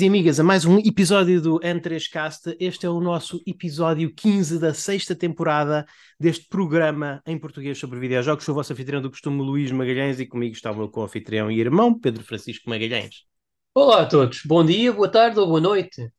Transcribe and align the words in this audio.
Amigos 0.00 0.02
e 0.02 0.18
amigas, 0.18 0.40
a 0.40 0.42
mais 0.42 0.64
um 0.64 0.78
episódio 0.78 1.42
do 1.42 1.60
N3Cast. 1.60 2.56
Este 2.58 2.86
é 2.86 2.88
o 2.88 3.00
nosso 3.00 3.42
episódio 3.46 4.10
15 4.14 4.58
da 4.58 4.72
sexta 4.72 5.14
temporada 5.14 5.84
deste 6.18 6.48
programa 6.48 7.22
em 7.26 7.38
português 7.38 7.76
sobre 7.76 8.00
videojogos. 8.00 8.46
Sou 8.46 8.54
o 8.54 8.56
vosso 8.56 8.72
anfitrião 8.72 9.02
do 9.02 9.10
costume, 9.10 9.42
Luís 9.42 9.70
Magalhães, 9.70 10.18
e 10.18 10.24
comigo 10.24 10.54
está 10.54 10.72
o 10.72 10.76
meu 10.76 10.88
co-anfitrião 10.88 11.50
e 11.50 11.60
irmão, 11.60 11.92
Pedro 11.98 12.24
Francisco 12.24 12.70
Magalhães. 12.70 13.26
Olá 13.74 14.00
a 14.02 14.06
todos, 14.06 14.40
bom 14.46 14.64
dia, 14.64 14.90
boa 14.90 15.10
tarde 15.10 15.38
ou 15.38 15.46
boa 15.46 15.60
noite. 15.60 16.10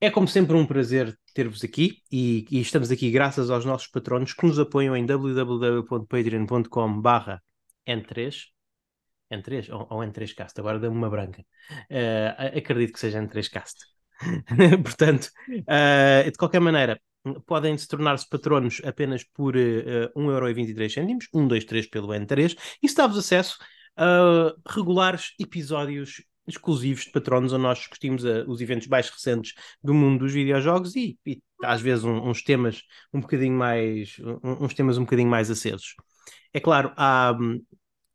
É 0.00 0.10
como 0.10 0.26
sempre 0.26 0.56
um 0.56 0.66
prazer 0.66 1.16
ter-vos 1.32 1.62
aqui 1.62 1.98
e, 2.10 2.44
e, 2.50 2.60
estamos 2.60 2.90
aqui 2.90 3.12
graças 3.12 3.48
aos 3.48 3.64
nossos 3.64 3.86
patronos 3.86 4.32
que 4.32 4.44
nos 4.44 4.58
apoiam 4.58 4.96
em 4.96 5.06
www.patreon.com 5.06 7.00
N3 9.32 9.52
N3 9.52 9.68
ou, 9.70 9.86
ou 9.90 10.00
N3Cast, 10.00 10.58
agora 10.58 10.78
deu-me 10.78 10.96
uma 10.96 11.10
branca. 11.10 11.44
Uh, 11.90 12.58
acredito 12.58 12.92
que 12.92 13.00
seja 13.00 13.20
N3Cast. 13.20 13.76
Portanto, 14.84 15.30
uh, 15.48 16.30
de 16.30 16.36
qualquer 16.38 16.60
maneira, 16.60 17.00
podem 17.46 17.76
se 17.76 17.88
tornar-se 17.88 18.28
patronos 18.28 18.80
apenas 18.84 19.24
por 19.24 19.56
uh, 19.56 20.12
1,23€, 20.16 21.28
1, 21.32 21.48
2, 21.48 21.64
3 21.64 21.86
pelo 21.86 22.08
N3 22.08 22.56
e 22.82 22.88
se 22.88 22.94
dá-vos 22.94 23.18
acesso 23.18 23.58
a 23.96 24.54
regulares 24.68 25.34
episódios 25.38 26.22
exclusivos 26.46 27.04
de 27.04 27.12
patronos 27.12 27.52
onde 27.52 27.62
nós 27.62 27.78
discutimos 27.78 28.24
uh, 28.24 28.44
os 28.48 28.60
eventos 28.60 28.88
mais 28.88 29.08
recentes 29.08 29.54
do 29.82 29.94
mundo 29.94 30.20
dos 30.20 30.32
videojogos 30.32 30.96
e, 30.96 31.16
e 31.24 31.40
às 31.62 31.80
vezes 31.80 32.04
um, 32.04 32.28
uns 32.28 32.42
temas 32.42 32.82
um 33.12 33.20
bocadinho 33.20 33.56
mais 33.56 34.16
um, 34.18 34.64
uns 34.64 34.74
temas 34.74 34.98
um 34.98 35.02
bocadinho 35.02 35.28
mais 35.28 35.50
acesos. 35.50 35.94
É 36.52 36.58
claro, 36.60 36.92
há, 36.96 37.32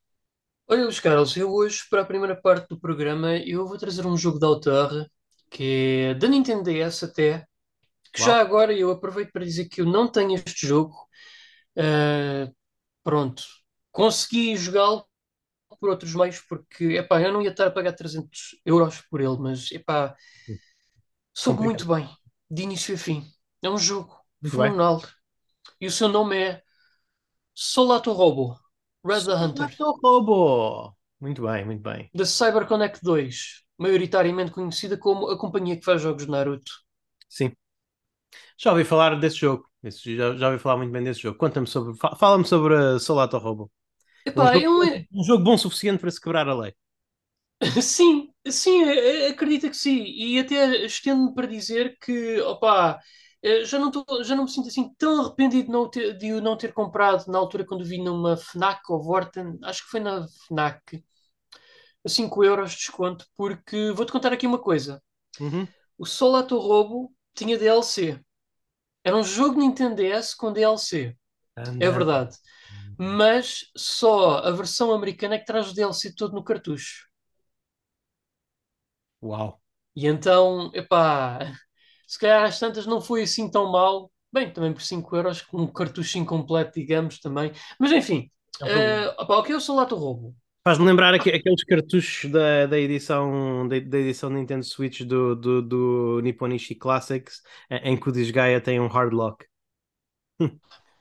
Olha, 0.67 0.83
Luís 0.83 1.01
Carlos, 1.01 1.37
eu 1.37 1.51
hoje, 1.51 1.85
para 1.89 2.03
a 2.03 2.05
primeira 2.05 2.35
parte 2.35 2.69
do 2.69 2.79
programa, 2.79 3.37
eu 3.39 3.67
vou 3.67 3.79
trazer 3.79 4.05
um 4.05 4.17
jogo 4.17 4.39
de 4.39 4.45
autor 4.45 5.09
que 5.51 6.11
é 6.11 6.15
da 6.15 6.29
Nintendo 6.29 6.63
DS 6.63 7.05
até, 7.05 7.47
que 8.13 8.21
Uau. 8.21 8.31
já 8.31 8.41
agora 8.41 8.73
eu 8.73 8.91
aproveito 8.91 9.33
para 9.33 9.45
dizer 9.45 9.67
que 9.69 9.81
eu 9.81 9.87
não 9.87 10.07
tenho 10.07 10.35
este 10.35 10.67
jogo. 10.67 10.95
Uh, 11.77 12.55
pronto, 13.03 13.43
consegui 13.91 14.57
jogá-lo 14.57 15.08
por 15.79 15.91
outros 15.91 16.15
meios, 16.15 16.41
porque 16.41 16.97
epá, 16.97 17.21
eu 17.21 17.33
não 17.33 17.43
ia 17.43 17.51
estar 17.51 17.67
a 17.67 17.71
pagar 17.71 17.93
300 17.93 18.61
euros 18.65 19.01
por 19.03 19.21
ele, 19.21 19.37
mas 19.39 19.71
epá, 19.73 20.15
soube 21.35 21.63
muito 21.63 21.87
bem, 21.87 22.09
de 22.51 22.63
início 22.63 22.95
a 22.95 22.99
fim. 22.99 23.25
É 23.63 23.69
um 23.69 23.79
jogo 23.79 24.17
fenomenal. 24.43 25.03
E 25.81 25.87
o 25.87 25.91
seu 25.91 26.09
nome 26.09 26.37
é 26.37 26.63
Solato 27.55 28.13
Robo, 28.13 28.59
Red 29.05 29.25
the 29.25 29.35
Hunter. 29.35 29.75
Solato 29.75 30.01
Robo! 30.03 30.97
Muito 31.21 31.43
bem, 31.43 31.65
muito 31.65 31.83
bem. 31.83 32.09
Da 32.15 32.25
CyberConnect 32.25 33.01
2, 33.03 33.65
maioritariamente 33.77 34.53
conhecida 34.53 34.97
como 34.97 35.29
a 35.29 35.39
companhia 35.39 35.77
que 35.77 35.85
faz 35.85 36.01
jogos 36.01 36.25
de 36.25 36.31
Naruto. 36.31 36.71
Sim. 37.29 37.53
Já 38.57 38.71
ouvi 38.71 38.85
falar 38.85 39.19
desse 39.19 39.37
jogo. 39.37 39.69
Já, 39.83 40.37
já 40.37 40.49
ouvi 40.49 40.59
falar 40.59 40.77
muito 40.77 40.93
bem 40.93 41.03
desse 41.03 41.21
jogo. 41.21 41.39
Conta-me 41.39 41.67
sobre. 41.67 41.97
Fala-me 42.19 42.45
sobre 42.45 42.99
Solato 42.99 43.39
Robo. 43.39 43.71
Epá, 44.29 44.57
um, 44.57 44.61
jogo, 44.61 44.85
é 44.85 45.07
um 45.13 45.25
jogo 45.25 45.45
bom 45.45 45.55
o 45.55 45.59
suficiente 45.59 46.01
para 46.01 46.11
se 46.11 46.21
quebrar 46.21 46.49
a 46.49 46.55
lei. 46.55 46.75
Sim, 47.83 48.33
sim, 48.47 48.85
acredita 49.29 49.69
que 49.69 49.77
sim. 49.77 50.05
E 50.05 50.39
até 50.39 50.85
estendo-me 50.85 51.35
para 51.35 51.47
dizer 51.47 51.97
que, 52.01 52.41
opá, 52.43 53.01
eh, 53.43 53.65
já 53.65 53.79
não, 53.79 53.91
tô, 53.91 54.23
já 54.23 54.37
não 54.37 54.45
me 54.45 54.51
sinto 54.51 54.69
assim 54.69 54.95
tão 54.97 55.21
arrependido 55.23 55.67
de, 55.67 55.73
não 55.73 55.91
ter, 55.91 56.17
de 56.17 56.41
não 56.41 56.57
ter 56.57 56.73
comprado 56.73 57.27
na 57.27 57.39
altura 57.39 57.65
quando 57.65 57.85
vi 57.85 57.99
numa 57.99 58.37
Fnac 58.37 58.81
ou 58.89 59.03
Vorten, 59.03 59.59
acho 59.65 59.85
que 59.85 59.91
foi 59.91 60.01
na 60.01 60.27
Fnac, 60.47 61.03
a 62.05 62.09
5 62.09 62.45
euros 62.45 62.71
de 62.73 62.77
desconto, 62.77 63.27
porque 63.37 63.91
vou-te 63.93 64.13
contar 64.13 64.33
aqui 64.33 64.47
uma 64.47 64.59
coisa. 64.59 65.03
Uhum. 65.41 65.67
O 65.97 66.07
Solato 66.07 66.59
Robo 66.59 67.13
tinha 67.35 67.59
DLC. 67.59 68.21
Era 69.03 69.17
um 69.17 69.23
jogo 69.23 69.59
Nintendo 69.59 69.97
DS 69.97 70.37
com 70.37 70.53
DLC. 70.53 71.17
É 71.81 71.91
verdade 71.91 72.37
mas 72.99 73.71
só 73.77 74.39
a 74.39 74.51
versão 74.51 74.93
americana 74.93 75.37
é 75.37 75.39
que 75.39 75.47
traz 75.47 75.71
o 75.71 75.75
DLC 75.75 76.15
todo 76.15 76.35
no 76.35 76.43
cartucho. 76.43 77.07
Uau! 79.23 79.61
E 79.95 80.07
então, 80.07 80.71
epá, 80.75 81.53
se 82.07 82.19
calhar 82.19 82.45
às 82.45 82.59
tantas 82.59 82.87
não 82.87 83.01
foi 83.01 83.23
assim 83.23 83.51
tão 83.51 83.71
mal. 83.71 84.11
Bem, 84.33 84.53
também 84.53 84.73
por 84.73 84.83
5 84.83 85.17
euros, 85.17 85.41
com 85.41 85.63
um 85.63 85.67
cartucho 85.67 86.19
incompleto, 86.19 86.79
digamos, 86.79 87.19
também. 87.19 87.51
Mas 87.79 87.93
enfim, 87.93 88.31
é 88.63 89.09
uh, 89.09 89.15
o 89.19 89.43
que 89.43 89.53
é 89.53 89.57
o 89.57 89.61
Solato 89.61 89.97
Roubo? 89.97 90.37
Faz-me 90.63 90.85
lembrar 90.85 91.15
aqu 91.15 91.31
aqueles 91.31 91.65
cartuchos 91.65 92.31
da, 92.31 92.67
da 92.67 92.79
edição 92.79 93.67
da, 93.67 93.79
da, 93.81 93.99
edição 93.99 94.29
Nintendo 94.29 94.65
Switch 94.65 95.01
do, 95.01 95.35
do, 95.35 95.63
do 95.63 96.21
Nipponishi 96.23 96.75
Classics, 96.75 97.43
em 97.71 97.97
que 97.97 98.09
o 98.09 98.13
Disgaea 98.13 98.61
tem 98.61 98.79
um 98.79 98.87
hard 98.87 99.15
lock. 99.15 99.47
Meu 100.39 100.51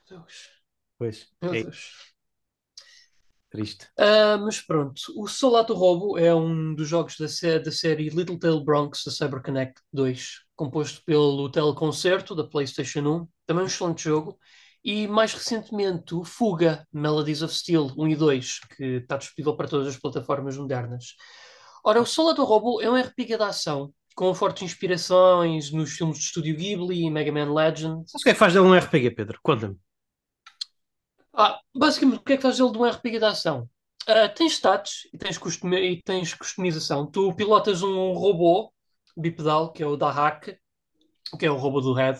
Deus. 0.08 0.57
Pois. 0.98 1.28
Meu 1.40 1.54
é. 1.54 1.62
Deus. 1.62 2.12
Triste. 3.50 3.86
Uh, 3.98 4.38
mas 4.44 4.60
pronto, 4.60 5.00
o 5.16 5.26
Solato 5.26 5.72
Robo 5.72 6.18
é 6.18 6.34
um 6.34 6.74
dos 6.74 6.86
jogos 6.86 7.16
da, 7.16 7.28
sé 7.28 7.58
da 7.58 7.72
série 7.72 8.10
Little 8.10 8.38
Tail 8.38 8.62
Bronx 8.62 9.04
da 9.04 9.10
CyberConnect 9.10 9.80
2, 9.90 10.40
composto 10.54 11.02
pelo 11.04 11.50
Teleconcerto 11.50 12.34
da 12.34 12.44
PlayStation 12.44 13.00
1, 13.00 13.28
também 13.46 13.64
um 13.64 13.66
excelente 13.66 14.04
jogo, 14.04 14.38
e 14.84 15.06
mais 15.08 15.32
recentemente 15.32 16.14
o 16.14 16.24
Fuga 16.24 16.86
Melodies 16.92 17.40
of 17.40 17.54
Steel 17.54 17.90
1 17.96 18.08
e 18.08 18.16
2, 18.16 18.60
que 18.76 18.84
está 18.96 19.16
disponível 19.16 19.56
para 19.56 19.68
todas 19.68 19.88
as 19.88 19.96
plataformas 19.96 20.58
modernas. 20.58 21.14
Ora, 21.82 22.02
o 22.02 22.06
Solato 22.06 22.44
Robo 22.44 22.82
é 22.82 22.90
um 22.90 23.00
RPG 23.00 23.38
de 23.38 23.42
ação 23.42 23.94
com 24.14 24.34
fortes 24.34 24.64
inspirações 24.64 25.70
nos 25.70 25.92
filmes 25.92 26.18
de 26.18 26.24
estúdio 26.24 26.56
Ghibli 26.56 27.04
e 27.04 27.10
Mega 27.10 27.32
Man 27.32 27.54
Legends. 27.54 28.12
o 28.14 28.18
que 28.18 28.30
é 28.30 28.32
que 28.32 28.38
faz 28.38 28.52
dele 28.52 28.66
um 28.66 28.76
RPG, 28.76 29.12
Pedro? 29.12 29.38
Conta-me. 29.40 29.76
Ah, 31.40 31.60
basicamente, 31.72 32.18
o 32.18 32.24
que 32.24 32.32
é 32.32 32.36
que 32.36 32.42
faz 32.42 32.58
ele 32.58 32.72
de 32.72 32.78
um 32.78 32.84
RPG 32.84 33.20
de 33.20 33.24
ação? 33.24 33.70
Uh, 34.08 34.34
tens 34.34 34.54
stats 34.54 35.06
e 35.14 35.16
tens, 35.16 35.38
custom 35.38 35.72
e 35.72 36.02
tens 36.02 36.34
customização. 36.34 37.06
Tu 37.06 37.32
pilotas 37.36 37.80
um 37.80 38.12
robô 38.12 38.72
bipedal, 39.16 39.72
que 39.72 39.80
é 39.80 39.86
o 39.86 39.96
Dahak, 39.96 40.56
que 41.38 41.46
é 41.46 41.50
o 41.50 41.56
robô 41.56 41.80
do 41.80 41.92
Red. 41.92 42.16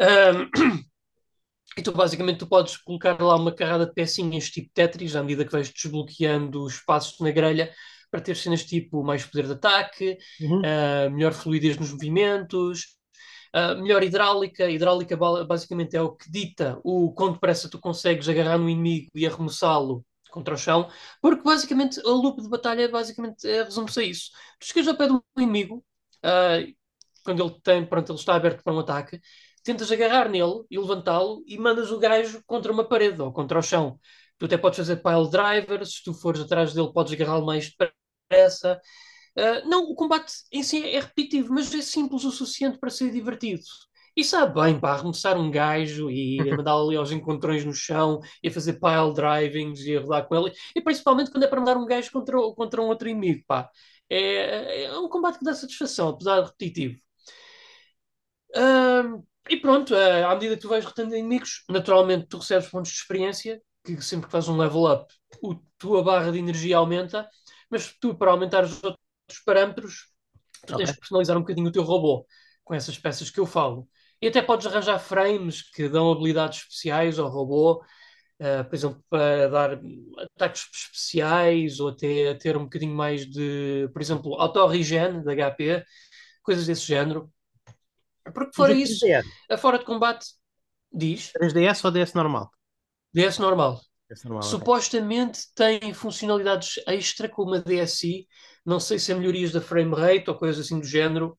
Um, 0.00 0.50
e 1.78 1.82
tu 1.82 1.92
basicamente 1.92 2.40
tu 2.40 2.48
podes 2.48 2.76
colocar 2.76 3.20
lá 3.22 3.36
uma 3.36 3.54
carrada 3.54 3.86
de 3.86 3.94
pecinhas 3.94 4.50
tipo 4.50 4.68
Tetris, 4.74 5.14
à 5.14 5.22
medida 5.22 5.44
que 5.44 5.52
vais 5.52 5.70
desbloqueando 5.70 6.64
os 6.64 6.74
espaços 6.74 7.20
na 7.20 7.30
grelha, 7.30 7.72
para 8.10 8.20
ter 8.20 8.36
cenas 8.36 8.64
tipo 8.64 9.04
mais 9.04 9.24
poder 9.24 9.46
de 9.46 9.52
ataque, 9.52 10.18
uhum. 10.40 10.58
uh, 10.58 11.10
melhor 11.12 11.32
fluidez 11.32 11.78
nos 11.78 11.92
movimentos, 11.92 12.96
uh, 13.54 13.80
melhor 13.80 14.02
hidráulica. 14.02 14.70
Hidráulica 14.70 15.16
basicamente 15.46 15.96
é 15.96 16.02
o 16.02 16.12
que 16.12 16.30
dita 16.30 16.78
o 16.84 17.12
quão 17.12 17.32
depressa 17.32 17.68
tu 17.68 17.78
consegues 17.78 18.28
agarrar 18.28 18.58
no 18.58 18.68
inimigo 18.68 19.10
e 19.14 19.26
arremessá-lo 19.26 20.04
contra 20.30 20.54
o 20.54 20.58
chão, 20.58 20.88
porque 21.20 21.42
basicamente 21.42 22.00
a 22.00 22.08
loop 22.08 22.40
de 22.40 22.48
batalha 22.48 22.88
basicamente 22.88 23.46
é, 23.46 23.62
resume-se 23.64 24.00
a 24.00 24.02
isso. 24.02 24.30
Tu 24.58 24.66
chegas 24.66 24.88
ao 24.88 24.96
pé 24.96 25.06
do 25.06 25.22
inimigo, 25.36 25.84
uh, 26.24 26.74
quando 27.24 27.42
ele 27.44 27.60
tem, 27.62 27.84
pronto, 27.86 28.10
ele 28.10 28.18
está 28.18 28.34
aberto 28.34 28.62
para 28.62 28.72
um 28.72 28.78
ataque, 28.80 29.20
tentas 29.62 29.92
agarrar 29.92 30.28
nele 30.28 30.64
e 30.70 30.78
levantá-lo 30.78 31.42
e 31.46 31.58
mandas 31.58 31.90
o 31.90 31.98
gajo 31.98 32.42
contra 32.46 32.72
uma 32.72 32.84
parede 32.88 33.20
ou 33.20 33.32
contra 33.32 33.58
o 33.58 33.62
chão. 33.62 33.98
Tu 34.38 34.46
até 34.46 34.56
podes 34.56 34.78
fazer 34.78 34.96
pile 34.96 35.30
drivers, 35.30 35.96
se 35.96 36.02
tu 36.02 36.14
fores 36.14 36.40
atrás 36.40 36.74
dele 36.74 36.92
podes 36.92 37.12
agarrá-lo 37.12 37.46
mais 37.46 37.70
depressa. 37.70 38.80
Uh, 39.36 39.68
não, 39.68 39.84
o 39.84 39.94
combate 39.94 40.32
em 40.52 40.62
si 40.62 40.84
é 40.84 41.00
repetitivo, 41.00 41.52
mas 41.54 41.72
é 41.74 41.80
simples 41.80 42.24
o 42.24 42.30
suficiente 42.30 42.78
para 42.78 42.90
ser 42.90 43.10
divertido. 43.10 43.62
E 44.14 44.22
sabe 44.22 44.60
bem, 44.60 44.78
para 44.78 44.94
arremessar 44.94 45.38
um 45.38 45.50
gajo 45.50 46.10
e 46.10 46.38
a 46.50 46.56
mandá-lo 46.56 46.88
ali 46.88 46.96
aos 46.96 47.10
encontrões 47.10 47.64
no 47.64 47.72
chão 47.72 48.20
e 48.42 48.48
a 48.48 48.50
fazer 48.50 48.74
pile 48.74 49.14
drivings 49.14 49.80
e 49.80 49.96
a 49.96 50.00
rodar 50.00 50.26
com 50.26 50.34
ele. 50.34 50.52
E 50.76 50.82
principalmente 50.82 51.30
quando 51.30 51.44
é 51.44 51.46
para 51.46 51.60
mandar 51.60 51.76
um 51.76 51.86
gajo 51.86 52.10
contra, 52.12 52.36
contra 52.54 52.82
um 52.82 52.88
outro 52.88 53.08
inimigo, 53.08 53.42
pá. 53.46 53.70
É, 54.10 54.84
é 54.84 54.98
um 54.98 55.08
combate 55.08 55.38
que 55.38 55.44
dá 55.44 55.54
satisfação, 55.54 56.10
apesar 56.10 56.40
de 56.40 56.46
repetitivo. 56.48 57.00
Uh, 58.54 59.26
e 59.48 59.56
pronto, 59.56 59.94
uh, 59.94 60.26
à 60.26 60.34
medida 60.34 60.56
que 60.56 60.62
tu 60.62 60.68
vais 60.68 60.84
rotando 60.84 61.16
inimigos, 61.16 61.64
naturalmente 61.70 62.26
tu 62.26 62.38
recebes 62.38 62.68
pontos 62.68 62.90
de 62.90 62.98
experiência, 62.98 63.62
que 63.84 64.00
sempre 64.02 64.26
que 64.26 64.32
fazes 64.32 64.48
um 64.50 64.56
level 64.58 64.92
up, 64.92 65.12
a 65.32 65.56
tua 65.78 66.02
barra 66.02 66.30
de 66.30 66.38
energia 66.38 66.76
aumenta, 66.76 67.28
mas 67.70 67.96
tu, 67.98 68.14
para 68.14 68.30
aumentar 68.30 68.64
os 69.28 69.36
outros 69.36 69.44
parâmetros, 69.44 69.94
tu 70.66 70.74
okay. 70.74 70.84
tens 70.84 70.94
que 70.94 71.00
personalizar 71.00 71.36
um 71.36 71.40
bocadinho 71.40 71.68
o 71.68 71.72
teu 71.72 71.82
robô 71.82 72.26
com 72.64 72.74
essas 72.74 72.98
peças 72.98 73.30
que 73.30 73.40
eu 73.40 73.46
falo. 73.46 73.88
E 74.20 74.28
até 74.28 74.40
podes 74.40 74.66
arranjar 74.66 74.98
frames 75.00 75.62
que 75.62 75.88
dão 75.88 76.12
habilidades 76.12 76.60
especiais 76.60 77.18
ao 77.18 77.28
robô, 77.28 77.82
uh, 78.40 78.64
por 78.68 78.74
exemplo, 78.74 79.04
para 79.10 79.48
dar 79.48 79.80
ataques 80.36 80.62
especiais 80.72 81.80
ou 81.80 81.88
até 81.88 82.34
ter 82.34 82.56
um 82.56 82.64
bocadinho 82.64 82.94
mais 82.94 83.26
de, 83.26 83.88
por 83.92 84.00
exemplo, 84.00 84.34
auto-regen 84.34 85.22
de 85.22 85.34
HP, 85.34 85.84
coisas 86.42 86.66
desse 86.66 86.86
género. 86.86 87.32
Porque 88.32 88.54
fora 88.54 88.72
isso, 88.72 89.04
a 89.50 89.58
fora 89.58 89.78
de 89.78 89.84
combate 89.84 90.26
diz. 90.92 91.32
3DS 91.32 91.84
ou 91.84 91.90
DS 91.90 92.14
normal? 92.14 92.48
DS 93.12 93.38
normal. 93.38 93.80
DS 94.08 94.24
normal 94.24 94.42
Supostamente 94.42 95.40
okay. 95.54 95.80
tem 95.80 95.92
funcionalidades 95.92 96.74
extra 96.86 97.28
com 97.28 97.42
uma 97.42 97.60
DSi. 97.60 98.28
Não 98.64 98.78
sei 98.78 98.98
se 98.98 99.12
é 99.12 99.14
melhorias 99.14 99.52
da 99.52 99.60
frame 99.60 99.94
rate 99.94 100.28
ou 100.28 100.36
coisas 100.36 100.64
assim 100.64 100.78
do 100.78 100.86
género. 100.86 101.36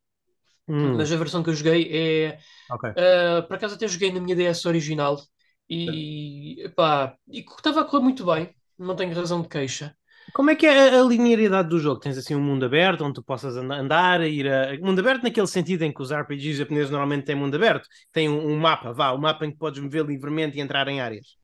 Hum. 0.68 0.96
Mas 0.96 1.12
a 1.12 1.18
versão 1.18 1.44
que 1.44 1.50
eu 1.50 1.56
joguei 1.56 1.90
é. 1.92 2.40
Okay. 2.72 2.92
Uh, 2.92 3.48
por 3.48 3.56
acaso 3.56 3.76
até 3.76 3.88
joguei 3.88 4.12
na 4.12 4.20
minha 4.20 4.36
DS 4.36 4.66
original 4.66 5.22
e, 5.70 6.62
epá, 6.64 7.16
e 7.28 7.40
estava 7.40 7.82
a 7.82 7.86
correr 7.86 8.04
muito 8.04 8.26
bem, 8.26 8.54
não 8.78 8.96
tenho 8.96 9.14
razão 9.14 9.42
de 9.42 9.48
queixa. 9.48 9.96
Como 10.34 10.50
é 10.50 10.56
que 10.56 10.66
é 10.66 10.90
a, 10.90 11.02
a 11.02 11.04
linearidade 11.04 11.68
do 11.68 11.80
jogo? 11.80 12.00
Tens 12.00 12.18
assim 12.18 12.34
um 12.34 12.42
mundo 12.42 12.66
aberto 12.66 13.04
onde 13.04 13.16
tu 13.16 13.24
possas 13.24 13.58
andar, 13.58 14.22
ir 14.22 14.48
a. 14.48 14.78
Mundo 14.80 15.00
aberto 15.00 15.24
naquele 15.24 15.48
sentido 15.48 15.84
em 15.84 15.94
que 15.94 16.02
os 16.02 16.12
RPGs 16.12 16.60
japoneses 16.60 16.90
normalmente 16.90 17.26
têm 17.26 17.36
mundo 17.36 17.56
aberto. 17.56 17.88
Tem 18.12 18.30
um, 18.30 18.52
um 18.52 18.58
mapa, 18.58 18.94
vá, 18.94 19.14
um 19.14 19.18
mapa 19.18 19.46
em 19.46 19.52
que 19.52 19.58
podes 19.58 19.82
mover 19.82 20.06
livremente 20.06 20.58
e 20.58 20.62
entrar 20.62 20.88
em 20.88 21.02
áreas. 21.02 21.38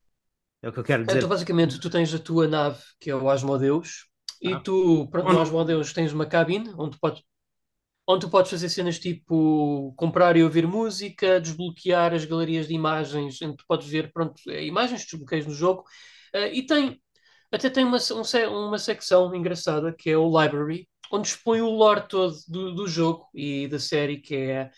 É 0.61 0.69
o 0.69 0.73
que 0.73 0.79
eu 0.79 0.83
quero 0.83 1.05
dizer. 1.05 1.17
Então, 1.17 1.29
basicamente, 1.29 1.79
tu 1.79 1.89
tens 1.89 2.13
a 2.13 2.19
tua 2.19 2.47
nave, 2.47 2.79
que 2.99 3.09
é 3.09 3.15
o 3.15 3.29
Asmodeus, 3.29 4.08
ah. 4.44 4.50
e 4.50 4.63
tu, 4.63 5.07
pronto, 5.12 5.31
no 5.33 5.41
Asmodeus 5.41 5.94
tens 5.94 6.13
uma 6.13 6.25
cabine 6.25 6.74
onde 6.77 6.91
tu 6.91 7.00
podes 7.00 7.24
onde 8.07 8.25
tu 8.25 8.30
podes 8.31 8.50
fazer 8.50 8.69
cenas 8.69 8.97
tipo 8.97 9.94
comprar 9.95 10.36
e 10.36 10.44
ouvir 10.44 10.65
música, 10.65 11.39
desbloquear 11.39 12.12
as 12.12 12.25
galerias 12.25 12.68
de 12.68 12.74
imagens, 12.74 13.39
onde 13.39 13.57
tu 13.57 13.63
podes 13.68 13.88
ver 13.88 14.12
pronto, 14.12 14.33
eh, 14.50 14.65
imagens, 14.65 15.06
desbloqueios 15.06 15.45
no 15.45 15.53
jogo, 15.53 15.83
uh, 16.33 16.47
e 16.51 16.65
tem 16.65 17.00
até 17.51 17.69
tem 17.69 17.86
uma, 17.86 17.97
um, 17.97 18.68
uma 18.68 18.77
secção 18.80 19.33
engraçada 19.36 19.94
que 19.94 20.09
é 20.09 20.18
o 20.18 20.27
Library, 20.27 20.88
onde 21.12 21.27
expõe 21.27 21.62
o 21.62 21.69
lore 21.69 22.07
todo 22.07 22.36
do, 22.47 22.75
do 22.75 22.88
jogo 22.88 23.27
e 23.33 23.68
da 23.68 23.80
série, 23.80 24.18
que 24.18 24.36
é, 24.36 24.71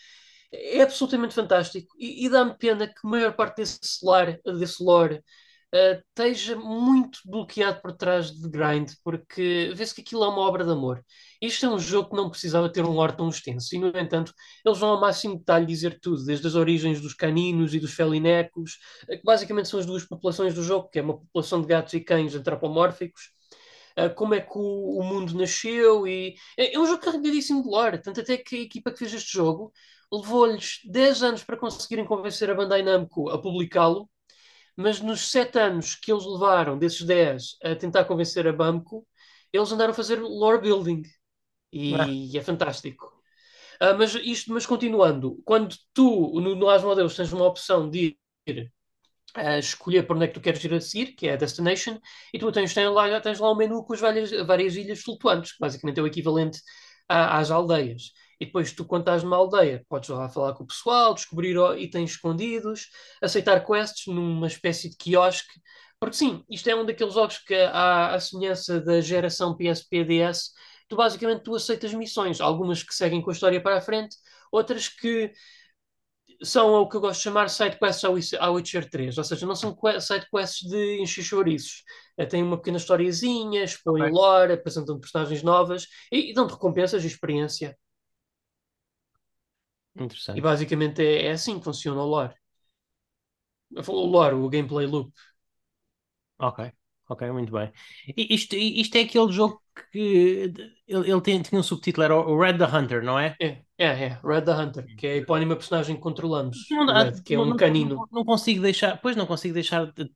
é 0.52 0.82
absolutamente 0.82 1.34
fantástico. 1.34 1.94
E, 1.98 2.26
e 2.26 2.28
dá-me 2.30 2.56
pena 2.56 2.86
que 2.86 3.00
a 3.04 3.08
maior 3.08 3.34
parte 3.34 3.56
desse, 3.58 3.80
lar, 4.02 4.38
desse 4.58 4.82
lore 4.82 5.22
uh, 5.74 6.02
esteja 6.08 6.56
muito 6.56 7.20
bloqueado 7.24 7.80
por 7.80 7.92
trás 7.92 8.30
de 8.30 8.48
grind, 8.48 8.92
porque 9.02 9.72
vê-se 9.74 9.94
que 9.94 10.02
aquilo 10.02 10.24
é 10.24 10.28
uma 10.28 10.40
obra 10.40 10.64
de 10.64 10.70
amor. 10.70 11.04
Isto 11.40 11.66
é 11.66 11.68
um 11.68 11.78
jogo 11.78 12.10
que 12.10 12.16
não 12.16 12.30
precisava 12.30 12.70
ter 12.70 12.84
um 12.84 12.90
lore 12.92 13.16
tão 13.16 13.28
extenso, 13.28 13.74
e 13.74 13.78
no 13.78 13.88
entanto, 13.88 14.32
eles 14.64 14.78
vão 14.78 14.90
ao 14.90 15.00
máximo 15.00 15.38
detalhe 15.38 15.66
dizer 15.66 15.98
tudo, 16.00 16.24
desde 16.24 16.46
as 16.46 16.54
origens 16.54 17.00
dos 17.00 17.14
caninos 17.14 17.74
e 17.74 17.80
dos 17.80 17.94
felinecos, 17.94 18.78
eh, 19.08 19.16
que 19.16 19.24
basicamente 19.24 19.68
são 19.68 19.80
as 19.80 19.86
duas 19.86 20.04
populações 20.04 20.54
do 20.54 20.62
jogo, 20.62 20.88
que 20.88 20.98
é 20.98 21.02
uma 21.02 21.18
população 21.18 21.60
de 21.60 21.66
gatos 21.66 21.94
e 21.94 22.00
cães 22.00 22.34
antropomórficos. 22.34 23.32
Uh, 23.98 24.14
como 24.14 24.32
é 24.32 24.40
que 24.40 24.56
o, 24.56 25.00
o, 25.00 25.04
mundo 25.04 25.36
nasceu 25.36 26.06
e 26.06 26.34
é, 26.56 26.74
é, 26.74 26.78
um 26.78 26.86
jogo 26.86 27.02
carregadíssimo 27.02 27.62
de 27.62 27.68
lore, 27.68 27.98
tanto 27.98 28.22
até 28.22 28.38
que 28.38 28.56
a 28.56 28.60
equipa 28.60 28.90
que 28.90 28.96
fez 28.98 29.12
este 29.12 29.30
jogo 29.30 29.70
levou-lhes 30.10 30.80
10 30.86 31.22
anos 31.22 31.44
para 31.44 31.58
conseguirem 31.58 32.06
convencer 32.06 32.50
a 32.50 32.54
Bandai 32.54 32.82
Namco 32.82 33.28
a 33.28 33.38
publicá-lo 33.38 34.08
mas 34.76 35.00
nos 35.00 35.30
7 35.30 35.58
anos 35.58 35.94
que 35.94 36.12
eles 36.12 36.24
levaram, 36.24 36.78
desses 36.78 37.02
10, 37.02 37.56
a 37.62 37.76
tentar 37.76 38.04
convencer 38.04 38.46
a 38.46 38.52
Bamco, 38.52 39.06
eles 39.52 39.70
andaram 39.70 39.92
a 39.92 39.94
fazer 39.94 40.20
lore 40.20 40.60
building. 40.60 41.02
E 41.72 41.94
ah. 41.94 42.38
é 42.38 42.42
fantástico. 42.42 43.12
Uh, 43.80 43.96
mas 43.98 44.14
isto, 44.14 44.52
mas 44.52 44.66
continuando, 44.66 45.42
quando 45.44 45.74
tu 45.92 46.40
no, 46.40 46.54
no 46.54 46.68
Asmodeus 46.68 47.16
tens 47.16 47.32
uma 47.32 47.46
opção 47.46 47.90
de 47.90 48.16
ir 48.46 48.72
a 49.34 49.58
escolher 49.58 50.06
para 50.06 50.16
onde 50.16 50.26
é 50.26 50.28
que 50.28 50.34
tu 50.34 50.40
queres 50.40 50.62
ir 50.62 50.74
a 50.74 50.80
seguir, 50.80 51.14
que 51.14 51.26
é 51.26 51.32
a 51.32 51.36
destination, 51.36 51.98
e 52.32 52.38
tu 52.38 52.52
tens, 52.52 52.74
tens, 52.74 52.90
lá, 52.92 53.20
tens 53.20 53.38
lá 53.38 53.50
um 53.50 53.56
menu 53.56 53.82
com 53.84 53.94
as 53.94 54.00
várias, 54.00 54.30
várias 54.46 54.76
ilhas 54.76 55.00
flutuantes, 55.00 55.52
que 55.52 55.58
basicamente 55.58 55.98
é 55.98 56.02
o 56.02 56.06
equivalente 56.06 56.60
a, 57.08 57.38
às 57.38 57.50
aldeias. 57.50 58.12
E 58.40 58.46
depois 58.46 58.72
tu, 58.72 58.84
quando 58.84 59.02
estás 59.02 59.22
numa 59.22 59.36
aldeia, 59.36 59.84
podes 59.88 60.08
lá 60.08 60.28
falar 60.28 60.54
com 60.54 60.64
o 60.64 60.66
pessoal, 60.66 61.14
descobrir 61.14 61.56
itens 61.78 62.12
escondidos, 62.12 62.88
aceitar 63.20 63.64
quests 63.64 64.06
numa 64.06 64.46
espécie 64.46 64.90
de 64.90 64.96
quiosque. 64.96 65.60
Porque 66.00 66.16
sim, 66.16 66.44
isto 66.50 66.68
é 66.68 66.74
um 66.74 66.84
daqueles 66.84 67.14
jogos 67.14 67.38
que, 67.38 67.54
à, 67.54 68.14
à 68.14 68.20
semelhança 68.20 68.80
da 68.80 69.00
geração 69.00 69.56
PSP-DS, 69.56 70.50
tu 70.88 70.96
basicamente 70.96 71.42
tu 71.42 71.54
aceitas 71.54 71.94
missões. 71.94 72.40
Algumas 72.40 72.82
que 72.82 72.94
seguem 72.94 73.22
com 73.22 73.30
a 73.30 73.32
história 73.32 73.62
para 73.62 73.78
a 73.78 73.80
frente, 73.80 74.16
outras 74.50 74.88
que 74.88 75.32
são 76.42 76.74
o 76.74 76.88
que 76.88 76.96
eu 76.96 77.00
gosto 77.00 77.18
de 77.18 77.24
chamar 77.24 77.48
side 77.48 77.78
quests 77.78 78.34
ao 78.34 78.54
Witcher 78.54 78.88
3, 78.90 79.16
ou 79.16 79.24
seja, 79.24 79.46
não 79.46 79.54
são 79.54 79.76
side 80.00 80.26
quests 80.30 80.68
de 80.68 81.00
encher 81.00 81.22
chouriços. 81.22 81.84
Eh, 82.16 82.26
tem 82.26 82.42
uma 82.42 82.56
pequena 82.56 82.78
historiazinha, 82.78 83.64
expõem 83.64 84.02
okay. 84.02 84.12
lore, 84.12 84.52
apresentam 84.52 84.98
personagens 84.98 85.42
novas 85.42 85.86
e, 86.10 86.30
e 86.30 86.34
dão-te 86.34 86.52
recompensas 86.52 87.04
e 87.04 87.06
experiência. 87.06 87.76
Interessante. 89.96 90.38
E 90.38 90.40
basicamente 90.40 91.02
é, 91.02 91.26
é 91.26 91.30
assim 91.32 91.58
que 91.58 91.64
funciona 91.64 92.00
o 92.00 92.06
lore. 92.06 92.34
O 93.86 94.06
lore, 94.06 94.34
o 94.34 94.48
gameplay 94.48 94.86
loop. 94.86 95.12
Ok, 96.38 96.72
ok, 97.08 97.30
muito 97.30 97.52
bem. 97.52 97.72
E 98.16 98.34
isto, 98.34 98.54
isto 98.56 98.96
é 98.96 99.02
aquele 99.02 99.30
jogo 99.30 99.62
que 99.90 100.52
ele, 100.86 101.10
ele 101.10 101.20
tinha, 101.20 101.42
tinha 101.42 101.60
um 101.60 101.62
subtítulo, 101.62 102.04
era 102.04 102.16
o 102.16 102.38
Red 102.38 102.58
the 102.58 102.64
Hunter, 102.64 103.02
não 103.02 103.18
é? 103.18 103.36
É, 103.40 103.62
é, 103.78 103.86
é, 103.86 104.20
Red 104.24 104.42
the 104.42 104.52
Hunter, 104.52 104.96
que 104.96 105.06
é 105.06 105.12
a 105.12 105.16
epónima 105.16 105.56
personagem 105.56 105.96
que 105.96 106.02
controlamos, 106.02 106.58
não 106.70 106.86
Red, 106.86 107.22
que 107.22 107.34
é 107.34 107.38
um 107.38 107.46
não, 107.46 107.56
canino. 107.56 107.94
Não, 107.94 108.08
não, 108.12 108.24
consigo 108.24 108.60
deixar, 108.60 109.00
pois 109.00 109.16
não 109.16 109.26
consigo 109.26 109.54
deixar 109.54 109.86
de, 109.92 110.04
de, 110.04 110.10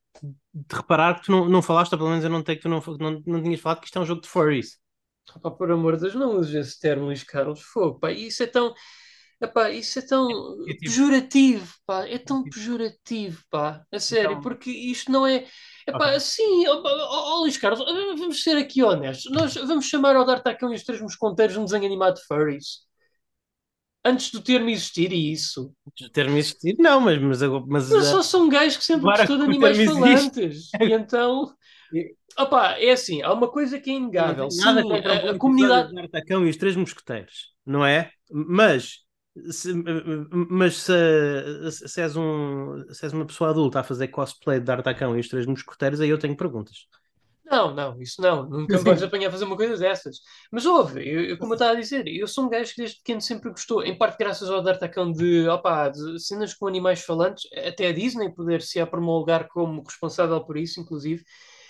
reparar 0.71 1.15
que 1.15 1.27
tu 1.27 1.33
não, 1.33 1.49
não 1.49 1.63
falaste, 1.63 1.93
ou 1.93 1.99
pelo 1.99 2.11
menos 2.11 2.25
eu 2.25 2.31
não 2.31 2.43
tenho 2.43 2.59
que 2.59 2.63
tu 2.63 2.69
não, 2.69 2.83
não, 2.99 3.23
não 3.27 3.43
tinhas 3.43 3.61
falado 3.61 3.81
que 3.81 3.87
isto 3.87 3.99
é 3.99 4.03
um 4.03 4.07
jogo 4.07 4.21
de 4.21 4.29
furries. 4.29 4.79
Opa, 5.35 5.51
por 5.51 5.71
amor 5.71 5.97
de 5.97 6.03
Deus, 6.03 6.15
não 6.15 6.39
uses 6.39 6.55
esse 6.55 6.81
termo, 6.81 7.07
Luís 7.07 7.25
Carlos, 7.25 7.61
fogo, 7.61 7.99
pá, 7.99 8.13
isso 8.13 8.43
é 8.43 8.47
tão 8.47 8.75
Epá, 9.41 9.71
isso 9.71 9.99
é 9.99 10.03
tão 10.03 10.31
é, 10.67 10.73
é 10.73 10.75
pejorativo, 10.77 11.75
pá, 11.85 12.07
é 12.07 12.19
tão 12.19 12.43
tipo, 12.43 12.57
pejorativo, 12.57 13.43
pá, 13.51 13.85
a 13.93 14.01
sério, 14.01 14.31
então, 14.31 14.41
porque 14.41 14.71
isto 14.71 15.13
não 15.13 15.27
é. 15.27 15.47
Epá, 15.87 16.07
okay. 16.07 16.21
sim, 16.21 16.67
ó, 16.67 16.83
ó, 16.83 17.35
ó, 17.35 17.41
Luís 17.41 17.59
Carlos, 17.59 17.85
vamos 18.19 18.43
ser 18.43 18.57
aqui 18.57 18.83
honestos. 18.83 19.31
Nós 19.31 19.55
vamos 19.55 19.85
chamar 19.85 20.17
ao 20.17 20.25
D'Artagnan 20.25 20.73
e 20.73 20.77
os 20.77 20.85
Três 20.85 21.03
Mosconteiros 21.03 21.57
um 21.57 21.65
desenho 21.65 21.85
animado 21.85 22.15
de 22.15 22.25
furries. 22.27 22.87
Antes 24.03 24.31
do 24.31 24.41
termo 24.41 24.71
existir 24.71 25.13
e 25.13 25.33
isso. 25.33 25.73
Antes 25.87 26.07
do 26.07 26.13
termo 26.13 26.37
existir, 26.39 26.77
não, 26.79 27.01
mas. 27.01 27.21
Mas, 27.21 27.43
mas, 27.43 27.91
mas 27.91 28.07
só 28.07 28.23
são 28.23 28.49
gajos 28.49 28.79
que 28.79 28.85
sempre 28.85 29.05
gostou 29.05 29.37
de 29.37 29.45
animais 29.45 29.85
falantes. 29.85 30.71
e 30.81 30.93
então 30.93 31.53
Opa, 32.39 32.73
é 32.79 32.91
assim, 32.91 33.23
há 33.23 33.33
uma 33.33 33.49
coisa 33.49 33.81
que 33.81 33.91
é 33.91 33.95
inegável. 33.95 34.49
Nada 34.59 34.83
Sim, 34.83 34.89
contra 34.89 35.13
a, 35.13 35.31
a, 35.33 35.39
comunidade. 35.39 35.89
de 35.89 35.95
D'Artacão 35.95 36.47
e 36.47 36.51
os 36.51 36.57
Três 36.57 36.77
Mosqueteiros, 36.77 37.55
não 37.65 37.85
é? 37.85 38.11
Mas 38.31 39.06
se, 39.51 39.73
mas 40.51 40.77
se, 40.79 41.89
se, 41.89 42.01
és 42.01 42.17
um, 42.17 42.85
se 42.93 43.05
és 43.05 43.13
uma 43.13 43.27
pessoa 43.27 43.51
adulta 43.51 43.81
a 43.81 43.85
fazer 43.85 44.09
cosplay 44.09 44.59
de 44.59 44.67
D'Artacão 44.67 45.17
e 45.17 45.21
os 45.21 45.29
Três 45.29 45.47
Mosqueteiros, 45.47 46.01
aí 46.01 46.09
eu 46.09 46.19
tenho 46.19 46.37
perguntas. 46.37 46.87
Não, 47.45 47.73
não, 47.73 48.01
isso 48.01 48.21
não. 48.21 48.49
Nunca 48.49 48.77
me 48.77 48.85
vais 48.85 49.03
apanhar 49.03 49.29
a 49.29 49.31
fazer 49.31 49.45
uma 49.45 49.57
coisa 49.57 49.77
dessas. 49.77 50.19
Mas 50.51 50.67
ouve, 50.67 51.09
eu, 51.09 51.25
eu, 51.27 51.39
como 51.39 51.53
eu 51.53 51.55
estava 51.55 51.73
a 51.73 51.81
dizer, 51.81 52.07
eu 52.09 52.27
sou 52.27 52.45
um 52.45 52.49
gajo 52.49 52.73
que 52.75 52.79
desde 52.79 52.97
pequeno 52.97 53.21
sempre 53.21 53.51
gostou, 53.51 53.85
em 53.85 53.97
parte 53.97 54.19
graças 54.19 54.51
ao 54.51 54.61
D'Artacão 54.63 55.13
de, 55.13 55.49
opa, 55.49 55.89
de 55.89 56.19
cenas 56.21 56.55
com 56.55 56.67
animais 56.67 57.03
falantes, 57.03 57.45
até 57.65 57.87
a 57.89 57.93
Disney 57.93 58.35
poder 58.35 58.63
se 58.63 58.85
promulgar 58.87 59.47
como 59.49 59.83
responsável 59.83 60.45
por 60.45 60.57
isso, 60.57 60.81
inclusive. 60.81 61.25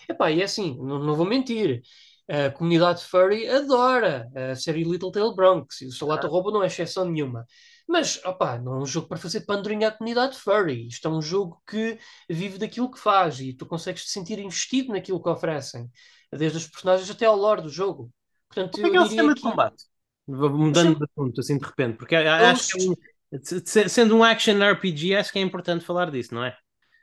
Epá, 0.09 0.31
e 0.31 0.41
é 0.41 0.45
assim, 0.45 0.77
não, 0.79 0.99
não 0.99 1.15
vou 1.15 1.27
mentir. 1.27 1.83
A 2.29 2.51
comunidade 2.51 3.05
furry 3.05 3.49
adora 3.49 4.29
a 4.35 4.57
série 4.57 4.83
Little 4.83 5.13
Tail 5.13 5.35
Bronx 5.35 5.81
e 5.81 5.87
o 5.87 5.93
Salato 5.93 6.27
ah. 6.27 6.31
Robo 6.31 6.51
não 6.51 6.63
é 6.63 6.67
exceção 6.67 7.05
nenhuma. 7.05 7.47
Mas, 7.89 8.21
opá, 8.25 8.59
não 8.59 8.75
é 8.75 8.79
um 8.79 8.87
jogo 8.87 9.07
para 9.07 9.17
fazer 9.17 9.43
pandurinha 9.43 9.89
à 9.89 9.93
comunidade 9.93 10.37
furry. 10.37 10.89
Isto 10.89 11.07
é 11.07 11.11
um 11.11 11.23
jogo 11.23 11.63
que 11.69 11.99
vive 12.29 12.59
daquilo 12.59 12.91
que 12.91 12.99
faz 12.99 13.39
e 13.39 13.53
tu 13.53 13.65
consegues 13.65 14.05
te 14.05 14.11
sentir 14.11 14.41
investido 14.41 14.93
naquilo 14.93 15.23
que 15.23 15.29
oferecem, 15.29 15.89
desde 16.33 16.59
os 16.59 16.67
personagens 16.67 17.09
até 17.09 17.27
ao 17.27 17.37
lore 17.37 17.63
do 17.63 17.69
jogo. 17.69 18.11
Portanto, 18.49 18.73
Como 18.73 18.87
é 18.87 18.91
que 18.91 18.97
é 18.97 19.01
o 19.01 19.07
sistema 19.07 19.29
que... 19.29 19.41
de 19.41 19.49
combate? 19.49 19.85
Mudando 20.27 20.99
de 20.99 21.05
assunto, 21.05 21.41
assim 21.41 21.57
de 21.57 21.65
repente, 21.65 21.97
porque 21.97 22.17
acho 22.17 22.77
que 22.77 22.93
é 23.33 23.89
sendo 23.89 24.17
um 24.17 24.25
action 24.25 24.59
RPG, 24.59 25.15
acho 25.15 25.33
que 25.33 25.39
é 25.39 25.43
importante 25.43 25.85
falar 25.85 26.11
disso, 26.11 26.35
não 26.35 26.45
é? 26.45 26.57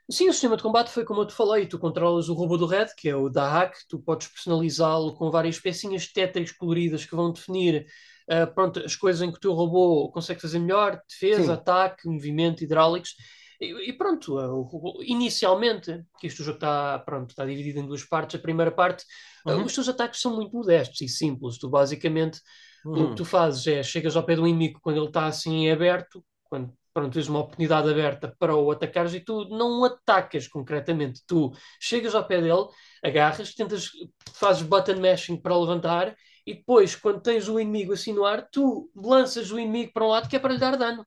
Sim, 0.09 0.27
o 0.27 0.33
sistema 0.33 0.57
de 0.57 0.63
combate 0.63 0.91
foi 0.91 1.05
como 1.05 1.21
eu 1.21 1.27
te 1.27 1.33
falei. 1.33 1.65
Tu 1.65 1.79
controlas 1.79 2.27
o 2.27 2.33
robô 2.33 2.57
do 2.57 2.65
Red, 2.65 2.87
que 2.97 3.07
é 3.07 3.15
o 3.15 3.29
Dahak, 3.29 3.77
tu 3.87 3.99
podes 3.99 4.27
personalizá-lo 4.27 5.15
com 5.15 5.31
várias 5.31 5.59
pecinhas 5.59 6.11
Tetris 6.11 6.51
coloridas 6.51 7.05
que 7.05 7.15
vão 7.15 7.31
definir 7.31 7.85
uh, 8.29 8.53
pronto, 8.53 8.79
as 8.79 8.95
coisas 8.95 9.21
em 9.21 9.31
que 9.31 9.37
o 9.37 9.41
teu 9.41 9.53
robô 9.53 10.11
consegue 10.11 10.41
fazer 10.41 10.59
melhor: 10.59 11.01
defesa, 11.07 11.45
Sim. 11.45 11.51
ataque, 11.51 12.07
movimento, 12.07 12.63
hidráulicos. 12.63 13.15
E, 13.61 13.89
e 13.89 13.93
pronto, 13.93 14.37
uh, 14.37 15.03
inicialmente, 15.03 16.03
que 16.19 16.27
este 16.27 16.43
jogo 16.43 16.57
está 16.57 16.99
pronto, 16.99 17.29
está 17.29 17.45
dividido 17.45 17.79
em 17.79 17.87
duas 17.87 18.03
partes. 18.03 18.37
A 18.37 18.43
primeira 18.43 18.71
parte, 18.71 19.05
uh, 19.45 19.51
uhum. 19.51 19.63
os 19.63 19.73
teus 19.73 19.87
ataques 19.87 20.19
são 20.19 20.35
muito 20.35 20.53
modestos 20.53 20.99
e 20.99 21.07
simples. 21.07 21.57
Tu 21.57 21.69
basicamente 21.69 22.41
uhum. 22.85 22.91
o 22.91 22.95
que 22.95 23.01
uhum. 23.01 23.15
tu 23.15 23.25
fazes 23.25 23.65
é 23.67 23.81
chegas 23.81 24.17
ao 24.17 24.25
pé 24.25 24.35
do 24.35 24.45
inimigo 24.45 24.79
quando 24.83 24.97
ele 24.97 25.07
está 25.07 25.27
assim 25.27 25.69
aberto, 25.69 26.23
quando 26.43 26.73
pronto, 26.93 27.13
tens 27.13 27.27
uma 27.27 27.39
oportunidade 27.39 27.89
aberta 27.89 28.33
para 28.39 28.55
o 28.55 28.71
atacares 28.71 29.13
e 29.13 29.19
tu 29.19 29.45
não 29.49 29.81
o 29.81 29.85
atacas 29.85 30.47
concretamente. 30.47 31.21
Tu 31.25 31.51
chegas 31.79 32.15
ao 32.15 32.25
pé 32.25 32.41
dele, 32.41 32.67
agarras, 33.03 33.53
tentas, 33.53 33.89
fazes 34.33 34.63
button 34.63 34.99
mashing 34.99 35.37
para 35.37 35.57
levantar 35.57 36.15
e 36.45 36.53
depois, 36.55 36.95
quando 36.95 37.21
tens 37.21 37.47
o 37.47 37.59
inimigo 37.59 37.93
assim 37.93 38.13
no 38.13 38.25
ar, 38.25 38.47
tu 38.51 38.89
lanças 38.95 39.51
o 39.51 39.59
inimigo 39.59 39.93
para 39.93 40.05
um 40.05 40.09
lado 40.09 40.29
que 40.29 40.35
é 40.35 40.39
para 40.39 40.53
lhe 40.53 40.59
dar 40.59 40.75
dano. 40.77 41.05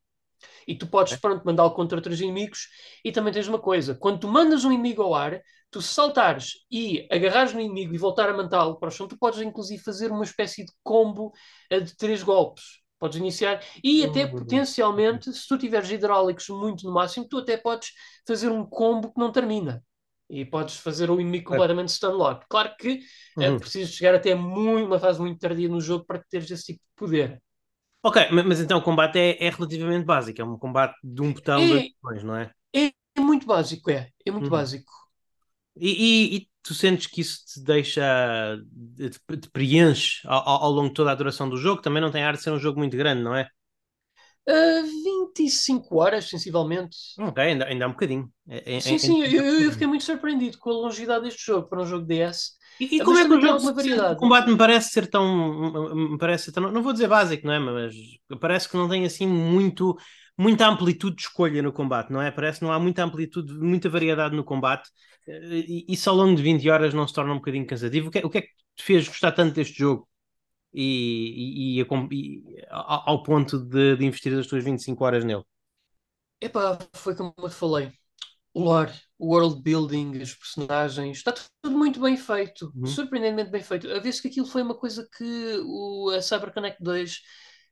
E 0.66 0.74
tu 0.76 0.86
podes, 0.86 1.16
pronto, 1.16 1.44
mandá-lo 1.44 1.72
contra 1.72 1.98
outros 1.98 2.20
inimigos. 2.20 2.68
E 3.04 3.12
também 3.12 3.32
tens 3.32 3.48
uma 3.48 3.58
coisa: 3.58 3.94
quando 3.94 4.20
tu 4.20 4.28
mandas 4.28 4.64
um 4.64 4.72
inimigo 4.72 5.02
ao 5.02 5.14
ar, 5.14 5.40
tu 5.70 5.80
saltares 5.82 6.64
e 6.70 7.06
agarrares 7.10 7.52
no 7.52 7.60
inimigo 7.60 7.94
e 7.94 7.98
voltar 7.98 8.28
a 8.28 8.36
mantá-lo 8.36 8.78
para 8.78 8.88
o 8.88 8.90
chão, 8.90 9.08
tu 9.08 9.18
podes 9.18 9.40
inclusive 9.40 9.82
fazer 9.82 10.10
uma 10.10 10.24
espécie 10.24 10.64
de 10.64 10.72
combo 10.82 11.32
eh, 11.70 11.80
de 11.80 11.96
três 11.96 12.22
golpes. 12.22 12.85
Podes 12.98 13.18
iniciar 13.18 13.62
e 13.84 14.04
até 14.04 14.24
uhum. 14.24 14.32
potencialmente, 14.32 15.32
se 15.32 15.46
tu 15.46 15.58
tiveres 15.58 15.90
hidráulicos 15.90 16.48
muito 16.48 16.86
no 16.86 16.94
máximo, 16.94 17.28
tu 17.28 17.38
até 17.38 17.56
podes 17.56 17.90
fazer 18.26 18.50
um 18.50 18.64
combo 18.64 19.12
que 19.12 19.20
não 19.20 19.30
termina. 19.30 19.82
E 20.28 20.44
podes 20.44 20.76
fazer 20.78 21.08
o 21.10 21.20
inimigo 21.20 21.50
completamente 21.50 21.92
stunlock. 21.92 22.44
Claro 22.48 22.74
que 22.76 23.00
é 23.38 23.48
uhum. 23.48 23.56
é 23.56 23.58
preciso 23.58 23.92
chegar 23.92 24.14
até 24.14 24.34
muito, 24.34 24.86
uma 24.86 24.98
fase 24.98 25.20
muito 25.20 25.38
tardia 25.38 25.68
no 25.68 25.80
jogo 25.80 26.04
para 26.04 26.22
teres 26.28 26.50
esse 26.50 26.64
tipo 26.64 26.80
de 26.80 26.90
poder. 26.96 27.42
Ok, 28.02 28.22
mas 28.30 28.60
então 28.60 28.78
o 28.78 28.82
combate 28.82 29.18
é, 29.18 29.44
é 29.44 29.50
relativamente 29.50 30.04
básico, 30.04 30.40
é 30.40 30.44
um 30.44 30.58
combate 30.58 30.94
de 31.02 31.22
um 31.22 31.32
botão, 31.32 31.60
é, 31.60 31.68
dois 31.68 31.88
botões, 32.00 32.22
não 32.22 32.36
é? 32.36 32.50
é? 32.74 32.92
É 33.16 33.20
muito 33.20 33.46
básico, 33.46 33.90
é. 33.90 34.10
É 34.24 34.30
muito 34.30 34.44
uhum. 34.44 34.50
básico. 34.50 34.92
E, 35.76 35.90
e, 35.90 36.36
e, 36.36 36.48
tu 36.62 36.74
sentes 36.74 37.06
que 37.06 37.20
isso 37.20 37.44
te 37.46 37.60
deixa, 37.60 38.58
te, 38.96 39.36
te 39.36 39.50
preenche 39.50 40.26
ao, 40.26 40.64
ao, 40.64 40.70
longo 40.72 40.88
de 40.88 40.94
toda 40.94 41.12
a 41.12 41.14
duração 41.14 41.48
do 41.48 41.56
jogo? 41.56 41.82
Também 41.82 42.02
não 42.02 42.10
tem 42.10 42.22
ar 42.22 42.34
de 42.34 42.42
ser 42.42 42.50
um 42.50 42.58
jogo 42.58 42.78
muito 42.78 42.96
grande, 42.96 43.22
não 43.22 43.34
é? 43.34 43.48
Uh, 44.48 44.86
25 45.34 45.96
horas, 45.96 46.28
sensivelmente. 46.28 46.96
Ok, 47.18 47.42
ainda, 47.42 47.66
ainda 47.66 47.84
há 47.84 47.88
um 47.88 47.92
bocadinho. 47.92 48.30
É, 48.48 48.76
é, 48.76 48.80
sim, 48.80 48.94
é, 48.94 48.98
sim, 48.98 49.22
eu, 49.24 49.44
eu, 49.44 49.72
fiquei 49.72 49.86
muito 49.86 50.04
surpreendido 50.04 50.56
com 50.58 50.70
a 50.70 50.74
longevidade 50.74 51.24
deste 51.24 51.44
jogo 51.44 51.68
para 51.68 51.82
um 51.82 51.86
jogo 51.86 52.06
DS. 52.06 52.52
E, 52.78 52.96
e 52.96 53.04
como 53.04 53.18
é 53.18 53.26
que 53.26 53.32
o 53.32 53.40
jogo 53.40 53.74
variedade? 53.74 54.14
O 54.14 54.16
combate 54.16 54.48
me 54.48 54.56
parece 54.56 54.90
ser 54.90 55.08
tão. 55.08 55.94
Me 55.94 56.18
parece 56.18 56.52
tão, 56.52 56.70
não 56.70 56.82
vou 56.82 56.92
dizer 56.92 57.08
básico, 57.08 57.46
não 57.46 57.54
é? 57.54 57.58
Mas 57.58 57.94
parece 58.40 58.68
que 58.68 58.76
não 58.76 58.88
tem 58.88 59.04
assim 59.04 59.26
muito 59.26 59.96
muita 60.38 60.68
amplitude 60.68 61.16
de 61.16 61.22
escolha 61.22 61.62
no 61.62 61.72
combate, 61.72 62.12
não 62.12 62.20
é? 62.20 62.30
Parece 62.30 62.58
que 62.58 62.64
não 62.64 62.72
há 62.72 62.78
muita 62.78 63.02
amplitude, 63.02 63.52
muita 63.54 63.88
variedade 63.88 64.36
no 64.36 64.44
combate 64.44 64.90
isso 65.26 66.08
ao 66.08 66.16
longo 66.16 66.36
de 66.36 66.42
20 66.42 66.68
horas 66.70 66.94
não 66.94 67.06
se 67.06 67.14
torna 67.14 67.32
um 67.32 67.36
bocadinho 67.36 67.66
cansativo. 67.66 68.08
O 68.08 68.10
que, 68.10 68.18
é, 68.18 68.26
o 68.26 68.30
que 68.30 68.38
é 68.38 68.42
que 68.42 68.52
te 68.76 68.84
fez 68.84 69.08
gostar 69.08 69.32
tanto 69.32 69.54
deste 69.54 69.78
jogo 69.78 70.08
e, 70.72 71.78
e, 71.78 71.80
e, 71.80 71.82
e 71.82 72.66
ao 72.70 73.22
ponto 73.22 73.58
de, 73.58 73.96
de, 73.96 74.04
investir 74.04 74.32
as 74.38 74.46
tuas 74.46 74.62
25 74.62 75.04
horas 75.04 75.24
nele? 75.24 75.42
Epá, 76.40 76.78
foi 76.94 77.14
como 77.16 77.34
eu 77.38 77.48
te 77.48 77.54
falei. 77.54 77.92
O 78.52 78.62
lore, 78.62 78.92
o 79.18 79.34
world 79.34 79.62
building, 79.62 80.18
os 80.18 80.34
personagens, 80.34 81.18
está 81.18 81.32
tudo 81.32 81.76
muito 81.76 82.00
bem 82.00 82.16
feito, 82.16 82.72
uhum. 82.74 82.86
surpreendentemente 82.86 83.50
bem 83.50 83.62
feito. 83.62 83.90
A 83.90 83.98
vez 83.98 84.20
que 84.20 84.28
aquilo 84.28 84.46
foi 84.46 84.62
uma 84.62 84.74
coisa 84.74 85.06
que 85.16 85.60
o, 85.64 86.10
a 86.10 86.22
CyberConnect 86.22 86.82
2 86.82 87.12
uh, 87.12 87.16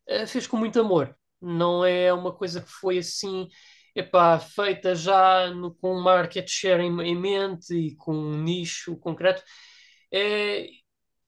eh, 0.09 0.27
fez 0.27 0.47
com 0.47 0.57
muito 0.57 0.81
amor. 0.81 1.17
Não 1.41 1.85
é 1.85 2.13
uma 2.13 2.35
coisa 2.35 2.61
que 2.61 2.71
foi 2.71 2.99
assim 2.99 3.49
epá, 3.95 4.39
feita 4.39 4.95
já 4.95 5.51
no, 5.51 5.75
com 5.75 6.01
market 6.01 6.49
share 6.49 6.83
em, 6.83 7.01
em, 7.01 7.17
mente 7.17 7.75
e 7.75 7.95
com 7.97 8.15
um 8.15 8.43
nicho 8.43 8.97
concreto. 8.97 9.43
É, 10.13 10.67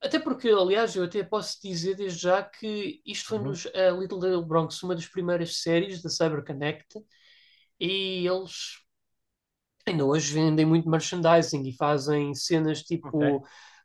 até 0.00 0.18
porque, 0.18 0.48
aliás, 0.48 0.94
eu 0.96 1.04
até 1.04 1.22
posso 1.22 1.60
dizer 1.62 1.96
desde 1.96 2.20
já 2.20 2.42
que 2.42 3.00
isto 3.04 3.28
foi 3.28 3.38
uhum. 3.38 3.44
nos 3.44 3.66
a 3.66 3.90
Little 3.90 4.20
Little 4.20 4.44
Bronx, 4.44 4.82
uma 4.82 4.94
das 4.94 5.06
primeiras 5.06 5.60
séries 5.60 6.02
da 6.02 6.10
CyberConnect, 6.10 7.00
e 7.80 8.26
eles 8.26 8.84
ainda 9.86 10.04
hoje 10.04 10.32
vendem 10.34 10.66
muito 10.66 10.88
merchandising 10.88 11.62
e 11.68 11.72
fazem 11.72 12.34
cenas 12.34 12.82
tipo 12.82 13.08
okay. 13.08 13.36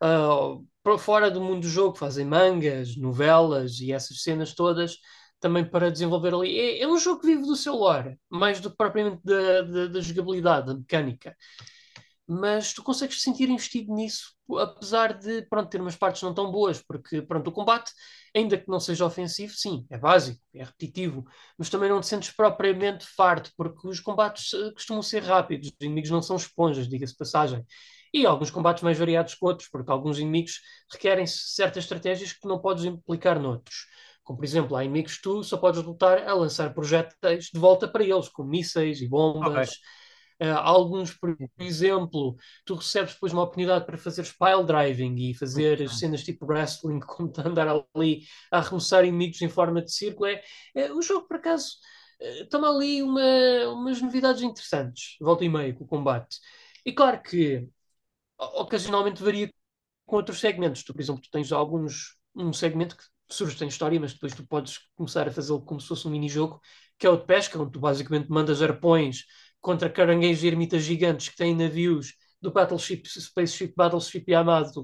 uh, 0.03 0.65
para 0.83 0.97
fora 0.97 1.29
do 1.29 1.41
mundo 1.41 1.61
do 1.61 1.69
jogo, 1.69 1.95
fazem 1.95 2.25
mangas, 2.25 2.95
novelas 2.97 3.79
e 3.79 3.91
essas 3.91 4.23
cenas 4.23 4.53
todas 4.53 4.97
também 5.41 5.65
para 5.65 5.91
desenvolver 5.91 6.33
ali. 6.33 6.57
É, 6.57 6.83
é, 6.83 6.87
um 6.87 6.97
jogo 6.97 7.19
que 7.19 7.27
vive 7.27 7.41
do 7.41 7.55
seu 7.55 7.75
lore, 7.75 8.17
mais 8.29 8.61
do 8.61 8.69
que 8.69 8.77
propriamente 8.77 9.19
da, 9.25 9.61
da, 9.63 9.87
da, 9.87 9.99
jogabilidade, 9.99 10.67
da 10.67 10.75
mecânica. 10.75 11.35
Mas 12.27 12.71
tu 12.73 12.81
consegues 12.83 13.21
sentir 13.21 13.49
investido 13.49 13.93
nisso, 13.93 14.33
apesar 14.57 15.17
de 15.17 15.41
pronto, 15.49 15.69
ter 15.69 15.81
umas 15.81 15.97
partes 15.97 16.21
não 16.21 16.33
tão 16.33 16.49
boas, 16.49 16.81
porque 16.81 17.21
pronto, 17.21 17.49
o 17.49 17.51
combate, 17.51 17.91
ainda 18.33 18.57
que 18.57 18.69
não 18.69 18.79
seja 18.79 19.05
ofensivo, 19.05 19.53
sim, 19.53 19.85
é 19.89 19.97
básico, 19.97 20.39
é 20.55 20.63
repetitivo, 20.63 21.25
mas 21.57 21.69
também 21.69 21.89
não 21.89 21.99
te 21.99 22.07
sentes 22.07 22.31
propriamente 22.31 23.05
farto, 23.05 23.51
porque 23.57 23.85
os 23.87 23.99
combates 23.99 24.53
uh, 24.53 24.71
costumam 24.73 25.01
ser 25.01 25.23
rápidos, 25.23 25.67
os 25.69 25.75
inimigos 25.81 26.11
não 26.11 26.21
são 26.21 26.37
esponjas, 26.37 26.87
diga-se 26.87 27.17
passagem. 27.17 27.65
E 28.13 28.25
alguns 28.25 28.51
combates 28.51 28.83
mais 28.83 28.97
variados 28.97 29.35
que 29.35 29.43
outros, 29.43 29.69
porque 29.69 29.91
alguns 29.91 30.19
inimigos 30.19 30.61
requerem 30.91 31.25
certas 31.25 31.83
estratégias 31.83 32.31
que 32.31 32.47
não 32.47 32.59
podes 32.59 32.85
implicar 32.85 33.39
noutros. 33.39 33.87
Como, 34.31 34.37
por 34.37 34.45
exemplo, 34.45 34.77
há 34.77 34.83
inimigos 34.85 35.17
que 35.17 35.23
tu 35.23 35.43
só 35.43 35.57
podes 35.57 35.83
lutar 35.83 36.25
a 36.25 36.33
lançar 36.33 36.73
projéteis 36.73 37.49
de 37.53 37.59
volta 37.59 37.85
para 37.85 38.03
eles, 38.03 38.29
com 38.29 38.43
mísseis 38.43 39.01
e 39.01 39.07
bombas. 39.07 39.69
Okay. 39.69 40.49
Uh, 40.49 40.57
alguns, 40.57 41.13
por 41.13 41.37
exemplo, 41.59 42.35
tu 42.65 42.75
recebes 42.75 43.13
depois 43.13 43.33
uma 43.33 43.43
oportunidade 43.43 43.85
para 43.85 43.97
fazer 43.97 44.23
pile 44.23 44.65
driving 44.65 45.15
e 45.17 45.33
fazer 45.35 45.87
cenas 45.89 46.23
tipo 46.23 46.45
wrestling, 46.45 46.99
como 47.05 47.31
andar 47.45 47.67
ali 47.67 48.23
a 48.49 48.59
arremessar 48.59 49.03
inimigos 49.03 49.41
em 49.41 49.49
forma 49.49 49.81
de 49.81 49.91
círculo. 49.91 50.29
É, 50.29 50.41
é 50.75 50.91
o 50.93 51.01
jogo, 51.01 51.27
por 51.27 51.37
acaso, 51.37 51.73
uh, 52.21 52.49
toma 52.49 52.69
ali 52.69 53.03
uma, 53.03 53.21
umas 53.73 54.01
novidades 54.01 54.41
interessantes, 54.41 55.17
volta 55.19 55.43
e 55.43 55.49
meia, 55.49 55.73
com 55.73 55.83
o 55.83 55.87
combate. 55.87 56.37
E 56.85 56.93
claro 56.93 57.21
que 57.21 57.67
ocasionalmente 58.37 59.21
varia 59.21 59.53
com 60.05 60.15
outros 60.15 60.39
segmentos. 60.39 60.83
Tu, 60.83 60.93
por 60.93 61.01
exemplo, 61.01 61.21
tu 61.21 61.29
tens 61.29 61.51
alguns 61.51 62.15
um 62.35 62.53
segmento 62.53 62.95
que 62.95 63.03
surge 63.33 63.57
sem 63.57 63.67
história, 63.67 63.99
mas 63.99 64.13
depois 64.13 64.33
tu 64.33 64.45
podes 64.45 64.79
começar 64.95 65.27
a 65.27 65.31
fazê-lo 65.31 65.61
como 65.61 65.79
se 65.79 65.87
fosse 65.87 66.07
um 66.07 66.11
mini-jogo, 66.11 66.59
que 66.97 67.07
é 67.07 67.09
o 67.09 67.17
de 67.17 67.25
pesca, 67.25 67.59
onde 67.59 67.71
tu 67.71 67.79
basicamente 67.79 68.29
mandas 68.29 68.61
arpões 68.61 69.25
contra 69.59 69.89
caranguejos 69.89 70.43
e 70.43 70.47
ermitas 70.47 70.83
gigantes 70.83 71.29
que 71.29 71.35
têm 71.35 71.55
navios 71.55 72.13
do 72.41 72.51
Battleship, 72.51 73.03
Spaceship, 73.05 73.73
Battleship 73.75 74.25
Yamato 74.27 74.83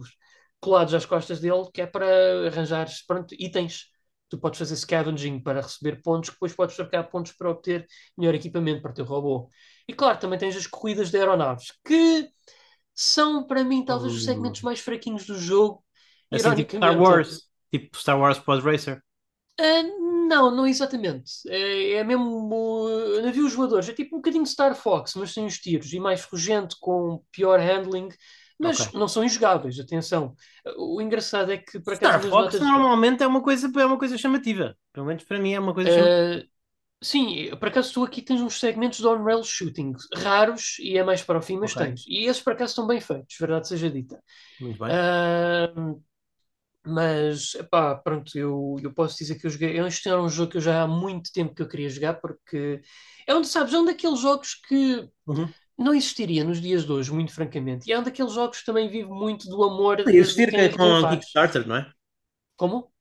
colados 0.59 0.93
às 0.93 1.05
costas 1.05 1.39
dele, 1.39 1.69
que 1.73 1.81
é 1.81 1.87
para 1.87 2.47
arranjar 2.47 2.87
pronto, 3.07 3.35
itens. 3.37 3.85
Tu 4.29 4.37
podes 4.37 4.59
fazer 4.59 4.75
scavenging 4.75 5.39
para 5.39 5.61
receber 5.61 6.01
pontos, 6.01 6.29
que 6.29 6.35
depois 6.35 6.53
podes 6.53 6.75
trocar 6.75 7.03
pontos 7.03 7.31
para 7.31 7.49
obter 7.49 7.87
melhor 8.17 8.35
equipamento 8.35 8.81
para 8.81 8.91
o 8.91 8.93
teu 8.93 9.05
robô. 9.05 9.49
E 9.87 9.93
claro, 9.93 10.19
também 10.19 10.37
tens 10.37 10.55
as 10.57 10.67
corridas 10.67 11.09
de 11.09 11.17
aeronaves, 11.17 11.71
que 11.85 12.29
são 12.93 13.47
para 13.47 13.63
mim 13.63 13.85
talvez 13.85 14.13
os 14.13 14.25
segmentos 14.25 14.61
mais 14.61 14.79
fraquinhos 14.79 15.25
do 15.25 15.39
jogo. 15.39 15.81
Assim, 16.29 16.55
tipo 16.55 16.75
Star 16.75 16.99
Wars, 16.99 17.46
tipo 17.71 17.97
Star 17.97 18.19
Wars 18.19 18.39
Pod 18.39 18.63
Racer. 18.63 19.01
Uh, 19.59 20.27
não, 20.27 20.55
não 20.55 20.67
exatamente. 20.67 21.31
É, 21.47 21.93
é 21.93 22.03
mesmo 22.03 22.85
uh, 22.85 23.21
navios 23.21 23.53
voadores. 23.53 23.89
É 23.89 23.93
tipo 23.93 24.15
um 24.15 24.19
bocadinho 24.19 24.45
Star 24.45 24.75
Fox, 24.75 25.15
mas 25.15 25.33
sem 25.33 25.45
os 25.45 25.57
tiros 25.57 25.91
e 25.93 25.99
mais 25.99 26.21
fugente, 26.21 26.75
com 26.79 27.23
pior 27.31 27.59
handling. 27.59 28.09
Mas 28.59 28.79
okay. 28.79 28.99
não 28.99 29.07
são 29.07 29.23
injogáveis, 29.23 29.79
atenção. 29.79 30.35
O 30.77 30.99
engraçado 30.99 31.51
é 31.51 31.57
que 31.57 31.79
para 31.79 31.95
Star 31.95 32.19
Fox 32.21 32.31
notas... 32.31 32.61
normalmente 32.61 33.21
é 33.21 33.27
uma 33.27 33.41
coisa 33.41 33.71
é 33.79 33.85
uma 33.85 33.99
coisa 33.99 34.17
chamativa. 34.17 34.75
Pelo 34.91 35.05
menos 35.05 35.23
para 35.23 35.39
mim 35.39 35.53
é 35.53 35.59
uma 35.59 35.73
coisa 35.73 35.91
chamativa. 35.91 36.43
Uh, 36.43 36.49
sim, 37.03 37.55
por 37.59 37.67
acaso 37.67 37.93
tu 37.93 38.03
aqui 38.03 38.21
tens 38.21 38.41
uns 38.41 38.59
segmentos 38.59 38.97
de 38.97 39.07
on-rail 39.07 39.43
shooting 39.43 39.93
raros 40.15 40.77
e 40.79 40.97
é 40.97 41.03
mais 41.03 41.21
para 41.21 41.37
o 41.37 41.41
fim, 41.41 41.57
mas 41.57 41.75
okay. 41.75 41.87
tens. 41.87 42.03
E 42.07 42.25
esses 42.25 42.41
por 42.41 42.53
acaso 42.53 42.71
estão 42.71 42.87
bem 42.87 42.99
feitos, 42.99 43.35
verdade 43.39 43.67
seja 43.67 43.91
dita. 43.91 44.19
Muito 44.59 44.79
bem. 44.79 44.89
Uh, 44.89 46.03
mas, 46.87 47.57
pá, 47.69 47.95
pronto, 47.95 48.37
eu, 48.37 48.77
eu 48.81 48.93
posso 48.93 49.17
dizer 49.17 49.35
que 49.35 49.45
eu 49.45 49.51
joguei. 49.51 49.77
Este 49.79 50.07
era 50.07 50.21
um 50.21 50.29
jogo 50.29 50.51
que 50.51 50.57
eu 50.57 50.61
já 50.61 50.83
há 50.83 50.87
muito 50.87 51.31
tempo 51.31 51.53
que 51.53 51.61
eu 51.61 51.67
queria 51.67 51.89
jogar, 51.89 52.15
porque 52.15 52.81
é 53.27 53.35
onde, 53.35 53.47
sabes, 53.47 53.73
é 53.73 53.79
um 53.79 53.85
daqueles 53.85 54.19
jogos 54.19 54.55
que 54.55 55.07
uhum. 55.25 55.49
não 55.77 55.93
existiria 55.93 56.43
nos 56.43 56.61
dias 56.61 56.85
de 56.85 56.91
hoje, 56.91 57.11
muito 57.11 57.33
francamente. 57.33 57.89
E 57.89 57.93
é 57.93 57.99
um 57.99 58.03
daqueles 58.03 58.31
jogos 58.33 58.59
que 58.59 58.65
também 58.65 58.89
vive 58.89 59.09
muito 59.09 59.49
do 59.49 59.63
amor. 59.63 59.97
Podia 59.97 60.19
existir 60.19 60.53
é 60.53 60.69
com 60.69 60.83
um 60.83 61.09
Kickstarter, 61.09 61.67
não 61.67 61.75
é? 61.75 61.91
Como? 62.55 62.91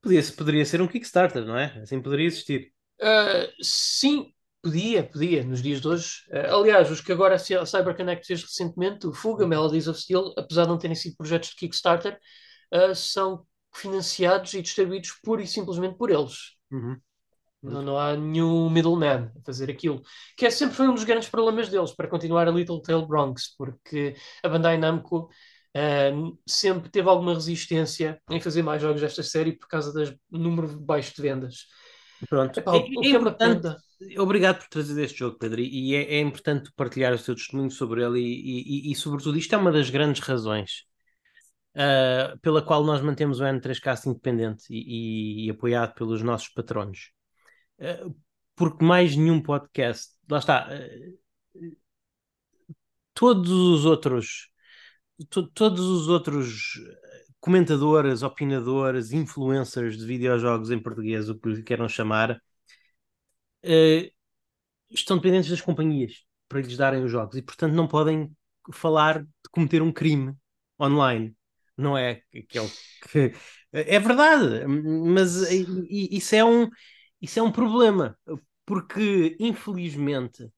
Podia, 0.00 0.22
poderia 0.36 0.64
ser 0.64 0.80
um 0.80 0.86
Kickstarter, 0.86 1.44
não 1.44 1.58
é? 1.58 1.78
Assim 1.82 2.00
poderia 2.00 2.26
existir. 2.26 2.72
Uh, 3.00 3.50
sim, 3.60 4.32
podia, 4.62 5.02
podia, 5.02 5.42
nos 5.42 5.60
dias 5.60 5.80
de 5.80 5.88
hoje. 5.88 6.10
Uh, 6.28 6.54
aliás, 6.54 6.90
os 6.90 7.00
que 7.00 7.10
agora 7.10 7.34
a 7.34 7.66
CyberConnect 7.66 8.26
fez 8.26 8.42
recentemente, 8.42 9.06
o 9.06 9.12
Fuga, 9.12 9.46
Melodies 9.46 9.88
of 9.88 10.00
Steel, 10.00 10.32
apesar 10.38 10.62
de 10.62 10.68
não 10.68 10.78
terem 10.78 10.94
sido 10.94 11.16
projetos 11.16 11.50
de 11.50 11.56
Kickstarter, 11.56 12.18
uh, 12.74 12.94
são 12.94 13.46
financiados 13.74 14.54
e 14.54 14.62
distribuídos 14.62 15.12
pura 15.22 15.42
e 15.42 15.46
simplesmente 15.46 15.96
por 15.96 16.10
eles. 16.10 16.54
Uhum. 16.70 16.96
Não, 17.62 17.82
não 17.82 17.98
há 17.98 18.14
nenhum 18.14 18.68
middleman 18.68 19.32
a 19.36 19.42
fazer 19.44 19.70
aquilo. 19.70 20.02
Que 20.36 20.46
é, 20.46 20.50
sempre 20.50 20.76
foi 20.76 20.86
um 20.86 20.94
dos 20.94 21.04
grandes 21.04 21.28
problemas 21.28 21.68
deles 21.68 21.92
para 21.92 22.08
continuar 22.08 22.46
a 22.46 22.50
Little 22.50 22.82
Tail 22.82 23.06
Bronx, 23.06 23.54
porque 23.56 24.14
a 24.42 24.48
Bandai 24.48 24.76
Namco 24.76 25.30
uh, 25.74 26.38
sempre 26.46 26.90
teve 26.90 27.08
alguma 27.08 27.32
resistência 27.32 28.20
em 28.30 28.40
fazer 28.40 28.62
mais 28.62 28.82
jogos 28.82 29.00
desta 29.00 29.22
série 29.22 29.52
por 29.52 29.66
causa 29.66 29.92
do 29.92 30.38
número 30.38 30.78
baixo 30.78 31.14
de 31.16 31.22
vendas. 31.22 31.66
Pronto. 32.28 32.58
Epá, 32.58 32.76
é, 32.76 32.80
é, 32.80 33.06
é 33.06 33.10
importante, 33.10 33.68
obrigado 34.18 34.58
por 34.58 34.68
trazer 34.68 35.02
este 35.02 35.18
jogo, 35.18 35.38
Pedro, 35.38 35.60
e 35.60 35.94
é, 35.94 36.16
é 36.16 36.20
importante 36.20 36.70
partilhar 36.76 37.12
o 37.12 37.18
seu 37.18 37.34
testemunho 37.34 37.70
sobre 37.70 38.04
ele 38.04 38.20
e, 38.20 38.88
e, 38.88 38.92
e, 38.92 38.94
sobretudo, 38.94 39.36
isto 39.38 39.54
é 39.54 39.58
uma 39.58 39.72
das 39.72 39.90
grandes 39.90 40.22
razões 40.22 40.84
uh, 41.74 42.38
pela 42.40 42.62
qual 42.62 42.84
nós 42.84 43.00
mantemos 43.00 43.40
o 43.40 43.44
N3Cast 43.44 44.06
independente 44.06 44.64
e, 44.70 45.44
e, 45.44 45.46
e 45.46 45.50
apoiado 45.50 45.94
pelos 45.94 46.22
nossos 46.22 46.48
patronos. 46.48 47.12
Uh, 47.78 48.14
porque 48.56 48.84
mais 48.84 49.16
nenhum 49.16 49.42
podcast, 49.42 50.12
lá 50.30 50.38
está, 50.38 50.68
uh, 50.68 51.18
todos 53.12 53.50
os 53.50 53.84
outros, 53.84 54.48
to, 55.30 55.46
todos 55.48 55.80
os 55.80 56.08
outros 56.08 56.80
comentadores, 57.40 58.22
opinadores, 58.22 59.12
influencers 59.12 59.98
de 59.98 60.06
videojogos 60.06 60.70
em 60.70 60.78
português, 60.82 61.28
o 61.28 61.38
que 61.38 61.48
lhe 61.48 61.62
queiram 61.62 61.88
chamar, 61.88 62.40
estão 64.90 65.16
dependentes 65.16 65.50
das 65.50 65.60
companhias 65.60 66.24
para 66.48 66.60
lhes 66.60 66.76
darem 66.76 67.04
os 67.04 67.10
jogos 67.10 67.36
e, 67.36 67.42
portanto, 67.42 67.74
não 67.74 67.86
podem 67.86 68.34
falar 68.72 69.22
de 69.22 69.50
cometer 69.50 69.82
um 69.82 69.92
crime 69.92 70.34
online 70.80 71.36
não 71.76 71.96
é 71.96 72.22
aquele 72.34 72.70
que. 73.10 73.32
É 73.72 73.98
verdade, 73.98 74.66
mas 74.68 75.34
isso 75.90 76.34
é 76.36 76.44
um, 76.44 76.68
isso 77.20 77.38
é 77.40 77.42
um 77.42 77.50
problema, 77.50 78.16
porque 78.64 79.36
infelizmente 79.40 80.48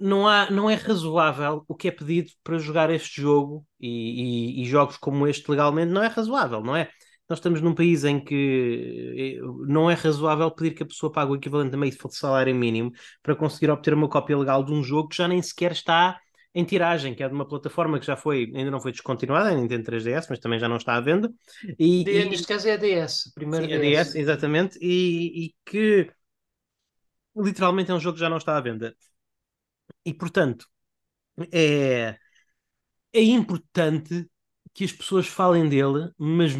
não, 0.00 0.28
há, 0.28 0.50
não 0.50 0.68
é 0.68 0.74
razoável 0.74 1.64
o 1.66 1.74
que 1.74 1.88
é 1.88 1.90
pedido 1.90 2.30
para 2.44 2.58
jogar 2.58 2.90
este 2.90 3.20
jogo 3.22 3.66
e, 3.80 4.60
e, 4.60 4.62
e, 4.62 4.64
jogos 4.66 4.96
como 4.96 5.26
este 5.26 5.50
legalmente 5.50 5.90
não 5.92 6.02
é 6.02 6.08
razoável, 6.08 6.62
não 6.62 6.76
é? 6.76 6.90
Nós 7.28 7.38
estamos 7.38 7.60
num 7.60 7.74
país 7.74 8.04
em 8.04 8.22
que 8.22 9.38
eh, 9.38 9.46
não 9.66 9.90
é 9.90 9.94
razoável 9.94 10.50
pedir 10.50 10.74
que 10.74 10.82
a 10.82 10.86
pessoa 10.86 11.12
pague 11.12 11.32
o 11.32 11.36
equivalente 11.36 11.74
a 11.74 11.78
meio 11.78 11.92
de 11.92 12.16
salário 12.16 12.54
mínimo 12.54 12.92
para 13.22 13.36
conseguir 13.36 13.70
obter 13.70 13.94
uma 13.94 14.08
cópia 14.08 14.36
legal 14.36 14.64
de 14.64 14.72
um 14.72 14.82
jogo 14.82 15.08
que 15.08 15.16
já 15.16 15.28
nem 15.28 15.40
sequer 15.40 15.72
está 15.72 16.20
em 16.54 16.64
tiragem, 16.64 17.14
que 17.14 17.22
é 17.22 17.28
de 17.28 17.34
uma 17.34 17.46
plataforma 17.46 17.98
que 18.00 18.06
já 18.06 18.16
foi, 18.16 18.50
ainda 18.54 18.70
não 18.70 18.80
foi 18.80 18.92
descontinuada, 18.92 19.50
a 19.50 19.54
Nintendo 19.54 19.84
3DS, 19.84 20.26
mas 20.28 20.38
também 20.38 20.58
já 20.58 20.68
não 20.68 20.76
está 20.76 20.94
à 20.94 21.00
venda. 21.00 21.32
E, 21.78 22.02
e 22.02 22.24
neste 22.28 22.46
caso 22.46 22.68
é 22.68 22.72
a 22.72 22.76
DS, 22.76 23.32
primeiro 23.34 23.66
sim, 23.66 23.78
DS. 23.78 23.98
a 23.98 24.02
DS, 24.02 24.14
exatamente, 24.16 24.78
e, 24.80 25.46
e, 25.46 25.54
que 25.64 26.12
literalmente 27.36 27.90
é 27.90 27.94
um 27.94 28.00
jogo 28.00 28.14
que 28.14 28.20
já 28.20 28.28
não 28.28 28.38
está 28.38 28.56
à 28.56 28.60
venda. 28.60 28.96
E 30.04 30.12
portanto, 30.12 30.66
é, 31.52 32.18
é 33.12 33.22
importante 33.22 34.28
que 34.74 34.84
as 34.84 34.92
pessoas 34.92 35.26
falem 35.26 35.68
dele, 35.68 36.10
mas 36.18 36.52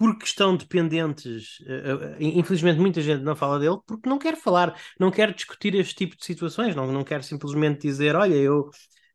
porque 0.00 0.24
estão 0.24 0.56
dependentes. 0.56 1.60
Uh, 1.60 2.16
infelizmente, 2.18 2.80
muita 2.80 3.02
gente 3.02 3.22
não 3.22 3.36
fala 3.36 3.58
dele 3.58 3.76
porque 3.86 4.08
não 4.08 4.18
quer 4.18 4.34
falar, 4.34 4.74
não 4.98 5.10
quer 5.10 5.34
discutir 5.34 5.74
este 5.74 5.94
tipo 5.94 6.16
de 6.16 6.24
situações, 6.24 6.74
não, 6.74 6.90
não 6.90 7.04
quer 7.04 7.22
simplesmente 7.22 7.82
dizer: 7.82 8.16
olha, 8.16 8.34
eu, 8.34 8.70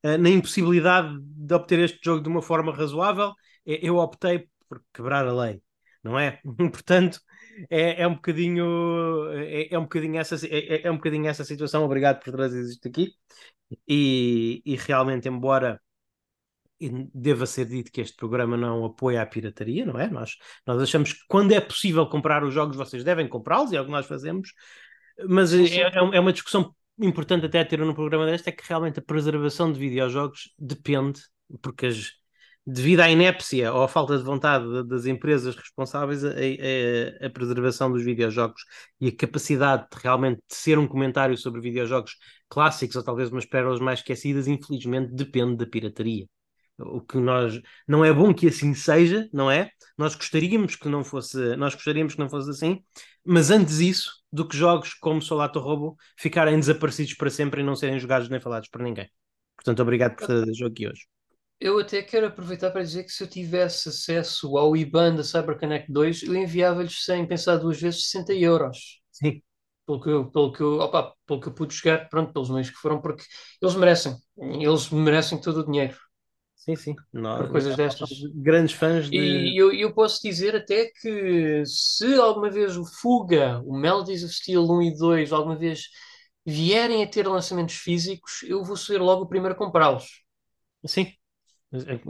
uh, 0.05 0.17
na 0.19 0.29
impossibilidade 0.29 1.17
de 1.19 1.53
obter 1.55 1.79
este 1.79 1.99
jogo 2.03 2.21
de 2.21 2.29
uma 2.29 2.41
forma 2.41 2.71
razoável, 2.71 3.33
eu 3.65 3.97
optei 3.97 4.47
por 4.69 4.79
quebrar 4.93 5.25
a 5.27 5.33
lei, 5.33 5.59
não 6.03 6.19
é? 6.19 6.39
Portanto. 6.71 7.19
É, 7.69 8.01
é 8.01 8.07
um 8.07 8.15
bocadinho 8.15 9.31
é, 9.31 9.73
é 9.73 9.79
um 9.79 9.83
bocadinho 9.83 10.19
essa 10.19 10.35
é, 10.45 10.85
é 10.85 10.91
um 10.91 10.97
bocadinho 10.97 11.25
essa 11.25 11.45
situação 11.45 11.85
obrigado 11.85 12.21
por 12.21 12.33
trazer 12.33 12.61
isto 12.61 12.85
aqui 12.85 13.13
e, 13.87 14.61
e 14.65 14.75
realmente 14.75 15.29
embora 15.29 15.79
deva 17.13 17.45
ser 17.45 17.65
dito 17.65 17.91
que 17.91 18.01
este 18.01 18.15
programa 18.17 18.57
não 18.57 18.85
apoia 18.85 19.21
a 19.21 19.25
pirataria, 19.25 19.85
não 19.85 19.99
é? 19.99 20.09
Nós, 20.09 20.37
nós 20.65 20.81
achamos 20.81 21.13
que 21.13 21.19
quando 21.27 21.53
é 21.53 21.61
possível 21.61 22.05
comprar 22.07 22.43
os 22.43 22.53
jogos, 22.53 22.75
vocês 22.75 23.03
devem 23.03 23.27
comprá-los, 23.27 23.71
e 23.71 23.77
é 23.77 23.81
o 23.81 23.85
que 23.85 23.91
nós 23.91 24.05
fazemos, 24.05 24.53
mas. 25.27 25.53
É, 25.53 25.81
é, 25.81 25.91
é 25.95 26.19
uma 26.19 26.33
discussão 26.33 26.75
importante 26.99 27.45
até 27.45 27.63
ter 27.63 27.79
no 27.79 27.95
programa 27.95 28.25
deste, 28.25 28.49
é 28.49 28.51
que 28.51 28.63
realmente 28.67 28.99
a 28.99 29.03
preservação 29.03 29.71
de 29.71 29.79
videojogos 29.79 30.53
depende, 30.57 31.21
porque 31.61 31.87
as, 31.87 32.11
devido 32.65 33.01
à 33.01 33.09
inépcia 33.09 33.73
ou 33.73 33.83
à 33.83 33.87
falta 33.87 34.17
de 34.17 34.23
vontade 34.23 34.83
das 34.87 35.05
empresas 35.05 35.55
responsáveis, 35.55 36.23
a, 36.23 36.29
a, 36.29 37.27
a, 37.27 37.29
preservação 37.29 37.91
dos 37.91 38.03
videojogos 38.03 38.61
e 38.99 39.09
a 39.09 39.15
capacidade 39.15 39.87
de 39.91 40.01
realmente 40.01 40.41
de 40.49 40.55
ser 40.55 40.79
um 40.79 40.87
comentário 40.87 41.37
sobre 41.37 41.61
videojogos 41.61 42.17
clássicos 42.49 42.95
ou 42.95 43.03
talvez 43.03 43.29
umas 43.29 43.45
pérolas 43.45 43.79
mais 43.79 43.99
esquecidas, 43.99 44.47
infelizmente 44.47 45.13
depende 45.13 45.57
da 45.57 45.65
pirataria 45.65 46.27
o 46.77 47.01
que 47.01 47.17
nós 47.17 47.59
não 47.87 48.03
é 48.03 48.11
bom 48.11 48.33
que 48.33 48.47
assim 48.47 48.73
seja, 48.73 49.29
não 49.31 49.49
é? 49.49 49.69
Nós 49.97 50.15
gostaríamos 50.15 50.75
que 50.75 50.89
não 50.89 51.03
fosse, 51.03 51.55
nós 51.55 51.73
gostaríamos 51.73 52.13
que 52.13 52.19
não 52.19 52.29
fosse 52.29 52.49
assim, 52.49 52.83
mas 53.25 53.49
antes 53.49 53.79
isso 53.79 54.11
do 54.31 54.47
que 54.47 54.57
jogos 54.57 54.93
como 54.93 55.21
Solato 55.21 55.59
Robo 55.59 55.95
ficarem 56.17 56.59
desaparecidos 56.59 57.13
para 57.13 57.29
sempre 57.29 57.61
e 57.61 57.63
não 57.63 57.75
serem 57.75 57.99
jogados 57.99 58.29
nem 58.29 58.39
falados 58.41 58.69
por 58.69 58.81
ninguém. 58.81 59.09
Portanto, 59.55 59.81
obrigado 59.81 60.15
por 60.15 60.27
ter 60.27 60.33
o 60.33 60.53
jogo 60.53 60.71
aqui 60.71 60.87
hoje. 60.87 61.01
Eu 61.59 61.79
até 61.79 62.01
quero 62.01 62.27
aproveitar 62.27 62.69
para 62.71 62.83
dizer 62.83 63.03
que 63.03 63.11
se 63.11 63.23
eu 63.23 63.27
tivesse 63.29 63.87
acesso 63.87 64.57
ao 64.57 64.75
IBAN 64.75 65.15
da 65.15 65.23
CyberConnect 65.23 65.91
2, 65.91 66.23
eu 66.23 66.35
enviava-lhes 66.35 67.03
sem 67.03 67.25
pensar 67.25 67.57
duas 67.57 67.79
vezes 67.79 68.09
60 68.09 68.33
euros. 68.33 69.01
Sim. 69.11 69.41
Pelo 69.85 70.01
que, 70.01 70.09
eu, 70.09 70.31
pelo, 70.31 70.51
que 70.51 70.61
eu, 70.61 70.79
opa, 70.79 71.13
pelo 71.25 71.39
que 71.39 71.47
eu 71.47 71.53
pude 71.53 71.73
chegar, 71.73 72.09
pronto, 72.09 72.33
pelos 72.33 72.49
meios 72.49 72.69
que 72.69 72.75
foram, 72.75 72.99
porque 72.99 73.23
eles 73.61 73.75
merecem. 73.75 74.15
Eles 74.37 74.89
merecem 74.89 75.39
todo 75.39 75.59
o 75.59 75.65
dinheiro. 75.65 75.95
Sim, 76.65 76.75
sim. 76.75 76.95
Nós, 77.13 77.51
coisas 77.51 77.75
destas. 77.75 78.09
Grandes 78.33 78.73
fãs 78.75 79.07
de. 79.09 79.17
E 79.17 79.61
eu, 79.61 79.71
eu 79.71 79.93
posso 79.93 80.19
dizer 80.23 80.55
até 80.55 80.85
que 80.85 81.63
se 81.65 82.15
alguma 82.15 82.49
vez 82.49 82.75
o 82.75 82.83
Fuga, 82.83 83.61
o 83.63 83.77
Melodies 83.77 84.23
of 84.23 84.33
Steel 84.33 84.63
1 84.63 84.81
e 84.81 84.97
2, 84.97 85.31
alguma 85.31 85.55
vez 85.55 85.89
vierem 86.43 87.03
a 87.03 87.07
ter 87.07 87.27
lançamentos 87.27 87.75
físicos, 87.75 88.41
eu 88.43 88.63
vou 88.63 88.75
ser 88.75 88.99
logo 88.99 89.23
o 89.23 89.27
primeiro 89.27 89.53
a 89.53 89.57
comprá-los. 89.57 90.23
Sim, 90.87 91.11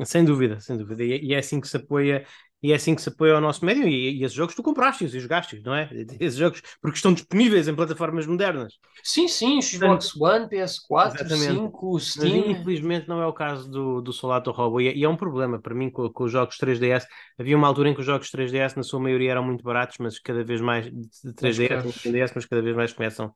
sem 0.06 0.24
dúvida, 0.24 0.60
sem 0.60 0.78
dúvida. 0.78 1.04
E 1.04 1.34
é 1.34 1.38
assim 1.38 1.60
que 1.60 1.68
se 1.68 1.78
apoia 1.78 2.26
e 2.64 2.72
é 2.72 2.76
assim 2.76 2.96
que 2.96 3.02
se 3.02 3.10
apoia 3.10 3.36
ao 3.36 3.42
nosso 3.42 3.64
médio. 3.64 3.88
E, 3.88 4.20
e 4.20 4.24
esses 4.24 4.36
jogos 4.36 4.56
tu 4.56 4.64
compraste 4.64 5.06
e 5.06 5.20
jogaste, 5.20 5.62
não 5.64 5.76
é? 5.76 5.90
Esses 6.20 6.38
jogos, 6.38 6.62
porque 6.82 6.96
estão 6.96 7.14
disponíveis 7.14 7.68
em 7.68 7.76
plataformas 7.76 8.26
modernas. 8.26 8.74
Sim, 9.04 9.28
sim, 9.28 9.62
Xbox 9.62 10.16
One, 10.20 10.48
PS4, 10.48 11.16
Exatamente. 11.16 11.54
5, 11.54 12.00
Steam. 12.00 12.48
Mas, 12.48 12.58
infelizmente 12.58 13.08
não 13.08 13.22
é 13.22 13.28
o 13.28 13.34
caso 13.34 13.70
do, 13.70 14.02
do 14.02 14.12
Solato 14.12 14.52
Robo. 14.52 14.82
E, 14.82 14.88
é, 14.88 14.96
e 14.96 15.04
é 15.04 15.10
um 15.10 15.16
problema 15.16 15.60
para 15.60 15.76
mim 15.76 15.90
com, 15.90 16.10
com, 16.10 16.24
os 16.24 16.32
jogos 16.32 16.58
3DS. 16.58 17.06
Havia 17.38 17.56
uma 17.56 17.68
altura 17.68 17.90
em 17.90 17.94
que 17.94 18.00
os 18.00 18.06
jogos 18.06 18.32
3DS, 18.32 18.76
na 18.76 18.84
sua 18.84 19.00
maioria, 19.00 19.32
eram 19.32 19.44
muito 19.44 19.64
baratos, 19.64 19.98
mas 20.00 20.18
cada 20.18 20.44
vez 20.44 20.60
mais 20.60 20.86
de 20.86 21.34
3DS, 21.34 21.84
3DS 21.84 22.32
mas 22.34 22.46
cada 22.46 22.62
vez 22.62 22.76
mais 22.76 22.94
começam 22.94 23.34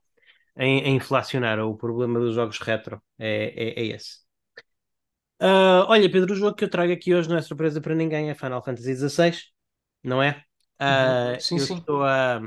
a, 0.56 0.62
a 0.62 0.66
inflacionar. 0.66 1.60
O 1.60 1.76
problema 1.76 2.18
dos 2.18 2.34
jogos 2.34 2.58
retro 2.58 3.00
é, 3.18 3.52
é, 3.56 3.80
é 3.80 3.86
esse. 3.94 4.29
Uh, 5.40 5.88
olha, 5.88 6.10
Pedro, 6.10 6.34
o 6.34 6.36
jogo 6.36 6.54
que 6.54 6.64
eu 6.64 6.68
trago 6.68 6.92
aqui 6.92 7.14
hoje 7.14 7.28
não 7.28 7.36
é 7.36 7.42
surpresa 7.42 7.80
para 7.80 7.94
ninguém, 7.94 8.28
é 8.28 8.34
Final 8.34 8.62
Fantasy 8.62 8.94
XVI, 8.94 9.32
não 10.04 10.22
é? 10.22 10.44
Uh, 10.80 11.40
sim, 11.40 11.58
eu 11.58 11.66
sim. 11.66 11.78
estou 11.78 12.04
a. 12.04 12.42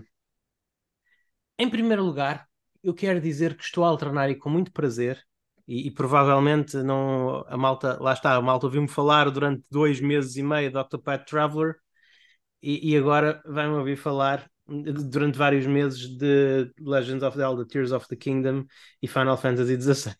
Em 1.58 1.70
primeiro 1.70 2.04
lugar, 2.04 2.48
eu 2.84 2.94
quero 2.94 3.20
dizer 3.20 3.58
que 3.58 3.64
estou 3.64 3.84
a 3.84 3.88
alternar 3.88 4.30
e 4.30 4.36
com 4.36 4.50
muito 4.50 4.72
prazer, 4.72 5.24
e, 5.68 5.88
e 5.88 5.92
provavelmente 5.92 6.78
não. 6.84 7.44
A 7.48 7.58
malta, 7.58 7.98
lá 8.00 8.14
está, 8.14 8.36
a 8.36 8.42
malta 8.42 8.68
ouviu-me 8.68 8.88
falar 8.88 9.32
durante 9.32 9.64
dois 9.72 10.00
meses 10.00 10.36
e 10.36 10.44
meio 10.44 10.70
de 10.70 10.78
Octopath 10.78 11.26
Traveler, 11.26 11.76
e, 12.62 12.92
e 12.92 12.98
agora 12.98 13.42
vai-me 13.46 13.74
ouvir 13.74 13.96
falar 13.96 14.48
durante 14.68 15.38
vários 15.38 15.66
meses 15.66 16.16
de 16.16 16.72
Legends 16.80 17.24
of 17.24 17.36
Zelda, 17.36 17.66
Tears 17.66 17.92
of 17.92 18.08
the 18.08 18.16
Kingdom 18.16 18.66
e 19.02 19.08
Final 19.08 19.36
Fantasy 19.36 19.82
XVI, 19.82 20.16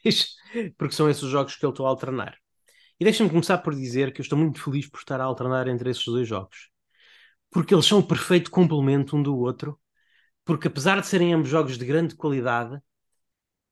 porque 0.78 0.96
são 0.96 1.08
esses 1.08 1.22
os 1.22 1.30
jogos 1.30 1.56
que 1.56 1.66
eu 1.66 1.70
estou 1.70 1.86
a 1.86 1.90
alternar. 1.90 2.43
E 3.04 3.06
deixa-me 3.06 3.30
começar 3.30 3.58
por 3.58 3.76
dizer 3.76 4.14
que 4.14 4.22
eu 4.22 4.24
estou 4.24 4.40
muito 4.40 4.64
feliz 4.64 4.88
por 4.88 4.98
estar 4.98 5.20
a 5.20 5.26
alternar 5.26 5.68
entre 5.68 5.90
esses 5.90 6.06
dois 6.06 6.26
jogos, 6.26 6.70
porque 7.52 7.76
eles 7.76 7.86
são 7.86 8.00
o 8.00 8.08
perfeito 8.08 8.50
complemento 8.50 9.18
um 9.18 9.22
do 9.22 9.38
outro, 9.38 9.78
porque 10.46 10.70
apesar 10.70 11.02
de 11.02 11.08
serem 11.08 11.34
ambos 11.34 11.50
jogos 11.50 11.78
de 11.78 11.86
grande 11.86 12.16
qualidade, 12.16 12.80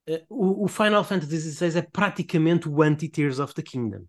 eh, 0.06 0.22
o, 0.28 0.68
Final 0.68 1.02
Fantasy 1.02 1.50
XVI 1.50 1.78
é 1.78 1.82
praticamente 1.82 2.68
o 2.68 2.82
anti-Tears 2.82 3.38
of 3.38 3.54
the 3.54 3.62
Kingdom. 3.62 4.04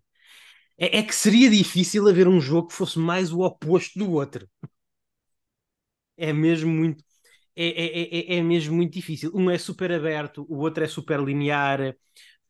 É, 0.76 0.98
é 0.98 1.02
que 1.02 1.14
seria 1.14 1.48
difícil 1.48 2.06
haver 2.06 2.28
um 2.28 2.38
jogo 2.38 2.68
que 2.68 2.74
fosse 2.74 2.98
mais 2.98 3.32
o 3.32 3.40
oposto 3.40 3.98
do 3.98 4.12
outro. 4.12 4.46
É 6.18 6.34
mesmo 6.34 6.70
muito. 6.70 7.02
É, 7.56 7.66
é, 7.66 8.34
é, 8.34 8.38
é 8.38 8.42
mesmo 8.42 8.76
muito 8.76 8.92
difícil. 8.92 9.30
Um 9.34 9.50
é 9.50 9.56
super 9.56 9.90
aberto, 9.90 10.44
o 10.50 10.58
outro 10.58 10.84
é 10.84 10.86
super 10.86 11.18
linear, 11.18 11.96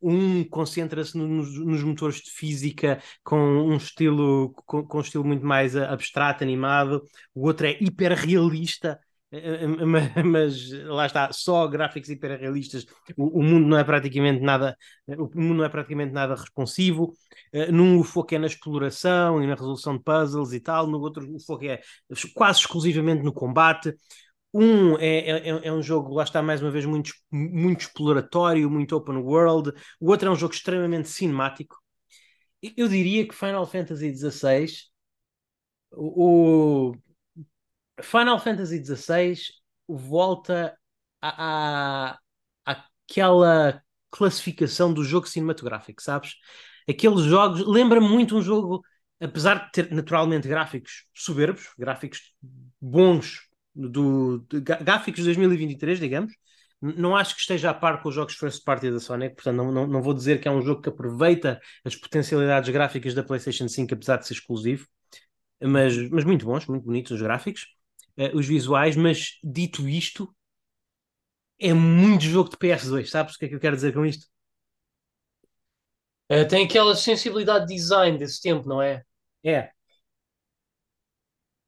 um 0.05 0.45
concentra-se 0.45 1.17
no, 1.17 1.27
nos, 1.27 1.59
nos, 1.59 1.83
motores 1.83 2.17
de 2.21 2.31
física 2.31 3.03
com 3.23 3.37
um 3.37 3.77
estilo 3.77 4.53
com, 4.67 4.85
com, 4.87 4.99
um 4.99 5.01
estilo 5.01 5.25
muito 5.25 5.45
mais 5.45 5.77
abstrato, 5.77 6.45
animado, 6.45 7.03
o 7.35 7.47
outro 7.47 7.67
é 7.67 7.77
hiper 7.81 8.13
realista 8.13 8.99
eh, 9.35 9.65
eh, 9.65 10.23
mas 10.23 10.71
lá 10.87 11.07
está, 11.07 11.33
só 11.33 11.67
gráficos 11.67 12.09
hiperrealistas, 12.09 12.87
o, 13.17 13.41
o 13.41 13.43
mundo 13.43 13.67
não 13.67 13.79
é 13.79 13.85
praticamente 13.85 14.41
nada, 14.41 14.77
o 15.09 15.29
mundo 15.35 15.59
não 15.59 15.65
é 15.65 15.69
praticamente 15.69 16.13
nada 16.13 16.35
responsivo. 16.35 17.13
Num 17.73 17.99
o 17.99 18.05
foco 18.05 18.35
é 18.35 18.39
na 18.39 18.47
exploração 18.47 19.43
e 19.43 19.47
na 19.47 19.55
resolução 19.55 19.97
de 19.97 20.03
puzzles 20.03 20.53
e 20.53 20.61
tal, 20.61 20.87
no 20.87 21.01
outro 21.01 21.29
o 21.35 21.41
foco 21.41 21.65
é 21.65 21.81
quase 22.35 22.61
exclusivamente 22.61 23.23
no 23.23 23.33
combate. 23.33 23.95
Um 24.57 24.97
é, 24.99 25.49
é, 25.49 25.67
é, 25.67 25.73
um 25.73 25.83
jogo, 25.83 26.15
lá 26.15 26.23
está 26.23 26.41
mais 26.41 26.63
uma 26.63 26.71
vez, 26.71 26.87
muito, 26.87 27.13
muito 27.29 27.81
exploratório, 27.81 28.71
muito 28.71 28.97
open 28.97 29.17
world. 29.17 29.73
O 29.99 30.11
outro 30.11 30.29
é 30.29 30.31
um 30.31 30.37
jogo 30.37 30.55
extremamente 30.55 31.09
cinemático. 31.09 31.77
Eu 32.77 32.87
diria 32.89 33.27
que 33.27 33.35
Final 33.35 33.67
Fantasy 33.67 34.15
XVI, 34.15 34.67
o, 35.93 36.95
Final 38.01 38.39
Fantasy 38.39 38.85
XVI 38.85 39.35
volta 39.89 40.79
à, 41.21 42.17
àquela 42.65 43.83
classificação 44.09 44.93
do 44.95 45.03
jogo 45.03 45.27
cinematográfico, 45.27 46.01
sabes? 46.01 46.37
Aqueles 46.89 47.23
jogos, 47.23 47.67
lembra-me 47.67 48.09
muito 48.09 48.37
um 48.37 48.43
jogo, 48.43 48.85
apesar 49.21 49.67
de 49.67 49.73
ter 49.73 49.91
naturalmente 49.93 50.47
gráficos 50.47 51.07
soberbos, 51.13 51.71
gráficos 51.77 52.33
bons, 52.81 53.49
do, 53.75 54.39
de, 54.49 54.61
gráficos 54.61 55.21
de 55.21 55.27
2023, 55.27 55.99
digamos, 55.99 56.33
não 56.81 57.17
acho 57.17 57.35
que 57.35 57.41
esteja 57.41 57.71
a 57.71 57.75
par 57.75 58.03
com 58.03 58.09
os 58.11 58.15
jogos 58.15 58.35
first 58.35 58.63
party 58.65 58.91
da 58.91 59.01
Sonic, 59.01 59.37
portanto 59.37 59.57
não, 59.57 59.73
não, 59.73 59.87
não 59.87 60.03
vou 60.03 60.13
dizer 60.13 60.41
que 60.41 60.49
é 60.49 60.51
um 60.51 60.61
jogo 60.61 60.83
que 60.83 60.89
aproveita 60.89 61.61
as 61.85 61.97
potencialidades 61.97 62.69
gráficas 62.71 63.15
da 63.15 63.23
PlayStation 63.23 63.69
5, 63.69 63.95
apesar 63.95 64.19
de 64.19 64.27
ser 64.27 64.35
exclusivo, 64.35 64.87
mas, 65.63 65.97
mas 66.11 66.25
muito 66.25 66.45
bons, 66.45 66.67
muito 66.67 66.85
bonitos 66.85 67.13
os 67.13 67.23
gráficos 67.23 67.67
uh, 68.19 68.37
os 68.37 68.47
visuais, 68.47 68.97
mas 68.97 69.39
dito 69.43 69.89
isto, 69.89 70.35
é 71.59 71.73
muito 71.73 72.25
jogo 72.25 72.51
de 72.51 72.57
PS2, 72.57 73.07
sabes 73.07 73.35
o 73.35 73.39
que 73.39 73.47
é 73.47 73.49
que 73.49 73.55
eu 73.55 73.61
quero 73.61 73.77
dizer 73.77 73.93
com 73.93 74.05
isto? 74.05 74.27
Uh, 76.31 76.47
tem 76.49 76.65
aquela 76.65 76.97
sensibilidade 76.97 77.67
de 77.67 77.75
design 77.75 78.19
desse 78.19 78.41
tempo, 78.41 78.69
não 78.69 78.81
é? 78.81 79.03
É. 79.45 79.71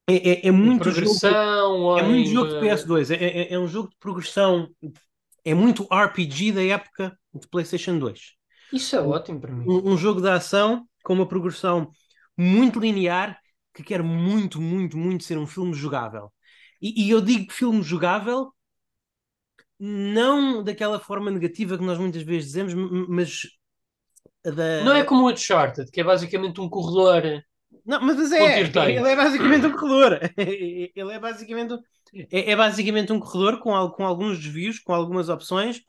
É, 0.09 0.15
é, 0.15 0.47
é 0.47 0.51
muito 0.51 0.83
progressão, 0.83 1.77
jogo, 1.77 1.99
é 1.99 2.03
muito 2.03 2.29
jogo 2.29 2.49
de 2.49 2.65
PS2, 2.65 3.11
é, 3.11 3.15
é, 3.15 3.53
é, 3.53 3.59
um 3.59 3.67
jogo 3.67 3.89
de 3.89 3.97
progressão, 3.99 4.69
é 5.43 5.53
muito 5.53 5.85
RPG 5.91 6.53
da 6.53 6.63
época 6.63 7.17
de 7.33 7.45
PlayStation 7.49 7.99
2. 7.99 8.19
Isso 8.71 8.95
é 8.95 9.01
um, 9.01 9.09
ótimo 9.09 9.41
para 9.41 9.51
mim. 9.51 9.65
Um, 9.67 9.91
um 9.91 9.97
jogo 9.97 10.21
de 10.21 10.29
ação 10.29 10.87
com 11.03 11.13
uma 11.13 11.27
progressão 11.27 11.91
muito 12.37 12.79
linear 12.79 13.37
que 13.73 13.83
quer 13.83 14.01
muito, 14.01 14.61
muito, 14.61 14.97
muito 14.97 15.25
ser 15.25 15.37
um 15.37 15.45
filme 15.45 15.73
jogável. 15.73 16.31
E, 16.81 17.05
e 17.05 17.09
eu 17.09 17.19
digo 17.19 17.51
filme 17.51 17.83
jogável 17.83 18.53
não 19.79 20.63
daquela 20.63 20.99
forma 20.99 21.29
negativa 21.29 21.77
que 21.77 21.83
nós 21.83 21.99
muitas 21.99 22.23
vezes 22.23 22.45
dizemos, 22.45 22.73
mas 23.07 23.41
da... 24.43 24.83
Não 24.83 24.93
é 24.93 25.03
como 25.03 25.23
o 25.23 25.31
Uncharted, 25.31 25.91
que 25.91 25.99
é 25.99 26.03
basicamente 26.03 26.61
um 26.61 26.69
corredor. 26.69 27.43
Não, 27.87 28.01
mas 28.01 28.31
é, 28.33 28.61
ele 28.61 29.09
é 29.09 29.15
basicamente 29.15 29.65
um 29.65 29.71
corredor. 29.71 30.19
ele 30.37 31.13
é 31.13 31.19
basicamente, 31.19 31.73
é, 32.31 32.51
é, 32.51 32.55
basicamente 32.55 33.13
um 33.13 33.19
corredor 33.19 33.59
com, 33.59 33.89
com 33.91 34.05
alguns 34.05 34.37
desvios, 34.37 34.77
com 34.77 34.93
algumas 34.93 35.29
opções, 35.29 35.81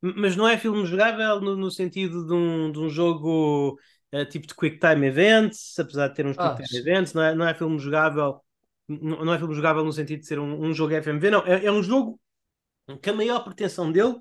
mas 0.00 0.36
não 0.36 0.46
é 0.46 0.56
filme 0.56 0.86
jogável 0.86 1.40
no, 1.40 1.56
no 1.56 1.70
sentido 1.70 2.24
de 2.24 2.32
um, 2.32 2.70
de 2.70 2.78
um 2.78 2.88
jogo 2.88 3.76
uh, 4.14 4.24
tipo 4.26 4.46
de 4.46 4.54
Quick 4.54 4.78
Time 4.78 5.08
Events, 5.08 5.76
apesar 5.78 6.08
de 6.08 6.14
ter 6.14 6.24
uns 6.24 6.38
ah, 6.38 6.54
Quick 6.54 6.68
Time 6.68 6.80
Events, 6.80 7.12
não 7.12 7.22
é, 7.22 7.34
não 7.34 7.48
é 7.48 7.52
filme 7.52 7.78
jogável 7.78 8.40
não 8.98 9.32
é 9.32 9.38
filme 9.38 9.54
jogável 9.54 9.84
no 9.84 9.92
sentido 9.92 10.20
de 10.20 10.26
ser 10.26 10.38
um, 10.40 10.64
um 10.64 10.74
jogo 10.74 11.00
FMV, 11.00 11.30
não. 11.30 11.46
É, 11.46 11.66
é, 11.66 11.70
um 11.70 11.82
jogo 11.82 12.20
que 13.00 13.10
a 13.10 13.12
maior 13.12 13.44
pretensão 13.44 13.92
dele 13.92 14.16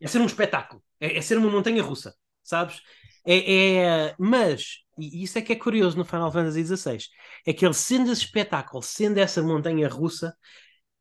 é 0.00 0.06
ser 0.06 0.18
um 0.18 0.26
espetáculo, 0.26 0.82
é, 0.98 1.18
é 1.18 1.20
ser 1.20 1.36
uma 1.36 1.50
montanha 1.50 1.82
russa, 1.82 2.14
sabes? 2.42 2.80
É, 3.24 3.74
é, 3.76 4.14
mas, 4.18 4.78
e 5.00 5.22
isso 5.22 5.38
é 5.38 5.42
que 5.42 5.52
é 5.52 5.56
curioso 5.56 5.96
no 5.96 6.04
Final 6.04 6.30
Fantasy 6.32 6.64
XVI, 6.64 6.98
é 7.46 7.52
que 7.52 7.64
ele 7.64 7.74
sendo 7.74 8.10
esse 8.10 8.22
espetáculo, 8.22 8.82
sendo 8.82 9.18
essa 9.18 9.42
montanha 9.42 9.88
russa, 9.88 10.36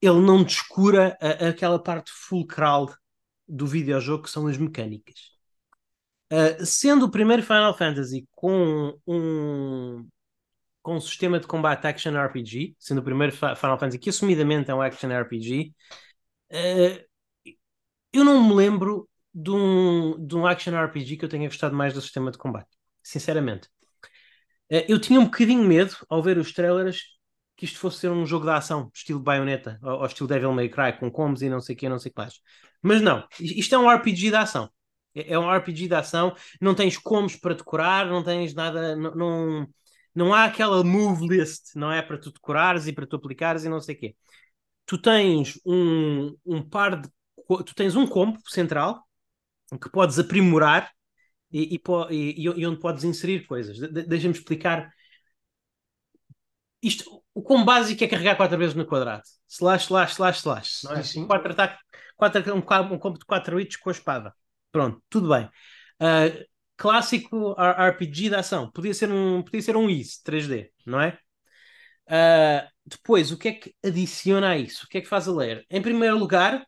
ele 0.01 0.19
não 0.21 0.43
descura 0.43 1.17
a, 1.21 1.49
aquela 1.49 1.81
parte 1.81 2.12
fulcral 2.12 2.93
do 3.47 3.65
videojogo 3.67 4.23
que 4.23 4.29
são 4.29 4.47
as 4.47 4.57
mecânicas. 4.57 5.38
Uh, 6.31 6.63
sendo 6.65 7.05
o 7.07 7.12
primeiro 7.12 7.41
Final 7.41 7.75
Fantasy 7.75 8.27
com 8.31 8.95
um, 9.07 10.07
com 10.81 10.95
um 10.95 11.01
sistema 11.01 11.39
de 11.39 11.47
combate 11.47 11.88
action 11.88 12.13
RPG, 12.15 12.75
sendo 12.79 12.99
o 12.99 13.03
primeiro 13.03 13.35
Final 13.35 13.79
Fantasy 13.79 13.99
que 13.99 14.09
assumidamente 14.09 14.69
é 14.69 14.75
um 14.75 14.81
action 14.81 15.09
RPG, 15.09 15.73
uh, 16.51 16.55
eh, 16.55 17.05
eu 18.13 18.23
não 18.23 18.47
me 18.47 18.53
lembro 18.55 19.09
de 19.33 19.51
um, 19.51 20.25
de 20.25 20.35
um 20.35 20.45
action 20.45 20.73
RPG 20.75 21.17
que 21.17 21.25
eu 21.25 21.29
tenha 21.29 21.47
gostado 21.47 21.75
mais 21.75 21.93
do 21.93 22.01
sistema 22.01 22.31
de 22.31 22.38
combate, 22.38 22.69
sinceramente. 23.03 23.69
Uh, 24.71 24.86
eu 24.88 24.99
tinha 24.99 25.19
um 25.19 25.25
bocadinho 25.25 25.63
medo 25.63 25.95
ao 26.10 26.21
ver 26.21 26.38
os 26.38 26.51
trailers 26.53 27.01
que 27.55 27.65
isto 27.65 27.77
fosse 27.79 27.99
ser 27.99 28.10
um 28.10 28.25
jogo 28.25 28.45
de 28.45 28.51
ação, 28.51 28.89
estilo 28.93 29.19
Bayonetta, 29.19 29.77
ou, 29.84 29.99
ou 29.99 30.05
estilo 30.05 30.29
Devil 30.29 30.53
May 30.53 30.69
Cry, 30.69 30.97
com 30.97 31.12
combos 31.12 31.41
e 31.41 31.49
não 31.49 31.60
sei 31.60 31.75
o 31.75 31.77
que, 31.77 31.89
não 31.89 31.99
sei 31.99 32.10
o 32.10 32.13
que 32.13 32.21
mais. 32.21 32.39
Mas 32.82 33.01
não, 33.01 33.27
isto 33.39 33.75
é 33.75 33.77
um 33.77 33.89
RPG 33.89 34.29
de 34.29 34.36
ação. 34.36 34.69
É, 35.13 35.34
é 35.34 35.39
um 35.39 35.51
RPG 35.51 35.88
de 35.88 35.95
ação, 35.95 36.34
não 36.62 36.73
tens 36.73 36.97
combos 36.97 37.36
para 37.36 37.55
decorar, 37.55 38.05
não 38.05 38.23
tens 38.23 38.53
nada, 38.53 38.95
não, 38.95 39.15
não 39.15 39.67
não 40.15 40.34
há 40.34 40.45
aquela 40.45 40.84
move 40.84 41.27
list, 41.27 41.75
não 41.75 41.91
é? 41.91 42.01
Para 42.01 42.17
tu 42.17 42.32
decorares 42.32 42.88
e 42.88 42.93
para 42.93 43.08
tu 43.08 43.15
aplicares 43.15 43.63
e 43.63 43.69
não 43.69 43.79
sei 43.79 43.95
o 43.95 43.99
quê. 43.99 44.15
Tu 44.86 44.97
tens 44.97 45.60
um, 45.65 46.36
um 46.45 46.62
par 46.62 46.99
de. 46.99 47.10
Tu 47.65 47.75
tens 47.75 47.95
um 47.95 48.08
combo 48.08 48.39
central 48.47 49.08
que 49.82 49.89
podes 49.89 50.19
aprimorar 50.19 50.91
e, 51.51 51.75
e, 51.75 51.81
e, 52.12 52.43
e 52.43 52.65
onde 52.65 52.79
podes 52.79 53.03
inserir 53.03 53.45
coisas. 53.45 53.77
De, 53.77 54.03
Deixa-me 54.03 54.33
explicar. 54.33 54.91
Isto, 56.81 57.23
o 57.33 57.41
combo 57.41 57.65
básico 57.65 58.03
é 58.03 58.07
carregar 58.07 58.35
quatro 58.38 58.57
vezes 58.57 58.75
no 58.75 58.85
quadrado. 58.85 59.23
Slash, 59.47 59.85
slash, 59.85 60.13
slash, 60.13 60.39
slash. 60.39 60.83
Não 60.85 60.93
é? 60.93 61.03
Sim, 61.03 61.21
sim. 61.21 61.27
Quatro 61.27 61.51
ataques, 61.51 61.79
quatro, 62.15 62.53
um, 62.53 62.57
um 62.93 62.99
combo 62.99 63.17
de 63.17 63.25
4 63.25 63.59
hits 63.59 63.77
com 63.77 63.89
a 63.89 63.93
espada. 63.93 64.33
Pronto, 64.71 65.01
tudo 65.09 65.29
bem. 65.29 65.45
Uh, 66.01 66.45
clássico 66.77 67.55
RPG 67.57 68.29
de 68.29 68.35
ação. 68.35 68.71
Podia 68.71 68.93
ser 68.93 69.12
um, 69.12 69.41
podia 69.41 69.62
ser 69.62 69.75
um 69.75 69.89
Ease 69.89 70.21
3D, 70.23 70.69
não 70.85 71.01
é? 71.01 71.17
Uh, 72.07 72.67
depois, 72.85 73.31
o 73.31 73.38
que 73.38 73.49
é 73.49 73.53
que 73.53 73.75
adiciona 73.85 74.49
a 74.49 74.57
isso? 74.57 74.85
O 74.85 74.89
que 74.89 74.97
é 74.97 75.01
que 75.01 75.07
faz 75.07 75.27
a 75.27 75.31
ler? 75.31 75.65
Em 75.69 75.81
primeiro 75.81 76.17
lugar, 76.17 76.65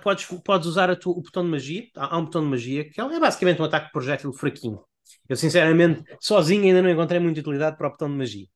podes, 0.00 0.26
podes 0.44 0.66
usar 0.66 0.94
tu, 0.96 1.10
o 1.10 1.22
botão 1.22 1.42
de 1.42 1.50
magia. 1.50 1.88
Há, 1.96 2.14
há, 2.14 2.18
um 2.18 2.24
botão 2.24 2.42
de 2.42 2.48
magia 2.48 2.88
que 2.88 3.00
é 3.00 3.20
basicamente 3.20 3.60
um 3.60 3.64
ataque 3.64 3.92
projétil 3.92 4.32
fraquinho. 4.32 4.84
Eu, 5.28 5.36
sinceramente, 5.36 6.02
sozinho 6.20 6.64
ainda 6.64 6.82
não 6.82 6.90
encontrei 6.90 7.20
muita 7.20 7.40
utilidade 7.40 7.76
para 7.76 7.88
o 7.88 7.90
botão 7.90 8.08
de 8.08 8.16
magia. 8.16 8.46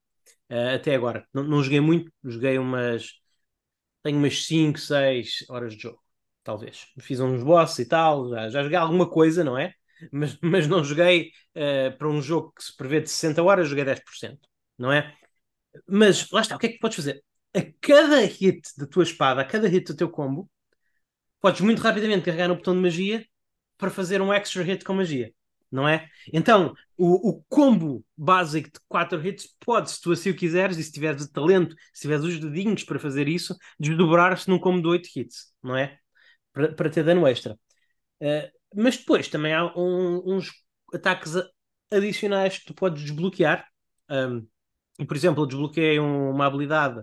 Uh, 0.50 0.74
até 0.76 0.94
agora. 0.94 1.26
Não, 1.32 1.42
não, 1.42 1.62
joguei 1.62 1.80
muito, 1.80 2.12
joguei 2.22 2.58
umas. 2.58 3.12
Tenho 4.02 4.18
umas 4.18 4.46
5, 4.46 4.78
6 4.78 5.44
horas 5.48 5.74
de 5.74 5.82
jogo, 5.82 6.00
talvez. 6.42 6.86
Fiz 7.00 7.20
uns 7.20 7.42
bosses 7.42 7.78
e 7.78 7.88
tal, 7.88 8.28
já, 8.30 8.50
já 8.50 8.62
joguei 8.62 8.78
alguma 8.78 9.08
coisa, 9.08 9.42
não 9.42 9.56
é? 9.58 9.72
mas, 10.12 10.38
mas 10.42 10.66
não 10.66 10.82
joguei 10.84 11.30
uh, 11.56 11.96
para 11.96 12.08
um 12.08 12.20
jogo 12.20 12.52
que 12.56 12.64
se 12.64 12.76
prevê 12.76 13.00
de 13.00 13.10
60 13.10 13.42
horas, 13.42 13.68
joguei 13.68 13.84
10%, 13.84 14.38
não 14.78 14.92
é? 14.92 15.14
Mas 15.86 16.30
lá 16.30 16.40
está, 16.40 16.56
o 16.56 16.58
que 16.58 16.66
é 16.66 16.68
que 16.70 16.78
podes 16.78 16.96
fazer? 16.96 17.24
A 17.54 17.62
cada 17.80 18.20
hit 18.20 18.62
da 18.76 18.86
tua 18.86 19.04
espada, 19.04 19.40
a 19.40 19.44
cada 19.44 19.68
hit 19.68 19.86
do 19.86 19.96
teu 19.96 20.10
combo, 20.10 20.50
podes 21.44 21.60
muito 21.60 21.82
rapidamente 21.82 22.24
carregar 22.24 22.48
no 22.48 22.54
botão 22.54 22.74
de 22.74 22.80
magia 22.80 23.22
para 23.76 23.90
fazer 23.90 24.22
um 24.22 24.32
extra 24.32 24.62
hit 24.62 24.82
com 24.82 24.94
magia, 24.94 25.30
não 25.70 25.86
é? 25.86 26.08
Então, 26.32 26.72
o, 26.96 27.28
o 27.28 27.44
combo 27.50 28.02
básico 28.16 28.70
de 28.70 28.80
4 28.88 29.28
hits 29.28 29.54
pode, 29.60 29.90
se 29.90 30.00
tu 30.00 30.10
assim 30.10 30.30
o 30.30 30.34
quiseres, 30.34 30.78
e 30.78 30.82
se 30.82 30.90
tiveres 30.90 31.28
talento, 31.28 31.76
se 31.92 32.00
tiveres 32.00 32.24
os 32.24 32.40
dedinhos 32.40 32.82
para 32.82 32.98
fazer 32.98 33.28
isso, 33.28 33.54
desdobrar-se 33.78 34.48
num 34.48 34.58
combo 34.58 34.80
de 34.80 34.88
8 34.88 35.10
hits, 35.14 35.52
não 35.62 35.76
é? 35.76 35.98
Para, 36.50 36.72
para 36.72 36.88
ter 36.88 37.04
dano 37.04 37.26
extra. 37.26 37.58
Uh, 38.22 38.50
mas 38.74 38.96
depois 38.96 39.28
também 39.28 39.52
há 39.52 39.66
um, 39.76 40.22
uns 40.24 40.50
ataques 40.94 41.34
adicionais 41.92 42.56
que 42.56 42.64
tu 42.64 42.74
podes 42.74 43.02
desbloquear. 43.02 43.68
Um, 44.08 44.46
por 45.06 45.14
exemplo, 45.14 45.42
eu 45.42 45.46
desbloqueei 45.46 45.98
uma 45.98 46.46
habilidade 46.46 47.02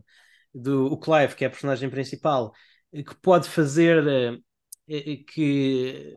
do 0.51 0.87
o 0.87 0.97
Clive, 0.97 1.35
que 1.35 1.43
é 1.43 1.47
a 1.47 1.51
personagem 1.51 1.91
principal, 1.91 2.51
que 2.91 3.15
pode 3.21 3.49
fazer 3.49 4.03
uh, 4.05 5.25
que 5.27 6.15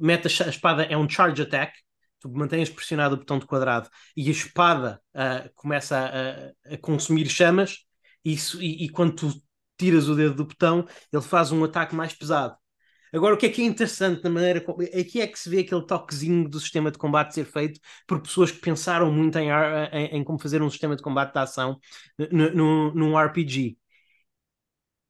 mete 0.00 0.26
a 0.26 0.48
espada, 0.48 0.84
é 0.84 0.96
um 0.96 1.08
charge 1.08 1.42
attack, 1.42 1.72
tu 2.20 2.30
mantens 2.30 2.70
pressionado 2.70 3.16
o 3.16 3.18
botão 3.18 3.38
de 3.38 3.46
quadrado 3.46 3.88
e 4.16 4.28
a 4.28 4.30
espada 4.30 5.00
uh, 5.14 5.50
começa 5.54 5.96
a, 5.98 6.74
a, 6.74 6.78
consumir 6.78 7.28
chamas, 7.28 7.78
e, 8.24 8.36
e, 8.60 8.88
quando 8.88 9.16
tu 9.16 9.42
tiras 9.76 10.08
o 10.08 10.14
dedo 10.14 10.34
do 10.36 10.46
botão, 10.46 10.86
ele 11.12 11.22
faz 11.22 11.50
um 11.50 11.64
ataque 11.64 11.92
mais 11.92 12.12
pesado. 12.12 12.56
Agora, 13.12 13.34
o 13.34 13.36
que 13.36 13.46
é 13.46 13.48
que 13.48 13.60
é 13.60 13.64
interessante 13.64 14.22
na 14.24 14.30
maneira. 14.30 14.64
Aqui 14.98 15.20
é 15.20 15.26
que 15.26 15.38
se 15.38 15.50
vê 15.50 15.58
aquele 15.58 15.84
toquezinho 15.84 16.48
do 16.48 16.58
sistema 16.58 16.90
de 16.90 16.98
combate 16.98 17.34
ser 17.34 17.44
feito 17.44 17.78
por 18.06 18.22
pessoas 18.22 18.50
que 18.50 18.58
pensaram 18.58 19.12
muito 19.12 19.38
em, 19.38 19.48
em, 19.92 20.18
em 20.18 20.24
como 20.24 20.38
fazer 20.38 20.62
um 20.62 20.70
sistema 20.70 20.96
de 20.96 21.02
combate 21.02 21.32
de 21.32 21.38
ação 21.40 21.78
num 22.30 23.18
RPG. 23.18 23.76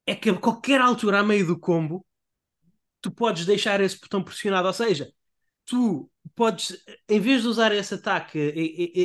É 0.07 0.15
que 0.15 0.31
a 0.31 0.39
qualquer 0.39 0.81
altura, 0.81 1.21
a 1.21 1.23
meio 1.23 1.47
do 1.47 1.59
combo, 1.59 2.05
tu 3.01 3.11
podes 3.11 3.47
deixar 3.47 3.81
esse 3.81 3.99
botão 4.01 4.23
pressionado. 4.23 4.67
Ou 4.69 4.75
seja, 4.75 5.13
tu 5.65 6.11
podes, 6.35 6.77
em 7.09 7.21
vez 7.21 7.43
de 7.43 7.49
usar 7.49 7.73
esse 7.73 7.95
ataque, 7.95 8.39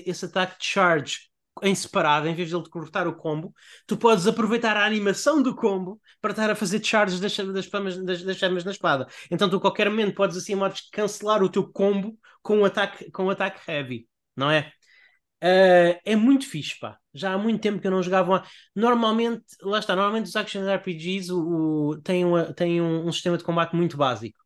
esse 0.05 0.25
ataque 0.25 0.59
de 0.59 0.65
charge 0.65 1.29
em 1.63 1.73
separado, 1.73 2.27
em 2.27 2.35
vez 2.35 2.49
de 2.49 2.55
ele 2.55 2.69
cortar 2.69 3.07
o 3.07 3.15
combo, 3.15 3.53
tu 3.87 3.97
podes 3.97 4.27
aproveitar 4.27 4.77
a 4.77 4.85
animação 4.85 5.41
do 5.41 5.55
combo 5.55 5.99
para 6.21 6.31
estar 6.31 6.51
a 6.51 6.55
fazer 6.55 6.83
charges 6.83 7.19
das, 7.19 7.35
das, 7.35 7.67
das, 8.03 8.23
das 8.23 8.37
chamas 8.37 8.63
na 8.63 8.71
espada. 8.71 9.07
Então 9.31 9.49
tu 9.49 9.57
a 9.57 9.61
qualquer 9.61 9.89
momento 9.89 10.15
podes 10.15 10.37
assim 10.37 10.55
modos 10.55 10.87
cancelar 10.91 11.41
o 11.43 11.49
teu 11.49 11.67
combo 11.67 12.17
com 12.43 12.59
um 12.59 12.65
ataque, 12.65 13.09
com 13.11 13.25
um 13.25 13.29
ataque 13.29 13.59
heavy, 13.69 14.07
não 14.35 14.51
é? 14.51 14.71
Uh, 15.43 15.99
é 16.03 16.15
muito 16.15 16.47
fixe, 16.47 16.79
pá. 16.79 16.97
Já 17.13 17.33
há 17.33 17.37
muito 17.37 17.61
tempo 17.61 17.79
que 17.79 17.87
eu 17.87 17.91
não 17.91 18.01
jogava 18.01 18.31
uma... 18.31 18.43
Normalmente, 18.75 19.43
lá 19.61 19.79
está, 19.79 19.95
normalmente 19.95 20.25
os 20.25 20.35
action 20.35 20.63
RPGs 20.67 21.31
o, 21.31 21.89
o, 21.91 22.01
têm, 22.01 22.25
uma, 22.25 22.53
têm 22.53 22.81
um, 22.81 23.07
um 23.07 23.11
sistema 23.11 23.37
de 23.37 23.43
combate 23.43 23.75
muito 23.75 23.97
básico 23.97 24.39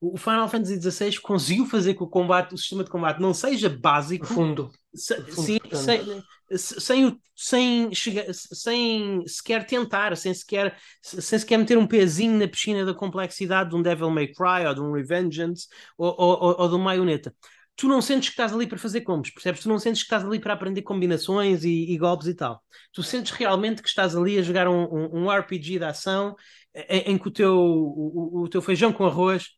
o 0.00 0.16
Final 0.16 0.48
Fantasy 0.48 0.80
XVI 0.80 1.20
conseguiu 1.20 1.66
fazer 1.66 1.94
que 1.94 2.02
o 2.02 2.06
combate, 2.06 2.54
o 2.54 2.58
sistema 2.58 2.84
de 2.84 2.90
combate 2.90 3.20
não 3.20 3.32
seja 3.32 3.68
básico. 3.68 4.26
Fundo. 4.26 4.70
Se, 4.94 5.14
fundo 5.22 5.46
sim, 5.46 5.58
sem, 5.72 6.22
sem, 6.56 7.20
sem, 7.34 7.94
chegar, 7.94 8.24
sem 8.32 9.26
sequer 9.26 9.66
tentar, 9.66 10.16
sem 10.16 10.34
sequer, 10.34 10.76
sem 11.02 11.38
sequer 11.38 11.58
meter 11.58 11.78
um 11.78 11.86
pezinho 11.86 12.38
na 12.38 12.48
piscina 12.48 12.84
da 12.84 12.94
complexidade 12.94 13.70
de 13.70 13.76
um 13.76 13.82
Devil 13.82 14.10
May 14.10 14.28
Cry 14.28 14.66
ou 14.66 14.74
de 14.74 14.80
um 14.80 14.92
Revengeance 14.92 15.66
ou, 15.96 16.14
ou, 16.18 16.60
ou 16.60 16.68
de 16.68 16.74
um 16.74 16.78
Maioneta. 16.78 17.34
Tu 17.76 17.86
não 17.88 18.00
sentes 18.00 18.28
que 18.30 18.32
estás 18.32 18.52
ali 18.52 18.66
para 18.66 18.78
fazer 18.78 19.02
combos, 19.02 19.30
percebes? 19.30 19.62
Tu 19.62 19.68
não 19.68 19.78
sentes 19.78 20.02
que 20.02 20.06
estás 20.06 20.24
ali 20.24 20.40
para 20.40 20.54
aprender 20.54 20.82
combinações 20.82 21.62
e, 21.62 21.92
e 21.92 21.98
golpes 21.98 22.26
e 22.26 22.34
tal. 22.34 22.62
Tu 22.92 23.02
sentes 23.02 23.32
realmente 23.32 23.82
que 23.82 23.88
estás 23.88 24.16
ali 24.16 24.38
a 24.38 24.42
jogar 24.42 24.66
um, 24.68 24.84
um, 24.84 25.24
um 25.24 25.30
RPG 25.30 25.78
de 25.78 25.84
ação 25.84 26.34
em, 26.74 27.12
em 27.12 27.18
que 27.18 27.28
o 27.28 27.30
teu, 27.30 27.54
o, 27.54 28.44
o 28.44 28.48
teu 28.48 28.62
feijão 28.62 28.92
com 28.92 29.04
arroz 29.04 29.48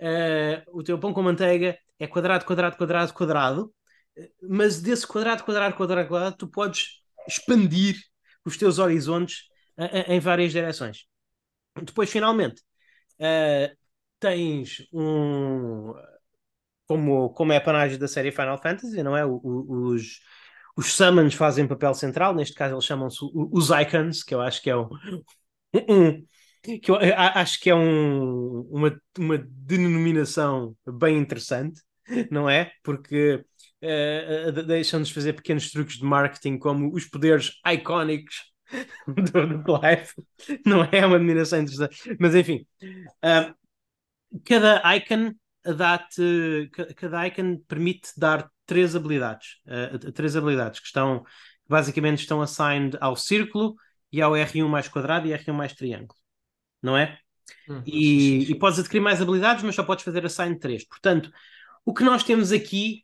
uh, 0.00 0.78
o 0.78 0.82
teu 0.82 0.98
pão 0.98 1.12
com 1.12 1.22
manteiga 1.22 1.78
é 1.98 2.06
quadrado, 2.06 2.44
quadrado, 2.44 2.76
quadrado, 2.76 3.14
quadrado, 3.14 3.74
mas 4.42 4.80
desse 4.80 5.06
quadrado, 5.06 5.44
quadrado, 5.44 5.76
quadrado, 5.76 6.08
quadrado, 6.08 6.36
tu 6.36 6.48
podes 6.48 7.00
expandir 7.26 7.96
os 8.44 8.56
teus 8.56 8.78
horizontes 8.78 9.44
em 10.06 10.20
várias 10.20 10.52
direções. 10.52 11.06
Depois, 11.82 12.10
finalmente, 12.10 12.62
uh, 13.18 13.76
tens 14.20 14.86
um. 14.92 15.92
Como, 16.86 17.30
como 17.30 17.52
é 17.52 17.56
a 17.56 17.60
panagem 17.60 17.98
da 17.98 18.08
série 18.08 18.30
Final 18.32 18.60
Fantasy, 18.60 19.02
não 19.02 19.16
é? 19.16 19.24
O, 19.24 19.40
o, 19.42 19.94
os, 19.94 20.20
os 20.76 20.92
summons 20.92 21.34
fazem 21.34 21.66
papel 21.66 21.94
central, 21.94 22.34
neste 22.34 22.54
caso 22.54 22.74
eles 22.74 22.84
chamam-se 22.84 23.18
os 23.32 23.70
icons, 23.70 24.22
que 24.22 24.34
eu 24.34 24.40
acho 24.40 24.62
que 24.62 24.70
é 24.70 24.76
um, 24.76 24.88
que 26.82 26.90
eu 26.90 26.96
acho 27.16 27.60
que 27.60 27.70
é 27.70 27.74
um, 27.74 28.60
uma, 28.70 29.00
uma 29.18 29.38
denominação 29.38 30.76
bem 30.86 31.18
interessante, 31.18 31.80
não 32.30 32.48
é? 32.48 32.72
Porque 32.82 33.44
uh, 33.82 34.52
deixam-nos 34.66 35.10
fazer 35.10 35.34
pequenos 35.34 35.70
truques 35.70 35.96
de 35.96 36.04
marketing 36.04 36.58
como 36.58 36.92
os 36.94 37.04
poderes 37.06 37.52
icónicos 37.66 38.52
do, 39.06 39.62
do 39.62 39.80
não 40.66 40.84
é 40.84 41.06
uma 41.06 41.18
denominação 41.18 41.60
interessante, 41.60 42.16
mas 42.18 42.34
enfim, 42.34 42.66
uh, 43.24 43.54
cada 44.44 44.82
icon 44.96 45.34
dá-te, 45.64 46.70
cada 46.96 47.26
icon 47.26 47.58
permite 47.66 48.10
dar 48.16 48.50
três 48.66 48.94
habilidades, 48.94 49.60
uh, 49.66 50.12
três 50.12 50.36
habilidades 50.36 50.80
que 50.80 50.86
estão 50.86 51.24
basicamente 51.66 52.20
estão 52.20 52.42
assigned 52.42 52.96
ao 53.00 53.16
círculo 53.16 53.74
e 54.12 54.20
ao 54.20 54.32
R1 54.32 54.68
mais 54.68 54.88
quadrado 54.88 55.26
e 55.26 55.32
R1 55.32 55.52
mais 55.52 55.72
triângulo 55.72 56.14
não 56.84 56.96
é? 56.98 57.18
Hum, 57.68 57.82
e, 57.86 58.50
e, 58.50 58.54
podes 58.58 58.78
adquirir 58.78 59.00
mais 59.00 59.20
habilidades, 59.20 59.64
mas 59.64 59.74
só 59.74 59.82
podes 59.82 60.04
fazer 60.04 60.24
assign 60.24 60.58
3. 60.58 60.86
Portanto, 60.86 61.32
o 61.84 61.94
que 61.94 62.04
nós 62.04 62.22
temos 62.22 62.52
aqui 62.52 63.02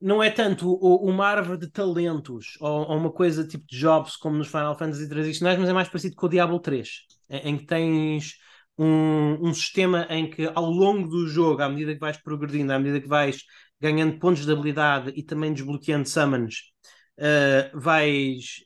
não 0.00 0.22
é 0.22 0.30
tanto 0.30 0.74
uma 0.74 1.26
árvore 1.26 1.58
de 1.58 1.70
talentos 1.70 2.56
ou, 2.60 2.88
ou, 2.88 2.96
uma 2.96 3.10
coisa 3.10 3.46
tipo 3.46 3.66
de 3.66 3.78
jobs 3.78 4.16
como 4.16 4.36
nos 4.36 4.48
Final 4.48 4.76
Fantasy 4.76 5.08
tradicionais, 5.08 5.58
mas 5.58 5.68
é 5.68 5.72
mais 5.72 5.88
parecido 5.88 6.14
com 6.14 6.26
o 6.26 6.28
Diablo 6.28 6.60
3, 6.60 6.88
em, 7.30 7.50
em 7.50 7.58
que 7.58 7.64
tens 7.66 8.34
um, 8.80 9.48
um, 9.48 9.52
sistema 9.52 10.06
em 10.08 10.30
que 10.30 10.50
ao 10.54 10.70
longo 10.70 11.06
do 11.06 11.28
jogo, 11.28 11.60
à 11.62 11.68
medida 11.68 11.92
que 11.92 12.00
vais 12.00 12.16
progredindo, 12.16 12.72
à 12.72 12.78
medida 12.78 12.98
que 12.98 13.08
vais 13.08 13.44
ganhando 13.78 14.18
pontos 14.18 14.46
de 14.46 14.52
habilidade 14.52 15.12
e 15.14 15.22
também 15.22 15.52
desbloqueando 15.52 16.08
summons, 16.08 16.72
uh, 17.18 17.78
vais 17.78 18.64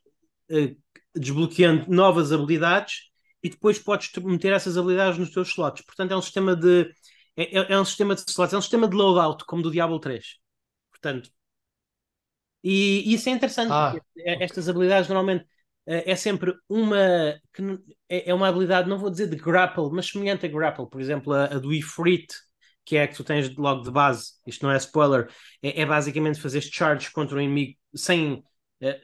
uh, 0.53 0.77
desbloqueando 1.17 1.91
novas 1.91 2.33
habilidades 2.33 3.11
e 3.43 3.51
depois 3.51 3.77
podes 3.79 4.11
meter 4.23 4.53
essas 4.53 4.79
habilidades 4.79 5.19
nos 5.19 5.31
teus 5.31 5.49
slots. 5.49 5.85
Portanto, 5.85 6.13
é 6.13 6.17
um 6.17 6.23
sistema 6.23 6.55
de 6.55 6.89
é, 7.37 7.59
é, 7.59 7.73
é 7.73 7.81
um 7.81 7.85
sistema 7.85 8.15
de 8.15 8.23
slots, 8.29 8.55
é 8.55 8.59
um 8.59 8.63
sistema 8.63 8.87
de 8.87 8.95
loadout, 8.95 9.45
como 9.47 9.63
do 9.63 9.71
Diablo 9.73 9.99
3. 9.99 10.39
Portanto, 10.93 11.29
e, 12.63 13.03
e 13.11 13.15
isso 13.15 13.29
é 13.29 13.33
interessante, 13.33 13.73
ah, 13.73 13.91
porque 13.91 14.21
okay. 14.21 14.45
estas 14.45 14.69
habilidades 14.69 15.09
normalmente 15.09 15.45
é, 15.87 16.13
é 16.13 16.17
sempre 16.17 16.55
uma 16.69 16.99
é, 16.99 17.41
é, 18.09 18.35
uma 18.35 18.49
habilidade, 18.49 18.89
não 18.89 18.99
vou 18.99 19.11
dizer 19.11 19.29
de 19.29 19.37
grapple, 19.37 19.91
mas 19.93 20.09
semelhante 20.09 20.47
a 20.47 20.49
grapple, 20.49 20.89
por 20.89 21.01
exemplo, 21.01 21.33
a, 21.33 21.45
a 21.45 21.59
do 21.59 21.73
Ifrit, 21.73 22.27
que 22.85 22.97
é 22.97 23.03
a 23.03 23.09
que 23.09 23.15
tu 23.15 23.25
tens 23.25 23.55
logo 23.57 23.83
de 23.83 23.91
base, 23.91 24.33
isto 24.47 24.65
não 24.65 24.73
é 24.73 24.77
spoiler, 24.77 25.29
é, 25.63 25.83
é 25.83 25.87
basicamente 25.87 26.41
fazer 26.41 26.61
charge 26.61 27.11
contra 27.11 27.37
o 27.37 27.41
inimigo 27.41 27.79
sem. 27.95 28.43
É, 28.81 29.01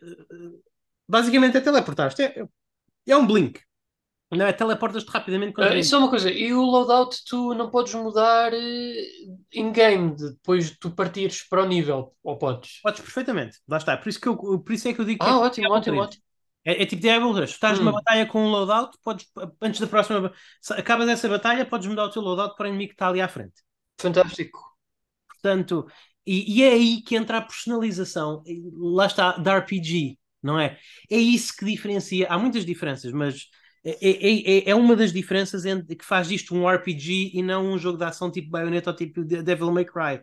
basicamente 1.09 1.57
é 1.57 1.61
teleportar-te, 1.61 2.23
é, 2.23 2.45
é 3.07 3.17
um 3.17 3.27
blink. 3.27 3.61
Não, 4.33 4.47
é 4.47 4.53
teleportas-te 4.53 5.11
rapidamente 5.11 5.53
quando. 5.53 5.73
Uh, 5.73 5.77
isso 5.77 5.95
é 5.95 5.99
uma 5.99 6.09
coisa, 6.09 6.31
e 6.31 6.53
o 6.53 6.63
loadout 6.63 7.25
tu 7.25 7.53
não 7.53 7.69
podes 7.69 7.93
mudar 7.95 8.53
in-game 9.53 10.15
depois 10.15 10.71
de 10.71 10.79
tu 10.79 10.93
partires 10.93 11.43
para 11.49 11.65
o 11.65 11.67
nível, 11.67 12.15
ou 12.23 12.39
podes? 12.39 12.81
Podes 12.81 13.01
perfeitamente, 13.01 13.59
lá 13.69 13.79
está. 13.79 13.97
Por 13.97 14.09
isso, 14.09 14.21
que 14.21 14.29
eu, 14.29 14.37
por 14.37 14.73
isso 14.73 14.87
é 14.87 14.95
que 14.95 15.01
eu 15.01 15.05
digo 15.05 15.19
que. 15.19 15.29
Ah, 15.29 15.33
é 15.33 15.37
ótimo, 15.37 15.73
ótimo, 15.73 16.01
ótimo. 16.01 16.23
É, 16.65 16.83
é 16.83 16.87
tipo 16.87 17.03
Diablo 17.03 17.35
3. 17.35 17.51
Tu 17.51 17.55
estás 17.55 17.79
hum. 17.79 17.85
numa 17.85 17.93
batalha 17.93 18.27
com 18.27 18.45
um 18.45 18.51
loadout, 18.51 18.97
podes, 19.03 19.27
antes 19.61 19.81
da 19.81 19.87
próxima. 19.87 20.33
Acabas 20.71 21.09
essa 21.09 21.29
batalha, 21.29 21.67
podes 21.67 21.87
mudar 21.87 22.05
o 22.05 22.11
teu 22.11 22.23
loadout 22.23 22.57
para 22.57 22.67
o 22.67 22.69
inimigo 22.69 22.91
que 22.91 22.95
está 22.95 23.09
ali 23.09 23.21
à 23.21 23.29
frente. 23.29 23.63
Fantástico. 24.01 24.59
Portanto, 25.29 25.87
e, 26.27 26.59
e 26.59 26.63
é 26.63 26.73
aí 26.73 27.03
que 27.03 27.17
entra 27.17 27.39
a 27.39 27.43
personalização. 27.43 28.43
Lá 28.77 29.07
está, 29.07 29.33
da 29.39 29.59
RPG, 29.59 30.19
não 30.43 30.59
é? 30.59 30.79
É 31.11 31.17
isso 31.17 31.57
que 31.57 31.65
diferencia. 31.65 32.29
Há 32.29 32.39
muitas 32.39 32.65
diferenças, 32.65 33.13
mas 33.13 33.49
é, 33.85 33.91
é, 34.11 34.59
é, 34.59 34.71
é 34.71 34.75
uma 34.75 34.95
das 34.95 35.13
diferenças 35.13 35.65
entre, 35.65 35.97
que 35.97 36.05
faz 36.05 36.29
disto 36.29 36.55
um 36.55 36.69
RPG 36.69 37.33
e 37.35 37.43
não 37.43 37.73
um 37.73 37.79
jogo 37.79 37.97
de 37.99 38.05
ação 38.05 38.31
tipo 38.31 38.51
Bayonetta 38.51 38.91
ou 38.91 38.97
tipo 38.97 39.25
Devil 39.25 39.73
May 39.73 39.85
Cry. 39.85 40.23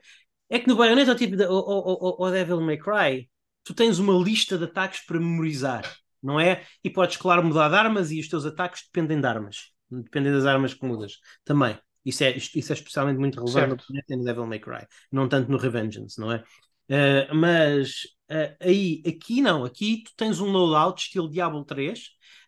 É 0.49 0.59
que 0.59 0.67
no 0.67 0.75
Bayonetta 0.75 1.11
ou 1.11 1.17
tipo 1.17 1.35
ou, 1.43 1.63
ou, 1.67 2.15
ou 2.19 2.31
Devil 2.31 2.61
May 2.61 2.77
Cry, 2.77 3.29
tu 3.63 3.73
tens 3.73 3.99
uma 3.99 4.13
lista 4.13 4.57
de 4.57 4.65
ataques 4.65 5.05
para 5.05 5.19
memorizar, 5.19 5.83
não 6.21 6.39
é? 6.39 6.65
E 6.83 6.89
podes, 6.89 7.17
claro, 7.17 7.43
mudar 7.43 7.69
de 7.69 7.75
armas 7.75 8.11
e 8.11 8.19
os 8.19 8.27
teus 8.27 8.45
ataques 8.45 8.83
dependem 8.85 9.19
de 9.19 9.27
armas. 9.27 9.71
Dependem 9.89 10.31
das 10.31 10.45
armas 10.45 10.73
que 10.73 10.85
mudas 10.85 11.19
também. 11.45 11.77
Isso 12.05 12.23
é, 12.23 12.37
isso 12.37 12.71
é 12.71 12.75
especialmente 12.75 13.17
muito 13.17 13.43
relevante 13.43 13.83
no 14.09 14.23
Devil 14.23 14.45
May 14.45 14.59
Cry, 14.59 14.87
não 15.11 15.27
tanto 15.27 15.51
no 15.51 15.57
Revengeance, 15.57 16.19
não 16.19 16.31
é? 16.31 16.43
Uh, 16.89 17.35
mas 17.35 18.03
uh, 18.31 18.55
aí, 18.61 19.03
aqui 19.05 19.41
não, 19.41 19.65
aqui 19.65 20.03
tu 20.05 20.13
tens 20.15 20.39
um 20.39 20.49
loadout 20.49 21.01
estilo 21.01 21.29
Diablo 21.29 21.65
3, 21.65 21.99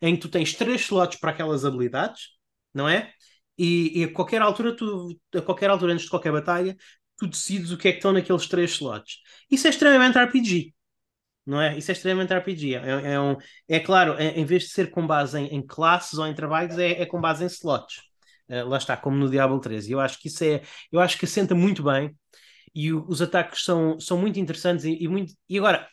em 0.02 0.16
que 0.16 0.22
tu 0.22 0.30
tens 0.30 0.54
três 0.54 0.82
slots 0.82 1.20
para 1.20 1.32
aquelas 1.32 1.66
habilidades, 1.66 2.30
não 2.74 2.88
é? 2.88 3.12
E, 3.58 4.00
e, 4.00 4.04
a 4.06 4.14
qualquer 4.14 4.42
altura, 4.42 4.74
tu, 4.74 5.20
a 5.36 5.42
qualquer 5.42 5.70
altura, 5.70 5.92
antes 5.92 6.06
de 6.06 6.10
qualquer 6.10 6.32
batalha, 6.32 6.78
tu 7.18 7.28
decides 7.28 7.72
o 7.72 7.78
que 7.78 7.90
é 7.90 7.92
que 7.92 7.98
estão 7.98 8.14
naqueles 8.14 8.48
três 8.48 8.72
slots. 8.72 9.18
Isso 9.52 9.68
é 9.68 9.70
extremamente 9.70 10.18
RPG, 10.18 10.74
não 11.50 11.62
é? 11.62 11.78
Isso 11.78 11.92
é 11.92 11.94
extremamente 11.94 12.34
RPG. 12.34 12.76
É, 12.76 13.14
é, 13.14 13.20
um, 13.20 13.36
é 13.68 13.80
claro, 13.80 14.14
é, 14.18 14.40
em 14.40 14.46
vez 14.46 14.64
de 14.64 14.70
ser 14.70 14.92
com 14.92 15.06
base 15.06 15.40
em, 15.40 15.48
em 15.48 15.66
classes 15.66 16.18
ou 16.20 16.28
em 16.28 16.34
trabalhos, 16.34 16.78
é, 16.78 17.02
é 17.02 17.06
com 17.06 17.20
base 17.20 17.44
em 17.44 17.48
slots. 17.48 17.98
Uh, 18.48 18.68
lá 18.68 18.78
está, 18.78 18.96
como 18.98 19.18
no 19.18 19.30
Diablo 19.30 19.60
13. 19.60 19.92
Eu 19.92 20.00
acho 20.00 20.20
que 20.20 20.28
isso 20.28 20.44
é, 20.44 20.62
eu 20.92 21.00
acho 21.00 21.18
que 21.18 21.26
assenta 21.26 21.56
muito 21.56 21.84
bem 21.84 22.16
e 22.74 22.94
o, 22.94 23.06
os 23.08 23.22
ataques 23.22 23.64
são, 23.64 24.00
são 24.00 24.18
muito 24.18 24.40
interessantes 24.40 24.86
e, 24.86 24.98
e 25.04 25.08
muito. 25.08 25.34
E 25.50 25.58
agora, 25.58 25.88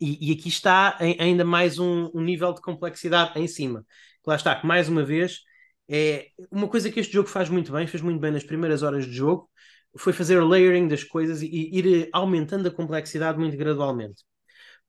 e, 0.00 0.30
e 0.30 0.32
aqui 0.38 0.48
está 0.48 0.96
em, 1.00 1.16
ainda 1.20 1.44
mais 1.44 1.78
um, 1.78 2.10
um, 2.14 2.20
nível 2.22 2.52
de 2.52 2.60
complexidade 2.60 3.38
em 3.38 3.46
cima. 3.48 3.84
Lá 4.26 4.36
está, 4.36 4.54
que 4.56 4.66
mais 4.66 4.88
uma 4.88 5.04
vez 5.04 5.40
é 5.88 6.28
uma 6.50 6.68
coisa 6.68 6.90
que 6.90 7.00
este 7.00 7.12
jogo 7.14 7.28
faz 7.28 7.48
muito 7.48 7.72
bem, 7.72 7.86
fez 7.86 8.02
muito 8.02 8.20
bem 8.20 8.30
nas 8.32 8.44
primeiras 8.44 8.82
horas 8.82 9.06
de 9.06 9.12
jogo, 9.12 9.50
foi 9.96 10.12
fazer 10.12 10.38
o 10.38 10.46
layering 10.46 10.88
das 10.88 11.04
coisas 11.04 11.42
e, 11.42 11.46
e 11.46 11.78
ir 11.78 12.10
aumentando 12.12 12.68
a 12.68 12.70
complexidade 12.70 13.38
muito 13.38 13.56
gradualmente. 13.56 14.22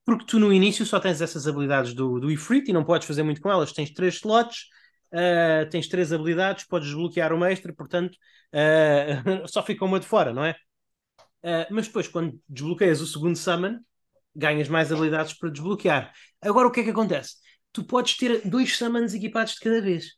Porque 0.04 0.24
tu 0.24 0.38
no 0.38 0.52
início 0.52 0.84
só 0.84 0.98
tens 0.98 1.20
essas 1.20 1.46
habilidades 1.46 1.94
do, 1.94 2.18
do 2.18 2.30
Ifrit 2.30 2.68
e 2.68 2.72
não 2.72 2.84
podes 2.84 3.06
fazer 3.06 3.22
muito 3.22 3.40
com 3.40 3.50
elas. 3.50 3.72
Tens 3.72 3.90
três 3.92 4.14
slots, 4.14 4.66
uh, 5.12 5.68
tens 5.70 5.88
três 5.88 6.12
habilidades, 6.12 6.66
podes 6.66 6.88
desbloquear 6.88 7.32
o 7.32 7.38
mestre, 7.38 7.72
portanto 7.72 8.16
uh, 8.54 9.46
só 9.48 9.62
fica 9.62 9.84
uma 9.84 10.00
de 10.00 10.06
fora, 10.06 10.32
não 10.32 10.44
é? 10.44 10.56
Uh, 11.42 11.66
mas 11.70 11.86
depois, 11.86 12.08
quando 12.08 12.38
desbloqueias 12.48 13.00
o 13.00 13.06
segundo 13.06 13.36
summon, 13.36 13.78
ganhas 14.34 14.68
mais 14.68 14.92
habilidades 14.92 15.34
para 15.34 15.50
desbloquear. 15.50 16.12
Agora, 16.40 16.68
o 16.68 16.70
que 16.70 16.80
é 16.80 16.84
que 16.84 16.90
acontece? 16.90 17.36
Tu 17.72 17.84
podes 17.84 18.16
ter 18.16 18.48
dois 18.48 18.76
summons 18.76 19.14
equipados 19.14 19.54
de 19.54 19.60
cada 19.60 19.80
vez 19.80 20.16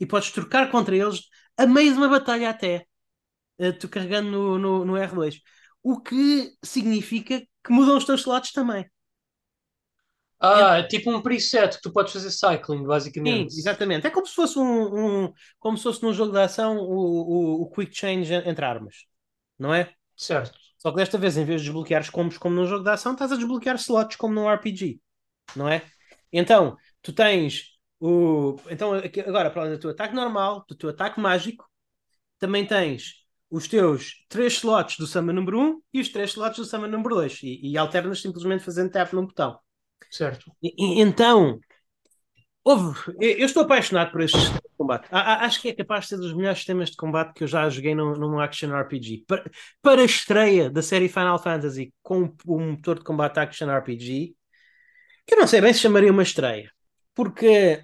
e 0.00 0.06
podes 0.06 0.30
trocar 0.30 0.70
contra 0.70 0.96
eles 0.96 1.22
a 1.56 1.64
uma 1.64 2.08
batalha, 2.08 2.50
até 2.50 2.86
tu 3.80 3.88
carregando 3.88 4.30
no, 4.30 4.58
no, 4.58 4.84
no, 4.84 4.92
R2. 4.94 5.40
O 5.82 6.00
que 6.00 6.52
significa 6.62 7.40
que 7.40 7.72
mudam 7.72 7.96
os 7.96 8.04
teus 8.04 8.20
slots 8.20 8.52
também. 8.52 8.88
Ah, 10.40 10.78
é 10.78 10.82
tipo 10.84 11.10
um 11.10 11.20
preset 11.20 11.76
que 11.76 11.82
tu 11.82 11.92
podes 11.92 12.12
fazer 12.12 12.30
cycling, 12.30 12.84
basicamente. 12.84 13.52
Sim, 13.52 13.58
exatamente. 13.58 14.06
É 14.06 14.10
como 14.10 14.26
se 14.26 14.34
fosse 14.34 14.58
um, 14.58 15.24
um 15.26 15.32
como 15.58 15.76
se 15.76 15.82
fosse 15.82 16.02
num 16.02 16.12
jogo 16.12 16.32
de 16.32 16.38
ação 16.40 16.78
o, 16.78 17.60
o, 17.60 17.62
o 17.62 17.70
quick 17.70 17.94
change 17.94 18.32
entre 18.32 18.64
armas, 18.64 19.06
não 19.58 19.74
é? 19.74 19.92
Certo. 20.16 20.58
Só 20.78 20.90
que 20.90 20.96
desta 20.96 21.18
vez, 21.18 21.36
em 21.36 21.44
vez 21.44 21.60
de 21.60 21.66
desbloqueares 21.66 22.08
combos 22.08 22.38
como 22.38 22.54
num 22.54 22.66
jogo 22.66 22.84
de 22.84 22.90
ação, 22.90 23.12
estás 23.12 23.32
a 23.32 23.36
desbloquear 23.36 23.76
slots 23.76 24.16
como 24.16 24.34
num 24.34 24.48
RPG, 24.48 25.00
não 25.56 25.68
é? 25.68 25.84
Então, 26.32 26.76
tu 27.02 27.12
tens 27.12 27.76
o. 27.98 28.56
Então, 28.70 28.92
agora, 29.26 29.50
para 29.50 29.62
além 29.62 29.74
do 29.74 29.80
teu 29.80 29.90
ataque 29.90 30.14
normal, 30.14 30.64
do 30.68 30.74
teu 30.76 30.90
ataque 30.90 31.20
mágico, 31.20 31.68
também 32.38 32.66
tens 32.66 33.26
os 33.50 33.68
teus 33.68 34.24
três 34.28 34.54
slots 34.54 34.96
do 34.98 35.06
Summon 35.06 35.32
número 35.32 35.60
1 35.60 35.82
e 35.94 36.00
os 36.00 36.08
três 36.10 36.30
slots 36.30 36.58
do 36.58 36.64
Summon 36.64 36.88
número 36.88 37.16
2 37.16 37.40
e, 37.42 37.60
e 37.72 37.78
alternas 37.78 38.20
simplesmente 38.20 38.64
fazendo 38.64 38.90
tap 38.90 39.12
num 39.14 39.26
botão. 39.26 39.58
Certo. 40.10 40.50
E, 40.62 40.74
e, 40.76 41.00
então, 41.00 41.60
Houve, 42.68 43.00
eu 43.18 43.46
estou 43.46 43.62
apaixonado 43.62 44.12
por 44.12 44.20
este 44.20 44.36
sistema 44.36 44.60
de 44.60 44.76
combate. 44.76 45.08
Acho 45.10 45.62
que 45.62 45.68
é 45.70 45.74
capaz 45.74 46.04
de 46.04 46.08
ser 46.10 46.16
dos 46.18 46.34
melhores 46.34 46.58
sistemas 46.58 46.90
de 46.90 46.96
combate 46.96 47.32
que 47.32 47.44
eu 47.44 47.48
já 47.48 47.66
joguei 47.70 47.94
num, 47.94 48.12
num 48.12 48.38
action 48.38 48.70
RPG. 48.78 49.24
Para, 49.26 49.50
para, 49.80 50.02
a 50.02 50.04
estreia 50.04 50.68
da 50.68 50.82
série 50.82 51.08
Final 51.08 51.38
Fantasy 51.38 51.94
com 52.02 52.30
o 52.46 52.60
motor 52.60 52.98
de 52.98 53.04
combate 53.04 53.40
action 53.40 53.74
RPG, 53.74 54.34
que 55.26 55.34
eu 55.34 55.38
não 55.38 55.46
sei 55.46 55.62
bem 55.62 55.72
se 55.72 55.80
chamaria 55.80 56.12
uma 56.12 56.22
estreia. 56.22 56.70
Porque. 57.14 57.82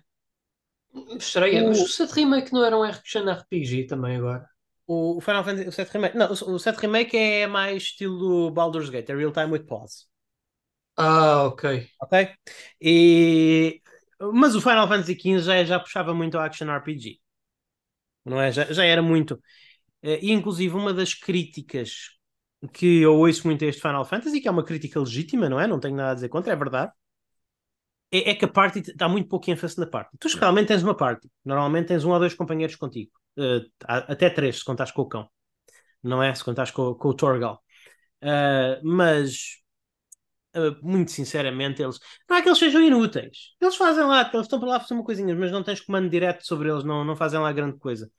Estreia, 1.18 1.64
o... 1.64 1.68
mas 1.68 1.80
o 1.80 1.88
7 1.88 2.12
Remake 2.12 2.52
não 2.52 2.62
era 2.62 2.76
um 2.76 2.82
action 2.82 3.24
RPG 3.24 3.86
também 3.86 4.16
agora. 4.16 4.46
O 4.86 5.18
Final 5.18 5.44
Fantasy 5.44 5.66
o 5.66 5.72
7 5.72 5.92
Remake. 5.92 6.18
Não, 6.18 6.30
o 6.30 6.58
7 6.58 6.76
Remake 6.80 7.16
é 7.16 7.46
mais 7.46 7.84
estilo 7.84 8.50
Baldur's 8.50 8.90
Gate, 8.90 9.08
é 9.08 9.16
real 9.16 9.32
time 9.32 9.50
with 9.50 9.64
pause. 9.64 10.04
Ah, 10.96 11.44
ok. 11.46 11.64
Ok? 12.00 12.14
E 12.80 13.80
mas 14.32 14.54
o 14.54 14.60
Final 14.60 14.86
Fantasy 14.88 15.16
XV 15.16 15.44
já, 15.44 15.64
já 15.64 15.80
puxava 15.80 16.14
muito 16.14 16.38
a 16.38 16.44
action 16.46 16.70
RPG. 16.70 17.20
Não 18.24 18.40
é? 18.40 18.52
Já, 18.52 18.64
já 18.72 18.84
era 18.84 19.02
muito. 19.02 19.40
Eh, 20.02 20.20
e 20.24 20.32
inclusive 20.32 20.74
uma 20.76 20.94
das 20.94 21.14
críticas 21.14 22.10
que 22.74 23.02
eu 23.02 23.16
ouço 23.16 23.46
muito 23.46 23.64
a 23.64 23.68
este 23.68 23.82
Final 23.82 24.04
Fantasy, 24.06 24.40
que 24.40 24.48
é 24.48 24.52
uma 24.52 24.64
crítica 24.64 25.00
legítima, 25.00 25.48
não 25.50 25.60
é? 25.60 25.66
Não 25.68 25.80
tenho 25.80 25.96
nada 25.96 26.12
a 26.12 26.14
dizer 26.16 26.28
contra, 26.30 26.52
é 26.54 26.56
verdade. 26.56 26.92
É, 28.10 28.30
é 28.30 28.34
que 28.34 28.44
a 28.44 28.48
party 28.48 28.80
dá 28.94 29.08
muito 29.08 29.28
pouco 29.28 29.50
ênfase 29.50 29.78
na 29.78 29.86
party. 29.86 30.16
Tu 30.20 30.28
realmente 30.38 30.68
tens 30.68 30.82
uma 30.82 30.96
party. 30.96 31.30
Normalmente 31.44 31.88
tens 31.88 32.04
um 32.04 32.10
ou 32.12 32.18
dois 32.18 32.34
companheiros 32.34 32.76
contigo. 32.76 33.10
Uh, 33.36 33.68
até 33.86 34.30
três, 34.30 34.58
se 34.58 34.64
contares 34.64 34.92
com 34.92 35.02
o 35.02 35.08
cão. 35.08 35.28
Não 36.02 36.22
é? 36.22 36.34
Se 36.34 36.44
contares 36.44 36.70
com, 36.72 36.94
com 36.94 37.08
o 37.08 37.14
Torgal. 37.14 37.62
Uh, 38.22 38.80
mas 38.84 39.58
muito 40.82 41.10
sinceramente, 41.10 41.82
eles 41.82 41.98
não 42.28 42.36
é 42.36 42.42
que 42.42 42.48
eles 42.48 42.58
sejam 42.58 42.82
inúteis. 42.82 43.54
Eles 43.60 43.76
fazem 43.76 44.04
lá, 44.04 44.22
eles 44.32 44.46
estão 44.46 44.58
para 44.60 44.68
lá 44.68 44.80
fazer 44.80 44.94
uma 44.94 45.04
coisinha, 45.04 45.34
mas 45.34 45.50
não 45.52 45.62
tens 45.62 45.80
comando 45.80 46.08
direto 46.08 46.46
sobre 46.46 46.70
eles, 46.70 46.84
não, 46.84 47.04
não 47.04 47.16
fazem 47.16 47.40
lá 47.40 47.52
grande 47.52 47.78
coisa. 47.78 48.10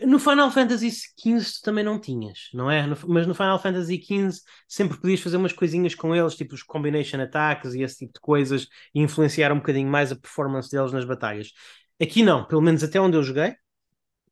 No 0.00 0.20
Final 0.20 0.50
Fantasy 0.52 0.90
XV 0.90 1.60
também 1.62 1.82
não 1.82 2.00
tinhas, 2.00 2.48
não 2.54 2.70
é? 2.70 2.86
No, 2.86 2.96
mas 3.08 3.26
no 3.26 3.34
Final 3.34 3.58
Fantasy 3.58 4.00
XV 4.00 4.40
sempre 4.68 4.96
podias 5.00 5.20
fazer 5.20 5.36
umas 5.36 5.52
coisinhas 5.52 5.94
com 5.94 6.14
eles, 6.14 6.36
tipo 6.36 6.54
os 6.54 6.62
combination 6.62 7.20
attacks 7.20 7.74
e 7.74 7.82
esse 7.82 7.98
tipo 7.98 8.12
de 8.12 8.20
coisas, 8.20 8.68
e 8.94 9.00
influenciar 9.00 9.52
um 9.52 9.56
bocadinho 9.56 9.88
mais 9.88 10.12
a 10.12 10.16
performance 10.16 10.70
deles 10.70 10.92
nas 10.92 11.04
batalhas. 11.04 11.52
Aqui 12.00 12.22
não, 12.22 12.44
pelo 12.46 12.62
menos 12.62 12.84
até 12.84 13.00
onde 13.00 13.16
eu 13.16 13.22
joguei, 13.24 13.56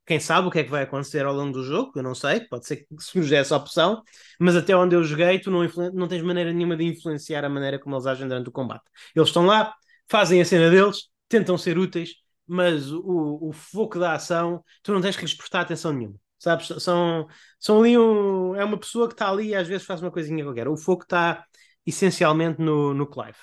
quem 0.07 0.19
sabe 0.19 0.47
o 0.47 0.51
que 0.51 0.59
é 0.59 0.63
que 0.63 0.71
vai 0.71 0.83
acontecer 0.83 1.25
ao 1.25 1.33
longo 1.33 1.51
do 1.53 1.63
jogo, 1.63 1.91
eu 1.95 2.03
não 2.03 2.15
sei, 2.15 2.41
pode 2.41 2.65
ser 2.65 2.77
que 2.77 2.87
surja 2.99 3.37
essa 3.37 3.55
opção, 3.57 4.01
mas 4.39 4.55
até 4.55 4.75
onde 4.75 4.95
eu 4.95 5.03
joguei, 5.03 5.39
tu 5.39 5.51
não, 5.51 5.61
não 5.93 6.07
tens 6.07 6.21
maneira 6.23 6.53
nenhuma 6.53 6.77
de 6.77 6.85
influenciar 6.85 7.43
a 7.45 7.49
maneira 7.49 7.77
como 7.79 7.95
eles 7.95 8.07
agem 8.07 8.27
durante 8.27 8.49
o 8.49 8.51
combate. 8.51 8.85
Eles 9.15 9.29
estão 9.29 9.45
lá, 9.45 9.73
fazem 10.09 10.41
a 10.41 10.45
cena 10.45 10.69
deles, 10.69 11.09
tentam 11.27 11.57
ser 11.57 11.77
úteis, 11.77 12.11
mas 12.47 12.91
o, 12.91 13.49
o 13.49 13.51
foco 13.53 13.99
da 13.99 14.13
ação, 14.13 14.63
tu 14.81 14.93
não 14.93 15.01
tens 15.01 15.15
que 15.15 15.23
lhes 15.23 15.33
prestar 15.35 15.61
atenção 15.61 15.91
nenhuma. 15.93 16.15
Sabes? 16.39 16.67
São, 16.83 17.27
são 17.59 17.79
ali 17.81 17.97
um, 17.97 18.55
é 18.55 18.63
uma 18.63 18.77
pessoa 18.79 19.07
que 19.07 19.13
está 19.15 19.29
ali 19.29 19.49
e 19.49 19.55
às 19.55 19.67
vezes 19.67 19.85
faz 19.85 20.01
uma 20.01 20.11
coisinha 20.11 20.43
qualquer. 20.43 20.67
O 20.67 20.77
foco 20.77 21.03
está 21.03 21.45
essencialmente 21.85 22.61
no, 22.61 22.93
no 22.93 23.07
Clive. 23.07 23.37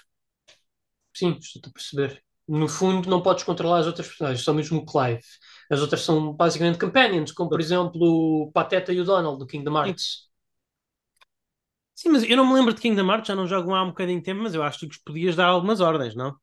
Sim, 1.14 1.38
estou 1.40 1.70
a 1.70 1.72
perceber. 1.72 2.24
No 2.46 2.68
fundo, 2.68 3.08
não 3.08 3.22
podes 3.22 3.42
controlar 3.44 3.78
as 3.78 3.86
outras 3.86 4.06
personagens, 4.06 4.44
só 4.44 4.52
mesmo 4.52 4.80
o 4.80 4.86
Clive. 4.86 5.22
As 5.70 5.80
outras 5.80 6.02
são 6.02 6.32
basicamente 6.34 6.78
companions, 6.78 7.32
como 7.32 7.48
por 7.48 7.60
exemplo 7.60 8.00
o 8.00 8.52
Pateta 8.52 8.92
e 8.92 9.00
o 9.00 9.04
Donald 9.04 9.38
do 9.38 9.46
Kingdom 9.46 9.76
Hearts. 9.78 10.28
Sim, 11.94 12.10
mas 12.10 12.22
eu 12.24 12.36
não 12.36 12.46
me 12.46 12.54
lembro 12.54 12.74
de 12.74 12.80
Kingdom 12.80 13.10
Hearts, 13.10 13.28
já 13.28 13.34
não 13.34 13.46
jogo 13.46 13.72
há 13.72 13.82
um 13.82 13.88
bocadinho 13.88 14.18
de 14.18 14.24
tempo, 14.24 14.42
mas 14.42 14.54
eu 14.54 14.62
acho 14.62 14.80
que 14.80 15.02
podias 15.04 15.36
dar 15.36 15.46
algumas 15.46 15.80
ordens, 15.80 16.14
não? 16.14 16.36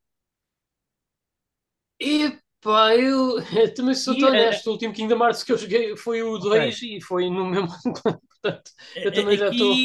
Epá, 1.99 2.95
eu, 2.95 3.39
eu 3.39 3.73
também 3.75 3.93
sou 3.93 4.17
tão 4.17 4.29
é, 4.29 4.31
honesto. 4.31 4.67
O 4.67 4.71
último 4.71 4.93
Kingdom 4.93 5.23
Hearts 5.23 5.43
que 5.43 5.51
eu 5.51 5.57
joguei 5.57 5.95
foi 5.95 6.23
o 6.23 6.37
2 6.39 6.75
okay. 6.75 6.97
e 6.97 7.01
foi 7.01 7.29
no 7.29 7.45
mesmo. 7.45 7.67
Portanto, 8.41 8.71
eu 8.95 9.13
também 9.13 9.37
já 9.37 9.49
estou. 9.49 9.75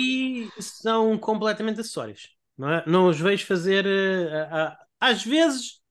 são 0.58 1.18
completamente 1.18 1.80
acessórios, 1.80 2.30
não 2.56 2.70
é? 2.70 2.84
Não 2.86 3.08
os 3.08 3.20
vejo 3.20 3.44
fazer. 3.44 3.84
Uh, 3.84 4.72
uh, 4.72 4.76
às 4.98 5.22
vezes, 5.22 5.82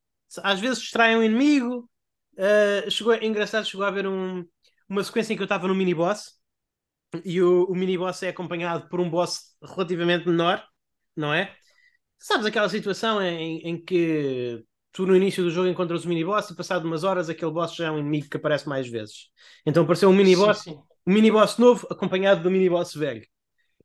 às 0.43 0.59
vezes 0.59 0.81
distraem 0.81 1.17
um 1.17 1.23
inimigo, 1.23 1.89
Uh, 2.35 2.91
chegou, 2.91 3.13
é 3.13 3.25
engraçado, 3.25 3.65
chegou 3.65 3.85
a 3.85 3.89
haver 3.89 4.05
um, 4.05 4.45
uma 4.89 5.03
sequência 5.03 5.33
em 5.33 5.35
que 5.37 5.41
eu 5.41 5.45
estava 5.45 5.67
no 5.67 5.75
mini-boss 5.75 6.33
e 7.23 7.41
o, 7.41 7.63
o 7.65 7.75
mini-boss 7.75 8.23
é 8.23 8.29
acompanhado 8.29 8.89
por 8.89 8.99
um 8.99 9.09
boss 9.09 9.55
relativamente 9.63 10.27
menor, 10.27 10.61
não 11.15 11.33
é? 11.33 11.55
Sabes 12.19 12.45
aquela 12.45 12.67
situação 12.67 13.21
em, 13.21 13.59
em 13.59 13.81
que 13.83 14.61
tu 14.91 15.05
no 15.05 15.15
início 15.15 15.43
do 15.43 15.49
jogo 15.49 15.69
encontras 15.69 16.03
o 16.03 16.09
mini-boss 16.09 16.49
e 16.49 16.55
passado 16.55 16.85
umas 16.85 17.05
horas 17.05 17.29
aquele 17.29 17.51
boss 17.51 17.73
já 17.73 17.87
é 17.87 17.91
um 17.91 17.99
inimigo 17.99 18.29
que 18.29 18.37
aparece 18.37 18.67
mais 18.67 18.87
vezes. 18.87 19.29
Então 19.65 19.83
apareceu 19.83 20.09
um 20.09 20.13
mini-boss, 20.13 20.67
um 20.67 21.13
mini-boss 21.13 21.57
novo 21.57 21.87
acompanhado 21.89 22.43
do 22.43 22.51
mini-boss 22.51 22.93
velho. 22.95 23.25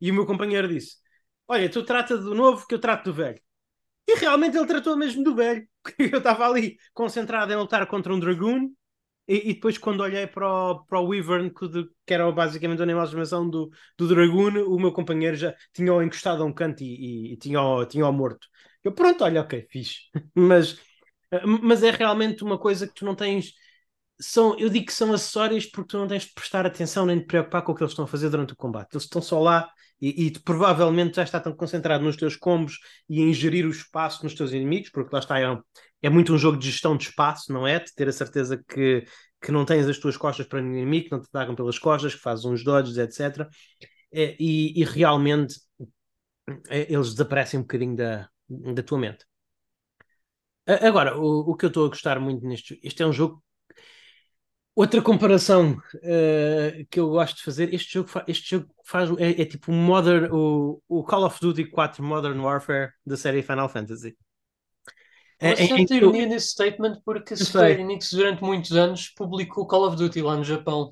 E 0.00 0.10
o 0.10 0.14
meu 0.14 0.26
companheiro 0.26 0.66
disse: 0.66 0.96
Olha, 1.46 1.70
tu 1.70 1.84
trata 1.84 2.16
do 2.18 2.34
novo 2.34 2.66
que 2.66 2.74
eu 2.74 2.80
trato 2.80 3.04
do 3.04 3.14
velho. 3.14 3.40
E 4.10 4.18
realmente 4.18 4.56
ele 4.56 4.66
tratou 4.66 4.96
mesmo 4.96 5.22
do 5.22 5.36
velho. 5.36 5.66
Eu 5.98 6.18
estava 6.18 6.44
ali 6.44 6.76
concentrado 6.92 7.52
em 7.52 7.56
lutar 7.56 7.86
contra 7.86 8.12
um 8.12 8.18
Dragoon. 8.18 8.70
E, 9.28 9.50
e, 9.50 9.54
depois, 9.54 9.78
quando 9.78 10.00
olhei 10.00 10.26
para 10.26 10.48
o, 10.48 10.84
para 10.84 10.98
o 10.98 11.06
Wyvern, 11.06 11.50
que, 11.50 11.68
que 12.04 12.14
era 12.14 12.30
basicamente 12.32 12.80
o 12.80 12.82
animal 12.82 13.02
de 13.04 13.10
estimação 13.10 13.48
do, 13.48 13.70
do 13.96 14.08
Dragoon, 14.08 14.64
o 14.66 14.80
meu 14.80 14.92
companheiro 14.92 15.36
já 15.36 15.54
tinha-o 15.72 16.02
encostado 16.02 16.42
a 16.42 16.46
um 16.46 16.52
canto 16.52 16.82
e, 16.82 17.28
e, 17.30 17.32
e 17.34 17.36
tinha-o 17.36 17.86
tinha 17.86 18.10
morto. 18.10 18.48
Eu, 18.82 18.92
pronto, 18.92 19.22
olha, 19.22 19.42
ok, 19.42 19.68
fixe. 19.70 20.00
mas, 20.34 20.80
mas 21.62 21.84
é 21.84 21.90
realmente 21.92 22.42
uma 22.42 22.58
coisa 22.58 22.88
que 22.88 22.94
tu 22.94 23.04
não 23.04 23.14
tens. 23.14 23.52
são, 24.20 24.58
eu 24.58 24.68
digo 24.68 24.86
que 24.86 24.92
são 24.92 25.12
acessórios 25.12 25.66
porque 25.66 25.90
tu 25.90 25.98
não 25.98 26.08
tens 26.08 26.24
de 26.24 26.32
prestar 26.34 26.66
atenção 26.66 27.06
nem 27.06 27.18
de 27.20 27.26
preocupar 27.26 27.62
com 27.62 27.72
o 27.72 27.74
que 27.76 27.82
eles 27.84 27.92
estão 27.92 28.06
a 28.06 28.08
fazer 28.08 28.30
durante 28.30 28.54
o 28.54 28.56
combate. 28.56 28.94
Eles 28.94 29.04
estão 29.04 29.22
só 29.22 29.40
lá 29.40 29.70
e, 30.00 30.26
e 30.26 30.38
provavelmente 30.40 31.16
já 31.16 31.22
está 31.22 31.38
tão 31.38 31.54
concentrado 31.54 32.04
nos 32.04 32.16
teus 32.16 32.36
combos 32.36 32.78
e 33.08 33.20
em 33.20 33.32
gerir 33.32 33.66
o 33.66 33.70
espaço 33.70 34.24
nos 34.24 34.34
teus 34.34 34.52
inimigos, 34.52 34.90
porque 34.90 35.10
lá 35.12 35.20
está, 35.20 35.38
é, 35.40 35.58
é 36.02 36.10
muito 36.10 36.32
um 36.32 36.38
jogo 36.38 36.58
de 36.58 36.70
gestão 36.70 36.96
de 36.96 37.04
espaço, 37.04 37.52
não 37.52 37.66
é? 37.66 37.78
De 37.78 37.94
ter 37.94 38.08
a 38.08 38.12
certeza 38.12 38.62
que, 38.68 39.04
que 39.40 39.52
não 39.52 39.64
tens 39.64 39.86
as 39.88 39.98
tuas 39.98 40.16
costas 40.16 40.46
para 40.46 40.60
o 40.60 40.66
inimigo, 40.66 41.06
que 41.06 41.12
não 41.12 41.20
te 41.20 41.28
atacam 41.28 41.54
pelas 41.54 41.78
costas, 41.78 42.14
que 42.14 42.20
fazes 42.20 42.44
uns 42.44 42.64
dodges, 42.64 42.96
etc. 42.96 43.46
É, 44.12 44.36
e, 44.40 44.80
e, 44.80 44.84
realmente 44.84 45.54
é, 46.68 46.92
eles 46.92 47.10
desaparecem 47.12 47.60
um 47.60 47.62
bocadinho 47.62 47.96
da, 47.96 48.28
da 48.48 48.82
tua 48.82 48.98
mente. 48.98 49.24
Agora, 50.66 51.18
o, 51.18 51.50
o 51.50 51.56
que 51.56 51.64
eu 51.64 51.68
estou 51.68 51.86
a 51.86 51.88
gostar 51.88 52.20
muito 52.20 52.46
neste. 52.46 52.78
Este 52.82 53.02
é 53.02 53.06
um 53.06 53.12
jogo 53.12 53.42
Outra 54.80 55.02
comparação 55.02 55.72
uh, 55.96 56.86
que 56.90 56.98
eu 56.98 57.10
gosto 57.10 57.36
de 57.36 57.42
fazer, 57.42 57.74
este 57.74 57.92
jogo, 57.92 58.08
este 58.26 58.56
jogo 58.56 58.66
faz, 58.82 59.10
é, 59.18 59.42
é 59.42 59.44
tipo 59.44 59.70
Modern, 59.70 60.32
o, 60.32 60.80
o, 60.88 61.04
Call 61.04 61.26
of 61.26 61.38
Duty 61.38 61.66
4 61.66 62.02
Modern 62.02 62.40
Warfare 62.40 62.90
da 63.04 63.14
série 63.14 63.42
Final 63.42 63.68
Fantasy. 63.68 64.16
Uma 65.38 65.52
é, 65.52 65.56
certa 65.56 65.92
é, 65.92 65.96
ironia 65.98 66.24
nesse 66.24 66.52
statement 66.52 67.02
porque 67.04 67.36
Square 67.36 67.78
Enix 67.78 68.10
durante 68.10 68.42
muitos 68.42 68.72
anos 68.72 69.10
publicou 69.10 69.66
Call 69.66 69.86
of 69.86 69.98
Duty 69.98 70.22
lá 70.22 70.34
no 70.38 70.44
Japão. 70.44 70.88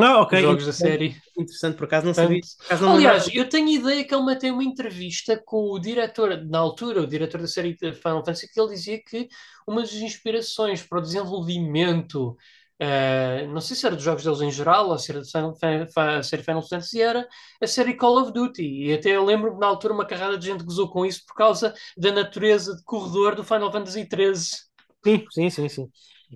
Ah, 0.00 0.22
ok. 0.22 0.40
Os 0.40 0.44
jogos 0.44 0.66
da 0.66 0.72
série. 0.72 1.14
Interessante, 1.38 1.76
por 1.76 1.84
acaso 1.84 2.06
não 2.06 2.14
sabia. 2.14 2.40
Acaso 2.64 2.84
não 2.84 2.94
aliás, 2.94 3.28
eu 3.32 3.48
tenho 3.48 3.68
ideia 3.68 4.02
que 4.02 4.12
ele 4.12 4.36
tem 4.36 4.50
uma 4.50 4.64
entrevista 4.64 5.40
com 5.44 5.70
o 5.70 5.78
diretor, 5.78 6.44
na 6.44 6.58
altura, 6.58 7.02
o 7.02 7.06
diretor 7.06 7.40
da 7.40 7.46
série 7.46 7.76
Final 7.76 8.24
Fantasy, 8.24 8.52
que 8.52 8.60
ele 8.60 8.70
dizia 8.70 9.00
que 9.00 9.28
uma 9.64 9.82
das 9.82 9.92
inspirações 9.92 10.82
para 10.82 10.98
o 10.98 11.02
desenvolvimento 11.02 12.36
Uh, 12.82 13.46
não 13.52 13.60
sei 13.60 13.76
se 13.76 13.86
era 13.86 13.94
dos 13.94 14.04
jogos 14.04 14.24
deles 14.24 14.40
em 14.40 14.50
geral 14.50 14.88
ou 14.88 14.98
se 14.98 15.12
era 15.12 15.20
a 15.20 16.22
série 16.22 16.42
Final 16.42 16.62
Fantasy, 16.66 17.00
era 17.00 17.28
a 17.60 17.66
série 17.66 17.94
Call 17.94 18.20
of 18.20 18.32
Duty. 18.32 18.62
E 18.62 18.92
até 18.92 19.10
eu 19.10 19.24
lembro 19.24 19.52
que 19.52 19.60
na 19.60 19.68
altura 19.68 19.94
uma 19.94 20.04
carrada 20.04 20.36
de 20.36 20.46
gente 20.46 20.64
gozou 20.64 20.90
com 20.90 21.06
isso 21.06 21.24
por 21.24 21.34
causa 21.34 21.72
da 21.96 22.10
natureza 22.10 22.74
de 22.74 22.82
corredor 22.82 23.36
do 23.36 23.44
Final 23.44 23.70
Fantasy 23.70 24.08
XIII. 24.12 24.34
Sim, 25.04 25.26
sim, 25.30 25.50
sim. 25.50 25.68
sim. 25.68 25.90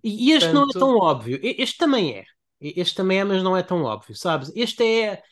E, 0.05 0.28
e 0.28 0.32
este 0.32 0.53
Portanto... 0.53 0.78
não 0.78 0.92
é 0.92 0.94
tão 0.94 0.99
óbvio. 0.99 1.40
Este 1.42 1.78
também 1.78 2.18
é. 2.18 2.24
Este 2.61 2.94
também 2.94 3.18
é, 3.18 3.24
mas 3.24 3.42
não 3.42 3.57
é 3.57 3.62
tão 3.62 3.82
óbvio, 3.82 4.14
sabes? 4.14 4.53
Este 4.55 4.84
é. 4.84 5.22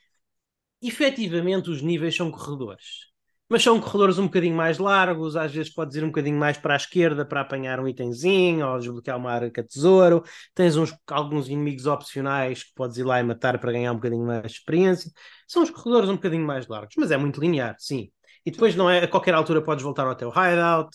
Efetivamente, 0.82 1.70
os 1.70 1.80
níveis 1.80 2.16
são 2.16 2.30
corredores 2.30 3.13
mas 3.54 3.62
são 3.62 3.80
corredores 3.80 4.18
um 4.18 4.24
bocadinho 4.24 4.56
mais 4.56 4.78
largos, 4.78 5.36
às 5.36 5.54
vezes 5.54 5.72
podes 5.72 5.94
ir 5.94 6.02
um 6.02 6.08
bocadinho 6.08 6.36
mais 6.36 6.58
para 6.58 6.74
a 6.74 6.76
esquerda 6.76 7.24
para 7.24 7.40
apanhar 7.40 7.78
um 7.78 7.86
itemzinho 7.86 8.66
ou 8.66 8.76
desbloquear 8.80 9.16
uma 9.16 9.30
arca 9.30 9.62
tesouro. 9.62 10.24
Tens 10.52 10.76
uns, 10.76 10.92
alguns 11.06 11.46
inimigos 11.46 11.86
opcionais 11.86 12.64
que 12.64 12.74
podes 12.74 12.96
ir 12.98 13.04
lá 13.04 13.20
e 13.20 13.22
matar 13.22 13.56
para 13.60 13.70
ganhar 13.70 13.92
um 13.92 13.94
bocadinho 13.94 14.26
mais 14.26 14.50
de 14.50 14.58
experiência. 14.58 15.08
São 15.46 15.62
os 15.62 15.70
corredores 15.70 16.08
um 16.08 16.16
bocadinho 16.16 16.44
mais 16.44 16.66
largos, 16.66 16.96
mas 16.98 17.12
é 17.12 17.16
muito 17.16 17.40
linear, 17.40 17.76
sim. 17.78 18.10
E 18.44 18.50
depois 18.50 18.74
não 18.74 18.90
é 18.90 19.04
a 19.04 19.08
qualquer 19.08 19.34
altura 19.34 19.62
podes 19.62 19.84
voltar 19.84 20.04
ao 20.04 20.16
teu 20.16 20.30
hideout, 20.30 20.90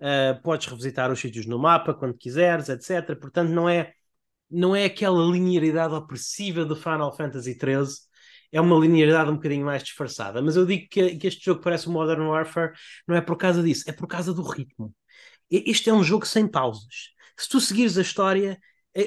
uh, 0.00 0.42
podes 0.42 0.66
revisitar 0.66 1.12
os 1.12 1.20
sítios 1.20 1.46
no 1.46 1.60
mapa 1.60 1.94
quando 1.94 2.14
quiseres, 2.14 2.68
etc. 2.68 3.14
Portanto, 3.20 3.50
não 3.50 3.68
é 3.68 3.92
não 4.50 4.74
é 4.74 4.84
aquela 4.84 5.22
linearidade 5.30 5.94
opressiva 5.94 6.64
do 6.64 6.74
Final 6.74 7.16
Fantasy 7.16 7.52
XIII 7.52 8.09
é 8.52 8.60
uma 8.60 8.76
linearidade 8.78 9.30
um 9.30 9.34
bocadinho 9.36 9.64
mais 9.64 9.82
disfarçada. 9.82 10.42
Mas 10.42 10.56
eu 10.56 10.66
digo 10.66 10.88
que, 10.90 11.16
que 11.16 11.26
este 11.26 11.44
jogo 11.44 11.60
parece 11.62 11.88
o 11.88 11.92
Modern 11.92 12.22
Warfare 12.22 12.72
não 13.06 13.16
é 13.16 13.20
por 13.20 13.36
causa 13.36 13.62
disso, 13.62 13.84
é 13.88 13.92
por 13.92 14.06
causa 14.06 14.32
do 14.32 14.42
ritmo. 14.42 14.94
Este 15.50 15.90
é 15.90 15.94
um 15.94 16.04
jogo 16.04 16.26
sem 16.26 16.46
pausas. 16.46 17.10
Se 17.36 17.48
tu 17.48 17.60
seguires 17.60 17.98
a 17.98 18.02
história, 18.02 18.58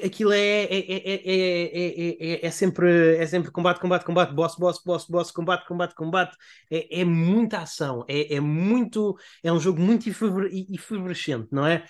aquilo 0.04 0.32
é, 0.32 0.64
é, 0.64 2.40
é, 2.42 2.46
é, 2.46 2.52
sempre, 2.52 3.18
é 3.18 3.26
sempre 3.26 3.52
combate, 3.52 3.80
combate, 3.80 4.06
combate, 4.06 4.34
boss, 4.34 4.56
boss, 4.56 4.82
boss, 4.86 5.06
boss, 5.08 5.32
combate, 5.32 5.66
combate, 5.66 5.96
combate. 5.96 6.36
É, 6.72 7.02
é 7.02 7.06
muita 7.06 7.60
ação, 7.60 8.06
é, 8.08 8.36
é 8.36 8.40
muito, 8.40 9.18
é 9.44 9.52
um 9.52 9.60
jogo 9.60 9.80
muito 9.82 10.08
efervescente, 10.10 11.48
não 11.52 11.66
é? 11.66 11.86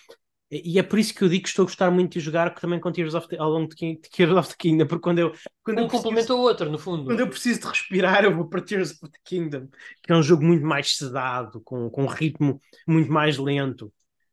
E 0.64 0.78
é 0.78 0.84
por 0.84 0.99
isso 0.99 1.16
que 1.16 1.24
eu 1.24 1.30
digo 1.30 1.43
que 1.43 1.49
estou 1.49 1.64
a 1.64 1.66
gostar 1.66 1.89
muito 1.89 2.14
de 2.14 2.20
jogar 2.20 2.54
também 2.54 2.80
com 2.80 2.91
Tears 2.91 3.16
of 3.16 3.28
the, 3.28 3.38
ao 3.38 3.49
longo 3.49 3.74
de, 3.74 3.95
de 3.95 4.10
Tears 4.10 4.34
of 4.34 4.49
the 4.49 4.56
Kingdom, 4.58 4.86
porque 4.86 5.01
quando 5.01 5.20
eu. 5.20 5.34
Quando 5.64 5.80
um 5.80 5.82
eu 5.82 5.88
complementa 5.88 6.36
o 6.36 6.39
outro, 6.39 6.70
no 6.70 6.78
fundo. 6.78 7.06
Quando 7.06 7.22
eu 7.22 7.28
preciso 7.28 7.62
de 7.62 7.68
respirar, 7.68 8.24
eu 8.24 8.36
vou 8.36 8.47
para 8.47 8.62
Tears 8.62 8.91
of 8.91 9.12
the 9.12 9.20
Kingdom, 9.24 9.68
que 10.04 10.12
é 10.12 10.16
um 10.16 10.22
jogo 10.22 10.43
muito 10.43 10.64
mais 10.64 10.95
sedado, 10.95 11.60
com, 11.62 11.89
com 11.89 12.04
um 12.04 12.08
ritmo 12.08 12.62
muito 12.88 13.12
mais 13.12 13.38
lento. 13.38 13.91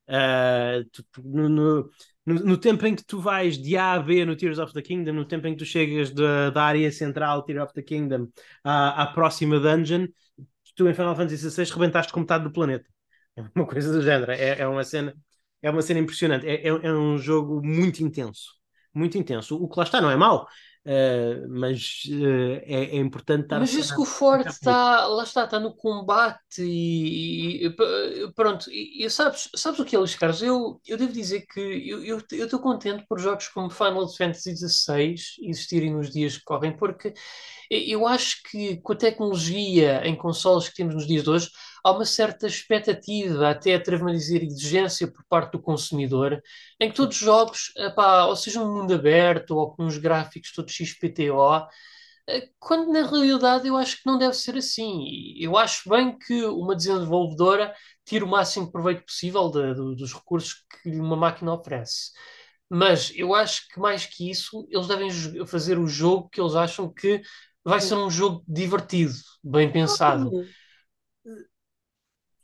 Uh, 0.08 0.84
tu, 0.92 1.04
no, 1.24 1.48
no, 1.48 1.90
no, 2.26 2.56
tempo 2.58 2.84
em 2.84 2.96
que 2.96 3.04
tu 3.04 3.20
vais 3.20 3.56
de 3.56 3.76
A 3.76 3.92
a 3.92 3.98
B 4.00 4.24
no 4.24 4.36
Tears 4.36 4.58
of 4.58 4.74
the 4.74 4.82
Kingdom, 4.82 5.12
no 5.12 5.24
tempo 5.24 5.46
em 5.46 5.52
que 5.52 5.58
tu 5.58 5.64
chegas 5.64 6.10
da, 6.10 6.50
da 6.50 6.64
área 6.64 6.90
central 6.92 7.44
Tears 7.44 7.62
of 7.62 7.72
the 7.72 7.82
Kingdom 7.82 8.28
à, 8.62 9.04
à 9.04 9.06
próxima 9.06 9.58
dungeon, 9.58 10.08
tu 10.74 10.88
em 10.88 10.94
Final 10.94 11.16
Fantasy 11.16 11.48
XVI 11.48 11.64
rebentaste 11.72 12.12
com 12.12 12.20
metade 12.20 12.44
do 12.44 12.52
planeta. 12.52 12.86
É 13.36 13.42
uma 13.54 13.66
coisa 13.66 13.92
do 13.92 14.02
género. 14.02 14.32
É, 14.32 14.60
é 14.60 14.66
uma 14.66 14.84
cena 14.84 15.14
é 15.62 15.70
uma 15.70 15.82
cena 15.82 16.00
impressionante. 16.00 16.46
É, 16.46 16.66
é, 16.66 16.68
é, 16.68 16.92
um 16.92 17.18
jogo 17.18 17.60
muito 17.62 18.02
intenso. 18.02 18.58
Muito 18.94 19.16
intenso. 19.16 19.56
O 19.56 19.68
que 19.68 19.78
lá 19.78 19.84
está 19.84 20.00
não 20.00 20.10
é 20.10 20.16
mau, 20.16 20.46
uh, 20.86 21.48
mas 21.48 22.02
uh, 22.08 22.60
é, 22.64 22.96
é, 22.96 22.96
importante 22.96 23.44
estar. 23.44 23.60
Mas 23.60 23.72
isso 23.72 23.94
que 23.94 24.00
o 24.00 24.04
forte 24.04 24.48
está, 24.48 25.06
lá 25.06 25.22
está, 25.22 25.44
está 25.44 25.60
no 25.60 25.74
combate 25.74 26.60
e, 26.60 27.66
e 27.66 28.32
pronto. 28.34 28.68
E, 28.70 29.04
e, 29.04 29.10
sabes, 29.10 29.48
sabes 29.54 29.78
o 29.78 29.84
que 29.84 29.94
é, 29.94 29.98
Luís 29.98 30.16
Carlos? 30.16 30.42
Eu, 30.42 30.80
eu 30.86 30.96
devo 30.96 31.12
dizer 31.12 31.46
que 31.46 31.60
eu 31.60 32.18
estou 32.18 32.58
contente 32.58 33.04
por 33.08 33.20
jogos 33.20 33.46
como 33.48 33.70
Final 33.70 34.08
Fantasy 34.08 34.56
XVI 34.56 35.14
existirem 35.42 35.92
nos 35.92 36.10
dias 36.10 36.36
que 36.36 36.44
correm, 36.44 36.76
porque 36.76 37.14
eu 37.70 38.06
acho 38.08 38.42
que 38.50 38.78
com 38.78 38.92
a 38.92 38.96
tecnologia 38.96 40.04
em 40.04 40.16
consoles 40.16 40.68
que 40.68 40.74
temos 40.74 40.94
nos 40.94 41.06
dias 41.06 41.22
de 41.22 41.30
hoje 41.30 41.50
há 41.84 41.92
uma 41.92 42.04
certa 42.04 42.46
expectativa, 42.46 43.50
até 43.50 43.74
atrevo-me 43.74 44.12
a 44.12 44.14
dizer 44.14 44.42
exigência 44.42 45.10
por 45.10 45.24
parte 45.28 45.52
do 45.52 45.62
consumidor, 45.62 46.42
em 46.80 46.90
que 46.90 46.96
todos 46.96 47.16
os 47.16 47.22
jogos, 47.22 47.72
epá, 47.76 48.26
ou 48.26 48.36
seja 48.36 48.62
um 48.62 48.74
mundo 48.74 48.94
aberto 48.94 49.52
ou 49.56 49.74
com 49.74 49.86
os 49.86 49.98
gráficos 49.98 50.52
todos 50.52 50.72
XPTO, 50.72 51.66
eh, 52.28 52.48
quando 52.58 52.92
na 52.92 53.06
realidade 53.06 53.66
eu 53.68 53.76
acho 53.76 53.96
que 53.96 54.06
não 54.06 54.18
deve 54.18 54.34
ser 54.34 54.56
assim. 54.56 55.34
Eu 55.38 55.56
acho 55.56 55.88
bem 55.88 56.16
que 56.18 56.44
uma 56.44 56.76
desenvolvedora 56.76 57.74
tire 58.04 58.24
o 58.24 58.28
máximo 58.28 58.70
proveito 58.70 59.04
possível 59.04 59.50
de, 59.50 59.74
de, 59.74 59.96
dos 59.96 60.12
recursos 60.12 60.64
que 60.82 60.90
uma 60.90 61.16
máquina 61.16 61.52
oferece. 61.54 62.10
Mas 62.68 63.12
eu 63.16 63.34
acho 63.34 63.68
que 63.68 63.80
mais 63.80 64.06
que 64.06 64.30
isso, 64.30 64.66
eles 64.70 64.86
devem 64.86 65.10
fazer 65.46 65.78
o 65.78 65.88
jogo 65.88 66.28
que 66.28 66.40
eles 66.40 66.54
acham 66.54 66.92
que 66.92 67.20
vai 67.64 67.80
ser 67.80 67.94
um 67.94 68.10
jogo 68.10 68.44
divertido, 68.46 69.12
bem 69.42 69.70
pensado. 69.70 70.30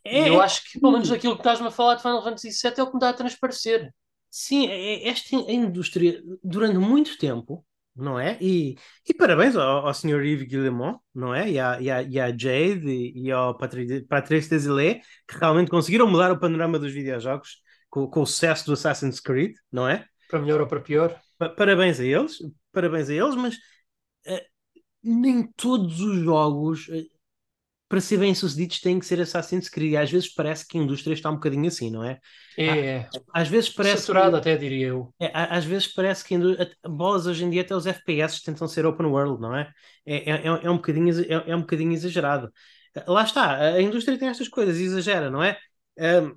É, 0.07 0.29
eu 0.29 0.41
é, 0.41 0.45
acho 0.45 0.63
que, 0.63 0.79
pelo 0.79 0.93
menos 0.93 1.11
aquilo 1.11 1.35
que 1.35 1.41
estás-me 1.41 1.67
a 1.67 1.71
falar 1.71 1.95
de 1.95 2.01
Final 2.01 2.23
Fantasy 2.23 2.49
VII 2.49 2.73
é 2.77 2.83
o 2.83 2.87
que 2.87 2.93
me 2.93 2.99
dá 2.99 3.09
a 3.09 3.13
transparecer. 3.13 3.93
Sim, 4.29 4.67
é, 4.67 5.05
é, 5.05 5.09
esta 5.09 5.35
indústria, 5.35 6.21
durante 6.43 6.77
muito 6.77 7.17
tempo, 7.17 7.65
não 7.95 8.19
é? 8.19 8.37
E, 8.39 8.75
e 9.07 9.13
parabéns 9.13 9.55
ao, 9.55 9.87
ao 9.87 9.93
Sr. 9.93 10.23
Yves 10.23 10.47
Guillemot, 10.47 10.99
não 11.13 11.33
é? 11.33 11.49
E 11.49 11.59
à, 11.59 11.81
e 11.81 11.89
à, 11.89 12.01
e 12.03 12.19
à 12.19 12.29
Jade 12.29 12.87
e, 12.87 13.25
e 13.25 13.31
ao 13.31 13.57
Patrice 13.57 14.49
Desilets, 14.49 15.05
que 15.27 15.37
realmente 15.37 15.71
conseguiram 15.71 16.07
mudar 16.07 16.31
o 16.31 16.39
panorama 16.39 16.77
dos 16.77 16.93
videojogos 16.93 17.61
com, 17.89 18.07
com 18.07 18.21
o 18.21 18.25
sucesso 18.25 18.65
do 18.67 18.73
Assassin's 18.73 19.19
Creed, 19.19 19.55
não 19.71 19.87
é? 19.87 20.05
Para 20.29 20.39
melhor 20.39 20.61
ou 20.61 20.67
para 20.67 20.81
pior. 20.81 21.19
Parabéns 21.37 21.99
a 21.99 22.05
eles, 22.05 22.37
parabéns 22.71 23.09
a 23.09 23.13
eles, 23.13 23.35
mas 23.35 23.55
uh, 23.55 24.45
nem 25.03 25.51
todos 25.53 25.99
os 26.01 26.17
jogos 26.17 26.87
uh, 26.89 27.16
para 27.89 28.01
ser 28.01 28.17
bem 28.17 28.35
sucedidos 28.35 28.81
têm 28.81 28.99
que 28.99 29.05
ser 29.05 29.21
Assassin's 29.21 29.69
Creed. 29.69 29.93
E 29.93 29.97
às 29.97 30.11
vezes 30.11 30.33
parece 30.33 30.67
que 30.67 30.77
a 30.77 30.81
indústria 30.81 31.13
está 31.13 31.29
um 31.29 31.35
bocadinho 31.35 31.67
assim, 31.67 31.89
não 31.89 32.03
é? 32.03 32.19
É. 32.57 33.07
Às 33.33 33.47
vezes 33.47 33.69
parece. 33.69 34.01
Saturado, 34.01 34.31
que, 34.31 34.37
até 34.37 34.57
diria 34.57 34.87
eu. 34.87 35.13
É, 35.19 35.31
às 35.33 35.63
vezes 35.63 35.87
parece 35.87 36.23
que 36.25 36.35
a 36.35 36.89
bolas 36.89 37.25
hoje 37.25 37.45
em 37.45 37.49
dia, 37.49 37.61
até 37.61 37.75
os 37.75 37.85
FPS 37.85 38.43
tentam 38.43 38.67
ser 38.67 38.85
open 38.85 39.07
world, 39.07 39.41
não 39.41 39.55
é? 39.55 39.71
É, 40.05 40.31
é, 40.31 40.35
é, 40.35 40.47
é 40.47 40.69
um, 40.69 40.75
bocadinho, 40.75 41.21
é, 41.21 41.51
é, 41.51 41.55
um 41.55 41.61
bocadinho 41.61 41.93
exagerado. 41.93 42.51
Lá 43.07 43.23
está, 43.23 43.57
a 43.57 43.81
indústria 43.81 44.17
tem 44.17 44.27
estas 44.27 44.47
coisas, 44.47 44.77
exagera, 44.77 45.29
não 45.29 45.43
é? 45.43 45.57
Um, 45.97 46.35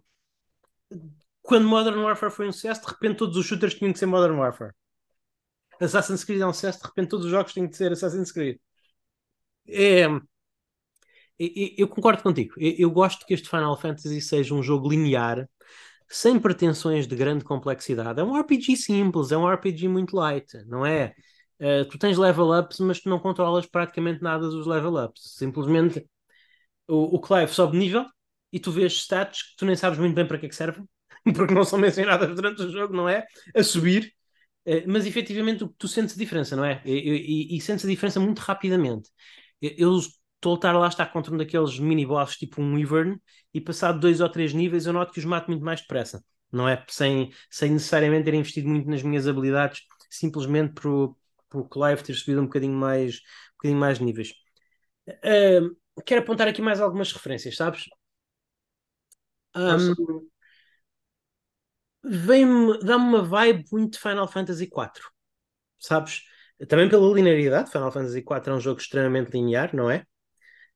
quando 1.42 1.66
Modern 1.66 1.98
Warfare 1.98 2.30
foi 2.30 2.46
um 2.48 2.52
sucesso, 2.52 2.82
de 2.82 2.88
repente 2.88 3.16
todos 3.16 3.36
os 3.36 3.46
shooters 3.46 3.74
tinham 3.74 3.92
que 3.92 3.98
ser 3.98 4.06
Modern 4.06 4.36
Warfare. 4.36 4.72
Assassin's 5.80 6.22
Creed 6.22 6.40
é 6.40 6.46
um 6.46 6.52
sucesso, 6.52 6.80
de 6.80 6.86
repente 6.86 7.08
todos 7.08 7.24
os 7.24 7.32
jogos 7.32 7.54
têm 7.54 7.66
que 7.66 7.76
ser 7.76 7.90
Assassin's 7.90 8.30
Creed. 8.30 8.58
É, 9.66 10.06
eu, 11.78 11.88
concordo 11.88 12.22
contigo. 12.22 12.54
Eu, 12.58 12.90
gosto 12.90 13.24
que 13.24 13.32
este 13.32 13.48
Final 13.48 13.76
Fantasy 13.76 14.20
seja 14.20 14.54
um 14.54 14.62
jogo 14.62 14.90
linear, 14.90 15.48
sem 16.06 16.38
pretensões 16.38 17.06
de 17.06 17.16
grande 17.16 17.44
complexidade. 17.44 18.20
É 18.20 18.24
um 18.24 18.38
RPG 18.38 18.76
simples, 18.76 19.32
é 19.32 19.38
um 19.38 19.48
RPG 19.48 19.88
muito 19.88 20.14
light, 20.14 20.52
não 20.66 20.84
é? 20.84 21.14
Uh, 21.58 21.84
tu 21.88 21.98
tens 21.98 22.18
level 22.18 22.50
ups, 22.58 22.80
mas 22.80 23.00
tu 23.00 23.08
não 23.08 23.18
controlas 23.18 23.66
praticamente 23.66 24.22
nada 24.22 24.48
dos 24.48 24.66
level 24.66 25.02
ups. 25.02 25.34
Simplesmente 25.36 26.06
o, 26.88 27.16
o 27.16 27.20
Clive 27.20 27.52
sobe 27.52 27.78
nível 27.78 28.04
e 28.52 28.60
tu 28.60 28.70
vês 28.70 28.92
stats 28.94 29.42
que 29.42 29.56
tu 29.56 29.64
nem 29.64 29.76
sabes 29.76 29.98
muito 29.98 30.14
bem 30.14 30.26
para 30.26 30.38
que 30.38 30.46
é 30.46 30.48
que 30.48 30.54
servem, 30.56 30.84
porque 31.34 31.54
não 31.54 31.64
são 31.64 31.78
mencionadas 31.78 32.34
durante 32.34 32.62
o 32.62 32.70
jogo, 32.70 32.94
não 32.94 33.08
é? 33.08 33.26
A 33.54 33.62
subir. 33.62 34.12
Uh, 34.66 34.82
mas 34.86 35.06
efetivamente 35.06 35.60
tu, 35.60 35.74
tu 35.78 35.88
sentes 35.88 36.14
a 36.16 36.18
diferença, 36.18 36.54
não 36.54 36.64
é? 36.64 36.82
E, 36.84 37.54
e, 37.54 37.56
e 37.56 37.60
sentes 37.62 37.84
a 37.84 37.88
diferença 37.88 38.20
muito 38.20 38.40
rapidamente. 38.40 39.08
Eu 39.62 40.00
estou 40.40 40.54
a 40.54 40.56
estar 40.56 40.72
lá, 40.72 40.88
está 40.88 41.06
contra 41.06 41.32
um 41.34 41.36
daqueles 41.36 41.78
mini-bosses 41.78 42.36
tipo 42.36 42.62
um 42.62 42.74
Wyvern, 42.74 43.20
e 43.52 43.60
passado 43.60 44.00
dois 44.00 44.20
ou 44.20 44.28
três 44.28 44.52
níveis 44.54 44.86
eu 44.86 44.92
noto 44.92 45.12
que 45.12 45.18
os 45.18 45.24
mato 45.24 45.50
muito 45.50 45.64
mais 45.64 45.80
depressa, 45.80 46.24
não 46.50 46.68
é? 46.68 46.82
Sem, 46.88 47.30
sem 47.50 47.70
necessariamente 47.72 48.24
ter 48.24 48.34
investido 48.34 48.68
muito 48.68 48.88
nas 48.88 49.02
minhas 49.02 49.28
habilidades, 49.28 49.82
simplesmente 50.10 50.74
por, 50.74 51.16
por 51.48 51.68
Clive 51.68 52.02
ter 52.02 52.14
subido 52.14 52.40
um 52.40 52.44
bocadinho 52.46 52.74
mais, 52.74 53.16
um 53.16 53.52
bocadinho 53.58 53.80
mais 53.80 53.98
níveis. 53.98 54.32
Uh, 55.08 55.76
quero 56.06 56.22
apontar 56.22 56.48
aqui 56.48 56.62
mais 56.62 56.80
algumas 56.80 57.12
referências, 57.12 57.56
sabes? 57.56 57.84
Um, 59.54 59.94
Vem-me, 62.02 62.78
dá-me 62.80 63.04
uma 63.04 63.22
vibe 63.22 63.64
muito 63.72 64.00
Final 64.00 64.26
Fantasy 64.26 64.66
IV, 64.66 65.02
sabes? 65.78 66.22
Também 66.68 66.88
pela 66.88 67.12
linearidade, 67.14 67.70
Final 67.70 67.92
Fantasy 67.92 68.22
IV 68.22 68.50
é 68.50 68.52
um 68.54 68.60
jogo 68.60 68.80
extremamente 68.80 69.32
linear, 69.32 69.74
não 69.74 69.90
é? 69.90 70.06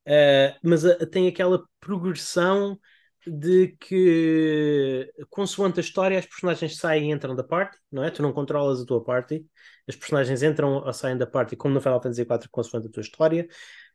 Uh, 0.05 0.55
mas 0.63 0.83
uh, 0.83 1.05
tem 1.07 1.27
aquela 1.27 1.63
progressão 1.79 2.79
de 3.27 3.75
que, 3.79 5.11
consoante 5.29 5.79
a 5.79 5.83
história, 5.83 6.19
as 6.19 6.25
personagens 6.25 6.77
saem 6.77 7.09
e 7.09 7.13
entram 7.13 7.35
da 7.35 7.43
party, 7.43 7.77
não 7.91 8.03
é? 8.03 8.11
Tu 8.11 8.21
não 8.21 8.31
controlas 8.31 8.79
a 8.79 8.85
tua 8.85 9.03
party, 9.03 9.45
as 9.87 9.95
personagens 9.95 10.43
entram 10.43 10.75
ou 10.75 10.93
saem 10.93 11.17
da 11.17 11.25
party, 11.25 11.55
como 11.55 11.73
no 11.73 11.81
Final 11.81 12.01
Fantasy 12.01 12.21
IV, 12.21 12.49
consoante 12.51 12.87
a 12.87 12.91
tua 12.91 13.01
história. 13.01 13.47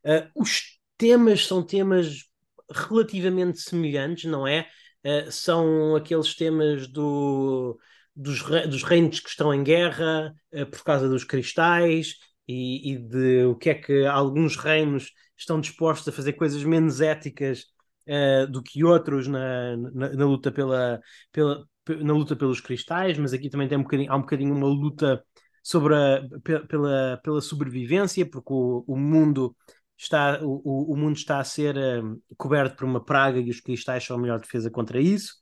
Uh, 0.04 0.28
os 0.34 0.78
temas 0.98 1.46
são 1.46 1.64
temas 1.64 2.24
relativamente 2.70 3.60
semelhantes, 3.60 4.30
não 4.30 4.46
é? 4.46 4.68
Uh, 5.04 5.30
são 5.30 5.94
aqueles 5.94 6.34
temas 6.34 6.88
do, 6.88 7.78
dos, 8.14 8.42
dos 8.68 8.82
reinos 8.82 9.20
que 9.20 9.28
estão 9.28 9.54
em 9.54 9.62
guerra 9.62 10.34
uh, 10.52 10.66
por 10.66 10.82
causa 10.82 11.08
dos 11.08 11.24
cristais 11.24 12.16
e, 12.48 12.92
e, 12.92 12.98
de 12.98 13.44
o 13.44 13.54
que 13.54 13.70
é 13.70 13.74
que 13.74 14.04
alguns 14.06 14.56
reinos 14.56 15.12
estão 15.36 15.60
dispostos 15.60 16.08
a 16.08 16.12
fazer 16.12 16.32
coisas 16.34 16.62
menos 16.64 17.00
éticas 17.00 17.64
uh, 18.08 18.50
do 18.50 18.62
que 18.62 18.84
outros 18.84 19.26
na, 19.26 19.76
na, 19.76 20.12
na, 20.14 20.24
luta 20.24 20.50
pela, 20.50 21.00
pela, 21.32 21.64
na 21.88 22.12
luta 22.12 22.36
pelos 22.36 22.60
cristais, 22.60 23.18
mas 23.18 23.32
aqui 23.32 23.48
também 23.48 23.68
tem 23.68 23.78
um 23.78 23.82
bocadinho, 23.82 24.12
há 24.12 24.16
um 24.16 24.20
bocadinho 24.20 24.54
uma 24.54 24.66
luta 24.66 25.22
sobre 25.62 25.94
a, 25.94 26.22
pela, 26.68 27.20
pela 27.22 27.40
sobrevivência, 27.40 28.28
porque 28.28 28.52
o, 28.52 28.84
o 28.86 28.96
mundo 28.96 29.54
está, 29.96 30.40
o, 30.42 30.92
o 30.92 30.96
mundo 30.96 31.16
está 31.16 31.38
a 31.38 31.44
ser 31.44 31.76
um, 31.76 32.20
coberto 32.36 32.76
por 32.76 32.84
uma 32.84 33.04
praga 33.04 33.38
e 33.38 33.50
os 33.50 33.60
cristais 33.60 34.04
são 34.04 34.16
a 34.16 34.20
melhor 34.20 34.40
defesa 34.40 34.70
contra 34.70 35.00
isso. 35.00 35.34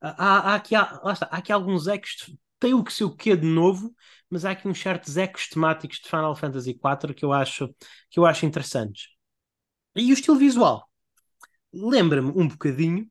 Há, 0.00 0.52
há, 0.52 0.54
aqui, 0.54 0.74
há, 0.74 1.00
está, 1.12 1.26
há 1.26 1.38
aqui 1.38 1.52
alguns 1.52 1.88
ecos, 1.88 2.32
tem 2.58 2.74
o 2.74 2.82
que 2.84 2.92
sei 2.92 3.06
o 3.06 3.14
quê 3.14 3.36
de 3.36 3.46
novo, 3.46 3.94
mas 4.30 4.44
há 4.44 4.52
aqui 4.52 4.66
uns 4.68 4.80
certos 4.80 5.16
ecos 5.16 5.48
temáticos 5.48 5.98
de 5.98 6.08
Final 6.08 6.34
Fantasy 6.34 6.70
IV 6.70 7.14
que 7.14 7.24
eu 7.24 7.32
acho, 7.32 7.68
que 8.10 8.18
eu 8.18 8.26
acho 8.26 8.46
interessantes. 8.46 9.08
E 9.94 10.10
o 10.10 10.14
estilo 10.14 10.38
visual 10.38 10.88
lembra-me 11.72 12.30
um 12.30 12.48
bocadinho, 12.48 13.06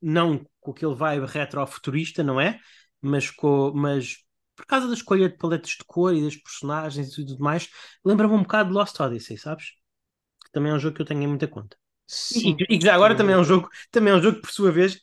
não 0.00 0.44
com 0.60 0.70
aquele 0.70 0.94
vibe 0.94 1.26
retrofuturista, 1.26 2.22
não 2.22 2.40
é? 2.40 2.58
Mas, 3.00 3.30
com, 3.30 3.72
mas 3.74 4.18
por 4.56 4.66
causa 4.66 4.86
da 4.86 4.94
escolha 4.94 5.28
de 5.28 5.36
paletas 5.36 5.70
de 5.70 5.84
cor 5.86 6.14
e 6.14 6.22
das 6.22 6.36
personagens 6.36 7.08
e 7.08 7.26
tudo 7.26 7.42
mais, 7.42 7.68
lembra-me 8.04 8.34
um 8.34 8.42
bocado 8.42 8.70
de 8.70 8.74
Lost 8.74 8.98
Odyssey, 9.00 9.36
sabes? 9.36 9.70
Que 10.44 10.52
também 10.52 10.72
é 10.72 10.74
um 10.74 10.78
jogo 10.78 10.96
que 10.96 11.02
eu 11.02 11.06
tenho 11.06 11.22
em 11.22 11.26
muita 11.26 11.48
conta. 11.48 11.76
Sim. 12.06 12.56
E, 12.68 12.78
que 12.78 12.84
já 12.84 12.94
agora 12.94 13.16
também 13.16 13.34
é 13.34 13.38
um 13.38 13.44
jogo, 13.44 13.68
também 13.90 14.12
é 14.12 14.16
um 14.16 14.22
jogo 14.22 14.36
que, 14.36 14.42
por 14.42 14.52
sua 14.52 14.70
vez, 14.70 15.00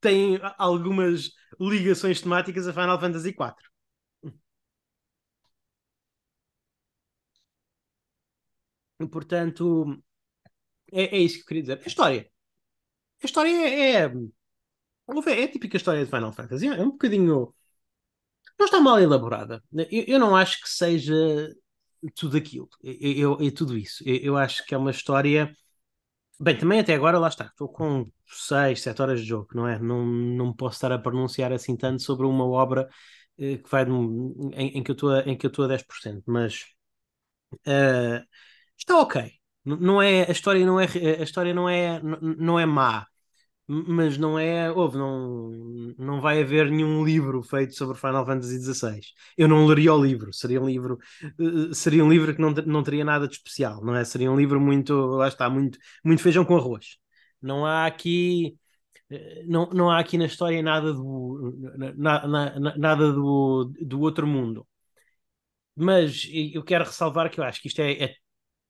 tem 0.00 0.38
algumas 0.58 1.32
ligações 1.60 2.20
temáticas 2.20 2.66
a 2.68 2.72
Final 2.72 3.00
Fantasy 3.00 3.28
IV. 3.30 3.70
Portanto, 9.10 10.02
é, 10.92 11.16
é 11.16 11.18
isso 11.18 11.36
que 11.36 11.42
eu 11.42 11.46
queria 11.46 11.62
dizer. 11.62 11.80
A 11.84 11.88
história. 11.88 12.30
A 13.22 13.26
história 13.26 13.50
é, 13.50 13.92
é, 13.94 14.02
é, 14.04 15.44
a 15.44 15.52
típica 15.52 15.76
história 15.76 16.04
de 16.04 16.10
Final 16.10 16.32
Fantasy. 16.32 16.68
É 16.68 16.82
um 16.82 16.90
bocadinho. 16.90 17.54
Não 18.58 18.66
está 18.66 18.80
mal 18.80 19.00
elaborada. 19.00 19.62
Eu, 19.72 20.04
eu 20.06 20.18
não 20.18 20.36
acho 20.36 20.60
que 20.60 20.68
seja 20.68 21.14
tudo 22.14 22.36
aquilo. 22.36 22.68
Eu, 22.82 23.38
eu, 23.40 23.54
tudo 23.54 23.76
isso. 23.76 24.02
Eu, 24.06 24.16
eu, 24.16 24.36
acho 24.36 24.64
que 24.66 24.74
é 24.74 24.78
uma 24.78 24.90
história. 24.90 25.54
Bem, 26.42 26.56
também 26.56 26.80
até 26.80 26.94
agora, 26.94 27.18
lá 27.18 27.28
está. 27.28 27.44
Estou 27.46 27.68
com 27.68 28.10
6, 28.26 28.80
7 28.82 29.02
horas 29.02 29.20
de 29.20 29.26
jogo, 29.26 29.48
não 29.54 29.68
é? 29.68 29.78
Não, 29.78 30.04
não 30.06 30.52
posso 30.54 30.76
estar 30.76 30.90
a 30.92 30.98
pronunciar 30.98 31.52
assim 31.52 31.76
tanto 31.76 32.02
sobre 32.02 32.26
uma 32.26 32.46
obra 32.46 32.88
eh, 33.38 33.58
que 33.58 33.68
vai 33.70 33.84
em, 33.84 34.78
em, 34.78 34.82
que 34.82 34.90
eu 34.90 34.94
estou 34.94 35.10
a, 35.12 35.20
em 35.22 35.36
que 35.36 35.44
eu 35.46 35.48
estou 35.48 35.64
a 35.66 35.68
10%. 35.68 36.22
Mas 36.26 36.64
uh, 37.66 38.24
está 38.76 39.00
ok. 39.00 39.32
Não 39.64 40.00
é, 40.02 40.24
a 40.28 40.32
história 40.32 40.64
não 40.66 40.80
é, 40.80 40.86
a 41.20 41.22
história 41.22 41.54
não 41.54 41.68
é, 41.68 42.00
não 42.02 42.58
é 42.58 42.66
má, 42.66 43.06
mas 43.72 44.18
não 44.18 44.36
é, 44.36 44.70
houve, 44.72 44.98
não, 44.98 45.50
não 45.96 46.20
vai 46.20 46.42
haver 46.42 46.68
nenhum 46.70 47.04
livro 47.04 47.40
feito 47.42 47.74
sobre 47.74 47.96
Final 47.96 48.26
Fantasy 48.26 48.58
XVI. 48.58 49.00
Eu 49.36 49.46
não 49.46 49.64
leria 49.66 49.94
o 49.94 50.02
livro, 50.02 50.32
seria 50.32 50.60
um 50.60 50.66
livro, 50.66 50.98
eh, 51.22 51.72
seria 51.72 52.04
um 52.04 52.10
livro 52.10 52.34
que 52.34 52.40
não, 52.40 52.50
não 52.50 52.82
teria 52.82 53.04
nada 53.04 53.28
de 53.28 53.34
especial, 53.34 53.84
não 53.84 53.94
é? 53.94 54.04
Seria 54.04 54.30
um 54.30 54.36
livro 54.36 54.60
muito, 54.60 54.92
lá 54.94 55.28
está, 55.28 55.48
muito, 55.48 55.78
muito 56.04 56.20
feijão 56.22 56.44
com 56.44 56.56
arroz. 56.56 56.98
Não 57.40 57.64
há 57.64 57.86
aqui, 57.86 58.58
eh, 59.10 59.44
não, 59.46 59.66
não 59.70 59.90
há 59.90 60.00
aqui 60.00 60.18
na 60.18 60.26
história 60.26 60.62
nada 60.62 60.92
do, 60.92 61.54
na, 61.96 62.26
na, 62.26 62.76
nada 62.76 63.12
do, 63.12 63.72
do 63.80 64.00
outro 64.00 64.26
mundo. 64.26 64.66
Mas 65.76 66.28
eu 66.32 66.62
quero 66.64 66.84
ressalvar 66.84 67.30
que 67.30 67.40
eu 67.40 67.44
acho 67.44 67.60
que 67.62 67.68
isto 67.68 67.80
é, 67.80 67.92
é 68.04 68.14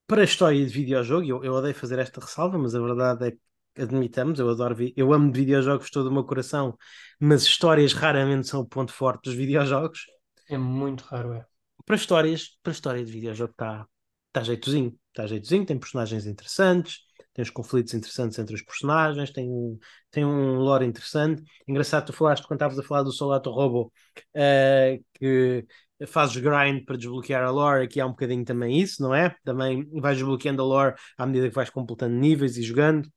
para 0.06 0.22
a 0.22 0.24
história 0.24 0.64
de 0.66 0.72
videojogo, 0.72 1.26
eu, 1.26 1.44
eu 1.44 1.54
odeio 1.54 1.74
fazer 1.74 1.98
esta 1.98 2.20
ressalva, 2.20 2.58
mas 2.58 2.74
a 2.74 2.80
verdade 2.80 3.28
é 3.28 3.30
que 3.32 3.40
admitamos, 3.76 4.38
eu 4.38 4.48
adoro, 4.48 4.76
eu 4.96 5.12
amo 5.12 5.32
videojogos 5.32 5.90
todo 5.90 6.08
o 6.08 6.12
meu 6.12 6.24
coração, 6.24 6.76
mas 7.18 7.42
histórias 7.42 7.92
raramente 7.92 8.48
são 8.48 8.60
o 8.60 8.66
ponto 8.66 8.92
forte 8.92 9.24
dos 9.24 9.34
videojogos. 9.34 10.06
É 10.48 10.58
muito 10.58 11.02
raro, 11.02 11.32
é. 11.32 11.46
Para 11.84 11.96
histórias, 11.96 12.58
para 12.62 12.72
história 12.72 13.04
de 13.04 13.10
videojogo 13.10 13.52
está 13.52 13.86
tá 14.32 14.42
jeitozinho, 14.42 14.96
está 15.08 15.26
jeitozinho, 15.26 15.66
tem 15.66 15.78
personagens 15.78 16.26
interessantes, 16.26 16.98
tem 17.32 17.42
os 17.42 17.50
conflitos 17.50 17.94
interessantes 17.94 18.38
entre 18.38 18.54
os 18.54 18.62
personagens, 18.62 19.30
tem 19.30 19.48
um, 19.48 19.78
tem 20.10 20.24
um 20.24 20.56
lore 20.56 20.84
interessante. 20.84 21.42
Engraçado, 21.66 22.06
tu 22.06 22.12
falaste 22.12 22.46
quando 22.46 22.58
estavas 22.58 22.78
a 22.78 22.82
falar 22.82 23.02
do 23.02 23.12
Solato 23.12 23.50
Robo, 23.50 23.92
uh, 24.36 25.04
que 25.14 25.66
fazes 26.06 26.36
grind 26.36 26.84
para 26.84 26.96
desbloquear 26.96 27.44
a 27.44 27.50
lore, 27.50 27.84
aqui 27.84 28.00
há 28.00 28.06
um 28.06 28.10
bocadinho 28.10 28.44
também 28.44 28.80
isso, 28.80 29.02
não 29.02 29.14
é? 29.14 29.34
Também 29.44 29.88
vais 30.00 30.16
desbloqueando 30.16 30.62
a 30.62 30.64
lore 30.64 30.94
à 31.16 31.26
medida 31.26 31.48
que 31.48 31.54
vais 31.54 31.70
completando 31.70 32.16
níveis 32.16 32.56
e 32.56 32.62
jogando. 32.62 33.08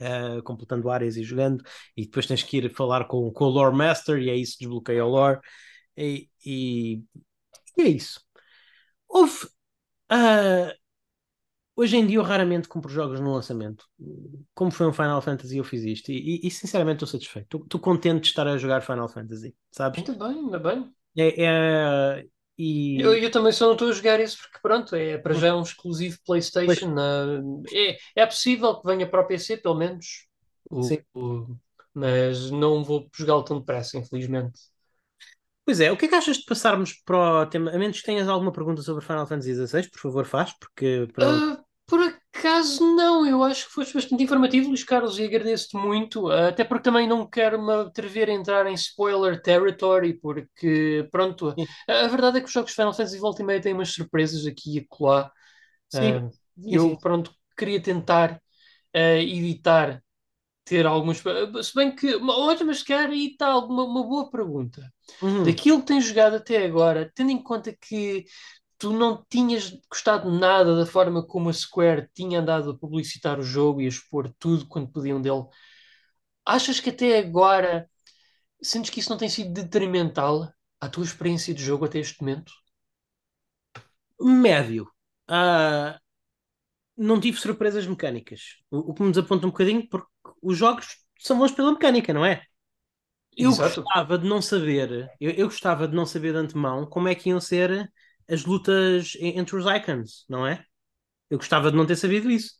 Uh, 0.00 0.40
completando 0.44 0.88
áreas 0.90 1.16
e 1.16 1.24
jogando, 1.24 1.62
e 1.96 2.04
depois 2.04 2.24
tens 2.26 2.42
que 2.42 2.58
ir 2.58 2.70
falar 2.72 3.06
com, 3.06 3.32
com 3.32 3.44
o 3.46 3.48
Lore 3.48 3.76
Master, 3.76 4.18
e 4.18 4.30
é 4.30 4.36
isso, 4.36 4.56
desbloqueia 4.58 5.04
o 5.04 5.08
lore, 5.08 5.40
e, 5.96 6.28
e, 6.46 7.02
e 7.76 7.82
é 7.82 7.88
isso. 7.88 8.20
Houve. 9.08 9.46
Uh, 10.12 10.72
hoje 11.76 11.96
em 11.96 12.06
dia 12.06 12.18
eu 12.18 12.22
raramente 12.22 12.68
compro 12.68 12.90
jogos 12.90 13.20
no 13.20 13.32
lançamento. 13.32 13.84
Como 14.54 14.70
foi 14.70 14.86
um 14.86 14.92
Final 14.92 15.22
Fantasy, 15.22 15.56
eu 15.56 15.64
fiz 15.64 15.82
isto, 15.82 16.10
e, 16.10 16.40
e 16.42 16.50
sinceramente 16.50 16.96
estou 16.96 17.08
satisfeito. 17.08 17.58
Estou 17.58 17.80
contente 17.80 18.22
de 18.22 18.28
estar 18.28 18.46
a 18.46 18.56
jogar 18.56 18.82
Final 18.82 19.08
Fantasy, 19.08 19.54
sabes? 19.70 20.00
Ainda 20.00 20.26
bem, 20.26 20.38
ainda 20.38 20.58
bem. 20.58 20.94
É, 21.16 21.44
é, 21.44 22.26
e... 22.58 23.00
eu, 23.00 23.14
eu, 23.14 23.30
também 23.30 23.52
só 23.52 23.66
não 23.66 23.74
estou 23.74 23.88
a 23.88 23.92
jogar 23.92 24.18
isso 24.18 24.38
porque 24.38 24.58
pronto, 24.60 24.96
é, 24.96 25.16
para 25.16 25.34
já 25.34 25.48
é 25.48 25.54
um 25.54 25.62
exclusivo 25.62 26.18
PlayStation. 26.26 26.94
É, 27.72 27.98
é 28.16 28.26
possível 28.26 28.74
que 28.80 28.86
venha 28.86 29.08
para 29.08 29.20
o 29.20 29.26
PC, 29.26 29.58
pelo 29.58 29.76
menos. 29.76 30.26
O, 30.68 30.82
Sim. 30.82 30.98
O, 31.14 31.56
mas 31.94 32.50
não 32.50 32.82
vou 32.82 33.08
jogá-lo 33.14 33.44
tão 33.44 33.60
depressa, 33.60 33.96
infelizmente. 33.96 34.60
Pois 35.64 35.80
é, 35.80 35.92
o 35.92 35.96
que 35.96 36.06
é 36.06 36.08
que 36.08 36.14
achas 36.14 36.38
de 36.38 36.44
passarmos 36.46 36.94
para 37.04 37.42
o 37.42 37.46
tema? 37.46 37.70
A 37.70 37.78
menos 37.78 38.00
que 38.00 38.06
tenhas 38.06 38.26
alguma 38.26 38.50
pergunta 38.50 38.80
sobre 38.80 39.04
Final 39.04 39.26
Fantasy 39.26 39.54
XVI, 39.54 39.90
por 39.90 40.00
favor, 40.00 40.24
faz, 40.24 40.52
porque. 40.58 41.02
Uh, 41.02 41.06
por 41.08 41.57
acaso 42.58 42.94
não, 42.94 43.26
eu 43.26 43.42
acho 43.44 43.66
que 43.66 43.72
foste 43.72 43.94
bastante 43.94 44.22
informativo, 44.22 44.68
Luís 44.68 44.82
Carlos, 44.82 45.18
e 45.18 45.24
agradeço-te 45.24 45.76
muito, 45.76 46.30
até 46.30 46.64
porque 46.64 46.82
também 46.82 47.06
não 47.06 47.26
quero 47.26 47.64
me 47.64 47.72
atrever 47.72 48.28
a 48.28 48.32
entrar 48.32 48.66
em 48.66 48.74
spoiler 48.74 49.40
territory, 49.40 50.14
porque, 50.14 51.08
pronto, 51.10 51.54
a, 51.88 52.08
verdade 52.08 52.38
é 52.38 52.40
que 52.40 52.46
os 52.46 52.52
jogos 52.52 52.72
Final 52.72 52.92
Fantasy 52.92 53.18
Volta 53.18 53.42
e 53.42 53.44
Meia 53.44 53.60
têm 53.60 53.72
umas 53.72 53.90
surpresas 53.92 54.46
aqui 54.46 54.76
e 54.76 54.78
acolá. 54.80 55.30
Sim. 55.88 56.16
Uh, 56.16 56.30
eu, 56.66 56.98
pronto, 56.98 57.32
queria 57.56 57.80
tentar 57.80 58.34
uh, 58.94 59.20
evitar 59.20 60.02
ter 60.64 60.84
algumas. 60.84 61.18
Se 61.18 61.74
bem 61.74 61.94
que. 61.94 62.14
Olha, 62.16 62.64
mas 62.64 62.82
quer 62.82 63.08
aí 63.08 63.28
está 63.28 63.46
alguma 63.46 63.84
uma 63.84 64.02
boa 64.02 64.30
pergunta. 64.30 64.82
Uhum. 65.22 65.44
Daquilo 65.44 65.80
que 65.80 65.86
tens 65.86 66.04
jogado 66.04 66.36
até 66.36 66.66
agora, 66.66 67.10
tendo 67.14 67.30
em 67.30 67.42
conta 67.42 67.74
que 67.80 68.26
tu 68.78 68.92
não 68.92 69.24
tinhas 69.28 69.70
gostado 69.90 70.30
nada 70.30 70.76
da 70.76 70.86
forma 70.86 71.26
como 71.26 71.48
a 71.48 71.52
Square 71.52 72.08
tinha 72.14 72.40
andado 72.40 72.70
a 72.70 72.78
publicitar 72.78 73.38
o 73.38 73.42
jogo 73.42 73.80
e 73.80 73.86
a 73.86 73.88
expor 73.88 74.32
tudo 74.38 74.66
quando 74.66 74.92
podiam 74.92 75.20
dele. 75.20 75.44
Achas 76.46 76.80
que 76.80 76.90
até 76.90 77.18
agora 77.18 77.90
sentes 78.62 78.90
que 78.90 79.00
isso 79.00 79.10
não 79.10 79.18
tem 79.18 79.28
sido 79.28 79.52
detrimental 79.52 80.50
à 80.80 80.88
tua 80.88 81.04
experiência 81.04 81.52
de 81.52 81.62
jogo 81.62 81.84
até 81.84 81.98
este 81.98 82.20
momento? 82.20 82.52
Médio. 84.20 84.84
Uh, 85.28 85.98
não 86.96 87.20
tive 87.20 87.38
surpresas 87.38 87.86
mecânicas. 87.86 88.56
O, 88.70 88.90
o, 88.90 88.94
que 88.94 89.02
me 89.02 89.10
desaponta 89.10 89.46
um 89.46 89.50
bocadinho, 89.50 89.88
porque 89.88 90.08
os 90.42 90.56
jogos 90.56 90.98
são 91.18 91.38
bons 91.38 91.52
pela 91.52 91.72
mecânica, 91.72 92.12
não 92.12 92.24
é? 92.24 92.42
Eu 93.36 93.50
Exato. 93.50 93.82
gostava 93.82 94.18
de 94.18 94.28
não 94.28 94.42
saber, 94.42 95.08
eu, 95.20 95.30
eu, 95.30 95.46
gostava 95.46 95.86
de 95.86 95.94
não 95.94 96.04
saber 96.04 96.32
de 96.32 96.38
antemão 96.38 96.84
como 96.86 97.06
é 97.06 97.14
que 97.14 97.28
iam 97.28 97.40
ser 97.40 97.88
as 98.28 98.44
lutas 98.44 99.16
entre 99.20 99.56
os 99.56 99.64
icons, 99.64 100.24
não 100.28 100.46
é? 100.46 100.64
Eu 101.30 101.38
gostava 101.38 101.70
de 101.70 101.76
não 101.76 101.86
ter 101.86 101.96
sabido 101.96 102.30
isso. 102.30 102.54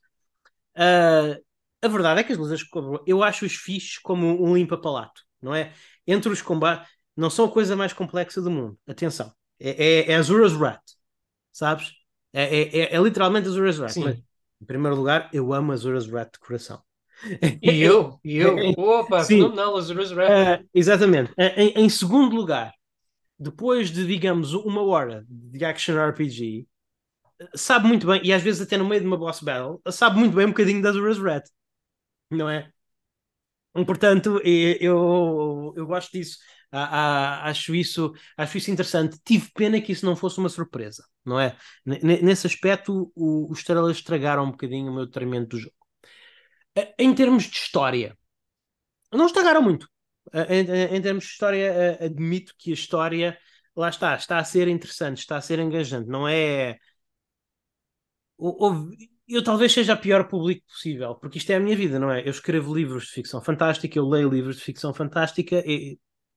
Uh, 0.76 1.42
a 1.82 1.88
verdade 1.88 2.20
é 2.20 2.24
que 2.24 2.32
as 2.32 2.38
lutas, 2.38 2.62
eu 3.06 3.22
acho 3.22 3.44
os 3.44 3.54
fixes 3.54 3.98
como 3.98 4.42
um 4.42 4.56
limpa-palato, 4.56 5.22
não 5.40 5.54
é? 5.54 5.72
Entre 6.06 6.30
os 6.30 6.42
combates, 6.42 6.88
não 7.16 7.30
são 7.30 7.46
a 7.46 7.50
coisa 7.50 7.76
mais 7.76 7.92
complexa 7.92 8.40
do 8.40 8.50
mundo. 8.50 8.78
Atenção, 8.86 9.32
é, 9.60 9.70
é, 9.70 10.12
é 10.12 10.14
Azura's 10.16 10.54
Wrath, 10.54 10.82
sabes? 11.52 11.92
É, 12.32 12.44
é, 12.44 12.78
é, 12.78 12.94
é 12.94 13.00
literalmente 13.00 13.48
Azura's 13.48 13.78
Wrath. 13.78 13.96
Mas, 13.96 14.18
em 14.60 14.64
primeiro 14.64 14.96
lugar, 14.96 15.28
eu 15.32 15.52
amo 15.52 15.72
Azura's 15.72 16.08
Wrath 16.08 16.32
de 16.32 16.38
coração. 16.38 16.82
E 17.60 17.80
eu, 17.82 18.18
e 18.24 18.36
eu, 18.36 18.56
opa, 18.78 19.24
Sim. 19.24 19.36
fenomenal 19.36 19.76
Azura's 19.76 20.12
Wrath. 20.12 20.60
Uh, 20.60 20.68
exatamente. 20.72 21.32
Em, 21.36 21.84
em 21.84 21.88
segundo 21.88 22.34
lugar, 22.34 22.72
depois 23.38 23.90
de, 23.90 24.06
digamos, 24.06 24.54
uma 24.54 24.82
hora 24.82 25.24
de 25.28 25.64
action 25.64 25.96
RPG, 25.96 26.66
sabe 27.54 27.86
muito 27.88 28.06
bem, 28.06 28.20
e 28.24 28.32
às 28.32 28.42
vezes 28.42 28.62
até 28.62 28.76
no 28.76 28.86
meio 28.88 29.00
de 29.00 29.06
uma 29.06 29.16
boss 29.16 29.40
battle, 29.40 29.80
sabe 29.90 30.18
muito 30.18 30.34
bem 30.36 30.46
um 30.46 30.50
bocadinho 30.50 30.82
da 30.82 30.90
Azura's 30.90 31.18
Wrath, 31.18 31.46
não 32.30 32.48
é? 32.50 32.72
Portanto, 33.86 34.40
eu, 34.44 35.72
eu 35.76 35.86
gosto 35.86 36.12
disso. 36.12 36.38
acho 36.72 37.74
isso 37.74 38.12
acho 38.36 38.58
isso 38.58 38.70
interessante. 38.70 39.18
Tive 39.24 39.50
pena 39.54 39.80
que 39.80 39.92
isso 39.92 40.04
não 40.04 40.16
fosse 40.16 40.38
uma 40.38 40.48
surpresa, 40.48 41.04
não 41.24 41.38
é? 41.38 41.56
nesse 41.84 42.46
aspecto, 42.46 43.12
os 43.14 43.58
estrelas 43.58 43.96
estragaram 43.96 44.44
um 44.44 44.50
bocadinho 44.50 44.90
o 44.90 44.94
meu 44.94 45.08
tratamento 45.08 45.50
do 45.50 45.58
jogo. 45.58 45.74
Em 46.98 47.14
termos 47.14 47.44
de 47.44 47.56
história, 47.56 48.16
não 49.12 49.26
estragaram 49.26 49.62
muito. 49.62 49.88
Em, 50.32 50.96
em, 50.96 51.02
termos 51.02 51.24
de 51.24 51.30
história, 51.30 51.98
admito 52.00 52.54
que 52.58 52.70
a 52.70 52.74
história, 52.74 53.38
lá 53.76 53.88
está, 53.88 54.14
está 54.16 54.38
a 54.38 54.44
ser 54.44 54.68
interessante, 54.68 55.18
está 55.18 55.36
a 55.36 55.40
ser 55.40 55.58
engajante. 55.58 56.08
Não 56.08 56.28
é. 56.28 56.78
Eu 59.28 59.42
talvez 59.44 59.72
seja 59.72 59.94
o 59.94 60.00
pior 60.00 60.26
público 60.28 60.64
possível, 60.66 61.14
porque 61.16 61.38
isto 61.38 61.50
é 61.50 61.56
a 61.56 61.60
minha 61.60 61.76
vida, 61.76 61.98
não 61.98 62.10
é? 62.10 62.22
Eu 62.22 62.30
escrevo 62.30 62.74
livros 62.74 63.04
de 63.06 63.12
ficção 63.12 63.42
fantástica, 63.42 63.98
eu 63.98 64.08
leio 64.08 64.30
livros 64.30 64.56
de 64.56 64.62
ficção 64.62 64.94
fantástica, 64.94 65.62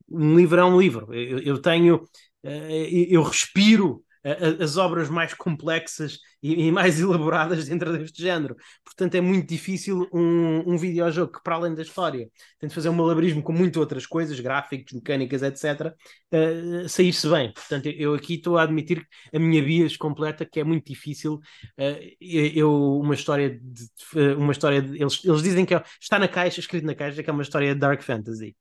um 0.10 0.36
livro 0.36 0.60
é 0.60 0.66
um 0.66 0.80
livro. 0.80 1.14
Eu, 1.14 1.40
eu 1.40 1.62
tenho. 1.62 2.06
Eh, 2.44 3.08
eu 3.10 3.24
respiro 3.24 4.04
as 4.24 4.78
obras 4.78 5.10
mais 5.10 5.34
complexas 5.34 6.20
e, 6.42 6.68
e, 6.68 6.72
mais 6.72 7.00
elaboradas 7.02 7.68
dentro 7.68 7.98
deste 7.98 8.22
género. 8.22 8.56
Portanto, 8.84 9.16
é 9.16 9.22
muito 9.22 9.48
difícil 9.48 10.08
um, 10.14 10.74
um 10.74 10.78
videojogo 10.78 11.34
que, 11.34 11.44
para 11.44 11.56
além 11.56 11.74
da 11.74 11.82
história, 11.82 12.30
tem 12.60 12.70
de 12.70 12.76
fazer 12.76 12.90
um 12.90 12.94
malabarismo 12.94 13.42
com 13.42 13.52
muitas 13.52 13.80
outras 13.80 14.06
coisas, 14.06 14.40
gráficos, 14.40 14.94
mecânicas, 14.94 15.42
etc., 15.42 15.88
uh, 15.88 15.96
eh, 16.32 16.88
sair-se 16.88 17.28
bem. 17.30 17.52
Portanto, 17.54 17.88
eu 17.88 18.14
aqui 18.14 18.36
estou 18.36 18.58
a 18.58 18.64
admitir 18.64 19.06
a 19.34 19.40
minha 19.40 19.62
bias 19.62 19.98
completa, 19.98 20.46
que 20.46 20.60
é 20.60 20.64
muito 20.64 20.86
difícil. 20.86 21.36
Uh, 21.78 22.16
eu, 22.20 23.00
uma 23.00 23.16
história 23.16 23.60
de. 23.60 23.90
Uma 24.38 24.52
história 24.52 24.82
de, 24.82 25.02
eles, 25.02 25.24
eles 25.26 25.42
dizem 25.42 25.66
que 25.66 25.74
é, 25.74 25.84
está 26.00 26.20
na 26.20 26.28
caixa, 26.28 26.60
escrito 26.60 26.86
na 26.86 26.96
caixa, 26.96 27.24
que 27.24 27.30
é 27.30 27.34
uma 27.34 27.44
história 27.44 27.74
de 27.74 27.80
Dark 27.80 28.02
Fantasy. 28.02 28.56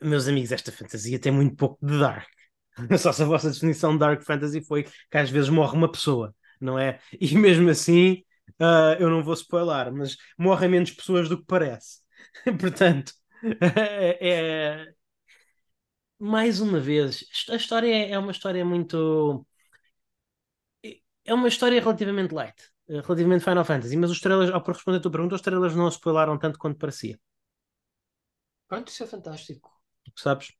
Meus 0.00 0.28
amigos, 0.28 0.52
esta 0.52 0.70
fantasia 0.70 1.18
tem 1.18 1.32
muito 1.32 1.56
pouco 1.56 1.78
de 1.84 1.98
Dark 1.98 2.28
Só 2.98 3.12
se 3.12 3.22
a 3.22 3.26
vossa 3.26 3.50
definição 3.50 3.92
de 3.92 3.98
Dark 4.00 4.22
Fantasy 4.22 4.62
foi 4.64 4.84
que 4.84 5.18
às 5.18 5.30
vezes 5.30 5.48
morre 5.48 5.76
uma 5.76 5.90
pessoa, 5.90 6.34
não 6.60 6.78
é? 6.78 6.98
E 7.20 7.34
mesmo 7.36 7.68
assim, 7.70 8.22
uh, 8.60 8.94
eu 8.98 9.08
não 9.10 9.22
vou 9.22 9.34
spoiler, 9.34 9.92
mas 9.92 10.16
morrem 10.38 10.68
menos 10.70 10.90
pessoas 10.90 11.28
do 11.28 11.38
que 11.38 11.46
parece. 11.46 12.00
Portanto, 12.60 13.12
é, 13.60 14.28
é, 14.28 14.86
mais 16.18 16.60
uma 16.60 16.80
vez, 16.80 17.24
a 17.50 17.56
história 17.56 17.88
é, 17.88 18.10
é 18.12 18.18
uma 18.18 18.32
história 18.32 18.64
muito. 18.64 19.46
É 21.30 21.32
uma 21.34 21.48
história 21.52 21.80
relativamente 21.84 22.34
light, 22.34 22.58
relativamente 22.88 23.44
Final 23.44 23.64
Fantasy, 23.70 23.96
mas 23.96 24.10
os 24.10 24.20
trailers, 24.20 24.50
ao 24.52 24.62
responder 24.64 24.98
a 24.98 25.02
tua 25.02 25.10
pergunta, 25.14 25.34
os 25.34 25.42
trailers 25.46 25.74
não 25.76 25.88
spoilaram 25.88 26.38
tanto 26.38 26.58
quanto 26.58 26.78
parecia. 26.78 27.18
Pronto, 28.68 28.88
isso 28.88 29.02
é 29.02 29.06
fantástico. 29.08 29.70
Sabes? 30.16 30.52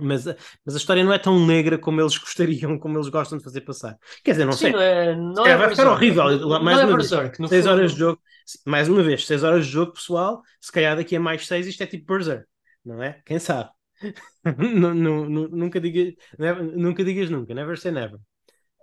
Mas, 0.00 0.24
mas 0.64 0.74
a 0.74 0.78
história 0.78 1.04
não 1.04 1.12
é 1.12 1.18
tão 1.18 1.44
negra 1.46 1.78
como 1.78 2.00
eles 2.00 2.16
gostariam, 2.18 2.78
como 2.78 2.96
eles 2.96 3.08
gostam 3.08 3.38
de 3.38 3.44
fazer 3.44 3.60
passar. 3.62 3.96
Quer 4.22 4.32
dizer, 4.32 4.44
não 4.44 4.52
Sim, 4.52 4.72
sei. 4.72 4.74
É, 4.74 5.16
não 5.16 5.46
é, 5.46 5.56
vai 5.56 5.70
ficar 5.70 5.90
horrível. 5.90 6.24
Mais 6.60 6.78
é 6.78 6.84
uma 6.84 6.96
Berserk, 6.96 7.38
vez, 7.38 7.50
seis 7.50 7.64
fundo... 7.64 7.74
horas 7.74 7.92
de 7.92 7.98
jogo. 7.98 8.22
Mais 8.66 8.88
uma 8.88 9.02
vez, 9.02 9.26
seis 9.26 9.42
horas 9.42 9.66
de 9.66 9.72
jogo, 9.72 9.92
pessoal. 9.92 10.42
Se 10.60 10.72
calhar 10.72 10.96
daqui 10.96 11.16
a 11.16 11.20
mais 11.20 11.46
seis 11.46 11.66
isto 11.66 11.82
é 11.82 11.86
tipo 11.86 12.12
Berserk, 12.12 12.46
não 12.84 13.02
é? 13.02 13.20
Quem 13.24 13.38
sabe? 13.38 13.70
nunca, 14.44 15.80
diga, 15.80 16.14
never, 16.38 16.62
nunca 16.62 17.04
digas 17.04 17.30
nunca, 17.30 17.52
never 17.52 17.76
say 17.78 17.90
never. 17.90 18.20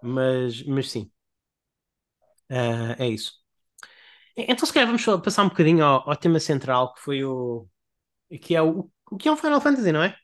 Mas, 0.01 0.63
mas 0.63 0.91
sim, 0.91 1.09
uh, 2.51 2.95
é 2.99 3.07
isso. 3.07 3.33
Então, 4.37 4.65
se 4.65 4.73
calhar 4.73 4.87
vamos 4.87 5.05
passar 5.23 5.43
um 5.43 5.49
bocadinho 5.49 5.83
ao, 5.83 6.09
ao 6.09 6.15
tema 6.15 6.39
central 6.39 6.93
que 6.93 7.01
foi 7.01 7.23
o 7.23 7.67
que 8.41 8.55
é 8.55 8.61
o, 8.61 8.89
o 9.11 9.17
que 9.17 9.27
é 9.27 9.31
um 9.31 9.37
Final 9.37 9.61
Fantasy, 9.61 9.91
não 9.91 10.03
é? 10.03 10.15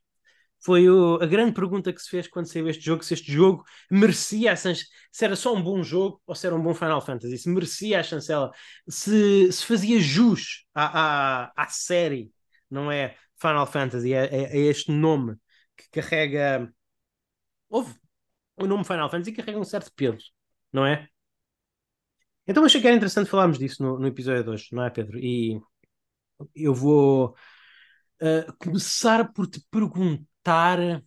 Foi 0.64 0.88
o, 0.89 1.16
a 1.16 1.26
grande 1.26 1.53
pergunta 1.53 1.91
que 1.91 2.01
se 2.01 2.09
fez 2.09 2.28
quando 2.28 2.45
saiu 2.45 2.70
este 2.70 2.84
jogo, 2.84 3.03
se 3.03 3.14
este 3.16 3.32
jogo 3.32 3.64
merecia 3.89 4.53
a 4.53 4.55
se 4.55 4.76
era 5.20 5.36
só 5.36 5.53
um 5.53 5.62
bom 5.62 5.82
jogo 5.84 6.22
ou 6.26 6.36
se 6.36 6.45
era 6.45 6.55
um 6.55 6.62
bom 6.62 6.74
Final 6.74 7.01
Fantasy, 7.01 7.38
se 7.38 7.49
merecia 7.49 7.99
a 7.99 8.03
chancela, 8.03 8.51
se, 8.88 9.51
se 9.51 9.66
fazia 9.66 9.99
jus 9.99 10.66
à, 10.74 11.45
à, 11.45 11.64
à 11.64 11.68
série, 11.68 12.32
não 12.70 12.91
é 12.91 13.16
Final 13.38 13.66
Fantasy, 13.66 14.14
é, 14.14 14.26
é, 14.26 14.57
é 14.57 14.59
este 14.59 14.91
nome 14.91 15.36
que 15.76 15.89
carrega. 15.89 16.72
Houve 17.68 17.95
o 18.57 18.68
nome 18.68 18.86
Final 18.86 19.09
Fantasy 19.09 19.32
carrega 19.32 19.59
um 19.59 19.64
certo 19.64 19.91
peso, 19.95 20.26
não 20.72 20.86
é? 20.86 21.07
Então 22.45 22.64
achei 22.64 22.82
que 22.82 22.88
era 22.88 22.95
interessante 22.95 23.30
falarmos 23.30 23.57
disso 23.57 23.82
no, 23.82 23.97
no 23.99 24.07
episódio 24.07 24.51
hoje, 24.51 24.68
não 24.72 24.84
é, 24.84 24.89
Pedro? 24.89 25.18
E 25.20 25.59
eu 26.55 26.74
vou 26.74 27.36
uh, 28.22 28.53
começar 28.59 29.32
por 29.34 29.47
te 29.47 29.59
perguntar 29.72 30.30
contar 30.41 31.03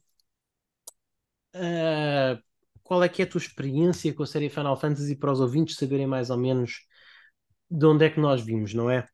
uh, 1.54 2.42
qual 2.82 3.02
é 3.02 3.08
que 3.08 3.22
é 3.22 3.24
a 3.24 3.28
tua 3.28 3.40
experiência 3.40 4.14
com 4.14 4.22
a 4.22 4.26
série 4.26 4.48
Final 4.48 4.76
Fantasy 4.76 5.16
para 5.16 5.32
os 5.32 5.40
ouvintes 5.40 5.76
saberem 5.76 6.06
mais 6.06 6.30
ou 6.30 6.38
menos 6.38 6.86
de 7.70 7.86
onde 7.86 8.04
é 8.04 8.10
que 8.10 8.20
nós 8.20 8.40
vimos, 8.42 8.72
não 8.74 8.90
é? 8.90 9.08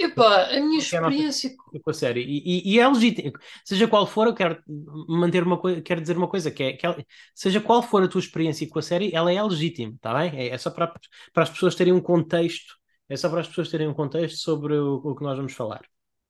Epá, 0.00 0.44
a 0.44 0.60
minha 0.60 0.78
experiência 0.78 1.56
com 1.56 1.90
a 1.90 1.92
série 1.92 2.22
e, 2.22 2.70
e, 2.70 2.74
e, 2.74 2.78
é 2.78 2.86
legítimo, 2.86 3.32
seja 3.64 3.88
qual 3.88 4.06
for, 4.06 4.28
eu 4.28 4.34
quero 4.34 4.62
manter 5.08 5.42
uma 5.42 5.58
coisa, 5.58 5.82
quero 5.82 6.00
dizer 6.00 6.16
uma 6.16 6.28
coisa 6.28 6.52
que 6.52 6.62
é, 6.62 6.72
que 6.74 6.86
é, 6.86 7.04
seja 7.34 7.60
qual 7.60 7.82
for 7.82 8.04
a 8.04 8.08
tua 8.08 8.20
experiência 8.20 8.68
com 8.68 8.78
a 8.78 8.82
série, 8.82 9.12
ela 9.12 9.32
é 9.32 9.42
legítima, 9.42 9.92
está 9.96 10.14
bem? 10.16 10.38
É, 10.38 10.50
é, 10.50 10.58
só 10.58 10.70
para, 10.70 10.92
para 11.32 11.42
as 11.42 11.50
pessoas 11.50 11.74
terem 11.74 11.92
um 11.92 12.00
contexto, 12.00 12.76
é 13.08 13.16
só 13.16 13.28
para 13.28 13.40
as 13.40 13.48
pessoas 13.48 13.70
terem 13.70 13.88
um 13.88 13.94
contexto 13.94 14.36
sobre 14.38 14.74
o, 14.78 14.94
o 15.02 15.16
que 15.16 15.24
nós 15.24 15.36
vamos 15.36 15.52
falar. 15.52 15.82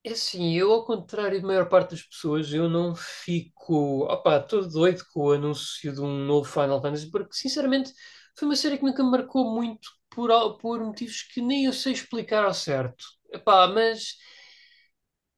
É 0.05 0.12
assim, 0.12 0.55
eu 0.55 0.72
ao 0.72 0.84
contrário 0.86 1.40
da 1.40 1.46
maior 1.46 1.68
parte 1.68 1.90
das 1.90 2.03
pessoas, 2.03 2.53
eu 2.53 2.68
não 2.68 2.94
fico, 2.94 4.05
opá, 4.05 4.40
todo 4.40 4.68
doido 4.68 5.05
com 5.12 5.20
o 5.26 5.32
anúncio 5.32 5.92
de 5.92 6.01
um 6.01 6.24
novo 6.24 6.49
Final 6.49 6.80
Fantasy, 6.80 7.11
porque 7.11 7.34
sinceramente 7.34 7.92
foi 8.36 8.49
uma 8.49 8.57
série 8.57 8.78
que 8.78 8.84
nunca 8.84 9.03
me 9.05 9.11
marcou 9.11 9.53
muito 9.55 9.88
por, 10.11 10.30
por 10.59 10.80
motivos 10.80 11.22
que 11.22 11.42
nem 11.42 11.64
eu 11.66 11.72
sei 11.72 11.92
explicar 11.92 12.44
ao 12.44 12.55
certo. 12.55 13.05
Epá, 13.32 13.66
mas 13.68 14.14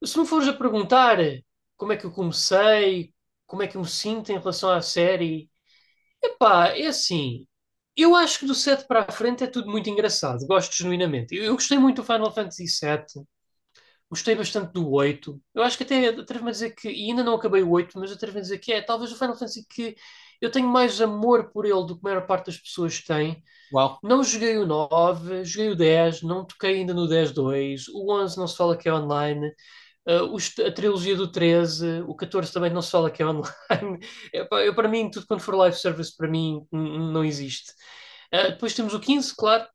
se 0.03 0.17
me 0.19 0.25
fores 0.25 0.47
a 0.47 0.53
perguntar 0.53 1.17
como 1.77 1.93
é 1.93 1.97
que 1.97 2.05
eu 2.05 2.11
comecei, 2.11 3.13
como 3.45 3.63
é 3.63 3.67
que 3.67 3.77
eu 3.77 3.81
me 3.81 3.87
sinto 3.87 4.31
em 4.31 4.37
relação 4.39 4.69
à 4.71 4.81
série, 4.81 5.49
epá, 6.23 6.69
é 6.69 6.87
assim, 6.87 7.47
eu 7.97 8.15
acho 8.15 8.39
que 8.41 8.45
do 8.47 8.55
7 8.55 8.87
para 8.87 9.05
a 9.09 9.13
frente 9.13 9.43
é 9.43 9.47
tudo 9.47 9.69
muito 9.71 9.89
engraçado, 9.89 10.45
gosto 10.47 10.75
genuinamente. 10.75 11.35
Eu, 11.35 11.45
eu 11.45 11.53
gostei 11.55 11.77
muito 11.79 11.97
do 11.97 12.05
Final 12.05 12.33
Fantasy 12.33 12.67
VII. 12.67 13.27
Gostei 14.11 14.35
bastante 14.35 14.73
do 14.73 14.91
8. 14.91 15.41
Eu 15.55 15.63
acho 15.63 15.77
que 15.77 15.83
até 15.83 16.09
atrevo-me 16.09 16.49
a 16.49 16.51
dizer 16.51 16.71
que, 16.71 16.89
e 16.89 17.09
ainda 17.09 17.23
não 17.23 17.35
acabei 17.35 17.63
o 17.63 17.71
8, 17.71 17.97
mas 17.97 18.11
atrevo-me 18.11 18.39
a 18.39 18.41
dizer 18.41 18.57
que 18.57 18.73
é 18.73 18.81
talvez 18.81 19.09
o 19.09 19.15
Final 19.15 19.35
Fantasy 19.35 19.65
que 19.65 19.95
eu 20.41 20.51
tenho 20.51 20.67
mais 20.67 20.99
amor 20.99 21.49
por 21.49 21.65
ele 21.65 21.85
do 21.85 21.95
que 21.95 22.05
a 22.05 22.09
maior 22.09 22.27
parte 22.27 22.47
das 22.47 22.57
pessoas 22.57 22.99
tem. 23.01 23.41
Uau. 23.73 23.97
Não 24.03 24.21
joguei 24.21 24.57
o 24.57 24.65
9, 24.65 25.45
joguei 25.45 25.69
o 25.69 25.77
10, 25.77 26.23
não 26.23 26.43
toquei 26.43 26.79
ainda 26.79 26.93
no 26.93 27.07
10-2. 27.07 27.87
O 27.93 28.11
11 28.11 28.37
não 28.37 28.47
se 28.49 28.57
fala 28.57 28.75
que 28.75 28.89
é 28.89 28.93
online. 28.93 29.47
Uh, 30.05 30.35
a 30.67 30.71
trilogia 30.73 31.15
do 31.15 31.31
13, 31.31 32.01
o 32.05 32.13
14 32.13 32.51
também 32.51 32.69
não 32.69 32.81
se 32.81 32.91
fala 32.91 33.09
que 33.09 33.23
é 33.23 33.25
online. 33.25 33.47
eu, 34.33 34.75
para 34.75 34.89
mim, 34.89 35.09
tudo 35.09 35.25
quando 35.25 35.39
for 35.39 35.55
live 35.55 35.77
service, 35.77 36.13
para 36.17 36.27
mim, 36.27 36.67
não 36.69 37.23
existe. 37.23 37.71
Uh, 38.33 38.51
depois 38.51 38.73
temos 38.73 38.93
o 38.93 38.99
15, 38.99 39.33
claro, 39.37 39.65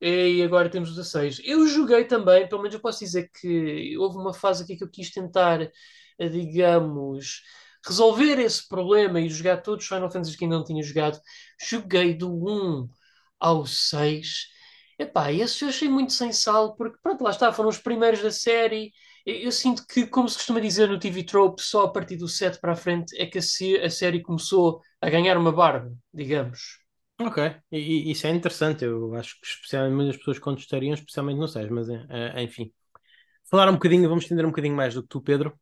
e 0.00 0.42
agora 0.42 0.68
temos 0.70 0.90
o 0.90 0.94
16. 0.94 1.40
Eu 1.44 1.66
joguei 1.66 2.04
também, 2.04 2.48
pelo 2.48 2.62
menos 2.62 2.74
eu 2.74 2.80
posso 2.80 3.00
dizer 3.00 3.30
que 3.40 3.96
houve 3.98 4.16
uma 4.16 4.32
fase 4.34 4.62
aqui 4.64 4.76
que 4.76 4.84
eu 4.84 4.90
quis 4.90 5.10
tentar 5.10 5.60
a, 6.20 6.26
digamos, 6.28 7.42
resolver 7.86 8.38
esse 8.38 8.68
problema 8.68 9.20
e 9.20 9.28
jogar 9.28 9.58
todos 9.62 9.84
os 9.84 9.88
Final 9.88 10.10
Fantasy 10.10 10.36
que 10.36 10.44
ainda 10.44 10.56
não 10.58 10.64
tinha 10.64 10.82
jogado, 10.82 11.20
joguei 11.60 12.14
do 12.14 12.30
1 12.32 12.88
ao 13.38 13.66
6. 13.66 14.48
Epá, 14.98 15.32
esses 15.32 15.60
eu 15.62 15.68
achei 15.68 15.88
muito 15.88 16.12
sem 16.12 16.32
sal, 16.32 16.76
porque 16.76 16.98
pronto, 17.02 17.24
lá 17.24 17.30
está, 17.30 17.52
foram 17.52 17.70
os 17.70 17.78
primeiros 17.78 18.22
da 18.22 18.30
série. 18.30 18.92
Eu, 19.24 19.52
sinto 19.52 19.86
que, 19.86 20.06
como 20.06 20.28
se 20.28 20.36
costuma 20.36 20.60
dizer 20.60 20.88
no 20.88 20.98
TV 20.98 21.24
Trope, 21.24 21.62
só 21.62 21.84
a 21.84 21.92
partir 21.92 22.16
do 22.16 22.28
7 22.28 22.58
para 22.60 22.72
a 22.72 22.76
frente 22.76 23.14
é 23.20 23.26
que 23.26 23.38
a 23.38 23.90
série 23.90 24.22
começou 24.22 24.80
a 25.00 25.08
ganhar 25.10 25.36
uma 25.38 25.52
barba, 25.52 25.92
digamos. 26.12 26.79
Ok, 27.22 27.38
e, 27.70 27.78
e, 28.08 28.10
isso 28.12 28.26
é 28.26 28.30
interessante. 28.30 28.84
Eu 28.84 29.14
acho 29.14 29.38
que 29.40 29.46
especialmente 29.46 29.94
muitas 29.94 30.16
pessoas 30.16 30.38
contestariam, 30.38 30.94
especialmente 30.94 31.38
no 31.38 31.46
6, 31.48 31.68
mas 31.70 31.88
é, 31.88 32.42
enfim. 32.42 32.72
Falar 33.44 33.68
um 33.68 33.74
bocadinho, 33.74 34.08
vamos 34.08 34.24
estender 34.24 34.46
um 34.46 34.50
bocadinho 34.50 34.76
mais 34.76 34.94
do 34.94 35.02
que 35.02 35.08
tu, 35.08 35.20
Pedro. 35.20 35.58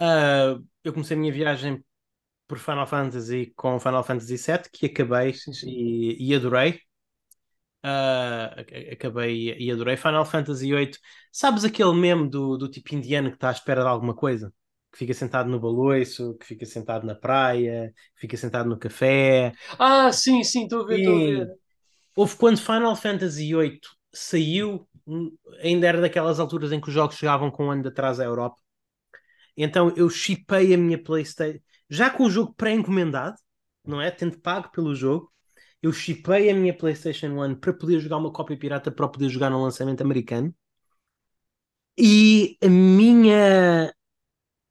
Uh, 0.00 0.66
eu 0.82 0.92
comecei 0.92 1.16
a 1.16 1.20
minha 1.20 1.32
viagem 1.32 1.84
por 2.48 2.58
Final 2.58 2.86
Fantasy 2.86 3.52
com 3.56 3.78
Final 3.78 4.04
Fantasy 4.04 4.36
VII, 4.36 4.70
que 4.72 4.86
acabei. 4.86 5.34
E, 5.64 6.28
e, 6.30 6.34
adorei. 6.34 6.80
Uh, 7.84 8.92
acabei 8.92 9.56
e 9.58 9.70
adorei. 9.70 9.96
Final 9.96 10.24
Fantasy 10.24 10.72
VIII, 10.72 10.92
sabes 11.30 11.64
aquele 11.64 11.94
meme 11.94 12.28
do, 12.28 12.56
do 12.56 12.68
tipo 12.68 12.94
indiano 12.94 13.30
que 13.30 13.36
está 13.36 13.48
à 13.48 13.52
espera 13.52 13.82
de 13.82 13.88
alguma 13.88 14.14
coisa? 14.14 14.52
Que 14.92 14.98
fica 14.98 15.14
sentado 15.14 15.48
no 15.48 15.58
baloiço, 15.58 16.36
que 16.38 16.46
fica 16.46 16.66
sentado 16.66 17.06
na 17.06 17.14
praia, 17.14 17.92
que 18.14 18.20
fica 18.20 18.36
sentado 18.36 18.68
no 18.68 18.78
café. 18.78 19.52
Ah, 19.78 20.12
sim, 20.12 20.44
sim, 20.44 20.64
estou 20.64 20.82
a 20.82 20.86
ver, 20.86 20.98
estou 20.98 21.16
a 21.16 21.18
ver. 21.18 21.54
Houve 22.14 22.36
quando 22.36 22.58
Final 22.58 22.94
Fantasy 22.94 23.54
VIII 23.54 23.80
saiu, 24.12 24.86
ainda 25.62 25.86
era 25.86 26.00
daquelas 26.00 26.38
alturas 26.38 26.70
em 26.72 26.80
que 26.80 26.88
os 26.88 26.94
jogos 26.94 27.16
chegavam 27.16 27.50
com 27.50 27.66
um 27.66 27.70
ano 27.70 27.82
de 27.82 27.88
atraso 27.88 28.20
à 28.20 28.24
Europa. 28.26 28.56
Então 29.56 29.92
eu 29.96 30.10
chipei 30.10 30.74
a 30.74 30.78
minha 30.78 31.02
PlayStation, 31.02 31.58
já 31.88 32.10
com 32.10 32.24
o 32.24 32.30
jogo 32.30 32.54
pré-encomendado, 32.54 33.36
não 33.86 34.00
é? 34.00 34.10
Tendo 34.10 34.38
pago 34.38 34.70
pelo 34.70 34.94
jogo, 34.94 35.32
eu 35.82 35.92
chipei 35.92 36.50
a 36.50 36.54
minha 36.54 36.76
PlayStation 36.76 37.28
1 37.28 37.54
para 37.56 37.72
poder 37.72 37.98
jogar 37.98 38.18
uma 38.18 38.32
cópia 38.32 38.58
pirata 38.58 38.90
para 38.90 39.08
poder 39.08 39.28
jogar 39.30 39.50
no 39.50 39.62
lançamento 39.62 40.02
americano. 40.02 40.54
E 41.96 42.56
a 42.62 42.68
minha 42.68 43.92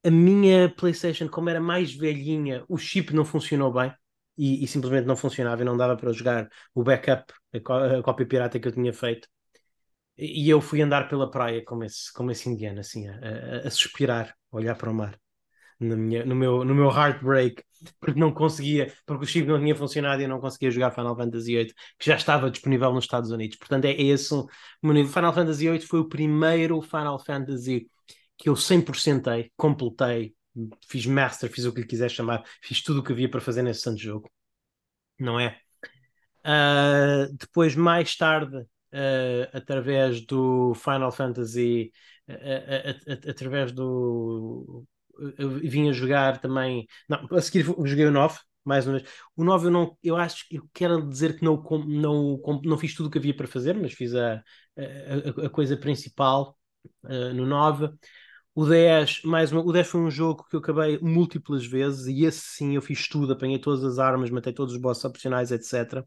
a 0.03 0.09
minha 0.11 0.69
PlayStation, 0.69 1.27
como 1.29 1.49
era 1.49 1.61
mais 1.61 1.93
velhinha, 1.93 2.63
o 2.67 2.77
chip 2.77 3.13
não 3.13 3.25
funcionou 3.25 3.71
bem 3.71 3.93
e, 4.37 4.63
e 4.63 4.67
simplesmente 4.67 5.05
não 5.05 5.15
funcionava 5.15 5.61
e 5.61 5.65
não 5.65 5.77
dava 5.77 5.95
para 5.95 6.11
jogar 6.11 6.49
o 6.73 6.83
backup, 6.83 7.33
a, 7.53 7.99
a 7.99 8.03
cópia 8.03 8.25
pirata 8.25 8.59
que 8.59 8.67
eu 8.67 8.71
tinha 8.71 8.93
feito. 8.93 9.27
E 10.17 10.49
eu 10.49 10.61
fui 10.61 10.81
andar 10.81 11.07
pela 11.07 11.29
praia 11.29 11.63
como 11.63 11.83
esse, 11.83 12.11
como 12.13 12.31
esse 12.31 12.49
indiano, 12.49 12.79
assim, 12.79 13.07
a, 13.07 13.13
a, 13.63 13.67
a 13.67 13.71
suspirar, 13.71 14.35
a 14.51 14.55
olhar 14.57 14.75
para 14.75 14.89
o 14.89 14.93
mar. 14.93 15.17
No, 15.79 15.97
minha, 15.97 16.23
no, 16.25 16.35
meu, 16.35 16.63
no 16.63 16.75
meu 16.75 16.89
heartbreak, 16.91 17.63
porque 17.99 18.19
não 18.19 18.31
conseguia, 18.31 18.93
porque 19.05 19.25
o 19.25 19.27
chip 19.27 19.47
não 19.47 19.59
tinha 19.59 19.75
funcionado 19.75 20.21
e 20.21 20.25
eu 20.25 20.29
não 20.29 20.39
conseguia 20.39 20.69
jogar 20.69 20.91
Final 20.91 21.15
Fantasy 21.15 21.55
VIII, 21.55 21.73
que 21.97 22.05
já 22.05 22.15
estava 22.15 22.51
disponível 22.51 22.93
nos 22.93 23.05
Estados 23.05 23.31
Unidos. 23.31 23.57
Portanto, 23.57 23.85
é, 23.85 23.91
é 23.91 24.01
esse 24.03 24.31
o 24.33 24.47
Final 24.83 25.33
Fantasy 25.33 25.69
VIII 25.69 25.81
foi 25.81 25.99
o 26.01 26.09
primeiro 26.09 26.81
Final 26.81 27.17
Fantasy 27.19 27.89
que 28.37 28.49
eu 28.49 28.55
100%ei, 28.55 29.51
completei, 29.55 30.35
fiz 30.87 31.05
master, 31.05 31.49
fiz 31.49 31.65
o 31.65 31.73
que 31.73 31.81
lhe 31.81 31.87
quiser 31.87 32.09
chamar, 32.09 32.43
fiz 32.61 32.81
tudo 32.83 32.99
o 32.99 33.03
que 33.03 33.11
havia 33.11 33.29
para 33.29 33.41
fazer 33.41 33.61
nesse 33.61 33.81
santo 33.81 33.99
jogo, 33.99 34.29
não 35.19 35.39
é? 35.39 35.59
Uh, 36.45 37.35
depois, 37.37 37.75
mais 37.75 38.15
tarde, 38.15 38.57
uh, 38.57 39.47
através 39.53 40.25
do 40.25 40.73
Final 40.75 41.11
Fantasy, 41.11 41.91
uh, 42.29 43.29
através 43.29 43.71
do. 43.71 44.85
Eu 45.37 45.49
vinha 45.49 45.93
jogar 45.93 46.39
também. 46.39 46.87
Não, 47.07 47.27
a 47.31 47.41
seguir 47.41 47.63
joguei 47.63 48.05
o 48.05 48.11
9, 48.11 48.39
mais 48.63 48.87
uma 48.87 48.97
vez. 48.97 49.09
O 49.35 49.43
9 49.43 49.67
eu 49.67 49.71
não, 49.71 49.97
eu 50.03 50.17
acho 50.17 50.47
que 50.47 50.55
eu 50.55 50.67
quero 50.73 51.07
dizer 51.07 51.37
que 51.37 51.45
não, 51.45 51.61
não, 51.87 52.41
não 52.63 52.77
fiz 52.77 52.95
tudo 52.95 53.07
o 53.07 53.11
que 53.11 53.19
havia 53.19 53.35
para 53.35 53.47
fazer, 53.47 53.75
mas 53.75 53.93
fiz 53.93 54.15
a, 54.15 54.43
a, 54.77 55.45
a 55.45 55.49
coisa 55.49 55.77
principal 55.77 56.57
uh, 57.03 57.33
no 57.33 57.45
9. 57.45 57.89
O 58.53 58.65
10, 58.65 59.21
mais 59.23 59.51
uma, 59.51 59.61
o 59.61 59.71
10 59.71 59.87
foi 59.87 60.01
um 60.01 60.11
jogo 60.11 60.45
que 60.49 60.55
eu 60.55 60.59
acabei 60.59 60.99
múltiplas 60.99 61.65
vezes 61.65 62.05
e 62.07 62.25
esse 62.25 62.41
sim 62.41 62.75
eu 62.75 62.81
fiz 62.81 63.07
tudo, 63.07 63.31
apanhei 63.31 63.57
todas 63.57 63.81
as 63.83 63.97
armas, 63.97 64.29
matei 64.29 64.51
todos 64.51 64.73
os 64.75 64.81
bosses 64.81 65.05
opcionais, 65.05 65.51
etc. 65.51 66.05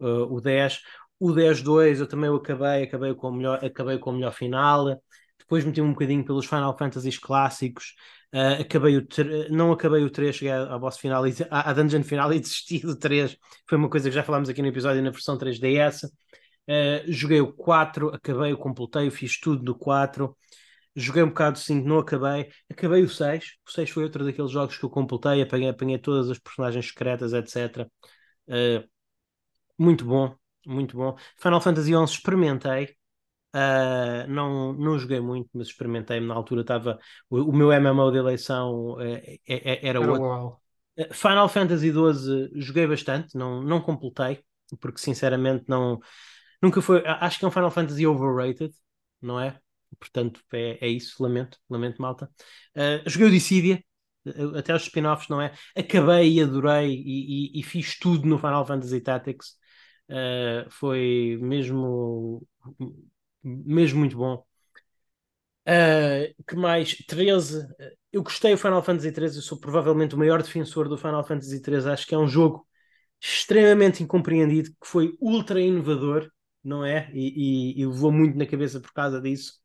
Uh, 0.00 0.24
o 0.34 0.40
10, 0.40 0.80
o 1.20 1.32
10-2 1.32 2.00
eu 2.00 2.06
também 2.06 2.30
o 2.30 2.36
acabei, 2.36 2.84
acabei 2.84 3.14
com 3.14 3.28
o 3.28 3.32
melhor, 3.32 3.62
acabei 3.62 3.98
com 3.98 4.10
o 4.10 4.14
melhor 4.14 4.32
final. 4.32 4.86
Depois 5.38 5.64
meti 5.64 5.82
um 5.82 5.92
bocadinho 5.92 6.24
pelos 6.24 6.46
Final 6.46 6.76
Fantasies 6.78 7.18
clássicos. 7.18 7.94
Uh, 8.32 8.62
acabei 8.62 8.96
o 8.96 9.06
não 9.50 9.70
acabei 9.70 10.02
o 10.02 10.10
3, 10.10 10.34
cheguei 10.34 10.54
ao 10.54 10.80
boss 10.80 10.96
final, 10.96 11.22
à, 11.50 11.70
à 11.70 11.72
dungeon 11.74 12.02
final 12.02 12.32
e 12.32 12.40
desisti 12.40 12.78
do 12.80 12.96
3. 12.96 13.36
Foi 13.68 13.76
uma 13.76 13.90
coisa 13.90 14.08
que 14.08 14.14
já 14.14 14.22
falámos 14.22 14.48
aqui 14.48 14.62
no 14.62 14.68
episódio 14.68 15.02
na 15.02 15.10
versão 15.10 15.36
3DS. 15.36 16.06
Uh, 16.66 17.04
joguei 17.12 17.40
o 17.42 17.52
4, 17.52 18.08
acabei, 18.14 18.56
completei, 18.56 19.10
fiz 19.10 19.38
tudo 19.38 19.62
do 19.62 19.74
4. 19.74 20.34
Joguei 20.94 21.22
um 21.22 21.28
bocado 21.28 21.58
de 21.58 21.64
5, 21.64 21.88
não 21.88 21.98
acabei. 21.98 22.50
Acabei 22.70 23.02
o 23.02 23.08
6. 23.08 23.56
O 23.66 23.70
6 23.70 23.90
foi 23.90 24.04
outro 24.04 24.24
daqueles 24.24 24.50
jogos 24.50 24.76
que 24.76 24.84
eu 24.84 24.90
completei, 24.90 25.42
apanhei, 25.42 25.70
apanhei 25.70 25.98
todas 25.98 26.30
as 26.30 26.38
personagens 26.38 26.86
secretas, 26.86 27.32
etc. 27.32 27.88
Uh, 28.48 28.86
muito 29.78 30.04
bom, 30.04 30.34
muito 30.66 30.96
bom. 30.96 31.16
Final 31.38 31.60
Fantasy 31.60 31.92
XI 31.92 32.04
experimentei. 32.04 32.96
Uh, 33.54 34.26
não, 34.28 34.72
não 34.72 34.98
joguei 34.98 35.20
muito, 35.20 35.50
mas 35.52 35.66
experimentei 35.66 36.18
na 36.20 36.34
altura 36.34 36.62
estava 36.62 36.98
o, 37.28 37.50
o, 37.50 37.52
meu 37.54 37.70
MMO 37.70 38.10
de 38.10 38.16
eleição 38.16 38.94
uh, 38.94 39.00
é, 39.02 39.38
é, 39.46 39.86
era, 39.86 39.98
era 39.98 40.00
outro. 40.00 40.58
Uh, 40.96 41.12
Final 41.12 41.48
Fantasy 41.50 41.92
XII 41.92 42.50
joguei 42.54 42.86
bastante, 42.86 43.36
não, 43.36 43.62
não 43.62 43.80
completei, 43.80 44.42
porque 44.80 44.98
sinceramente 44.98 45.64
não 45.68 46.00
nunca 46.62 46.80
foi. 46.80 47.02
Acho 47.06 47.38
que 47.38 47.44
é 47.44 47.48
um 47.48 47.50
Final 47.50 47.70
Fantasy 47.70 48.06
overrated, 48.06 48.74
não 49.20 49.38
é? 49.38 49.60
Portanto, 49.98 50.40
é, 50.52 50.78
é 50.86 50.88
isso, 50.88 51.22
lamento, 51.22 51.58
lamento, 51.68 52.00
malta. 52.00 52.30
joguei 53.06 53.28
o 53.28 53.30
Dissidia, 53.30 53.82
até 54.56 54.74
os 54.74 54.82
spin-offs, 54.82 55.28
não 55.28 55.40
é? 55.40 55.52
Acabei 55.76 56.34
e 56.34 56.42
adorei 56.42 56.94
e, 56.94 57.56
e, 57.56 57.60
e, 57.60 57.62
fiz 57.62 57.98
tudo 57.98 58.26
no 58.26 58.38
Final 58.38 58.66
Fantasy 58.66 59.00
Tactics. 59.00 59.56
Uh, 60.08 60.70
foi 60.70 61.38
mesmo, 61.40 62.46
mesmo 63.42 64.00
muito 64.00 64.16
bom. 64.16 64.44
Uh, 65.66 66.34
que 66.46 66.56
mais? 66.56 66.96
13. 67.06 67.66
Eu 68.12 68.22
gostei 68.22 68.52
do 68.52 68.58
Final 68.58 68.82
Fantasy 68.82 69.12
13. 69.12 69.36
Eu 69.36 69.42
sou 69.42 69.58
provavelmente 69.58 70.14
o 70.14 70.18
maior 70.18 70.42
defensor 70.42 70.88
do 70.88 70.98
Final 70.98 71.24
Fantasy 71.24 71.60
13. 71.60 71.88
Acho 71.90 72.06
que 72.06 72.14
é 72.14 72.18
um 72.18 72.28
jogo 72.28 72.66
extremamente 73.20 74.02
incompreendido, 74.02 74.70
que 74.70 74.86
foi 74.86 75.16
ultra 75.20 75.60
inovador, 75.60 76.30
não 76.62 76.84
é? 76.84 77.10
E, 77.14 77.76
e, 77.78 77.80
e 77.80 77.86
levou 77.86 78.12
muito 78.12 78.36
na 78.36 78.46
cabeça 78.46 78.80
por 78.80 78.92
causa 78.92 79.20
disso. 79.20 79.61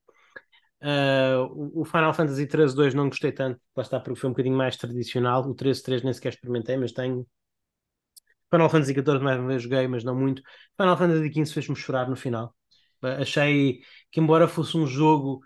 Uh, 0.82 1.82
o 1.82 1.86
Final 1.86 2.13
Fantasy 2.13 2.45
13 2.45 2.75
2 2.75 2.93
não 2.93 3.09
gostei 3.09 3.32
tanto, 3.32 3.59
lá 3.75 3.82
está, 3.82 3.99
porque 3.99 4.19
foi 4.19 4.30
um 4.30 4.34
bocadinho 4.34 4.57
mais 4.57 4.78
tradicional. 4.78 5.43
O 5.49 5.55
13 5.55 5.82
3 5.84 6.03
nem 6.03 6.13
sequer 6.13 6.30
experimentei, 6.30 6.78
mas 6.78 6.91
tenho. 6.91 7.25
Final 8.49 8.69
Fantasy 8.69 8.93
XIV 8.93 9.23
mais 9.23 9.39
uma 9.39 9.47
vez 9.47 9.61
joguei, 9.63 9.88
mas 9.88 10.03
não 10.03 10.15
muito. 10.15 10.41
Final 10.80 10.97
Fantasy 10.97 11.30
XV 11.30 11.53
fez-me 11.53 11.75
chorar 11.75 12.09
no 12.09 12.15
final. 12.15 12.55
Achei 13.01 13.82
que, 14.11 14.19
embora 14.19 14.47
fosse 14.47 14.78
um 14.78 14.88
jogo 14.88 15.41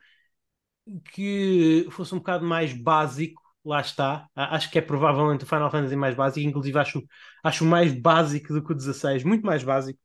que 1.14 1.88
fosse 1.92 2.14
um 2.14 2.18
bocado 2.18 2.46
mais 2.46 2.74
básico, 2.74 3.42
lá 3.64 3.82
está. 3.82 4.28
Acho 4.36 4.70
que 4.72 4.80
é 4.80 4.82
provavelmente 4.82 5.44
o 5.44 5.48
Final 5.48 5.72
Fantasy 5.72 5.96
mais 5.96 6.16
básico, 6.16 6.48
inclusive 6.48 6.78
acho, 6.80 7.04
acho 7.44 7.66
mais 7.66 7.94
básico 7.94 8.54
do 8.54 8.64
que 8.64 8.72
o 8.72 8.76
16, 8.76 9.24
muito 9.24 9.46
mais 9.46 9.64
básico. 9.64 10.00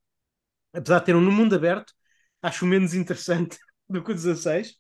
Apesar 0.73 1.01
de 1.01 1.07
ter 1.07 1.17
um 1.17 1.21
no 1.21 1.33
mundo 1.33 1.55
aberto, 1.55 1.93
acho 2.43 2.67
menos 2.67 2.95
interessante 2.95 3.59
do 3.89 4.03
que 4.05 4.13
o 4.13 4.15
16, 4.15 4.77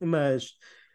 mas, 0.00 0.52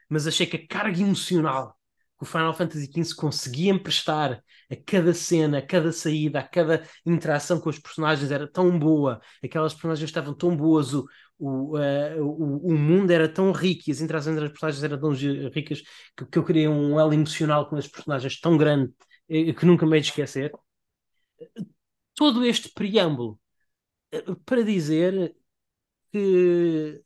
mas 0.10 0.28
achei 0.28 0.46
que 0.46 0.58
a 0.58 0.68
carga 0.68 1.00
emocional 1.00 1.76
que 2.18 2.24
o 2.24 2.26
Final 2.26 2.54
Fantasy 2.54 2.86
XV 2.92 3.16
conseguia 3.16 3.72
emprestar 3.72 4.42
a 4.72 4.76
cada 4.86 5.14
cena, 5.14 5.60
a 5.60 5.62
cada 5.62 5.92
saída, 5.92 6.40
a 6.40 6.44
cada 6.48 6.88
interação 7.06 7.60
com 7.60 7.70
os 7.70 7.80
personagens 7.80 8.32
era 8.32 8.48
tão 8.48 8.78
boa, 8.80 9.22
aquelas 9.44 9.74
personagens 9.74 10.10
estavam 10.10 10.34
tão 10.34 10.56
boas, 10.56 10.94
o, 10.94 11.06
o, 11.38 11.78
uh, 11.78 12.24
o, 12.24 12.72
o, 12.72 12.78
mundo 12.78 13.12
era 13.12 13.28
tão 13.28 13.52
rico 13.52 13.84
e 13.88 13.92
as 13.92 14.00
interações 14.02 14.36
entre 14.36 14.46
as 14.46 14.52
personagens 14.52 14.84
eram 14.84 15.00
tão 15.00 15.12
ricas 15.52 15.82
que, 16.16 16.26
que 16.26 16.38
eu 16.38 16.46
queria 16.46 16.70
um 16.72 17.00
elo 17.00 17.14
emocional 17.14 17.68
com 17.70 17.76
as 17.76 17.88
personagens 17.88 18.40
tão 18.40 18.58
grande 18.58 18.94
eh, 19.30 19.54
que 19.54 19.66
nunca 19.66 19.86
me 19.86 19.98
hei 19.98 20.02
de 20.02 20.08
esquecer. 20.10 20.52
Todo 22.16 22.46
este 22.46 22.70
preâmbulo 22.70 23.40
eh, 24.12 24.24
para 24.46 24.64
dizer 24.64 25.36
que 26.12 27.04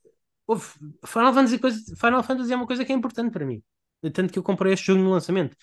Final 0.58 1.34
Fantasy, 1.34 1.60
coisa, 1.60 1.96
Final 1.96 2.24
Fantasy 2.24 2.54
é 2.54 2.56
uma 2.56 2.68
coisa 2.68 2.86
que 2.86 2.92
é 2.92 2.96
importante 2.96 3.32
para 3.32 3.46
mim. 3.46 3.62
Tanto 4.14 4.32
que 4.32 4.40
eu 4.40 4.44
comprei 4.44 4.74
este 4.74 4.88
jogo 4.88 5.04
no 5.04 5.12
lançamento. 5.12 5.56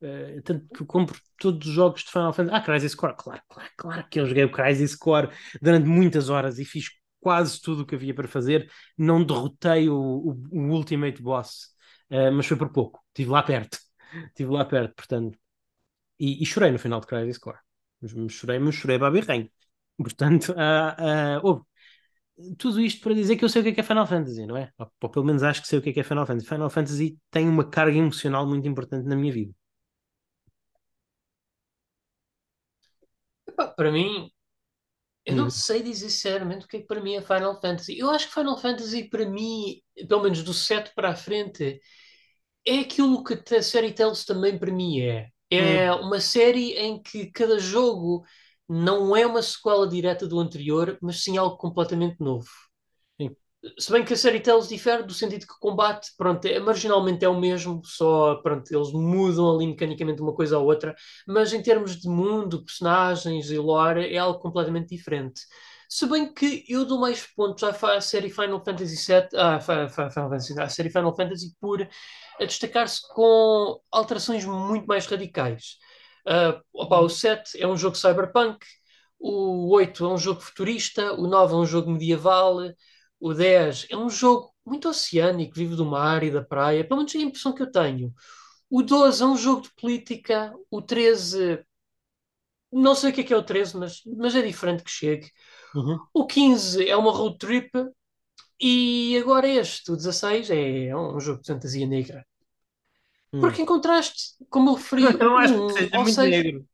Uh, 0.00 0.42
tanto 0.42 0.66
que 0.74 0.82
eu 0.82 0.86
compro 0.86 1.18
todos 1.38 1.68
os 1.68 1.74
jogos 1.74 2.02
de 2.02 2.10
Final 2.10 2.32
Fantasy. 2.32 2.56
Ah, 2.56 2.60
Crisis 2.60 2.94
Core, 2.94 3.14
claro, 3.16 3.42
claro, 3.48 3.70
claro 3.76 4.08
que 4.10 4.18
eu 4.20 4.26
joguei 4.26 4.44
o 4.44 4.50
Crisis 4.50 4.96
Core 4.96 5.28
durante 5.60 5.86
muitas 5.86 6.28
horas 6.28 6.58
e 6.58 6.64
fiz 6.64 6.86
quase 7.20 7.60
tudo 7.60 7.82
o 7.82 7.86
que 7.86 7.94
havia 7.94 8.14
para 8.14 8.26
fazer. 8.26 8.70
Não 8.98 9.24
derrotei 9.24 9.88
o, 9.88 9.94
o, 9.94 10.42
o 10.50 10.70
Ultimate 10.72 11.22
Boss 11.22 11.72
uh, 12.12 12.32
mas 12.32 12.46
foi 12.46 12.56
por 12.56 12.70
pouco. 12.70 13.02
Estive 13.08 13.30
lá 13.30 13.42
perto. 13.42 13.78
Estive 14.28 14.50
lá 14.52 14.64
perto, 14.64 14.94
portanto. 14.94 15.38
E, 16.18 16.42
e, 16.42 16.46
chorei 16.46 16.70
no 16.70 16.78
final 16.78 17.00
de 17.00 17.06
Crisis 17.06 17.38
Core. 17.38 17.58
Mas, 18.00 18.32
chorei, 18.32 18.58
mas 18.58 18.74
chorei 18.74 18.98
para 18.98 19.10
birrenho. 19.10 19.50
Portanto, 19.96 20.52
uh, 20.52 21.48
uh, 21.48 21.66
tudo 22.58 22.80
isto 22.80 23.02
para 23.02 23.14
dizer 23.14 23.36
que 23.36 23.44
eu 23.44 23.48
sei 23.48 23.60
o 23.60 23.64
que 23.64 23.70
é, 23.70 23.72
que 23.74 23.80
é 23.80 23.84
Final 23.84 24.06
Fantasy, 24.06 24.46
não 24.46 24.56
é? 24.56 24.70
Ou, 24.78 24.90
ou, 25.02 25.10
pelo 25.10 25.24
menos 25.24 25.42
acho 25.42 25.62
que 25.62 25.68
sei 25.68 25.78
o 25.78 25.82
que 25.82 25.90
é, 25.90 25.92
que 25.92 26.00
é 26.00 26.04
Final 26.04 26.26
Fantasy. 26.26 26.46
Final 26.46 26.70
Fantasy 26.70 27.18
tem 27.30 27.48
uma 27.48 27.68
carga 27.68 27.96
emocional 27.96 28.46
muito 28.46 28.66
importante 28.66 29.06
na 29.06 29.16
minha 29.16 29.32
vida. 29.32 29.52
para 33.76 33.92
mim, 33.92 34.30
eu 35.24 35.36
não 35.36 35.46
hum. 35.46 35.50
sei 35.50 35.82
dizer 35.82 36.10
sinceramente 36.10 36.64
o 36.64 36.68
que 36.68 36.78
é 36.78 36.80
que 36.80 36.86
para 36.86 37.00
mim 37.00 37.14
é 37.14 37.22
Final 37.22 37.60
Fantasy. 37.60 37.98
Eu 37.98 38.10
acho 38.10 38.28
que 38.28 38.34
Final 38.34 38.58
Fantasy, 38.58 39.08
para 39.08 39.26
mim, 39.28 39.80
pelo 40.08 40.22
menos 40.22 40.42
do 40.42 40.52
7 40.52 40.92
para 40.94 41.10
a 41.10 41.16
frente, 41.16 41.80
é 42.66 42.78
aquilo 42.80 43.22
que 43.22 43.54
a 43.54 43.62
série 43.62 43.92
Tales 43.92 44.24
também 44.24 44.58
para 44.58 44.72
mim 44.72 45.00
é. 45.00 45.28
É 45.50 45.92
hum. 45.92 46.06
uma 46.06 46.20
série 46.20 46.72
em 46.72 47.00
que 47.00 47.30
cada 47.30 47.58
jogo 47.58 48.24
não 48.68 49.16
é 49.16 49.26
uma 49.26 49.42
sequela 49.42 49.86
direta 49.86 50.26
do 50.26 50.38
anterior, 50.38 50.98
mas 51.00 51.22
sim 51.22 51.36
algo 51.36 51.56
completamente 51.56 52.16
novo. 52.20 52.48
Sim. 53.20 53.36
Se 53.78 53.92
bem 53.92 54.04
que 54.04 54.14
a 54.14 54.16
série 54.16 54.40
Tales 54.40 54.68
difere 54.68 55.02
do 55.02 55.14
sentido 55.14 55.46
que 55.46 55.52
o 55.52 55.60
combate, 55.60 56.10
pronto, 56.16 56.44
é, 56.46 56.58
marginalmente 56.58 57.24
é 57.24 57.28
o 57.28 57.38
mesmo, 57.38 57.82
só, 57.84 58.36
pronto, 58.36 58.72
eles 58.74 58.92
mudam 58.92 59.54
ali 59.54 59.66
mecanicamente 59.66 60.22
uma 60.22 60.34
coisa 60.34 60.56
à 60.56 60.58
outra, 60.58 60.94
mas 61.26 61.52
em 61.52 61.62
termos 61.62 61.96
de 62.00 62.08
mundo, 62.08 62.64
personagens 62.64 63.50
e 63.50 63.58
lore, 63.58 64.12
é 64.12 64.18
algo 64.18 64.40
completamente 64.40 64.88
diferente. 64.88 65.42
Se 65.92 66.06
bem 66.06 66.32
que 66.32 66.64
eu 66.66 66.86
dou 66.86 66.98
mais 66.98 67.26
pontos 67.36 67.62
à, 67.62 68.00
série 68.00 68.30
Final 68.30 68.64
Fantasy 68.64 68.96
VII, 68.96 69.28
Final 69.60 70.30
Fantasy, 70.30 70.58
à 70.58 70.66
série 70.66 70.88
Final 70.88 71.14
Fantasy 71.14 71.54
por 71.60 71.86
destacar-se 72.40 73.06
com 73.12 73.78
alterações 73.90 74.42
muito 74.46 74.86
mais 74.86 75.04
radicais. 75.04 75.76
Uh, 76.26 76.60
opa, 76.72 77.00
o 77.00 77.08
7 77.08 77.60
é 77.60 77.66
um 77.66 77.76
jogo 77.76 77.96
cyberpunk, 77.96 78.64
o 79.18 79.70
8 79.74 80.04
é 80.04 80.08
um 80.08 80.18
jogo 80.18 80.40
futurista, 80.40 81.12
o 81.14 81.26
9 81.26 81.54
é 81.54 81.56
um 81.56 81.66
jogo 81.66 81.90
medieval, 81.90 82.58
o 83.20 83.34
10 83.34 83.86
é 83.90 83.96
um 83.96 84.10
jogo 84.10 84.52
muito 84.64 84.88
oceânico, 84.88 85.54
vive 85.54 85.76
do 85.76 85.84
mar 85.84 86.22
e 86.22 86.30
da 86.30 86.42
praia, 86.42 86.84
pelo 86.84 86.98
menos 86.98 87.14
é 87.14 87.18
a 87.18 87.22
impressão 87.22 87.54
que 87.54 87.62
eu 87.62 87.70
tenho. 87.70 88.12
O 88.70 88.82
12 88.82 89.22
é 89.22 89.26
um 89.26 89.36
jogo 89.36 89.62
de 89.62 89.70
política, 89.74 90.52
o 90.70 90.80
13 90.80 91.64
não 92.72 92.94
sei 92.94 93.10
o 93.10 93.14
que 93.14 93.20
é 93.20 93.24
que 93.24 93.34
é 93.34 93.36
o 93.36 93.42
13, 93.42 93.76
mas, 93.76 94.02
mas 94.06 94.34
é 94.34 94.40
diferente 94.42 94.82
que 94.82 94.90
chegue. 94.90 95.30
Uhum. 95.74 95.98
O 96.14 96.26
15 96.26 96.88
é 96.88 96.96
uma 96.96 97.12
road 97.12 97.36
trip 97.38 97.70
e 98.60 99.18
agora 99.18 99.46
este, 99.46 99.92
o 99.92 99.96
16, 99.96 100.50
é 100.50 100.96
um 100.96 101.20
jogo 101.20 101.42
de 101.42 101.48
fantasia 101.48 101.86
negra. 101.86 102.26
Hum. 103.32 103.40
Porque 103.40 103.62
encontraste, 103.62 104.34
como 104.50 104.70
eu 104.70 104.74
referi, 104.74 105.02
não 105.18 105.36
acho 105.36 105.54
um, 105.54 105.66
que 105.66 105.72
seja 105.74 105.98
muito 105.98 106.14
seja, 106.14 106.42
negro. 106.42 106.66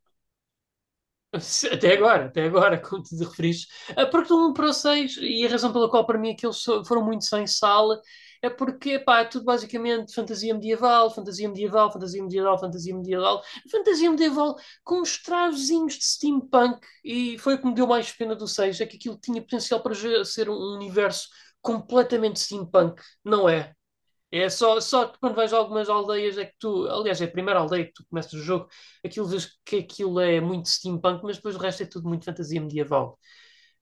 Até 1.73 1.93
agora, 1.93 2.27
até 2.27 2.45
agora, 2.45 2.79
como 2.81 3.03
te 3.03 3.15
referiste. 3.17 3.69
Ah, 3.97 4.07
porque 4.07 4.29
do 4.29 4.49
1 4.49 4.53
para 4.55 4.67
o 4.67 4.73
6, 4.73 5.17
e 5.21 5.45
a 5.47 5.51
razão 5.51 5.73
pela 5.73 5.89
qual 5.91 6.07
para 6.07 6.19
mim 6.19 6.33
aqueles 6.33 6.63
foram 6.87 7.05
muito 7.05 7.25
sem 7.25 7.47
sal, 7.47 8.01
é 8.41 8.49
porque 8.49 8.99
pá, 8.99 9.21
é 9.21 9.25
tudo 9.25 9.45
basicamente 9.45 10.15
fantasia 10.15 10.55
medieval, 10.55 11.11
fantasia 11.11 11.49
medieval, 11.49 11.93
fantasia 11.93 12.23
medieval, 12.23 12.59
fantasia 12.59 12.95
medieval, 12.95 13.43
fantasia 13.71 14.11
medieval 14.11 14.57
com 14.85 15.01
uns 15.03 15.21
travozinhos 15.23 15.95
de 15.99 16.05
steampunk, 16.05 16.79
e 17.05 17.37
foi 17.39 17.55
o 17.55 17.59
que 17.61 17.67
me 17.67 17.75
deu 17.75 17.87
mais 17.87 18.11
pena 18.13 18.35
do 18.35 18.47
6, 18.49 18.81
é 18.81 18.87
que 18.87 18.97
aquilo 18.97 19.19
tinha 19.21 19.43
potencial 19.43 19.83
para 19.83 19.95
ser 20.25 20.49
um 20.49 20.75
universo 20.77 21.29
completamente 21.61 22.41
steampunk, 22.41 23.03
não 23.25 23.49
é? 23.49 23.75
É 24.31 24.51
só, 24.51 24.79
só 24.81 25.09
quando 25.21 25.35
vais 25.35 25.53
a 25.55 25.57
algumas 25.57 25.89
aldeias 25.89 26.37
é 26.37 26.45
que 26.45 26.55
tu, 26.59 26.87
aliás, 26.89 27.21
é 27.21 27.25
a 27.25 27.31
primeira 27.31 27.61
aldeia 27.61 27.87
que 27.87 27.95
tu 27.95 28.05
começas 28.11 28.33
o 28.35 28.43
jogo, 28.43 28.69
aquilo 29.05 29.27
vês 29.27 29.49
que 29.65 29.77
aquilo 29.77 30.21
é 30.21 30.39
muito 30.41 30.69
steampunk, 30.69 31.23
mas 31.25 31.37
depois 31.37 31.57
o 31.57 31.59
resto 31.59 31.83
é 31.83 31.87
tudo 31.87 32.09
muito 32.09 32.27
fantasia 32.27 32.61
medieval. 32.61 33.19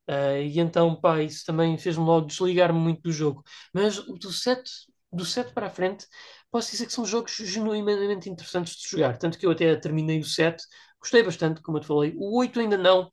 Uh, 0.08 0.38
e 0.42 0.60
então, 0.60 0.94
pá, 1.00 1.22
isso 1.22 1.44
também 1.44 1.76
fez-me 1.78 2.04
logo 2.04 2.26
desligar-me 2.26 2.78
muito 2.78 3.02
do 3.02 3.12
jogo. 3.12 3.42
Mas 3.74 3.96
do 3.96 4.32
7, 4.32 4.70
do 5.12 5.24
7 5.24 5.52
para 5.52 5.66
a 5.66 5.70
frente, 5.70 6.06
posso 6.50 6.70
dizer 6.70 6.86
que 6.86 6.92
são 6.92 7.04
jogos 7.04 7.34
genuinamente 7.36 8.30
interessantes 8.30 8.76
de 8.76 8.88
jogar. 8.88 9.18
Tanto 9.18 9.38
que 9.38 9.46
eu 9.46 9.50
até 9.50 9.74
terminei 9.76 10.20
o 10.20 10.24
7, 10.24 10.64
gostei 11.00 11.22
bastante, 11.24 11.60
como 11.62 11.78
eu 11.78 11.82
te 11.82 11.86
falei. 11.88 12.14
O 12.16 12.38
8 12.38 12.60
ainda 12.60 12.76
não, 12.78 13.10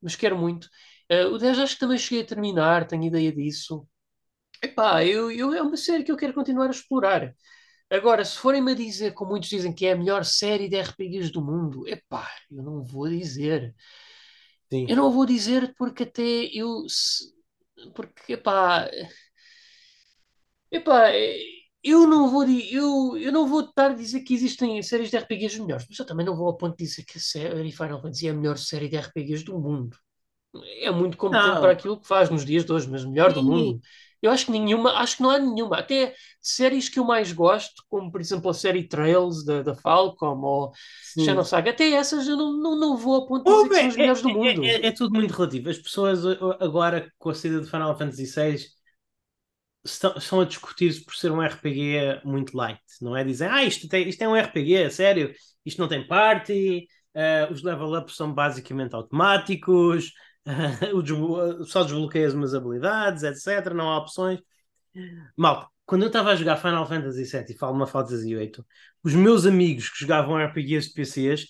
mas 0.00 0.14
quero 0.16 0.38
muito. 0.38 0.66
Uh, 1.10 1.34
o 1.34 1.38
10 1.38 1.58
acho 1.58 1.74
que 1.74 1.80
também 1.80 1.98
cheguei 1.98 2.22
a 2.22 2.26
terminar, 2.26 2.86
tenho 2.86 3.04
ideia 3.04 3.32
disso. 3.32 3.86
Epá, 4.66 5.04
eu, 5.04 5.30
eu, 5.30 5.54
é 5.54 5.62
uma 5.62 5.76
série 5.76 6.02
que 6.02 6.10
eu 6.10 6.16
quero 6.16 6.34
continuar 6.34 6.66
a 6.66 6.70
explorar. 6.70 7.32
Agora, 7.88 8.24
se 8.24 8.36
forem-me 8.36 8.72
a 8.72 8.74
dizer, 8.74 9.12
como 9.14 9.30
muitos 9.30 9.48
dizem, 9.48 9.72
que 9.72 9.86
é 9.86 9.92
a 9.92 9.96
melhor 9.96 10.24
série 10.24 10.68
de 10.68 10.76
RPGs 10.76 11.30
do 11.30 11.40
mundo, 11.40 11.86
epá, 11.86 12.28
eu 12.50 12.62
não 12.64 12.84
vou 12.84 13.08
dizer. 13.08 13.72
Sim. 14.68 14.86
Eu 14.88 14.96
não 14.96 15.12
vou 15.12 15.24
dizer 15.24 15.72
porque 15.78 16.02
até 16.02 16.22
eu. 16.52 16.84
Porque, 17.94 18.32
epá. 18.32 18.90
Epá, 20.68 21.12
eu 21.82 22.08
não 22.08 22.28
vou, 22.28 22.44
eu, 22.44 23.16
eu 23.16 23.30
não 23.30 23.46
vou 23.46 23.60
estar 23.60 23.92
a 23.92 23.94
dizer 23.94 24.22
que 24.22 24.34
existem 24.34 24.82
séries 24.82 25.10
de 25.10 25.16
RPGs 25.16 25.60
melhores, 25.60 25.86
mas 25.88 25.96
eu 25.96 26.04
também 26.04 26.26
não 26.26 26.36
vou 26.36 26.48
ao 26.48 26.56
ponto 26.56 26.76
de 26.76 26.84
dizer 26.84 27.04
que 27.04 27.18
a 27.18 27.20
série 27.20 27.70
Final 27.70 28.02
Fantasy 28.02 28.26
é 28.26 28.30
a 28.30 28.34
melhor 28.34 28.58
série 28.58 28.88
de 28.88 28.96
RPGs 28.96 29.44
do 29.44 29.60
mundo. 29.60 29.96
É 30.80 30.90
muito 30.90 31.16
competente 31.16 31.54
não. 31.54 31.60
para 31.60 31.72
aquilo 31.72 32.00
que 32.00 32.08
faz 32.08 32.28
nos 32.30 32.44
dias 32.44 32.64
de 32.64 32.72
hoje, 32.72 32.90
mas 32.90 33.04
melhor 33.04 33.32
do 33.32 33.44
mundo. 33.44 33.80
Eu 34.26 34.32
acho 34.32 34.46
que 34.46 34.52
nenhuma, 34.52 34.92
acho 34.92 35.16
que 35.16 35.22
não 35.22 35.30
há 35.30 35.38
nenhuma. 35.38 35.78
Até 35.78 36.14
séries 36.40 36.88
que 36.88 36.98
eu 36.98 37.04
mais 37.04 37.32
gosto, 37.32 37.82
como 37.88 38.10
por 38.10 38.20
exemplo 38.20 38.50
a 38.50 38.54
série 38.54 38.86
Trails 38.86 39.44
da, 39.44 39.62
da 39.62 39.74
Falcom 39.74 40.40
ou 40.40 40.72
Shadow 41.24 41.44
Saga, 41.44 41.70
até 41.70 41.90
essas 41.90 42.28
eu 42.28 42.36
não, 42.36 42.52
não, 42.52 42.78
não 42.78 42.96
vou 42.96 43.16
a 43.16 43.26
ponto 43.26 43.44
de 43.44 43.50
dizer 43.50 43.68
que 43.68 43.74
são 43.74 43.88
as 43.88 43.96
melhores 43.96 44.20
é, 44.20 44.22
do 44.22 44.28
mundo. 44.28 44.64
É, 44.64 44.68
é, 44.68 44.86
é, 44.86 44.92
tudo 44.92 45.14
muito 45.14 45.32
relativo. 45.32 45.70
As 45.70 45.78
pessoas 45.78 46.24
agora 46.60 47.12
com 47.18 47.30
a 47.30 47.34
saída 47.34 47.60
de 47.60 47.70
Final 47.70 47.96
Fantasy 47.96 48.26
VI 48.26 48.76
estão, 49.84 50.14
estão 50.16 50.40
a 50.40 50.44
discutir-se 50.44 51.04
por 51.04 51.14
ser 51.14 51.30
um 51.30 51.40
RPG 51.40 52.20
muito 52.24 52.56
light, 52.56 52.80
não 53.00 53.16
é? 53.16 53.24
Dizem, 53.24 53.48
ah, 53.48 53.64
isto, 53.64 53.88
tem, 53.88 54.08
isto 54.08 54.22
é 54.22 54.28
um 54.28 54.36
RPG, 54.36 54.90
sério, 54.90 55.32
isto 55.64 55.80
não 55.80 55.88
tem 55.88 56.06
party, 56.06 56.86
uh, 57.14 57.52
os 57.52 57.62
level-ups 57.62 58.16
são 58.16 58.32
basicamente 58.32 58.94
automáticos, 58.94 60.12
só 61.66 61.82
desbloqueia 61.82 62.26
as 62.28 62.34
minhas 62.34 62.54
habilidades, 62.54 63.22
etc. 63.22 63.74
Não 63.74 63.90
há 63.90 63.98
opções. 63.98 64.40
Malta, 65.36 65.68
quando 65.84 66.02
eu 66.02 66.08
estava 66.08 66.30
a 66.30 66.36
jogar 66.36 66.56
Final 66.56 66.86
Fantasy 66.86 67.24
VII 67.24 67.44
e 67.50 67.58
Final 67.58 67.86
Fantasy 67.86 68.34
VIII, 68.34 68.64
os 69.02 69.14
meus 69.14 69.46
amigos 69.46 69.88
que 69.90 70.00
jogavam 70.00 70.38
RPGs 70.38 70.88
de 70.88 70.94
PCs 70.94 71.46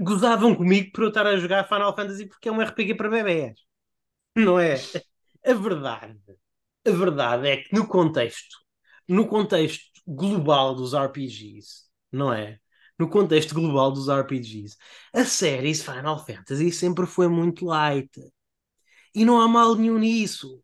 gozavam 0.00 0.54
comigo 0.54 0.92
por 0.92 1.04
eu 1.04 1.08
estar 1.08 1.26
a 1.26 1.36
jogar 1.36 1.66
Final 1.68 1.94
Fantasy 1.94 2.26
porque 2.26 2.48
é 2.48 2.52
um 2.52 2.60
RPG 2.60 2.94
para 2.94 3.08
bebés. 3.08 3.58
Não 4.36 4.58
é? 4.58 4.76
A 5.44 5.54
verdade, 5.54 6.20
a 6.86 6.90
verdade 6.92 7.48
é 7.48 7.56
que 7.58 7.74
no 7.74 7.88
contexto, 7.88 8.58
no 9.08 9.26
contexto 9.26 9.90
global 10.06 10.72
dos 10.74 10.94
RPGs, 10.94 11.88
não 12.12 12.32
é? 12.32 12.60
No 13.02 13.08
contexto 13.08 13.54
global 13.54 13.90
dos 13.92 14.08
RPGs. 14.08 14.76
A 15.12 15.24
série 15.24 15.74
Final 15.74 16.24
Fantasy 16.24 16.70
sempre 16.70 17.04
foi 17.06 17.26
muito 17.28 17.64
light. 17.66 18.10
E 19.14 19.24
não 19.24 19.40
há 19.40 19.48
mal 19.48 19.74
nenhum 19.74 19.98
nisso. 19.98 20.62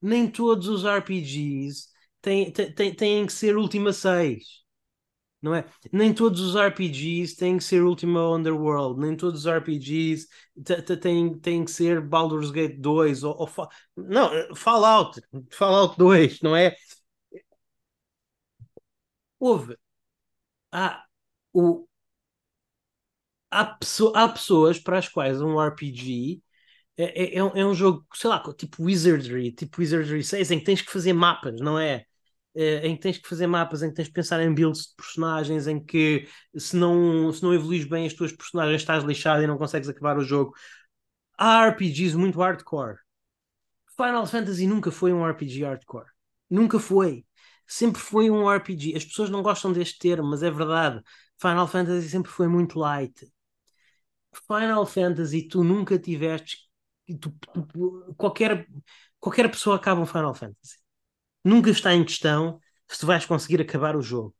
Nem 0.00 0.28
todos 0.30 0.68
os 0.68 0.84
RPGs 0.84 1.88
têm, 2.22 2.50
têm, 2.52 2.94
têm 2.94 3.26
que 3.26 3.32
ser 3.32 3.56
Última 3.56 3.92
6. 3.92 4.62
Não 5.42 5.54
é? 5.54 5.64
Nem 5.92 6.14
todos 6.14 6.40
os 6.40 6.56
RPGs 6.56 7.36
têm 7.36 7.58
que 7.58 7.64
ser 7.64 7.82
Ultima 7.82 8.30
Underworld, 8.30 9.00
nem 9.00 9.16
todos 9.16 9.40
os 9.40 9.46
RPGs 9.46 10.28
têm, 11.00 11.38
têm 11.40 11.64
que 11.64 11.70
ser 11.70 12.00
Baldur's 12.00 12.50
Gate 12.52 12.78
2 12.78 13.24
ou, 13.24 13.36
ou 13.36 13.50
não, 13.96 14.54
Fallout, 14.54 15.20
Fallout 15.50 15.98
2, 15.98 16.40
não 16.42 16.54
é? 16.56 16.76
Houve. 19.38 19.76
Ah, 20.72 21.06
o, 21.52 21.86
há, 23.50 23.78
há 24.14 24.28
pessoas 24.28 24.78
para 24.78 24.98
as 24.98 25.08
quais 25.08 25.40
um 25.40 25.60
RPG 25.60 26.42
é, 26.96 27.36
é, 27.36 27.36
é, 27.38 27.44
um, 27.44 27.48
é 27.56 27.64
um 27.66 27.74
jogo, 27.74 28.06
sei 28.14 28.28
lá, 28.30 28.42
tipo 28.54 28.84
Wizardry, 28.84 29.52
tipo 29.52 29.80
Wizardry 29.80 30.22
6, 30.22 30.50
em 30.50 30.58
que 30.58 30.64
tens 30.64 30.82
que 30.82 30.92
fazer 30.92 31.12
mapas, 31.12 31.60
não 31.60 31.78
é? 31.78 32.04
é? 32.54 32.86
em 32.86 32.94
que 32.96 33.02
tens 33.02 33.18
que 33.18 33.28
fazer 33.28 33.46
mapas, 33.46 33.82
em 33.82 33.88
que 33.88 33.94
tens 33.96 34.08
que 34.08 34.14
pensar 34.14 34.40
em 34.42 34.52
builds 34.54 34.88
de 34.88 34.94
personagens, 34.96 35.66
em 35.66 35.82
que 35.84 36.28
se 36.56 36.76
não, 36.76 37.32
se 37.32 37.42
não 37.42 37.54
evoluís 37.54 37.84
bem 37.86 38.06
as 38.06 38.12
tuas 38.14 38.32
personagens 38.32 38.80
estás 38.82 39.04
lixado 39.04 39.42
e 39.42 39.46
não 39.46 39.58
consegues 39.58 39.88
acabar 39.88 40.18
o 40.18 40.24
jogo. 40.24 40.54
Há 41.38 41.66
RPGs 41.68 42.16
muito 42.16 42.38
hardcore. 42.40 42.98
Final 43.96 44.26
Fantasy 44.26 44.66
nunca 44.66 44.90
foi 44.90 45.12
um 45.12 45.24
RPG 45.26 45.64
hardcore. 45.64 46.06
Nunca 46.50 46.78
foi. 46.78 47.24
Sempre 47.66 48.00
foi 48.00 48.30
um 48.30 48.50
RPG. 48.50 48.96
As 48.96 49.04
pessoas 49.04 49.30
não 49.30 49.42
gostam 49.42 49.72
deste 49.72 49.98
termo, 49.98 50.28
mas 50.30 50.42
é 50.42 50.50
verdade. 50.50 51.02
Final 51.42 51.66
Fantasy 51.66 52.08
sempre 52.08 52.30
foi 52.30 52.46
muito 52.46 52.78
light. 52.78 53.26
Final 54.46 54.86
Fantasy, 54.86 55.48
tu 55.48 55.64
nunca 55.64 55.98
tiveste. 55.98 56.68
Tu, 57.20 57.30
tu, 57.52 58.14
qualquer, 58.16 58.66
qualquer 59.18 59.50
pessoa 59.50 59.76
acaba 59.76 60.00
um 60.00 60.06
Final 60.06 60.34
Fantasy. 60.34 60.78
Nunca 61.44 61.70
está 61.70 61.92
em 61.94 62.04
questão 62.04 62.60
se 62.88 63.00
tu 63.00 63.06
vais 63.06 63.26
conseguir 63.26 63.60
acabar 63.60 63.96
o 63.96 64.02
jogo. 64.02 64.34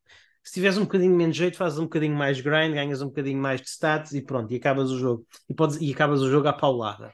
Se 0.45 0.55
tiveres 0.55 0.79
um 0.79 0.83
bocadinho 0.83 1.17
menos 1.17 1.37
jeito, 1.37 1.57
fazes 1.57 1.79
um 1.79 1.85
bocadinho 1.85 2.17
mais 2.17 2.41
grind, 2.41 2.75
ganhas 2.75 3.03
um 3.03 3.07
bocadinho 3.09 3.41
mais 3.41 3.61
de 3.61 3.69
stats 3.69 4.13
e 4.13 4.23
pronto, 4.23 4.53
e 4.53 4.57
acabas 4.57 4.91
o 4.91 4.99
jogo. 4.99 5.27
E, 5.49 5.55
podes, 5.55 5.79
e 5.81 5.93
acabas 5.93 6.23
o 6.23 6.31
jogo 6.31 6.49
à 6.49 6.53
paulada. 6.53 7.13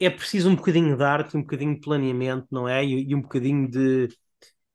É 0.00 0.10
preciso 0.10 0.50
um 0.50 0.56
bocadinho 0.56 0.96
de 0.96 1.04
arte, 1.04 1.36
um 1.36 1.42
bocadinho 1.42 1.74
de 1.74 1.80
planeamento, 1.80 2.48
não 2.50 2.68
é? 2.68 2.84
E, 2.84 3.10
e 3.10 3.14
um 3.14 3.22
bocadinho 3.22 3.70
de 3.70 4.08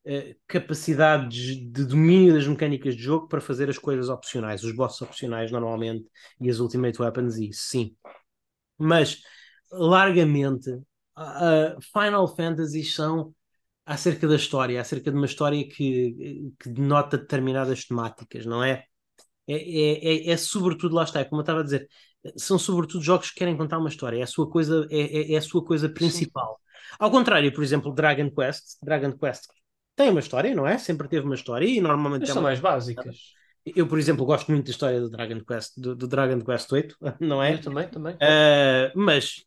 uh, 0.06 0.34
capacidade 0.46 1.28
de, 1.28 1.64
de, 1.66 1.84
domínio 1.84 2.34
das 2.34 2.46
mecânicas 2.46 2.96
de 2.96 3.02
jogo 3.02 3.28
para 3.28 3.40
fazer 3.40 3.68
as 3.68 3.78
coisas 3.78 4.08
opcionais, 4.08 4.62
os 4.62 4.74
bosses 4.74 5.00
opcionais 5.02 5.50
normalmente 5.50 6.06
e 6.40 6.50
as 6.50 6.60
Ultimate 6.60 7.00
Weapons, 7.00 7.36
e 7.36 7.48
isso 7.48 7.62
sim. 7.62 7.96
Mas 8.78 9.22
largamente, 9.70 10.70
uh, 10.70 11.80
Final 11.92 12.26
Fantasy 12.34 12.84
são 12.84 13.34
acerca 13.84 14.28
da 14.28 14.36
história, 14.36 14.80
acerca 14.80 15.10
de 15.10 15.16
uma 15.16 15.26
história 15.26 15.66
que, 15.68 16.52
que 16.58 16.68
denota 16.68 17.18
determinadas 17.18 17.84
temáticas, 17.84 18.46
não 18.46 18.62
é? 18.62 18.84
É, 19.48 19.54
é, 19.54 20.28
é, 20.28 20.30
é, 20.30 20.36
sobretudo, 20.36 20.94
lá 20.94 21.02
está, 21.02 21.20
é 21.20 21.24
como 21.24 21.40
eu 21.40 21.42
estava 21.42 21.60
a 21.60 21.64
dizer, 21.64 21.88
são 22.36 22.58
sobretudo 22.58 23.02
jogos 23.02 23.30
que 23.30 23.38
querem 23.38 23.56
contar 23.56 23.78
uma 23.78 23.88
história, 23.88 24.18
é 24.18 24.22
a 24.22 24.26
sua 24.26 24.48
coisa, 24.48 24.86
é, 24.90 25.00
é, 25.00 25.32
é 25.32 25.36
a 25.36 25.42
sua 25.42 25.64
coisa 25.64 25.88
principal. 25.88 26.60
Sim. 26.60 26.96
Ao 27.00 27.10
contrário, 27.10 27.52
por 27.52 27.64
exemplo, 27.64 27.92
Dragon 27.92 28.30
Quest, 28.30 28.78
Dragon 28.82 29.12
Quest 29.16 29.46
tem 30.00 30.10
uma 30.10 30.20
história, 30.20 30.54
não 30.54 30.66
é? 30.66 30.78
Sempre 30.78 31.08
teve 31.08 31.26
uma 31.26 31.34
história 31.34 31.66
e 31.66 31.80
normalmente. 31.80 32.22
Mas 32.22 32.30
são 32.30 32.42
mais 32.42 32.58
básicas. 32.58 33.34
Eu, 33.76 33.86
por 33.86 33.98
exemplo, 33.98 34.24
gosto 34.24 34.50
muito 34.50 34.64
da 34.64 34.70
história 34.70 34.98
do 34.98 35.10
Dragon 35.10 35.44
Quest, 35.44 35.72
do, 35.76 35.94
do 35.94 36.08
Dragon 36.08 36.40
Quest 36.40 36.72
8, 36.72 36.96
não 37.20 37.42
é? 37.42 37.54
Eu 37.54 37.60
também, 37.60 37.88
também. 37.88 38.14
Uh, 38.14 38.90
mas 38.94 39.44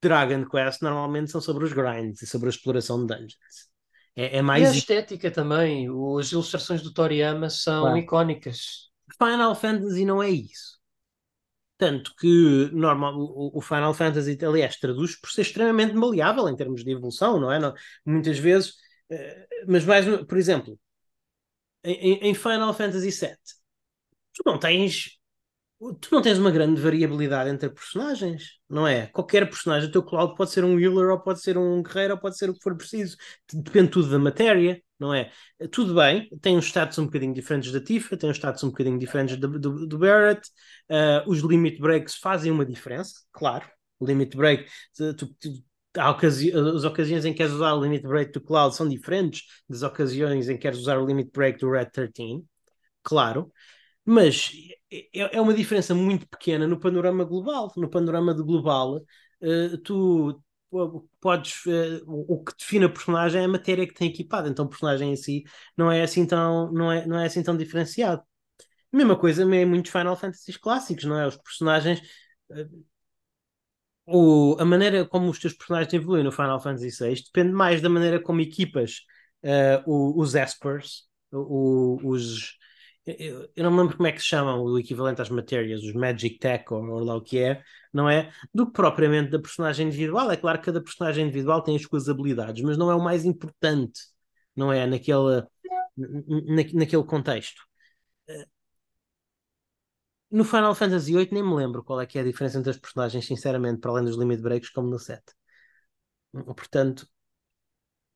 Dragon 0.00 0.48
Quest 0.48 0.82
normalmente 0.82 1.32
são 1.32 1.40
sobre 1.40 1.64
os 1.64 1.72
grinds 1.72 2.22
e 2.22 2.26
sobre 2.26 2.46
a 2.46 2.50
exploração 2.50 3.04
de 3.04 3.12
dungeons. 3.12 3.36
É, 4.14 4.38
é 4.38 4.42
mais. 4.42 4.62
E 4.62 4.66
a 4.66 4.70
estética 4.70 5.30
também. 5.32 5.88
As 6.18 6.30
ilustrações 6.30 6.80
do 6.80 6.92
Toriyama 6.92 7.50
são 7.50 7.82
claro. 7.82 7.98
icónicas. 7.98 8.90
Final 9.18 9.54
Fantasy 9.56 10.04
não 10.04 10.22
é 10.22 10.30
isso. 10.30 10.76
Tanto 11.76 12.14
que 12.16 12.70
normal, 12.72 13.18
o, 13.18 13.58
o, 13.58 13.60
Final 13.60 13.92
Fantasy, 13.92 14.38
aliás, 14.42 14.76
traduz 14.76 15.20
por 15.20 15.30
ser 15.30 15.42
extremamente 15.42 15.94
maleável 15.94 16.48
em 16.48 16.56
termos 16.56 16.82
de 16.82 16.90
evolução, 16.90 17.38
não 17.38 17.52
é? 17.52 17.58
Não, 17.58 17.74
muitas 18.04 18.38
vezes. 18.38 18.85
Uh, 19.10 19.66
mas 19.68 19.84
mais, 19.84 20.04
por 20.26 20.38
exemplo, 20.38 20.78
em, 21.84 22.18
em 22.30 22.34
Final 22.34 22.74
Fantasy 22.74 23.10
VII, 23.10 23.36
tu 24.34 24.42
não 24.46 24.58
tens 24.58 25.16
tu 26.00 26.08
não 26.10 26.22
tens 26.22 26.38
uma 26.38 26.50
grande 26.50 26.80
variabilidade 26.80 27.50
entre 27.50 27.68
personagens, 27.70 28.58
não 28.68 28.86
é? 28.86 29.08
Qualquer 29.08 29.46
personagem, 29.48 29.88
o 29.88 29.92
teu 29.92 30.02
Cloud 30.02 30.34
pode 30.34 30.50
ser 30.50 30.64
um 30.64 30.78
healer, 30.80 31.10
ou 31.10 31.20
pode 31.20 31.42
ser 31.42 31.58
um 31.58 31.82
guerreiro, 31.82 32.14
ou 32.14 32.20
pode 32.20 32.38
ser 32.38 32.48
o 32.48 32.54
que 32.54 32.62
for 32.62 32.76
preciso. 32.76 33.16
Depende 33.52 33.90
tudo 33.90 34.10
da 34.10 34.18
matéria, 34.18 34.80
não 34.98 35.12
é? 35.12 35.30
Tudo 35.70 35.94
bem, 35.94 36.28
tem 36.40 36.56
uns 36.56 36.66
status 36.66 36.98
um 36.98 37.04
bocadinho 37.04 37.34
diferentes 37.34 37.70
da 37.72 37.80
Tifa, 37.80 38.16
tem 38.16 38.30
uns 38.30 38.38
status 38.38 38.64
um 38.64 38.68
bocadinho 38.68 38.98
diferentes 38.98 39.36
do, 39.36 39.58
do, 39.58 39.86
do 39.86 39.98
Barrett. 39.98 40.48
Uh, 40.90 41.30
os 41.30 41.40
limit 41.40 41.78
breaks 41.78 42.14
fazem 42.16 42.50
uma 42.50 42.64
diferença, 42.64 43.12
claro. 43.32 43.66
Limit 44.00 44.36
break, 44.36 44.66
tu, 44.96 45.14
tu, 45.14 45.36
ocasi 45.98 46.52
as 46.52 46.84
ocasiões 46.84 47.24
em 47.24 47.32
que 47.32 47.38
queres 47.38 47.52
usar 47.52 47.74
o 47.74 47.82
limit 47.82 48.06
break 48.06 48.32
do 48.32 48.40
Cloud 48.40 48.74
são 48.74 48.88
diferentes 48.88 49.42
das 49.68 49.82
ocasiões 49.82 50.48
em 50.48 50.54
que 50.54 50.62
queres 50.62 50.78
usar 50.78 50.98
o 50.98 51.06
limit 51.06 51.30
break 51.32 51.58
do 51.58 51.70
Red 51.70 51.86
13, 51.86 52.44
claro. 53.02 53.52
Mas 54.04 54.52
é, 54.92 55.36
é 55.36 55.40
uma 55.40 55.54
diferença 55.54 55.94
muito 55.94 56.28
pequena 56.28 56.66
no 56.66 56.78
panorama 56.78 57.24
global. 57.24 57.72
No 57.76 57.90
panorama 57.90 58.32
global, 58.34 58.96
uh, 58.96 59.78
tu 59.84 60.42
podes 61.20 61.64
uh, 61.66 62.02
o 62.06 62.42
que 62.44 62.52
define 62.58 62.84
a 62.86 62.88
personagem 62.88 63.40
é 63.42 63.44
a 63.44 63.48
matéria 63.48 63.86
que 63.86 63.94
tem 63.94 64.08
equipado, 64.08 64.48
então 64.48 64.64
o 64.66 64.68
personagem 64.68 65.12
em 65.12 65.16
si 65.16 65.44
não 65.76 65.90
é 65.90 66.02
assim 66.02 66.26
tão 66.26 66.72
não 66.72 66.92
é, 66.92 67.06
não 67.06 67.18
é 67.18 67.26
assim 67.26 67.42
tão 67.42 67.56
diferenciado. 67.56 68.22
Mesma 68.92 69.18
coisa 69.18 69.42
é 69.42 69.64
muitos 69.66 69.92
Final 69.92 70.16
Fantasy 70.16 70.58
clássicos, 70.58 71.04
não 71.04 71.18
é? 71.18 71.26
Os 71.26 71.36
personagens 71.36 72.00
uh, 72.50 72.84
o, 74.06 74.56
a 74.58 74.64
maneira 74.64 75.04
como 75.04 75.30
os 75.30 75.38
teus 75.38 75.54
personagens 75.54 75.92
evoluem 75.92 76.24
no 76.24 76.32
Final 76.32 76.60
Fantasy 76.60 76.90
VI 76.90 77.22
depende 77.24 77.52
mais 77.52 77.80
da 77.80 77.88
maneira 77.88 78.20
como 78.20 78.40
equipas 78.40 79.00
uh, 79.42 80.20
os 80.20 80.34
Espers, 80.34 81.04
os 81.32 82.56
eu, 83.06 83.48
não 83.56 83.70
me 83.70 83.78
lembro 83.78 83.96
como 83.96 84.08
é 84.08 84.12
que 84.12 84.20
se 84.20 84.26
chamam 84.26 84.60
o 84.62 84.78
equivalente 84.78 85.22
às 85.22 85.30
matérias, 85.30 85.82
os 85.82 85.92
Magic 85.92 86.38
Tech 86.38 86.64
ou, 86.72 86.84
ou 86.84 87.04
lá 87.04 87.14
o 87.14 87.20
que 87.22 87.38
é, 87.38 87.62
não 87.92 88.10
é? 88.10 88.32
Do 88.52 88.66
que 88.66 88.72
propriamente 88.72 89.30
da 89.30 89.38
personagem 89.38 89.86
individual. 89.86 90.30
É 90.30 90.36
claro 90.36 90.58
que 90.58 90.64
cada 90.66 90.82
personagem 90.82 91.24
individual 91.24 91.62
tem 91.62 91.76
as 91.76 91.82
suas 91.82 92.08
habilidades, 92.08 92.62
mas 92.64 92.76
não 92.76 92.90
é 92.90 92.94
o 92.96 93.00
mais 93.02 93.24
importante, 93.24 94.00
não 94.56 94.72
é? 94.72 94.86
Naquele, 94.86 95.42
na, 95.96 96.64
naquele 96.74 97.04
contexto. 97.04 97.62
No 100.30 100.44
Final 100.44 100.74
Fantasy 100.74 101.12
VIII 101.12 101.28
nem 101.32 101.42
me 101.42 101.54
lembro 101.54 101.84
qual 101.84 102.00
é 102.00 102.06
que 102.06 102.18
é 102.18 102.22
a 102.22 102.24
diferença 102.24 102.58
entre 102.58 102.70
as 102.70 102.78
personagens, 102.78 103.24
sinceramente, 103.26 103.80
para 103.80 103.90
além 103.92 104.04
dos 104.04 104.16
limit 104.16 104.42
breaks, 104.42 104.70
como 104.70 104.88
no 104.88 104.98
7. 104.98 105.22
Portanto, 106.32 107.08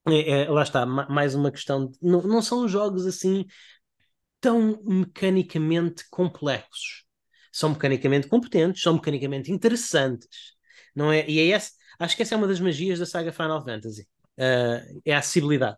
é, 0.08 0.42
é, 0.42 0.50
lá 0.50 0.62
está, 0.62 0.84
mais 0.86 1.34
uma 1.34 1.50
questão. 1.50 1.86
De, 1.86 1.98
não, 2.02 2.22
não 2.22 2.42
são 2.42 2.66
jogos 2.68 3.06
assim 3.06 3.46
tão 4.40 4.82
mecanicamente 4.84 6.08
complexos. 6.10 7.04
São 7.52 7.70
mecanicamente 7.70 8.28
competentes, 8.28 8.82
são 8.82 8.94
mecanicamente 8.94 9.52
interessantes, 9.52 10.54
não 10.94 11.12
é? 11.12 11.28
E 11.28 11.38
é 11.40 11.56
esse, 11.56 11.72
acho 11.98 12.16
que 12.16 12.22
essa 12.22 12.34
é 12.34 12.38
uma 12.38 12.46
das 12.46 12.60
magias 12.60 12.98
da 12.98 13.06
saga 13.06 13.32
Final 13.32 13.62
Fantasy. 13.64 14.08
Uh, 14.38 15.00
é 15.04 15.14
a 15.14 15.18
acessibilidade. 15.18 15.76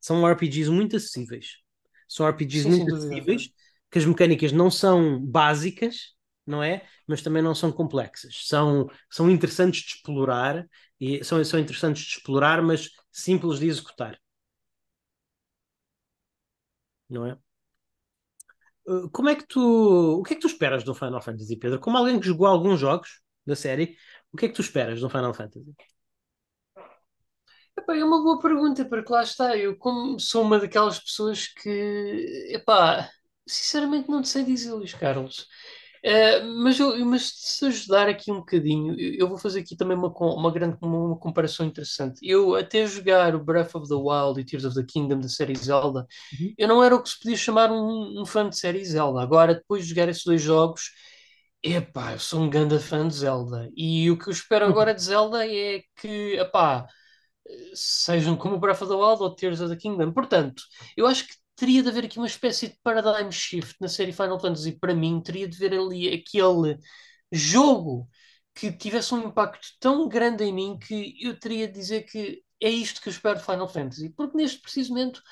São 0.00 0.26
RPGs 0.28 0.70
muito 0.70 0.96
acessíveis. 0.96 1.58
São 2.06 2.28
RPGs 2.28 2.64
Sim, 2.64 2.76
muito 2.76 2.94
acessíveis, 2.94 3.50
que 3.92 3.98
as 3.98 4.06
mecânicas 4.06 4.52
não 4.52 4.70
são 4.70 5.20
básicas, 5.24 6.14
não 6.46 6.62
é? 6.62 6.86
Mas 7.06 7.22
também 7.22 7.42
não 7.42 7.54
são 7.54 7.70
complexas. 7.72 8.46
São, 8.48 8.88
são 9.10 9.30
interessantes 9.30 9.82
de 9.82 9.88
explorar, 9.96 10.66
e 11.00 11.22
são, 11.24 11.44
são 11.44 11.60
interessantes 11.60 12.02
de 12.04 12.10
explorar, 12.16 12.62
mas 12.62 12.90
simples 13.12 13.58
de 13.60 13.68
executar. 13.68 14.18
Não 17.08 17.26
é? 17.26 17.38
Eh, 18.88 19.08
como 19.12 19.28
é 19.28 19.34
que 19.36 19.46
tu. 19.46 19.60
O 20.20 20.22
que 20.22 20.32
é 20.34 20.36
que 20.36 20.42
tu 20.42 20.46
esperas 20.48 20.84
do 20.84 20.94
Final 20.94 21.22
Fantasy, 21.22 21.56
Pedro? 21.56 21.80
Como 21.80 21.96
alguém 21.98 22.18
que 22.20 22.26
jogou 22.26 22.46
alguns 22.46 22.80
jogos 22.80 23.20
da 23.46 23.56
série, 23.56 23.96
o 24.32 24.36
que 24.36 24.46
é 24.46 24.48
que 24.48 24.54
tu 24.54 24.62
esperas 24.62 25.00
do 25.00 25.10
Final 25.10 25.34
Fantasy? 25.34 25.74
Epá, 27.76 27.96
é 27.96 28.04
uma 28.04 28.22
boa 28.22 28.38
pergunta, 28.40 28.84
porque 28.84 29.12
lá 29.12 29.22
está, 29.22 29.56
eu 29.56 29.76
como 29.78 30.18
sou 30.20 30.42
uma 30.42 30.58
daquelas 30.58 30.98
pessoas 31.00 31.48
que, 31.48 32.46
epá, 32.50 33.10
sinceramente 33.46 34.08
não 34.08 34.22
sei 34.24 34.44
dizer, 34.44 34.72
Luís 34.72 34.94
Carlos. 34.94 35.46
Uh, 36.04 36.44
mas, 36.64 36.80
eu, 36.80 37.04
mas 37.06 37.30
se 37.32 37.64
ajudar 37.66 38.08
aqui 38.08 38.32
um 38.32 38.40
bocadinho, 38.40 38.98
eu 38.98 39.28
vou 39.28 39.38
fazer 39.38 39.60
aqui 39.60 39.76
também 39.76 39.96
uma, 39.96 40.08
uma 40.08 40.50
grande 40.50 40.76
uma 40.82 41.16
comparação 41.16 41.64
interessante. 41.64 42.18
Eu 42.22 42.56
até 42.56 42.84
jogar 42.86 43.36
o 43.36 43.44
Breath 43.44 43.76
of 43.76 43.88
the 43.88 43.94
Wild 43.94 44.40
e 44.40 44.44
Tears 44.44 44.64
of 44.64 44.74
the 44.74 44.84
Kingdom 44.84 45.20
da 45.20 45.28
série 45.28 45.54
Zelda, 45.54 46.04
uhum. 46.40 46.54
eu 46.58 46.66
não 46.66 46.82
era 46.82 46.96
o 46.96 47.00
que 47.00 47.08
se 47.08 47.20
podia 47.20 47.36
chamar 47.36 47.70
um, 47.70 48.20
um, 48.20 48.26
fã 48.26 48.48
de 48.48 48.58
série 48.58 48.84
Zelda. 48.84 49.22
Agora, 49.22 49.54
depois 49.54 49.84
de 49.84 49.90
jogar 49.90 50.08
esses 50.08 50.24
dois 50.24 50.42
jogos, 50.42 50.90
epá, 51.62 52.12
eu 52.14 52.18
sou 52.18 52.40
um 52.40 52.50
grande 52.50 52.80
fã 52.80 53.06
de 53.06 53.14
Zelda. 53.14 53.70
E 53.76 54.10
o 54.10 54.18
que 54.18 54.28
eu 54.28 54.32
espero 54.32 54.64
uhum. 54.64 54.72
agora 54.72 54.92
de 54.92 55.02
Zelda 55.02 55.46
é 55.46 55.82
que, 56.00 56.34
epá, 56.34 56.84
sejam 57.74 58.36
como 58.36 58.56
o 58.56 58.58
Breath 58.58 58.82
of 58.82 58.90
the 58.90 58.98
Wild 58.98 59.22
ou 59.22 59.34
Tears 59.34 59.60
of 59.60 59.70
the 59.72 59.80
Kingdom. 59.80 60.12
Portanto, 60.12 60.62
eu 60.96 61.06
acho 61.06 61.28
que 61.28 61.34
teria 61.62 61.80
de 61.80 61.88
haver 61.88 62.06
aqui 62.06 62.18
uma 62.18 62.26
espécie 62.26 62.70
de 62.70 62.78
paradigm 62.82 63.30
shift 63.30 63.76
na 63.80 63.86
série 63.86 64.12
Final 64.12 64.40
Fantasy. 64.40 64.72
Para 64.80 64.96
mim, 64.96 65.22
teria 65.22 65.46
de 65.46 65.64
haver 65.64 65.78
ali 65.78 66.08
aquele 66.08 66.76
jogo 67.30 68.08
que 68.52 68.72
tivesse 68.72 69.14
um 69.14 69.28
impacto 69.28 69.68
tão 69.78 70.08
grande 70.08 70.42
em 70.42 70.52
mim 70.52 70.76
que 70.76 71.14
eu 71.24 71.38
teria 71.38 71.68
de 71.68 71.74
dizer 71.74 72.02
que 72.02 72.42
é 72.60 72.68
isto 72.68 73.00
que 73.00 73.08
eu 73.08 73.12
espero 73.12 73.38
de 73.38 73.44
Final 73.44 73.68
Fantasy. 73.68 74.08
Porque 74.10 74.36
neste 74.36 74.60
preciso 74.60 74.90
momento 74.90 75.22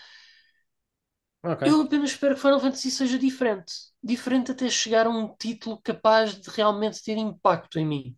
okay. 1.43 1.69
eu 1.69 1.81
apenas 1.81 2.11
espero 2.11 2.37
que 2.37 2.41
Final 2.41 2.61
Fantasy 2.61 2.93
seja 2.93 3.19
diferente. 3.19 3.73
Diferente 4.01 4.53
até 4.53 4.71
chegar 4.71 5.09
a 5.09 5.11
um 5.11 5.35
título 5.35 5.83
capaz 5.83 6.41
de 6.41 6.49
realmente 6.49 7.03
ter 7.03 7.17
impacto 7.17 7.77
em 7.77 7.85
mim. 7.85 8.17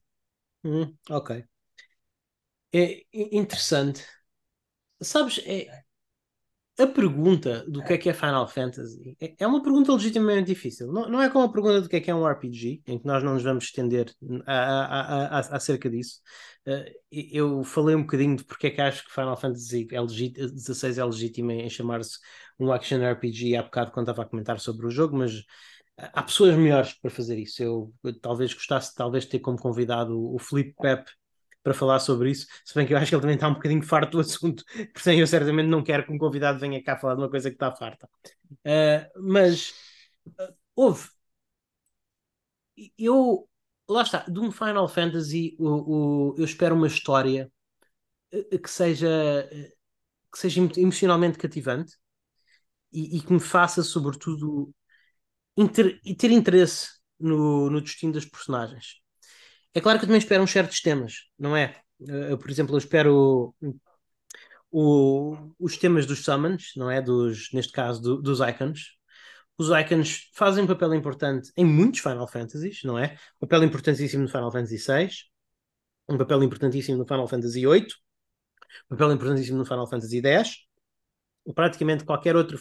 Hum, 0.62 0.94
ok. 1.08 1.46
É 2.74 3.06
interessante. 3.10 4.06
Sabes, 5.00 5.38
é, 5.46 5.82
a 6.78 6.86
pergunta 6.86 7.64
do 7.68 7.82
que 7.84 7.92
é 7.92 7.98
que 7.98 8.08
é 8.08 8.14
Final 8.14 8.48
Fantasy 8.48 9.16
é, 9.20 9.34
é 9.38 9.46
uma 9.46 9.62
pergunta 9.62 9.92
legitimamente 9.92 10.46
difícil. 10.46 10.90
Não, 10.90 11.08
não 11.08 11.20
é 11.22 11.28
como 11.28 11.44
a 11.44 11.52
pergunta 11.52 11.82
do 11.82 11.88
que 11.88 11.96
é 11.96 12.00
que 12.00 12.10
é 12.10 12.14
um 12.14 12.26
RPG, 12.26 12.82
em 12.86 12.98
que 12.98 13.06
nós 13.06 13.22
não 13.22 13.34
nos 13.34 13.42
vamos 13.42 13.64
estender 13.64 14.14
a, 14.46 15.38
acerca 15.54 15.90
disso. 15.90 16.20
Uh, 16.66 16.84
eu 17.10 17.62
falei 17.64 17.94
um 17.94 18.02
bocadinho 18.02 18.36
de 18.36 18.44
porque 18.44 18.68
é 18.68 18.70
que 18.70 18.80
acho 18.80 19.04
que 19.04 19.12
Final 19.12 19.36
Fantasy 19.36 19.86
é 19.92 20.06
XVI 20.06 21.00
é 21.00 21.04
legítimo 21.04 21.50
em 21.50 21.68
chamar-se 21.68 22.18
um 22.58 22.72
action 22.72 22.98
RPG 22.98 23.56
há 23.56 23.62
bocado 23.62 23.90
quando 23.90 24.08
estava 24.08 24.26
a 24.26 24.30
comentar 24.30 24.58
sobre 24.58 24.86
o 24.86 24.90
jogo, 24.90 25.16
mas 25.16 25.44
há 25.96 26.22
pessoas 26.22 26.56
melhores 26.56 26.94
para 26.94 27.10
fazer 27.10 27.38
isso. 27.38 27.62
Eu, 27.62 27.92
eu 28.02 28.18
talvez 28.18 28.54
gostasse 28.54 28.94
talvez 28.94 29.26
ter 29.26 29.40
como 29.40 29.58
convidado 29.58 30.18
o, 30.18 30.36
o 30.36 30.38
Felipe 30.38 30.74
Pep 30.80 31.04
para 31.62 31.74
falar 31.74 32.00
sobre 32.00 32.30
isso, 32.30 32.46
se 32.64 32.74
bem 32.74 32.86
que 32.86 32.92
eu 32.92 32.98
acho 32.98 33.08
que 33.08 33.14
ele 33.14 33.22
também 33.22 33.36
está 33.36 33.48
um 33.48 33.54
bocadinho 33.54 33.82
farto 33.82 34.12
do 34.12 34.20
assunto, 34.20 34.64
portanto 34.92 35.18
eu 35.18 35.26
certamente 35.26 35.68
não 35.68 35.82
quero 35.82 36.04
que 36.04 36.12
um 36.12 36.18
convidado 36.18 36.58
venha 36.58 36.82
cá 36.82 36.96
falar 36.98 37.14
de 37.14 37.20
uma 37.22 37.30
coisa 37.30 37.50
que 37.50 37.56
está 37.56 37.74
farta. 37.74 38.08
Uh, 38.66 39.22
mas 39.30 39.70
uh, 40.26 40.54
houve. 40.74 41.08
Eu, 42.98 43.48
lá 43.88 44.02
está, 44.02 44.20
de 44.28 44.40
um 44.40 44.50
Final 44.50 44.88
Fantasy, 44.88 45.56
o, 45.58 46.32
o, 46.32 46.34
eu 46.38 46.44
espero 46.44 46.74
uma 46.74 46.86
história 46.86 47.50
uh, 48.34 48.58
que 48.58 48.70
seja, 48.70 49.48
que 50.32 50.38
seja 50.38 50.60
emocionalmente 50.76 51.38
cativante 51.38 51.96
e, 52.92 53.18
e 53.18 53.20
que 53.22 53.32
me 53.32 53.40
faça, 53.40 53.82
sobretudo, 53.82 54.74
inter, 55.56 56.00
ter 56.18 56.30
interesse 56.30 56.90
no, 57.18 57.70
no 57.70 57.80
destino 57.80 58.12
das 58.12 58.24
personagens. 58.26 59.01
É 59.74 59.80
claro 59.80 59.98
que 59.98 60.04
eu 60.04 60.08
também 60.08 60.18
espero 60.18 60.42
uns 60.42 60.50
certos 60.50 60.80
temas, 60.80 61.14
não 61.38 61.56
é? 61.56 61.76
Eu, 62.00 62.36
por 62.38 62.50
exemplo, 62.50 62.74
eu 62.74 62.78
espero 62.78 63.54
o, 64.70 65.36
os 65.58 65.76
temas 65.76 66.06
dos 66.06 66.24
summons, 66.24 66.72
não 66.76 66.90
é? 66.90 67.00
Dos, 67.00 67.52
neste 67.52 67.72
caso, 67.72 68.00
do, 68.02 68.22
dos 68.22 68.40
icons. 68.40 68.96
Os 69.58 69.68
icons 69.70 70.30
fazem 70.34 70.64
um 70.64 70.66
papel 70.66 70.94
importante 70.94 71.52
em 71.56 71.64
muitos 71.64 72.00
Final 72.00 72.26
Fantasies, 72.26 72.82
não 72.84 72.98
é? 72.98 73.16
Um 73.36 73.46
papel 73.46 73.64
importantíssimo 73.64 74.22
no 74.22 74.28
Final 74.28 74.50
Fantasy 74.50 74.78
VI, 74.78 75.10
um 76.08 76.18
papel 76.18 76.42
importantíssimo 76.42 76.98
no 76.98 77.06
Final 77.06 77.28
Fantasy 77.28 77.60
VIII, 77.60 77.86
um 78.90 78.96
papel 78.96 79.12
importantíssimo 79.12 79.58
no 79.58 79.64
Final 79.64 79.86
Fantasy 79.86 80.20
X, 80.24 80.56
praticamente 81.54 82.04
qualquer 82.04 82.36
outro. 82.36 82.58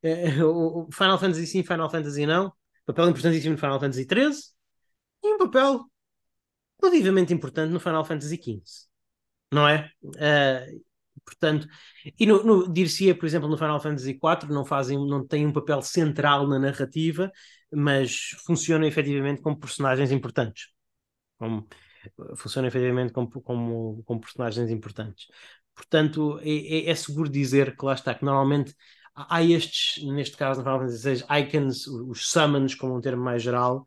O 0.44 0.86
Final 0.92 1.18
Fantasy 1.18 1.44
sim, 1.44 1.64
Final 1.64 1.90
Fantasy 1.90 2.24
não, 2.24 2.52
papel 2.86 3.08
importantíssimo 3.08 3.54
no 3.54 3.58
Final 3.58 3.80
Fantasy 3.80 4.06
XIII 4.08 4.30
e 5.24 5.34
um 5.34 5.38
papel 5.38 5.84
relativamente 6.80 7.32
importante 7.32 7.72
no 7.72 7.80
Final 7.80 8.04
Fantasy 8.04 8.36
XV, 8.36 8.62
não 9.52 9.68
é? 9.68 9.90
Uh, 10.02 10.82
portanto, 11.24 11.68
e 12.18 12.26
no, 12.26 12.42
no 12.44 12.72
dir-se 12.72 13.12
por 13.14 13.26
exemplo, 13.26 13.48
no 13.48 13.58
Final 13.58 13.80
Fantasy 13.80 14.10
IV 14.12 14.52
não 14.52 14.64
fazem, 14.64 14.98
não 15.06 15.26
têm 15.26 15.46
um 15.46 15.52
papel 15.52 15.82
central 15.82 16.46
na 16.46 16.58
narrativa, 16.58 17.30
mas 17.72 18.30
funcionam 18.46 18.86
efetivamente 18.86 19.42
como 19.42 19.58
personagens 19.58 20.10
importantes. 20.12 20.68
Como, 21.38 21.66
funcionam 22.36 22.68
efetivamente 22.68 23.12
como, 23.12 23.28
como, 23.42 24.02
como 24.04 24.20
personagens 24.20 24.70
importantes. 24.70 25.26
Portanto, 25.74 26.38
é, 26.42 26.88
é, 26.88 26.90
é, 26.90 26.94
seguro 26.94 27.28
dizer 27.28 27.76
que 27.76 27.84
lá 27.84 27.94
está, 27.94 28.14
que 28.14 28.24
normalmente 28.24 28.74
há 29.14 29.42
estes, 29.42 30.02
neste 30.04 30.36
caso 30.36 30.60
no 30.60 30.64
Final 30.64 30.80
Fantasy 30.80 31.14
VI, 31.16 31.40
icons, 31.40 31.86
os 31.86 32.30
summons 32.30 32.74
como 32.74 32.96
um 32.96 33.00
termo 33.00 33.22
mais 33.22 33.42
geral, 33.42 33.84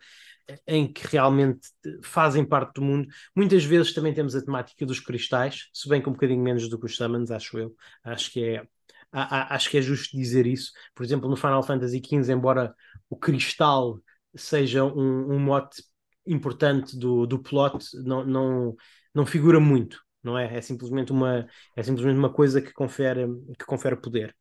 em 0.68 0.92
que 0.92 1.08
realmente 1.08 1.70
fazem 2.04 2.46
parte 2.46 2.76
do 2.76 2.82
mundo. 2.82 3.08
Muitas 3.36 3.64
vezes 3.64 3.94
também 3.94 4.14
temos 4.14 4.36
a 4.36 4.44
temática 4.44 4.86
dos 4.86 5.00
cristais, 5.00 5.70
se 5.74 5.88
bem 5.88 6.02
que 6.02 6.10
um 6.10 6.14
bocadinho 6.14 6.42
menos 6.44 6.70
do 6.70 6.80
que 6.80 6.86
os 6.86 6.96
summons, 6.96 7.32
acho 7.32 7.58
eu. 7.58 7.76
Acho 8.04 8.32
que 8.32 8.44
é, 8.44 8.64
acho 9.12 9.70
que 9.70 9.78
é 9.78 9.82
justo 9.82 10.16
dizer 10.16 10.46
isso. 10.46 10.72
Por 10.96 11.04
exemplo, 11.04 11.30
no 11.30 11.36
Final 11.36 11.64
Fantasy 11.64 12.02
XV, 12.04 12.34
embora 12.34 12.74
o 13.10 13.16
cristal 13.16 14.00
seja 14.36 14.84
um, 14.84 15.34
um 15.34 15.40
mote 15.40 15.84
importante 16.26 16.98
do, 16.98 17.26
do 17.26 17.40
plot, 17.40 17.86
não, 18.04 18.24
não, 18.26 18.76
não 19.14 19.26
figura 19.26 19.60
muito, 19.60 20.02
não 20.24 20.38
é? 20.38 20.58
É 20.58 20.62
simplesmente 20.62 21.12
uma, 21.12 21.48
é 21.76 21.84
simplesmente 21.84 22.18
uma 22.18 22.32
coisa 22.32 22.62
que 22.62 22.72
confere, 22.74 23.28
que 23.58 23.66
confere 23.66 23.96
poder 23.96 24.36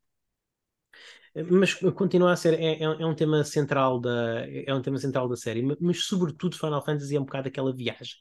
mas 1.49 1.75
continua 1.95 2.33
a 2.33 2.37
ser 2.37 2.55
é, 2.55 2.75
é, 2.75 2.83
é, 2.83 3.07
um 3.07 3.15
tema 3.15 3.45
central 3.45 4.01
da 4.01 4.47
é 4.49 4.75
um 4.75 4.83
tema 4.83 4.99
central 4.99 5.29
da 5.29 5.37
série. 5.37 5.63
Mas, 5.63 5.77
mas 5.81 6.05
sobretudo 6.05 6.57
Final 6.57 6.85
Fantasy 6.85 7.17
é 7.17 7.21
um 7.21 7.25
bocado 7.25 7.49
aquela 7.49 7.75
viagem. 7.75 8.17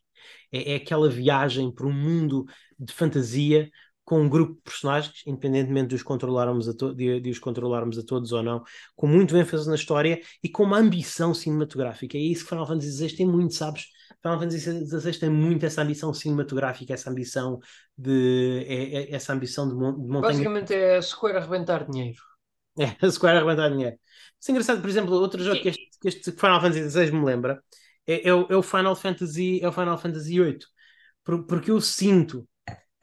É, 0.51 0.74
é, 0.74 0.76
aquela 0.76 1.10
viagem 1.10 1.72
para 1.72 1.88
um 1.88 1.93
mundo 1.93 2.45
de 2.78 2.93
fantasia 2.93 3.70
com 4.03 4.22
um 4.22 4.30
grupo 4.30 4.55
de 4.55 4.62
personagens 4.62 5.22
independentemente 5.26 5.89
de 5.89 5.95
os 5.95 6.03
controlarmos 6.03 6.68
a 6.68 6.74
de, 6.74 7.20
de, 7.20 7.30
os 7.30 7.39
controlarmos 7.39 7.97
a 7.97 8.03
todos 8.03 8.32
ou 8.32 8.41
não 8.41 8.64
com 8.95 9.05
muito 9.07 9.38
ênfase 9.38 9.70
na 9.70 9.76
história 9.76 10.20
e 10.43 10.49
com 10.49 10.64
uma 10.64 10.78
ambição 10.78 11.34
cinematográfica. 11.34 12.18
É 12.18 12.22
isso 12.22 12.43
que 12.43 12.49
Final 12.49 12.68
Fantasy 12.68 12.91
XVI 12.91 13.18
tem 13.18 13.28
muito 13.28 13.53
sabes? 13.53 13.86
Final 14.22 14.39
Fantasy 14.39 14.88
XVI 14.88 15.20
tem 15.20 15.30
muito 15.30 15.66
essa 15.66 15.82
ambição 15.82 16.14
cinematográfica 16.14 16.93
essa 16.93 17.10
ambição 17.10 17.60
de 17.97 18.66
é, 18.68 19.03
é 19.03 19.16
essa 19.16 19.34
ambição 19.34 19.68
de, 19.68 19.74
de 19.74 19.80
montanha 19.80 20.22
basicamente 20.22 20.74
é 20.74 20.97
a 20.97 21.01
Square 21.01 21.38
arrebentar 21.38 21.89
dinheiro 21.89 22.28
é, 23.01 23.05
a 23.05 23.11
Square 23.11 23.38
arrebentar 23.38 23.69
dinheiro. 23.69 23.97
Isso 24.39 24.49
é 24.49 24.51
engraçado, 24.51 24.82
por 24.82 24.89
exemplo, 24.89 25.13
outro 25.15 25.43
jogo 25.43 25.61
que 25.61 25.69
este, 25.69 25.89
que 25.99 26.07
este 26.07 26.32
Final 26.32 26.61
Fantasy 26.61 26.89
XVI 26.89 27.11
me 27.11 27.25
lembra 27.25 27.61
é, 28.07 28.30
é, 28.30 28.34
o, 28.34 28.47
é, 28.49 28.55
o, 28.55 28.63
Final 28.63 28.95
Fantasy, 28.95 29.59
é 29.61 29.67
o 29.67 29.71
Final 29.71 29.97
Fantasy 29.97 30.39
VIII. 30.39 30.59
Por, 31.23 31.45
porque 31.45 31.69
eu 31.69 31.80
sinto 31.80 32.47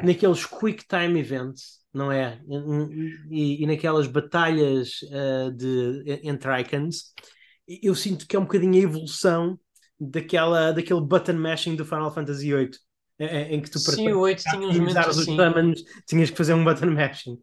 naqueles 0.03 0.45
quick 0.45 0.85
time 0.89 1.20
events, 1.20 1.81
não 1.93 2.11
é? 2.11 2.41
E, 3.31 3.62
e 3.62 3.66
naquelas 3.66 4.07
batalhas 4.07 5.01
uh, 5.03 5.53
de, 5.53 6.20
entre 6.24 6.61
icons, 6.61 7.12
eu 7.68 7.95
sinto 7.95 8.27
que 8.27 8.35
é 8.35 8.39
um 8.39 8.45
bocadinho 8.45 8.74
a 8.74 8.83
evolução 8.83 9.59
daquela, 9.99 10.72
daquele 10.72 11.01
button 11.01 11.35
mashing 11.35 11.77
do 11.77 11.85
Final 11.85 12.12
Fantasy 12.12 12.53
VIII. 12.53 12.70
Em 13.18 13.62
que 13.62 13.70
tu 13.70 13.79
Sim, 13.79 14.12
o 14.12 14.20
8 14.20 14.43
tinha 14.43 14.68
uns 14.68 14.79
momentos 14.79 14.97
assim. 14.97 15.37
Summons, 15.37 15.83
tinhas 16.07 16.31
que 16.31 16.37
fazer 16.37 16.53
um 16.53 16.64
button 16.64 16.91
mashing. 16.91 17.39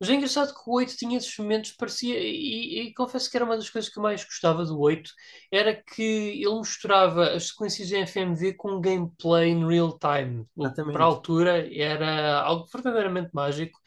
Mas 0.00 0.08
é 0.08 0.14
engraçado 0.14 0.54
que 0.54 0.60
o 0.66 0.72
8 0.72 0.96
tinha 0.96 1.18
esses 1.18 1.36
momentos, 1.36 1.72
parecia, 1.72 2.18
e, 2.18 2.88
e, 2.88 2.94
confesso 2.94 3.30
que 3.30 3.36
era 3.36 3.44
uma 3.44 3.54
das 3.54 3.68
coisas 3.68 3.90
que 3.90 3.98
eu 3.98 4.02
mais 4.02 4.24
gostava 4.24 4.64
do 4.64 4.80
8, 4.80 5.10
era 5.52 5.74
que 5.74 6.02
ele 6.42 6.58
misturava 6.58 7.32
as 7.32 7.48
sequências 7.48 7.92
em 7.92 8.06
FMV 8.06 8.54
com 8.54 8.80
gameplay 8.80 9.50
em 9.50 9.68
real 9.68 9.98
time. 9.98 10.46
Exatamente. 10.56 10.94
Para 10.94 11.04
a 11.04 11.06
altura 11.06 11.68
era 11.78 12.40
algo 12.40 12.66
verdadeiramente 12.72 13.28
mágico. 13.34 13.78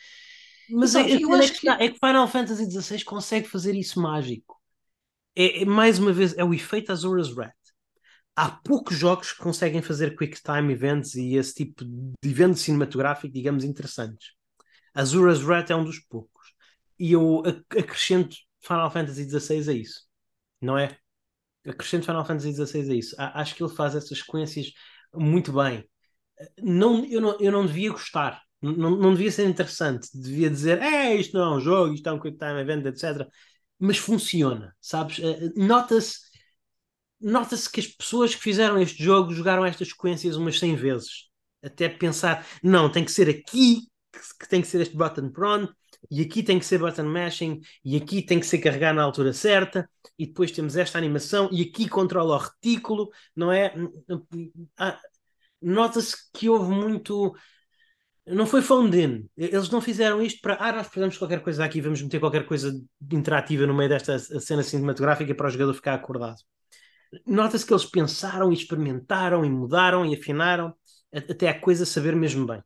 Mas 0.69 0.93
é, 0.93 1.01
eu 1.19 1.33
acho 1.33 1.59
que... 1.59 1.67
é 1.67 1.89
que 1.89 1.97
Final 1.97 2.27
Fantasy 2.27 2.69
XVI 2.69 3.03
consegue 3.03 3.47
fazer 3.47 3.73
isso 3.73 3.99
mágico. 3.99 4.61
É, 5.35 5.63
é, 5.63 5.65
mais 5.65 5.97
uma 5.97 6.13
vez, 6.13 6.37
é 6.37 6.43
o 6.43 6.53
efeito 6.53 6.91
Azura's 6.91 7.35
Wrath. 7.35 7.53
Há 8.35 8.51
poucos 8.51 8.95
jogos 8.95 9.31
que 9.31 9.41
conseguem 9.41 9.81
fazer 9.81 10.15
quick 10.15 10.39
time 10.43 10.73
events 10.73 11.15
e 11.15 11.35
esse 11.37 11.55
tipo 11.55 11.83
de 11.83 12.29
evento 12.29 12.59
cinematográfico, 12.59 13.33
digamos, 13.33 13.63
interessantes. 13.63 14.42
Azura's 14.93 15.43
Wrath 15.43 15.69
é 15.69 15.75
um 15.75 15.83
dos 15.83 15.99
poucos. 15.99 16.53
E 16.99 17.11
eu 17.13 17.43
acrescento 17.69 18.35
Final 18.61 18.91
Fantasy 18.91 19.29
XVI 19.29 19.69
a 19.69 19.73
isso. 19.73 20.01
Não 20.61 20.77
é? 20.77 20.97
Acrescento 21.65 22.05
Final 22.05 22.25
Fantasy 22.25 22.53
XVI 22.53 22.91
a 22.91 22.95
isso. 22.95 23.15
Acho 23.17 23.55
que 23.55 23.63
ele 23.63 23.73
faz 23.73 23.95
essas 23.95 24.19
sequências 24.19 24.71
muito 25.13 25.51
bem. 25.53 25.87
Não, 26.61 27.05
eu, 27.05 27.21
não, 27.21 27.39
eu 27.39 27.51
não 27.51 27.65
devia 27.65 27.91
gostar. 27.91 28.41
Não, 28.61 28.91
não 28.91 29.13
devia 29.13 29.31
ser 29.31 29.47
interessante. 29.47 30.09
Devia 30.13 30.49
dizer, 30.49 30.81
é, 30.81 31.15
isto 31.15 31.37
não 31.37 31.53
é 31.53 31.57
um 31.57 31.59
jogo, 31.59 31.93
isto 31.93 32.07
é 32.07 32.11
um 32.11 32.19
quick 32.19 32.37
time 32.37 32.59
event, 32.59 32.85
etc. 32.85 33.27
Mas 33.79 33.97
funciona, 33.97 34.75
sabes? 34.79 35.19
Eh, 35.19 35.51
nota-se 35.55 36.33
nota-se 37.23 37.71
que 37.71 37.79
as 37.79 37.87
pessoas 37.87 38.35
que 38.35 38.41
fizeram 38.41 38.79
este 38.81 39.01
jogo 39.01 39.33
jogaram 39.33 39.65
estas 39.65 39.87
sequências 39.89 40.35
umas 40.35 40.59
100 40.59 40.75
vezes. 40.75 41.29
Até 41.63 41.87
pensar, 41.87 42.45
não, 42.61 42.91
tem 42.91 43.05
que 43.05 43.11
ser 43.11 43.29
aqui 43.29 43.87
que 44.39 44.47
tem 44.47 44.61
que 44.61 44.67
ser 44.67 44.81
este 44.81 44.95
button 44.95 45.29
prone, 45.29 45.69
e 46.11 46.21
aqui 46.21 46.43
tem 46.43 46.59
que 46.59 46.65
ser 46.65 46.79
button 46.79 47.05
mashing, 47.05 47.61
e 47.83 47.97
aqui 47.97 48.21
tem 48.21 48.39
que 48.39 48.45
ser 48.45 48.59
carregar 48.59 48.93
na 48.93 49.03
altura 49.03 49.33
certa, 49.33 49.89
e 50.17 50.27
depois 50.27 50.51
temos 50.51 50.75
esta 50.75 50.97
animação, 50.97 51.49
e 51.51 51.61
aqui 51.61 51.87
controla 51.89 52.35
o 52.35 52.39
retículo, 52.39 53.09
não 53.35 53.51
é? 53.51 53.73
Ah, 54.77 54.99
nota-se 55.61 56.15
que 56.33 56.49
houve 56.49 56.71
muito. 56.71 57.33
Não 58.25 58.45
foi 58.45 58.61
phoned 58.61 58.97
in. 58.97 59.29
Eles 59.35 59.69
não 59.69 59.81
fizeram 59.81 60.21
isto 60.21 60.39
para. 60.41 60.55
Ah, 60.55 60.71
nós 60.71 60.87
precisamos 60.87 61.15
de 61.15 61.19
qualquer 61.19 61.41
coisa 61.41 61.65
aqui, 61.65 61.81
vamos 61.81 62.01
meter 62.01 62.19
qualquer 62.19 62.45
coisa 62.45 62.73
interativa 63.11 63.65
no 63.67 63.73
meio 63.73 63.89
desta 63.89 64.17
cena 64.19 64.63
cinematográfica 64.63 65.35
para 65.35 65.47
o 65.47 65.49
jogador 65.49 65.73
ficar 65.73 65.95
acordado. 65.95 66.37
Nota-se 67.25 67.65
que 67.65 67.73
eles 67.73 67.85
pensaram 67.85 68.51
e 68.51 68.55
experimentaram 68.55 69.45
e 69.45 69.49
mudaram 69.49 70.05
e 70.05 70.15
afinaram 70.15 70.73
até 71.13 71.49
a 71.49 71.59
coisa 71.59 71.85
saber 71.85 72.15
mesmo 72.15 72.45
bem. 72.47 72.61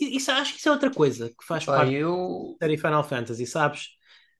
Isso, 0.00 0.30
acho 0.30 0.52
que 0.52 0.58
isso 0.58 0.68
é 0.68 0.72
outra 0.72 0.90
coisa 0.90 1.28
que 1.28 1.44
faz 1.44 1.64
Pá, 1.64 1.76
parte 1.78 1.94
eu... 1.94 2.56
da 2.58 2.66
série 2.66 2.78
Final 2.78 3.04
Fantasy, 3.04 3.46
sabes? 3.46 3.88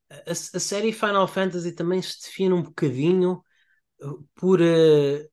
A, 0.08 0.30
a, 0.30 0.34
série 0.34 0.92
Final 0.92 1.28
Fantasy 1.28 1.72
também 1.72 2.00
se 2.02 2.20
define 2.22 2.54
um 2.54 2.62
bocadinho 2.62 3.42
uh, 4.02 4.28
por 4.34 4.60
uh, 4.60 5.30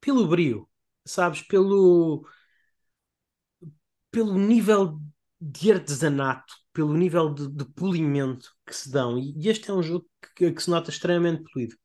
pelo 0.00 0.26
brio, 0.26 0.68
sabes? 1.04 1.42
Pelo 1.42 2.26
pelo 4.10 4.38
nível 4.38 5.00
de 5.40 5.72
artesanato, 5.72 6.54
pelo 6.72 6.94
nível 6.94 7.34
de, 7.34 7.48
de 7.48 7.64
polimento 7.64 8.48
que 8.64 8.74
se 8.74 8.90
dão. 8.90 9.18
E, 9.18 9.34
e 9.36 9.48
este 9.48 9.70
é 9.70 9.74
um 9.74 9.82
jogo 9.82 10.06
que, 10.36 10.52
que 10.52 10.62
se 10.62 10.70
nota 10.70 10.90
extremamente 10.90 11.42
polido. 11.52 11.76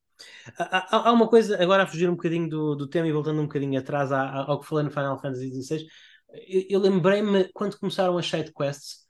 Há, 0.58 0.98
há, 0.98 1.10
há, 1.10 1.12
uma 1.12 1.28
coisa, 1.28 1.62
agora 1.62 1.84
a 1.84 1.88
fugir 1.88 2.10
um 2.10 2.16
bocadinho 2.16 2.50
do, 2.50 2.76
do 2.76 2.88
tema 2.88 3.08
e 3.08 3.12
voltando 3.12 3.40
um 3.42 3.46
bocadinho 3.46 3.80
atrás 3.80 4.12
ao 4.12 4.60
que 4.60 4.68
falei 4.68 4.86
no 4.86 4.92
Final 4.92 5.20
Fantasy 5.20 5.50
XVI, 5.50 5.88
eu, 6.34 6.66
eu 6.70 6.80
lembrei-me 6.80 7.50
quando 7.54 7.78
começaram 7.78 8.18
as 8.18 8.28
side 8.28 8.52
quests. 8.54 9.08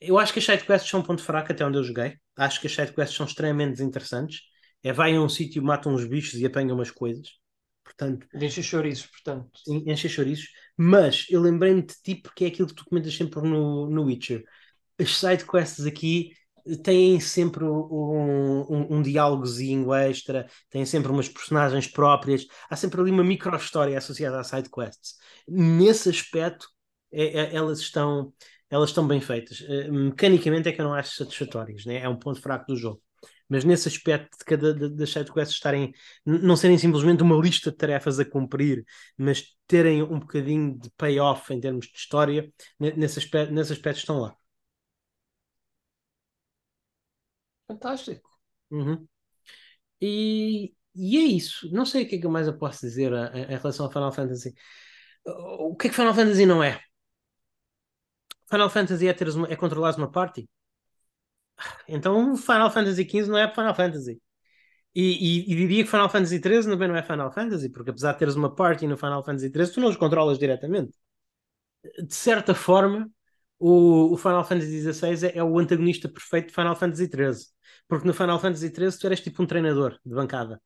Eu 0.00 0.18
acho 0.18 0.32
que 0.32 0.38
as 0.38 0.44
side 0.44 0.64
quests 0.64 0.88
são 0.88 1.00
um 1.00 1.02
ponto 1.02 1.22
fraco 1.22 1.52
até 1.52 1.64
onde 1.64 1.78
eu 1.78 1.84
joguei. 1.84 2.16
Acho 2.36 2.60
que 2.60 2.66
as 2.66 2.74
side 2.74 2.92
quests 2.92 3.16
são 3.16 3.26
extremamente 3.26 3.72
desinteressantes 3.72 4.42
É 4.82 4.92
vai 4.92 5.14
a 5.16 5.20
um 5.20 5.28
sítio, 5.28 5.62
mata 5.62 5.88
uns 5.88 6.04
bichos 6.04 6.34
e 6.40 6.46
apanha 6.46 6.74
umas 6.74 6.90
coisas. 6.90 7.28
Portanto, 7.84 8.26
enche 8.34 8.62
chouriços, 8.62 9.06
portanto. 9.06 9.50
Enche 9.66 10.08
chouriços. 10.08 10.48
Mas 10.76 11.26
eu 11.30 11.40
lembrei-me 11.40 11.82
de 11.82 11.94
ti 12.02 12.14
porque 12.14 12.44
é 12.44 12.48
aquilo 12.48 12.68
que 12.68 12.74
tu 12.74 12.84
comentas 12.84 13.14
sempre 13.14 13.40
no, 13.40 13.88
no 13.88 14.04
Witcher. 14.04 14.44
As 14.98 15.16
sidequests 15.16 15.86
aqui 15.86 16.32
têm 16.82 17.18
sempre 17.18 17.64
um, 17.64 18.66
um, 18.68 18.96
um, 18.96 19.02
diálogozinho 19.02 19.92
extra, 19.94 20.46
têm 20.70 20.84
sempre 20.84 21.10
umas 21.10 21.28
personagens 21.28 21.86
próprias, 21.86 22.46
há 22.68 22.76
sempre 22.76 23.00
ali 23.00 23.10
uma 23.10 23.24
micro-história 23.24 23.96
associada 23.96 24.38
às 24.38 24.48
sidequests. 24.48 25.14
Nesse 25.48 26.08
aspecto, 26.10 26.68
é, 27.12 27.24
é, 27.40 27.54
elas 27.54 27.80
estão 27.80 28.32
elas 28.70 28.90
estão 28.90 29.06
bem 29.06 29.20
feitas. 29.20 29.60
Uh, 29.60 29.92
mecanicamente 29.92 30.68
é 30.68 30.72
que 30.72 30.80
eu 30.80 30.84
não 30.84 30.94
acho 30.94 31.16
satisfatórias, 31.16 31.84
né? 31.86 31.98
é 32.00 32.08
um 32.08 32.18
ponto 32.18 32.40
fraco 32.40 32.66
do 32.66 32.76
jogo. 32.76 33.02
Mas 33.48 33.64
nesse 33.64 33.88
aspecto 33.88 34.36
de 34.38 34.44
cada 34.44 34.74
das 34.74 35.10
sidequests 35.10 35.54
estarem, 35.56 35.92
não 36.24 36.54
serem 36.56 36.76
simplesmente 36.76 37.22
uma 37.22 37.36
lista 37.40 37.70
de 37.70 37.76
tarefas 37.78 38.18
a 38.20 38.24
cumprir, 38.24 38.84
mas 39.16 39.56
terem 39.66 40.02
um 40.02 40.18
bocadinho 40.20 40.78
de 40.78 40.90
payoff 40.98 41.52
em 41.52 41.60
termos 41.60 41.86
de 41.86 41.96
história, 41.96 42.52
nesse 42.78 43.18
aspecto, 43.18 43.52
nesse 43.54 43.72
aspecto 43.72 44.00
estão 44.00 44.20
lá. 44.20 44.36
Fantástico. 47.66 48.28
Uhum. 48.70 49.06
E, 50.00 50.74
e 50.94 51.18
é 51.18 51.22
isso. 51.22 51.70
Não 51.72 51.86
sei 51.86 52.04
o 52.04 52.08
que 52.08 52.16
é 52.16 52.20
que 52.20 52.28
mais 52.28 52.46
eu 52.46 52.58
posso 52.58 52.80
dizer 52.82 53.12
em, 53.34 53.42
em 53.54 53.56
relação 53.58 53.86
ao 53.86 53.92
Final 53.92 54.12
Fantasy. 54.12 54.54
O 55.70 55.76
que 55.76 55.86
é 55.88 55.90
que 55.90 55.96
Final 55.96 56.14
Fantasy 56.14 56.46
não 56.46 56.62
é? 56.62 56.80
Final 58.50 58.70
Fantasy 58.70 59.06
é, 59.08 59.12
teres 59.12 59.34
uma, 59.34 59.48
é 59.48 59.56
controlares 59.56 59.96
uma 59.98 60.10
party? 60.10 60.48
Então 61.88 62.36
Final 62.36 62.70
Fantasy 62.70 63.04
XV 63.04 63.26
não 63.28 63.38
é 63.38 63.52
Final 63.52 63.74
Fantasy. 63.74 64.20
E, 64.94 65.02
e, 65.48 65.52
e, 65.52 65.56
diria 65.56 65.84
que 65.84 65.90
Final 65.90 66.08
Fantasy 66.10 66.38
XIII 66.40 66.64
também 66.64 66.88
não 66.88 66.96
é 66.96 67.02
Final 67.02 67.30
Fantasy, 67.32 67.70
porque 67.70 67.90
apesar 67.90 68.12
de 68.12 68.18
teres 68.18 68.34
uma 68.36 68.54
party 68.54 68.86
no 68.86 68.96
Final 68.96 69.22
Fantasy 69.24 69.48
XIII, 69.50 69.72
tu 69.74 69.80
não 69.80 69.88
os 69.88 69.96
controlas 69.96 70.38
diretamente. 70.38 70.92
De 72.06 72.14
certa 72.14 72.54
forma, 72.54 73.10
o, 73.58 74.12
o 74.14 74.16
Final 74.16 74.44
Fantasy 74.44 74.80
XVI 74.92 75.28
é, 75.28 75.38
é, 75.38 75.44
o 75.44 75.58
antagonista 75.58 76.08
perfeito 76.08 76.48
de 76.48 76.54
Final 76.54 76.76
Fantasy 76.76 77.06
XIII. 77.06 77.46
Porque 77.88 78.06
no 78.06 78.14
Final 78.14 78.38
Fantasy 78.40 78.68
XIII 78.74 78.98
tu 78.98 79.06
eras 79.06 79.20
tipo 79.20 79.42
um 79.42 79.46
treinador 79.46 79.98
de 80.04 80.14
bancada. 80.14 80.60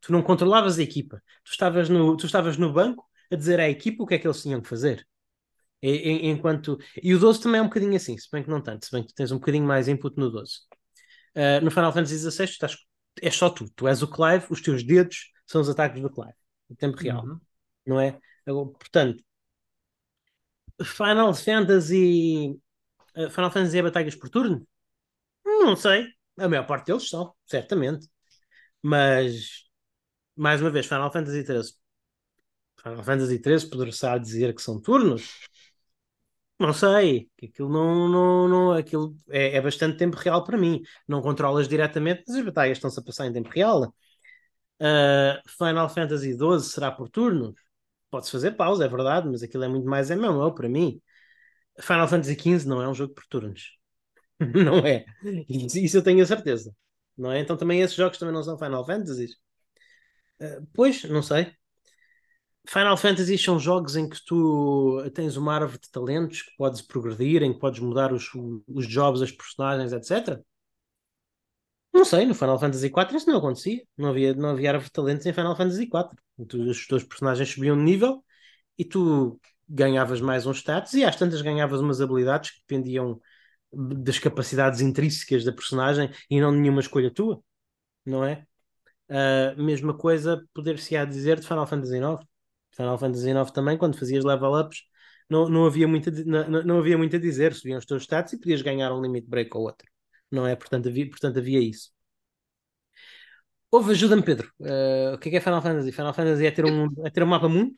Tu 0.00 0.12
não 0.12 0.22
controlavas 0.22 0.78
a 0.78 0.82
equipa. 0.82 1.22
Tu 1.44 1.52
estavas 1.52 1.88
no, 1.88 2.16
tu 2.16 2.26
estavas 2.26 2.56
no 2.56 2.72
banco 2.72 3.04
a 3.32 3.36
dizer 3.36 3.58
à 3.58 3.68
equipa 3.68 4.02
o 4.02 4.06
que 4.06 4.14
é 4.14 4.18
que 4.18 4.26
eles 4.26 4.42
tinham 4.42 4.60
que 4.60 4.68
fazer. 4.68 5.06
Enquanto... 5.82 6.78
E 7.02 7.14
o 7.14 7.18
12 7.18 7.40
também 7.40 7.58
é 7.58 7.62
um 7.62 7.66
bocadinho 7.66 7.96
assim, 7.96 8.16
se 8.16 8.28
bem 8.30 8.42
que 8.42 8.50
não 8.50 8.60
tanto, 8.62 8.84
se 8.84 8.92
bem 8.92 9.02
que 9.02 9.08
tu 9.08 9.14
tens 9.14 9.32
um 9.32 9.38
bocadinho 9.38 9.66
mais 9.66 9.88
input 9.88 10.16
no 10.18 10.30
12. 10.30 10.52
Uh, 11.34 11.58
ah, 11.58 11.60
no 11.60 11.70
Final 11.70 11.92
Fantasy 11.92 12.18
XVI 12.18 12.44
estás... 12.44 12.76
é 13.20 13.30
só 13.30 13.48
tu, 13.48 13.68
tu 13.74 13.88
és 13.88 14.02
o 14.02 14.08
Clive, 14.08 14.46
os 14.50 14.60
teus 14.60 14.84
dedos 14.84 15.32
são 15.46 15.60
os 15.62 15.68
ataques 15.68 16.00
do 16.00 16.10
Clive, 16.10 16.34
em 16.70 16.74
tempo 16.74 16.96
real, 16.98 17.24
uhum. 17.24 17.40
não 17.86 17.98
é? 17.98 18.18
Portanto, 18.44 19.24
Final 20.82 21.34
Fantasy 21.34 22.60
uh, 23.16 23.30
Final 23.30 23.50
Fantasy 23.50 23.78
é 23.78 23.82
batalhas 23.82 24.14
por 24.14 24.28
turno? 24.28 24.66
Não 25.44 25.74
sei, 25.76 26.06
a 26.38 26.48
maior 26.48 26.66
parte 26.66 26.86
deles 26.86 27.08
são, 27.08 27.34
certamente, 27.46 28.08
mas 28.82 29.64
mais 30.36 30.60
uma 30.60 30.70
vez, 30.70 30.86
Final 30.86 31.12
Fantasy 31.12 31.44
XIII 31.44 31.81
Final 32.76 33.04
Fantasy 33.04 33.38
XIII 33.38 33.70
poderá 33.70 34.18
dizer 34.18 34.54
que 34.54 34.62
são 34.62 34.80
turnos? 34.80 35.48
Não 36.58 36.72
sei, 36.72 37.28
aquilo 37.42 37.68
não, 37.68 38.08
não, 38.08 38.48
não 38.48 38.72
aquilo 38.72 39.16
é, 39.30 39.56
é, 39.56 39.60
bastante 39.60 39.98
tempo 39.98 40.16
real 40.16 40.44
para 40.44 40.56
mim. 40.56 40.80
Não 41.08 41.20
controlas 41.20 41.66
diretamente, 41.66 42.22
mas 42.26 42.36
as 42.36 42.44
batalhas 42.44 42.78
estão-se 42.78 43.00
a 43.00 43.02
passar 43.02 43.26
em 43.26 43.32
tempo 43.32 43.50
real. 43.50 43.92
Uh, 44.80 45.40
Final 45.48 45.88
Fantasy 45.88 46.34
XII 46.34 46.60
será 46.60 46.90
por 46.92 47.08
turnos? 47.08 47.54
Pode-se 48.10 48.30
fazer 48.32 48.52
pausa, 48.52 48.84
é 48.84 48.88
verdade, 48.88 49.28
mas 49.28 49.42
aquilo 49.42 49.64
é 49.64 49.68
muito 49.68 49.86
mais 49.88 50.10
MMO 50.10 50.54
para 50.54 50.68
mim. 50.68 51.00
Final 51.80 52.08
Fantasy 52.08 52.36
XV 52.36 52.66
não 52.66 52.82
é 52.82 52.88
um 52.88 52.94
jogo 52.94 53.14
por 53.14 53.26
turnos. 53.26 53.78
não 54.40 54.78
é. 54.78 55.04
Isso, 55.48 55.78
isso, 55.78 55.96
eu 55.98 56.02
tenho 56.04 56.22
a 56.22 56.26
certeza. 56.26 56.74
Não 57.16 57.32
é? 57.32 57.40
Então 57.40 57.56
também 57.56 57.80
esses 57.80 57.96
jogos 57.96 58.18
também 58.18 58.34
não 58.34 58.42
são 58.42 58.58
Final 58.58 58.84
Fantasies. 58.86 59.36
Uh, 60.40 60.66
pois, 60.74 61.04
não 61.04 61.22
sei. 61.22 61.52
Final 62.66 62.96
Fantasy 62.96 63.36
são 63.38 63.58
jogos 63.58 63.96
em 63.96 64.08
que 64.08 64.18
tu 64.24 65.02
tens 65.14 65.36
uma 65.36 65.54
árvore 65.54 65.80
de 65.80 65.90
talentos 65.90 66.42
que 66.42 66.56
podes 66.56 66.80
progredir, 66.80 67.42
em 67.42 67.52
que 67.52 67.58
podes 67.58 67.80
mudar 67.80 68.12
os, 68.12 68.30
os 68.68 68.86
jobs, 68.86 69.20
as 69.20 69.32
personagens, 69.32 69.92
etc. 69.92 70.40
Não 71.92 72.04
sei, 72.04 72.24
no 72.24 72.34
Final 72.34 72.58
Fantasy 72.58 72.86
IV 72.86 73.16
isso 73.16 73.28
não 73.28 73.38
acontecia. 73.38 73.82
Não 73.96 74.10
havia, 74.10 74.34
não 74.34 74.50
havia 74.50 74.70
árvore 74.70 74.86
de 74.86 74.92
talentos 74.92 75.26
em 75.26 75.32
Final 75.32 75.56
Fantasy 75.56 75.82
IV. 75.82 76.48
Tu, 76.48 76.62
os 76.62 76.86
teus 76.86 77.04
personagens 77.04 77.48
subiam 77.50 77.76
de 77.76 77.82
nível 77.82 78.24
e 78.78 78.84
tu 78.84 79.40
ganhavas 79.68 80.20
mais 80.20 80.46
uns 80.46 80.58
status 80.58 80.94
e 80.94 81.04
às 81.04 81.16
tantas 81.16 81.42
ganhavas 81.42 81.80
umas 81.80 82.00
habilidades 82.00 82.50
que 82.50 82.60
dependiam 82.60 83.20
das 83.72 84.18
capacidades 84.18 84.80
intrínsecas 84.80 85.44
da 85.44 85.52
personagem 85.52 86.10
e 86.30 86.40
não 86.40 86.52
nenhuma 86.52 86.80
escolha 86.80 87.10
tua, 87.10 87.42
não 88.04 88.24
é? 88.24 88.46
Uh, 89.08 89.62
mesma 89.62 89.94
coisa 89.96 90.42
poder-se-á 90.54 91.04
dizer 91.04 91.40
de 91.40 91.46
Final 91.46 91.66
Fantasy 91.66 91.96
IX. 91.96 92.31
Final 92.74 92.98
Fantasy 92.98 93.30
IX 93.30 93.50
também, 93.50 93.78
quando 93.78 93.98
fazias 93.98 94.24
level 94.24 94.52
ups, 94.58 94.82
não, 95.28 95.48
não, 95.48 95.66
havia 95.66 95.86
muito 95.88 96.08
a, 96.10 96.12
não, 96.12 96.62
não 96.62 96.78
havia 96.78 96.98
muito 96.98 97.16
a 97.16 97.18
dizer, 97.18 97.54
subiam 97.54 97.78
os 97.78 97.86
teus 97.86 98.02
stats 98.02 98.32
e 98.32 98.38
podias 98.38 98.62
ganhar 98.62 98.92
um 98.92 99.00
limit 99.02 99.26
break 99.28 99.56
ou 99.56 99.64
outro, 99.64 99.88
não 100.30 100.46
é? 100.46 100.56
Portanto 100.56 100.88
havia, 100.88 101.08
portanto, 101.08 101.38
havia 101.38 101.60
isso. 101.60 101.90
Houve, 103.70 103.92
ajuda-me, 103.92 104.22
Pedro. 104.22 104.52
Uh, 104.60 105.14
o 105.14 105.18
que 105.18 105.28
é, 105.28 105.32
que 105.32 105.36
é 105.38 105.40
Final 105.40 105.62
Fantasy? 105.62 105.92
Final 105.92 106.12
Fantasy 106.12 106.46
é 106.46 106.50
ter 106.50 106.64
um, 106.66 106.88
é 107.06 107.10
ter 107.10 107.22
um 107.22 107.26
mapa 107.26 107.48
mundo? 107.48 107.74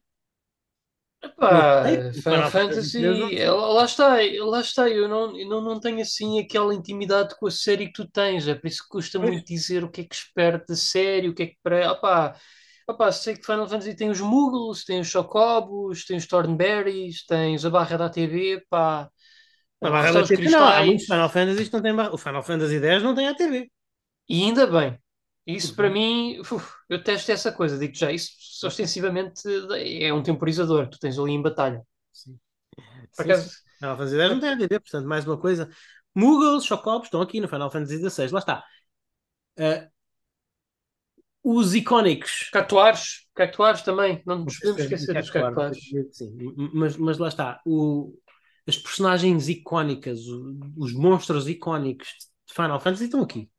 Epá, 1.23 1.85
Final 2.13 2.51
Fantasy, 2.51 3.05
é, 3.39 3.51
lá 3.51 3.85
está, 3.85 4.17
lá 4.41 4.61
está, 4.61 4.89
eu 4.91 5.09
não, 5.09 5.39
eu 5.39 5.49
não, 5.49 5.61
não 5.63 5.81
tenho 5.81 6.01
assim 6.01 6.39
aquela 6.41 6.75
intimidade 6.75 7.35
com 7.39 7.47
a 7.47 7.51
série 7.51 7.87
que 7.87 7.93
tu 7.93 8.07
tens, 8.07 8.47
é 8.47 8.55
por 8.55 8.67
isso 8.67 8.83
que 8.83 8.89
custa 8.91 9.19
muito 9.19 9.47
dizer 9.47 9.85
o 9.85 9.91
que 9.91 10.03
é 10.03 10.05
que 10.05 10.15
espero 10.15 10.63
da 10.69 10.77
série, 10.77 11.29
o 11.29 11.35
que 11.35 11.45
é 11.45 11.47
que 11.47 11.57
para. 11.63 11.93
Opá, 11.93 12.37
Opa, 12.87 13.11
sei 13.11 13.37
que 13.37 13.47
Final 13.47 13.67
Fantasy 13.67 13.95
tem 13.95 14.11
os 14.11 14.21
Muggles, 14.21 14.85
tem 14.85 15.01
os 15.01 15.09
Chocobos, 15.09 16.05
tem 16.05 16.17
os 16.17 16.27
Thornberries, 16.27 17.25
tens 17.25 17.65
a 17.65 17.71
barra 17.71 17.97
da 17.97 18.07
ATV, 18.07 18.63
pá. 18.69 19.09
A 19.83 19.91
barra 19.91 20.13
da 20.13 20.21
ATV 20.21 20.51
não, 20.51 20.67
há 20.67 20.85
muitos 20.85 21.07
Final 21.07 21.29
Fantasy 21.31 21.71
não 21.73 21.83
tem 21.83 21.95
barra. 21.95 22.15
O 22.15 22.19
Final 22.19 22.43
Fantasy 22.43 22.79
X 22.79 23.03
não 23.03 23.15
tem 23.15 23.29
ATV. 23.29 23.71
E 24.29 24.43
ainda 24.43 24.67
bem. 24.67 24.99
Isso 25.47 25.71
uhum. 25.71 25.77
para 25.77 25.91
mim, 25.91 26.41
uf, 26.41 26.75
eu 26.89 27.03
testo 27.03 27.31
essa 27.31 27.53
coisa, 27.53 27.79
digo 27.79 27.95
já, 27.95 28.11
isso 28.11 28.31
ostensivamente 28.67 29.43
é 30.01 30.13
um 30.13 30.23
temporizador, 30.23 30.89
tu 30.89 30.99
tens 30.99 31.19
ali 31.19 31.33
em 31.33 31.43
batalha. 31.43 31.83
Sim. 32.13 32.39
Por 33.15 33.25
acaso... 33.25 33.51
Final 33.79 33.97
Fantasy 33.97 34.21
X 34.21 34.31
não 34.31 34.41
tem 34.41 34.51
ATV, 34.51 34.81
portanto, 34.81 35.07
mais 35.07 35.27
uma 35.27 35.39
coisa. 35.39 35.69
Muggles, 36.15 36.65
Chocobos 36.65 37.09
estão 37.09 37.21
aqui 37.21 37.41
no 37.41 37.49
Final 37.49 37.71
Fantasy 37.71 37.99
XVI, 37.99 38.29
lá 38.29 38.39
está. 38.39 38.65
Uh, 39.59 39.94
os 41.45 41.75
icónicos. 41.75 42.49
Catuares, 42.51 43.27
catuares 43.35 43.83
também, 43.83 44.23
não 44.25 44.45
nos 44.45 44.59
podemos 44.59 44.83
esquecer 44.83 45.15
dos 45.21 45.31
catuares. 45.31 45.79
Sim, 46.11 46.55
mas, 46.73 46.97
mas 46.97 47.19
lá 47.19 47.29
está, 47.29 47.61
o, 47.67 48.19
as 48.67 48.79
personagens 48.79 49.49
icónicas, 49.49 50.21
os 50.77 50.95
monstros 50.95 51.47
icónicos 51.47 52.09
de 52.49 52.55
Final 52.55 52.81
Fantasy 52.81 53.05
estão 53.05 53.23
aqui, 53.23 53.51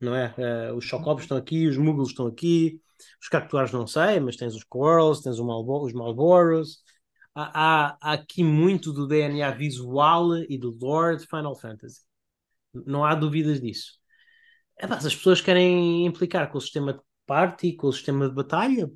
não 0.00 0.14
é? 0.14 0.34
Uh, 0.36 0.74
os 0.74 0.84
Chocobos 0.84 1.22
estão 1.22 1.38
aqui, 1.38 1.68
os 1.68 1.76
Muggles 1.76 2.08
estão 2.08 2.26
aqui, 2.26 2.80
os 3.22 3.28
Cactuares 3.28 3.70
não 3.70 3.86
sei, 3.86 4.18
mas 4.18 4.36
tens 4.36 4.56
os 4.56 4.64
Quarrels, 4.64 5.20
tens 5.20 5.38
Malbo 5.38 5.84
os 5.84 5.92
Malboros. 5.92 6.82
Há, 7.32 7.44
há, 7.54 7.98
há, 8.00 8.12
aqui 8.14 8.42
muito 8.42 8.92
do 8.92 9.06
DNA 9.06 9.52
visual 9.52 10.36
e 10.36 10.58
do 10.58 10.76
lore 10.76 11.18
de 11.18 11.26
Final 11.28 11.54
Fantasy. 11.54 12.00
Não 12.74 13.04
há 13.04 13.14
dúvidas 13.14 13.60
disso. 13.60 14.00
É, 14.76 14.86
as 14.86 15.14
pessoas 15.14 15.40
querem 15.40 16.04
implicar 16.04 16.50
com 16.50 16.58
o 16.58 16.60
sistema 16.60 16.92
de 16.92 17.00
party, 17.30 17.74
com 17.74 17.86
o 17.86 17.92
sistema 17.92 18.28
de 18.28 18.34
batalha. 18.34 18.90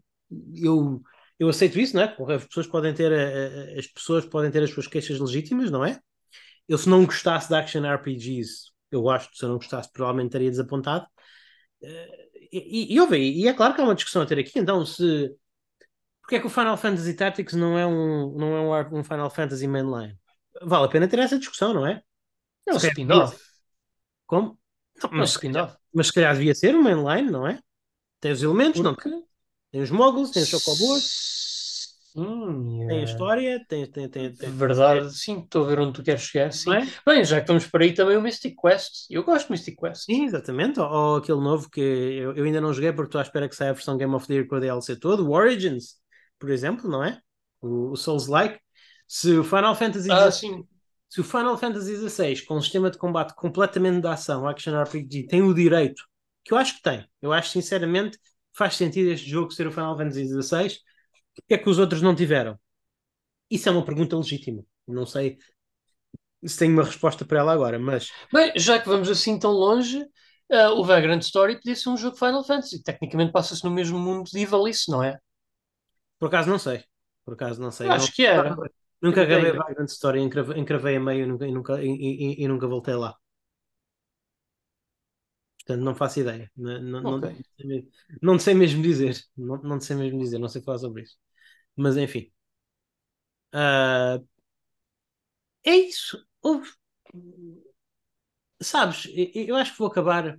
Eu, 0.56 1.00
eu 1.38 1.48
aceito 1.48 1.78
isso, 1.78 1.94
não 1.94 2.02
é? 2.02 2.16
As 2.34 2.44
pessoas 2.44 2.66
podem 2.66 2.92
ter 2.92 3.12
as 3.78 3.86
pessoas 3.86 4.26
podem 4.26 4.50
ter 4.50 4.64
as 4.64 4.70
suas 4.70 4.88
queixas 4.88 5.20
legítimas, 5.20 5.70
não 5.70 5.84
é? 5.84 6.00
Eu 6.68 6.76
se 6.76 6.88
não 6.88 7.04
gostasse 7.06 7.48
de 7.48 7.54
action 7.54 7.84
RPGs, 7.84 8.72
eu 8.90 9.02
gosto, 9.02 9.36
se 9.36 9.44
eu 9.44 9.48
não 9.50 9.56
gostasse, 9.56 9.92
provavelmente 9.92 10.30
estaria 10.30 10.50
desapontado. 10.50 11.06
Eh, 11.80 12.28
e, 12.52 12.96
e, 12.96 12.98
e, 12.98 13.42
e 13.42 13.48
é 13.48 13.54
claro 13.54 13.72
que 13.72 13.80
há 13.80 13.84
uma 13.84 13.94
discussão 13.94 14.22
a 14.22 14.26
ter 14.26 14.38
aqui, 14.40 14.58
então 14.58 14.84
se 14.84 15.32
porque 16.20 16.36
é 16.36 16.40
que 16.40 16.46
o 16.46 16.50
Final 16.50 16.76
Fantasy 16.76 17.14
Tactics 17.14 17.54
não 17.54 17.78
é 17.78 17.86
um, 17.86 18.34
não 18.36 18.74
é 18.74 18.88
um, 18.88 18.98
um 18.98 19.04
Final 19.04 19.30
Fantasy 19.30 19.68
mainline? 19.68 20.18
Vale 20.62 20.86
a 20.86 20.88
pena 20.88 21.06
ter 21.06 21.18
essa 21.18 21.38
discussão, 21.38 21.72
não 21.72 21.86
é? 21.86 22.02
É 22.66 22.72
um 22.72 22.78
spin-off. 22.78 23.38
Como? 24.26 24.58
Não, 25.02 25.10
mas, 25.12 25.36
é 25.44 25.62
um 25.62 25.68
mas 25.92 26.06
se 26.06 26.12
calhar 26.12 26.34
devia 26.34 26.54
ser 26.54 26.74
um 26.74 26.82
mainline, 26.82 27.30
não 27.30 27.46
é? 27.46 27.60
Tem 28.24 28.32
os 28.32 28.42
elementos, 28.42 28.80
Porque... 28.80 29.08
não 29.08 29.20
tem? 29.72 29.82
Os 29.82 29.90
moguls, 29.90 30.30
tem 30.30 30.42
os 30.42 30.48
chocobos. 30.48 31.02
Sim, 32.14 32.86
Tem 32.86 33.00
a 33.00 33.04
história, 33.04 33.64
tem, 33.68 33.90
tem, 33.90 34.08
tem, 34.08 34.32
tem- 34.32 34.50
verdade. 34.50 35.12
Sim, 35.14 35.40
estou 35.40 35.64
a 35.64 35.68
ver 35.68 35.80
onde 35.80 35.92
tu 35.92 36.02
queres 36.02 36.22
chegar. 36.22 36.52
Sim. 36.52 36.72
é? 36.72 36.86
Bem, 37.04 37.24
já 37.24 37.40
que 37.40 37.48
vamos 37.48 37.66
para 37.66 37.84
aí 37.84 37.92
também 37.92 38.16
o 38.16 38.22
Mystic 38.22 38.54
Quest. 38.60 39.06
Eu 39.10 39.24
gosto 39.24 39.46
de 39.46 39.52
Mystic 39.52 39.78
Quest. 39.78 40.04
Sim, 40.04 40.24
exatamente. 40.24 40.78
Ou, 40.80 40.86
ou 40.88 41.16
aquele 41.16 41.40
novo 41.40 41.68
que 41.68 41.80
eu, 41.80 42.32
eu 42.36 42.44
ainda 42.44 42.60
não 42.60 42.72
joguei 42.72 42.92
porque 42.92 43.08
estou 43.08 43.18
à 43.18 43.22
espera 43.22 43.48
que 43.48 43.56
saia 43.56 43.70
a 43.70 43.74
versão 43.74 43.96
Game 43.96 44.14
of 44.14 44.26
the 44.26 44.34
Year 44.34 44.46
com 44.46 44.54
a 44.54 44.60
DLC 44.60 44.96
todo, 44.96 45.26
o 45.28 45.32
Origins, 45.32 45.96
por 46.38 46.50
exemplo, 46.50 46.88
não 46.88 47.02
é? 47.04 47.20
O, 47.60 47.90
o 47.92 47.96
Souls-like. 47.96 48.58
Se 49.08 49.36
o 49.36 49.44
Final 49.44 49.74
Fantasy 49.74 50.08
Ah, 50.08 50.30
XVI 50.30 50.30
sim. 50.30 50.66
se 51.08 51.20
o 51.20 51.24
Final 51.24 51.56
Fantasy 51.58 51.96
XVI, 51.96 52.42
com 52.44 52.56
um 52.56 52.60
sistema 52.60 52.90
de 52.90 52.98
combate 52.98 53.34
completamente 53.34 54.00
de 54.00 54.08
ação, 54.08 54.48
Action 54.48 54.74
RPG, 54.80 55.26
tem 55.28 55.42
o 55.42 55.54
direito, 55.54 56.02
que 56.44 56.52
eu 56.54 56.58
acho 56.58 56.76
que 56.76 56.82
tem, 56.82 57.06
eu 57.22 57.32
acho 57.32 57.50
sinceramente 57.50 58.18
faz 58.56 58.76
sentido 58.76 59.10
este 59.10 59.28
jogo 59.28 59.50
ser 59.52 59.66
o 59.66 59.72
Final 59.72 59.96
Fantasy 59.96 60.26
XVI, 60.28 60.80
o 61.38 61.42
que 61.48 61.54
é 61.54 61.58
que 61.58 61.68
os 61.70 61.78
outros 61.78 62.02
não 62.02 62.14
tiveram? 62.14 62.58
Isso 63.50 63.68
é 63.68 63.72
uma 63.72 63.84
pergunta 63.84 64.16
legítima. 64.16 64.64
Não 64.86 65.06
sei 65.06 65.38
se 66.44 66.58
tenho 66.58 66.72
uma 66.74 66.84
resposta 66.84 67.24
para 67.24 67.38
ela 67.40 67.52
agora, 67.52 67.78
mas 67.78 68.14
Bem, 68.32 68.52
já 68.56 68.78
que 68.78 68.88
vamos 68.88 69.08
assim 69.08 69.38
tão 69.38 69.50
longe, 69.52 70.04
ah, 70.52 70.72
o 70.72 70.84
Vagrant 70.84 71.22
Story 71.22 71.54
podia 71.56 71.74
ser 71.76 71.88
um 71.88 71.96
jogo 71.96 72.16
Final 72.16 72.44
Fantasy. 72.44 72.82
Tecnicamente 72.82 73.32
passa-se 73.32 73.64
no 73.64 73.70
mesmo 73.70 73.98
mundo 73.98 74.24
de 74.30 74.38
Ivalice, 74.40 74.90
não 74.90 75.02
é? 75.02 75.18
por 76.18 76.26
acaso 76.28 76.50
não 76.50 76.58
sei. 76.58 76.84
Por 77.24 77.34
acaso 77.34 77.60
não 77.60 77.70
sei. 77.70 77.88
Acho 77.90 77.96
Não- 77.96 78.12
que 78.14 78.24
era. 78.26 78.56
Nunca 79.02 79.22
acabei 79.22 79.50
a 79.50 79.54
ideia. 79.54 79.54
Vagrant 79.54 79.88
Story, 79.90 80.20
encravei, 80.20 80.58
encravei 80.58 80.96
a 80.96 81.00
meio 81.00 81.24
e 81.24 81.26
nunca, 81.26 81.46
e, 81.46 81.52
nunca, 81.52 81.82
e, 81.82 81.88
e- 81.88 82.44
e 82.44 82.48
nunca 82.48 82.66
voltei 82.66 82.94
lá. 82.94 83.14
Portanto, 85.64 85.84
não 85.84 85.94
faço 85.94 86.20
ideia. 86.20 86.50
Não, 86.56 86.80
não, 86.82 87.02
não- 87.02 87.22
Ok. 87.22 87.44
não 88.22 88.38
sei 88.38 88.54
mesmo 88.54 88.82
dizer. 88.82 89.16
Não, 89.36 89.56
não 89.62 89.80
sei 89.80 89.96
mesmo 89.96 90.20
dizer, 90.20 90.38
não 90.38 90.48
sei 90.48 90.62
falar 90.62 90.78
sobre 90.78 91.02
isso. 91.02 91.16
Mas 91.76 91.96
enfim. 91.96 92.32
Ah, 93.52 94.18
é 95.62 95.76
isso. 95.76 96.26
Houve- 96.42 96.70
Sabes, 98.62 99.06
eu 99.14 99.46
eu 99.48 99.56
acho 99.56 99.72
que 99.72 99.78
vou 99.78 99.88
acabar 99.88 100.38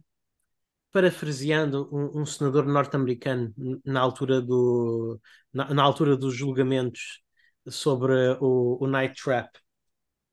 parafraseando 0.91 1.89
um, 1.93 2.21
um 2.23 2.25
senador 2.27 2.65
norte-americano 2.67 3.53
na 3.85 4.01
altura 4.01 4.41
do 4.41 5.21
na, 5.53 5.73
na 5.73 5.83
altura 5.83 6.17
dos 6.17 6.35
julgamentos 6.35 7.21
sobre 7.69 8.13
o, 8.41 8.77
o 8.83 8.87
Night 8.87 9.21
Trap, 9.23 9.49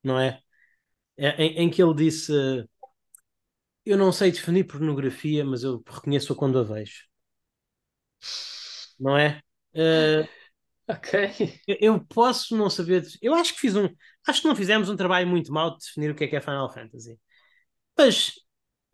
não 0.03 0.19
é? 0.19 0.41
É, 1.17 1.43
Em, 1.43 1.59
em 1.65 1.71
que 1.71 1.81
ele 1.83 1.95
disse: 1.95 2.33
Eu 3.85 3.97
não 3.97 4.11
sei 4.11 4.29
definir 4.31 4.65
pornografia, 4.65 5.45
mas 5.45 5.63
eu 5.63 5.81
reconheço-a 5.87 6.35
quando 6.35 6.59
a 6.59 6.63
vejo, 6.63 7.03
não 8.99 9.17
é? 9.17 9.41
Ah, 9.75 10.27
Ok. 10.89 11.61
eu 11.67 12.03
posso 12.07 12.55
não 12.57 12.69
saber. 12.69 13.03
Eu 13.21 13.33
acho 13.35 13.53
que 13.53 13.59
fiz 13.61 13.75
um. 13.75 13.87
Acho 14.27 14.41
que 14.41 14.47
não 14.47 14.55
fizemos 14.55 14.89
um 14.89 14.95
trabalho 14.97 15.27
muito 15.27 15.51
mau 15.51 15.71
de 15.77 15.79
definir 15.85 16.11
o 16.11 16.15
que 16.15 16.25
é 16.25 16.27
que 16.27 16.35
é 16.35 16.41
Final 16.41 16.71
Fantasy. 16.73 17.19
Mas 17.97 18.33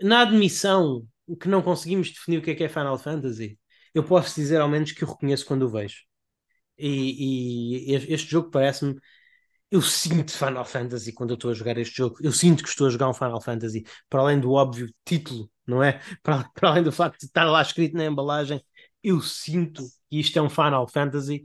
na 0.01 0.21
admissão 0.23 1.07
que 1.41 1.47
não 1.49 1.61
conseguimos 1.63 2.11
definir 2.11 2.39
o 2.39 2.43
que 2.43 2.51
é 2.51 2.55
que 2.55 2.63
é 2.65 2.69
Final 2.69 2.97
Fantasy, 2.99 3.59
eu 3.95 4.03
posso 4.05 4.35
dizer 4.35 4.61
ao 4.61 4.69
menos 4.69 4.91
que 4.93 5.03
o 5.05 5.07
reconheço 5.09 5.45
quando 5.45 5.63
o 5.63 5.69
vejo. 5.69 6.03
E, 6.77 7.91
e 7.93 7.95
este 8.13 8.29
jogo 8.31 8.49
parece-me. 8.51 8.95
Eu 9.71 9.81
sinto 9.81 10.31
Final 10.31 10.65
Fantasy 10.65 11.13
quando 11.13 11.31
eu 11.31 11.35
estou 11.35 11.51
a 11.51 11.53
jogar 11.53 11.77
este 11.77 11.97
jogo. 11.97 12.17
Eu 12.21 12.31
sinto 12.31 12.63
que 12.63 12.69
estou 12.69 12.87
a 12.87 12.89
jogar 12.89 13.07
um 13.09 13.13
Final 13.13 13.39
Fantasy, 13.41 13.83
para 14.09 14.21
além 14.21 14.39
do 14.39 14.51
óbvio 14.51 14.91
título, 15.05 15.49
não 15.67 15.83
é? 15.83 16.01
Para, 16.23 16.49
para 16.49 16.69
além 16.69 16.83
do 16.83 16.91
facto 16.91 17.19
de 17.19 17.25
estar 17.27 17.45
lá 17.45 17.61
escrito 17.61 17.95
na 17.95 18.05
embalagem, 18.05 18.63
eu 19.03 19.21
sinto 19.21 19.83
que 20.09 20.19
isto 20.19 20.37
é 20.39 20.41
um 20.41 20.49
Final 20.49 20.87
Fantasy, 20.87 21.43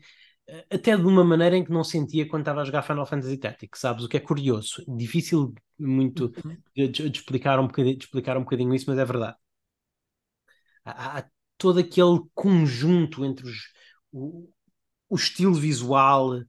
eh, 0.48 0.64
até 0.70 0.96
de 0.96 1.02
uma 1.05 1.22
maneira 1.24 1.56
em 1.56 1.64
que 1.64 1.70
não 1.70 1.84
sentia 1.84 2.26
quando 2.26 2.42
estava 2.42 2.62
a 2.62 2.64
jogar 2.64 2.82
Final 2.82 3.05
Fantasy 3.06 3.36
Tactics, 3.38 3.80
sabes? 3.80 4.05
O 4.05 4.09
que 4.09 4.16
é 4.16 4.20
curioso, 4.20 4.82
difícil 4.96 5.52
muito 5.78 6.30
de, 6.74 6.88
de- 6.88 7.10
de 7.10 7.18
explicar 7.18 7.60
um 7.60 7.66
bocadinho, 7.66 7.98
de 7.98 8.05
explicar 8.05 8.36
um 8.38 8.40
bocadinho 8.44 8.74
isso, 8.74 8.86
mas 8.88 8.98
é 8.98 9.05
verdade. 9.05 9.36
Há, 10.84 11.18
há 11.18 11.30
todo 11.59 11.78
aquele 11.80 12.20
conjunto 12.34 13.24
entre 13.24 13.46
os, 13.46 13.72
o, 14.12 14.48
o 15.10 15.16
estilo 15.16 15.55
visual 15.55 16.42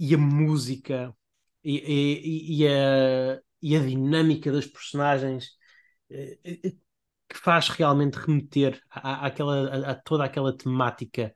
e 0.00 0.14
a 0.14 0.18
música 0.18 1.16
e, 1.64 1.78
e- 1.78 2.62
e 2.64 2.68
a, 2.68 3.40
e 3.62 3.76
a 3.76 3.80
dinâmica 3.80 4.50
das 4.52 4.66
personagens 4.66 5.50
eh, 6.10 6.38
eh, 6.44 6.70
que 7.28 7.38
faz 7.38 7.68
realmente 7.70 8.16
remeter 8.18 8.80
à, 8.90 9.26
àquela, 9.26 9.88
a, 9.88 9.92
a 9.92 9.94
toda 9.96 10.24
aquela 10.24 10.56
temática 10.56 11.32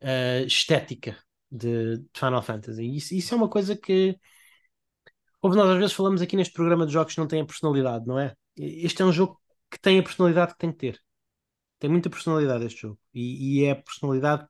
eh, 0.00 0.44
estética 0.46 1.16
de, 1.50 1.98
de 1.98 2.10
Final 2.16 2.42
Fantasy. 2.42 2.96
Isso, 2.96 3.14
isso 3.14 3.34
é 3.34 3.36
uma 3.38 3.50
coisa 3.50 3.76
que 3.76 4.18
Como 5.40 5.54
nós 5.54 5.68
às 5.70 5.78
vezes 5.78 5.92
falamos 5.92 6.22
aqui 6.22 6.36
neste 6.36 6.54
programa 6.54 6.86
de 6.86 6.92
jogos 6.92 7.14
que 7.14 7.20
não 7.20 7.26
têm 7.28 7.42
a 7.42 7.46
personalidade, 7.46 8.06
não 8.06 8.18
é? 8.18 8.34
Este 8.56 9.02
é 9.02 9.04
um 9.04 9.12
jogo 9.12 9.40
que 9.70 9.78
tem 9.80 9.98
a 9.98 10.02
personalidade 10.02 10.52
que 10.52 10.58
tem 10.58 10.72
que 10.72 10.78
ter. 10.78 11.00
Tem 11.80 11.90
muita 11.90 12.10
personalidade 12.10 12.66
este 12.66 12.82
jogo. 12.82 13.00
E, 13.14 13.62
e 13.62 13.64
é 13.66 13.72
a 13.72 13.76
personalidade 13.76 14.46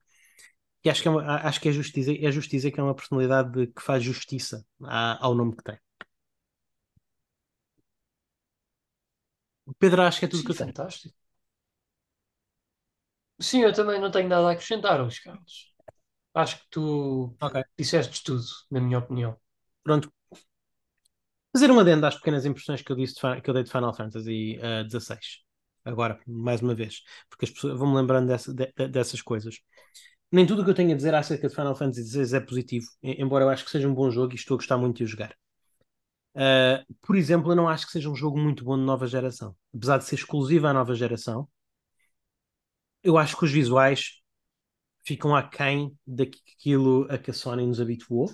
que 0.85 0.91
acho 0.91 1.03
que 1.03 1.09
é, 1.09 1.13
uma- 1.13 1.37
acho 1.49 1.61
que 1.63 1.71
é 1.71 1.73
justo 1.73 1.95
dizer, 1.95 2.25
é 2.25 2.33
justo 2.33 2.51
dizer 2.53 2.73
que 2.73 2.81
é 2.81 2.85
uma 2.85 2.95
personalidade 2.97 3.53
de- 3.53 3.69
que 3.69 3.83
faz 3.83 4.05
justiça 4.05 4.67
à- 4.85 5.25
ao 5.27 5.35
nome 5.35 5.57
que 5.57 5.65
tem. 5.65 5.79
Pedro, 9.79 10.03
acho 10.03 10.19
que 10.21 10.25
é 10.27 10.29
tudo 10.29 10.43
Sim, 10.43 10.45
que 10.45 10.51
eu 10.53 10.57
tenho. 10.57 10.75
fantástico. 10.75 11.15
Sim, 13.41 13.63
eu 13.63 13.73
também 13.73 14.01
não 14.01 14.11
tenho 14.11 14.29
nada 14.29 14.49
a 14.49 14.53
acrescentar, 14.53 15.01
Luís 15.01 15.19
Carlos. 15.19 15.73
Acho 16.35 16.59
que 16.61 16.69
tu 16.71 17.37
Ok. 17.41 17.65
disseste 17.79 18.25
tudo, 18.25 18.45
na 18.71 18.81
minha 18.81 18.99
opinião. 19.01 19.39
Pronto. 19.83 20.11
Fazer 21.53 21.71
uma 21.71 21.83
adenda 21.83 22.09
às 22.09 22.17
pequenas 22.17 22.45
impressões 22.45 22.83
que 22.83 22.91
eu, 22.91 22.97
disse 22.97 23.15
de 23.15 23.21
Fi- 23.21 23.41
que 23.41 23.49
eu 23.51 23.55
dei 23.55 23.63
de 23.63 23.71
Final 23.71 23.95
Fantasy 23.95 24.59
uh, 24.59 24.85
16. 24.85 25.41
Agora, 25.85 26.19
mais 26.27 26.61
uma 26.63 26.75
vez. 26.75 27.03
Porque 27.29 27.45
as 27.45 27.51
pessoas 27.51 27.79
vão-me 27.79 27.97
lembrando 27.97 28.27
dessa- 28.29 28.53
de- 28.53 28.73
de- 28.77 28.89
dessas 28.89 29.23
coisas. 29.23 29.57
Nem 30.35 30.47
tudo 30.47 30.61
o 30.61 30.65
que 30.65 30.71
eu 30.71 30.75
tenho 30.75 30.93
a 30.93 30.97
dizer 30.97 31.15
acerca 31.15 31.49
de 31.49 31.55
Final 31.55 31.75
Fantasy 31.77 32.03
XVI 32.03 32.35
é 32.35 32.41
positivo, 32.41 32.87
em- 33.03 33.23
embora 33.23 33.45
eu 33.45 33.49
acho 33.49 33.65
que 33.65 33.71
seja 33.71 33.89
um 33.89 33.95
bom 33.95 34.11
jogo 34.11 34.33
e 34.33 34.37
estou 34.37 34.57
a 34.57 34.59
gostar 34.59 34.77
muito 34.77 34.99
de 34.99 35.05
o 35.05 35.07
jogar. 35.07 35.35
Uh, 36.35 36.85
por 37.01 37.17
exemplo, 37.17 37.53
eu 37.53 37.57
não 37.57 37.69
acho 37.69 37.87
que 37.87 37.93
seja 37.93 38.11
um 38.11 38.17
jogo 38.17 38.39
muito 38.39 38.65
bom 38.65 38.77
de 38.77 38.83
nova 38.85 39.07
geração. 39.07 39.55
Apesar 39.75 39.99
de 39.99 40.05
ser 40.05 40.17
exclusivo 40.17 40.67
à 40.67 40.73
nova 40.73 40.95
geração, 40.95 41.49
eu 43.03 43.17
acho 43.19 43.37
que 43.37 43.45
os 43.45 43.51
visuais 43.53 44.21
ficam 45.05 45.35
aquém 45.37 45.97
daquilo 46.07 47.07
a 47.11 47.19
que 47.19 47.31
a 47.31 47.35
Sony 47.35 47.67
nos 47.67 47.81
habituou. 47.81 48.31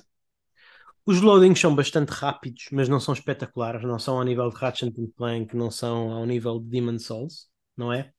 Os 1.05 1.21
loadings 1.21 1.59
são 1.61 1.75
bastante 1.75 2.11
rápidos, 2.11 2.69
mas 2.73 2.89
não 2.89 3.01
são 3.01 3.15
espetaculares, 3.15 3.83
não 3.83 3.99
são 3.99 4.19
ao 4.19 4.25
nível 4.25 4.49
de 4.51 4.57
Ratchet 4.57 4.93
Clank, 5.17 5.57
não 5.57 5.71
são 5.71 6.13
ao 6.13 6.27
nível 6.27 6.61
de 6.61 6.67
Demon's 6.69 7.05
Souls, 7.07 7.49
não 7.77 7.93
é? 7.93 8.13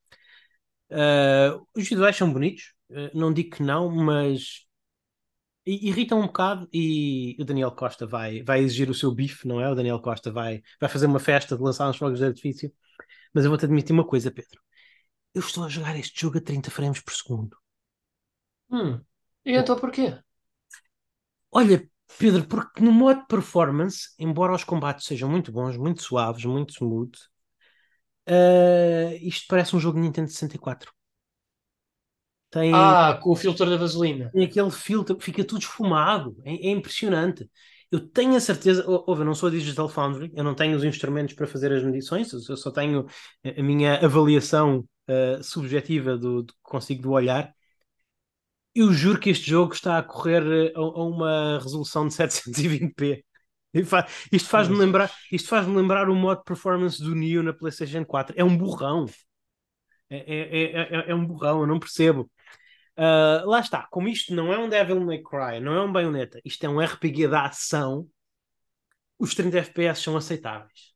Uh, 0.90 1.66
os 1.74 1.88
visuais 1.88 2.16
são 2.16 2.30
bonitos, 2.32 2.74
não 3.14 3.32
digo 3.32 3.56
que 3.56 3.62
não, 3.62 3.90
mas 3.90 4.66
irritam 5.64 6.20
um 6.20 6.26
bocado 6.26 6.68
e 6.72 7.36
o 7.38 7.44
Daniel 7.44 7.70
Costa 7.70 8.06
vai, 8.06 8.42
vai 8.42 8.60
exigir 8.60 8.90
o 8.90 8.94
seu 8.94 9.12
bife, 9.12 9.46
não 9.46 9.60
é? 9.60 9.70
O 9.70 9.74
Daniel 9.74 10.00
Costa 10.00 10.30
vai, 10.30 10.62
vai 10.80 10.88
fazer 10.88 11.06
uma 11.06 11.20
festa 11.20 11.56
de 11.56 11.62
lançar 11.62 11.88
uns 11.88 11.96
fogos 11.96 12.18
de 12.18 12.24
artifício. 12.24 12.72
Mas 13.32 13.44
eu 13.44 13.50
vou-te 13.50 13.64
admitir 13.64 13.92
uma 13.92 14.06
coisa, 14.06 14.30
Pedro. 14.30 14.60
Eu 15.34 15.40
estou 15.40 15.64
a 15.64 15.68
jogar 15.68 15.96
este 15.98 16.20
jogo 16.20 16.38
a 16.38 16.40
30 16.40 16.70
frames 16.70 17.00
por 17.00 17.14
segundo. 17.14 17.56
Hum. 18.70 19.00
E 19.44 19.52
então 19.56 19.78
porquê? 19.78 20.18
Olha, 21.50 21.88
Pedro, 22.18 22.46
porque 22.46 22.82
no 22.82 22.92
modo 22.92 23.26
performance, 23.26 24.14
embora 24.18 24.54
os 24.54 24.64
combates 24.64 25.06
sejam 25.06 25.28
muito 25.28 25.52
bons, 25.52 25.76
muito 25.76 26.02
suaves, 26.02 26.44
muito 26.44 26.72
smooth, 26.72 27.12
uh, 28.28 29.14
isto 29.20 29.46
parece 29.48 29.74
um 29.76 29.80
jogo 29.80 29.96
de 29.96 30.02
Nintendo 30.02 30.28
64. 30.28 30.92
Tem, 32.52 32.96
Ah, 32.96 33.18
com 33.22 33.30
o 33.30 33.36
filtro 33.36 33.68
da 33.70 33.76
vaselina. 33.76 34.32
tem 34.32 34.44
aquele 34.44 34.70
filtro, 34.70 35.18
fica 35.20 35.44
tudo 35.44 35.60
esfumado, 35.60 36.36
é, 36.44 36.52
é 36.68 36.70
impressionante. 36.70 37.48
Eu 37.90 38.00
tenho 38.08 38.34
a 38.36 38.40
certeza, 38.40 38.88
ou- 38.88 39.04
ouve, 39.06 39.20
eu 39.22 39.26
não 39.26 39.34
sou 39.34 39.48
a 39.48 39.52
Digital 39.52 39.88
Foundry, 39.88 40.32
eu 40.34 40.42
não 40.44 40.54
tenho 40.54 40.76
os 40.76 40.84
instrumentos 40.84 41.34
para 41.34 41.46
fazer 41.46 41.70
as 41.72 41.82
medições, 41.84 42.32
eu 42.32 42.56
só 42.56 42.70
tenho 42.70 43.06
a 43.56 43.62
minha 43.62 43.96
avaliação 44.04 44.80
uh, 45.08 45.42
subjetiva 45.44 46.16
do, 46.16 46.42
do 46.42 46.52
que 46.54 46.58
consigo 46.62 47.02
do 47.02 47.10
olhar. 47.12 47.52
Eu 48.74 48.92
juro 48.92 49.20
que 49.20 49.30
este 49.30 49.48
jogo 49.50 49.74
está 49.74 49.98
a 49.98 50.02
correr 50.02 50.42
uh, 50.76 50.78
a, 50.78 50.80
a 51.00 51.04
uma 51.04 51.58
resolução 51.62 52.06
de 52.08 52.14
720p. 52.14 53.24
E 53.74 53.84
fa- 53.84 54.06
Isto 54.30 54.48
faz-me 54.50 54.76
lembrar, 54.76 55.10
isto 55.30 55.48
faz-me 55.48 55.74
lembrar 55.76 56.08
o 56.10 56.14
modo 56.14 56.42
performance 56.44 57.02
do 57.02 57.14
Neo 57.14 57.42
na 57.42 57.52
PlayStation 57.54 58.04
4. 58.04 58.34
É 58.38 58.44
um 58.44 58.56
burrão. 58.56 59.06
É, 60.10 60.16
é, 60.18 60.64
é, 60.64 60.96
é- 61.08 61.10
é 61.10 61.14
um 61.14 61.26
burrão, 61.26 61.60
eu 61.62 61.66
não 61.66 61.78
percebo. 61.80 62.30
Uh, 62.96 63.46
lá 63.48 63.60
está, 63.60 63.86
como 63.90 64.08
isto 64.08 64.34
não 64.34 64.52
é 64.52 64.58
um 64.58 64.68
Devil 64.68 65.00
May 65.00 65.22
Cry, 65.22 65.60
não 65.60 65.74
é 65.74 65.82
um 65.82 65.92
Bayonetta, 65.92 66.40
isto 66.44 66.64
é 66.64 66.68
um 66.68 66.80
RPG 66.80 67.26
da 67.28 67.46
ação, 67.46 68.06
os 69.18 69.34
30 69.34 69.58
FPS 69.58 70.02
são 70.02 70.16
aceitáveis. 70.16 70.92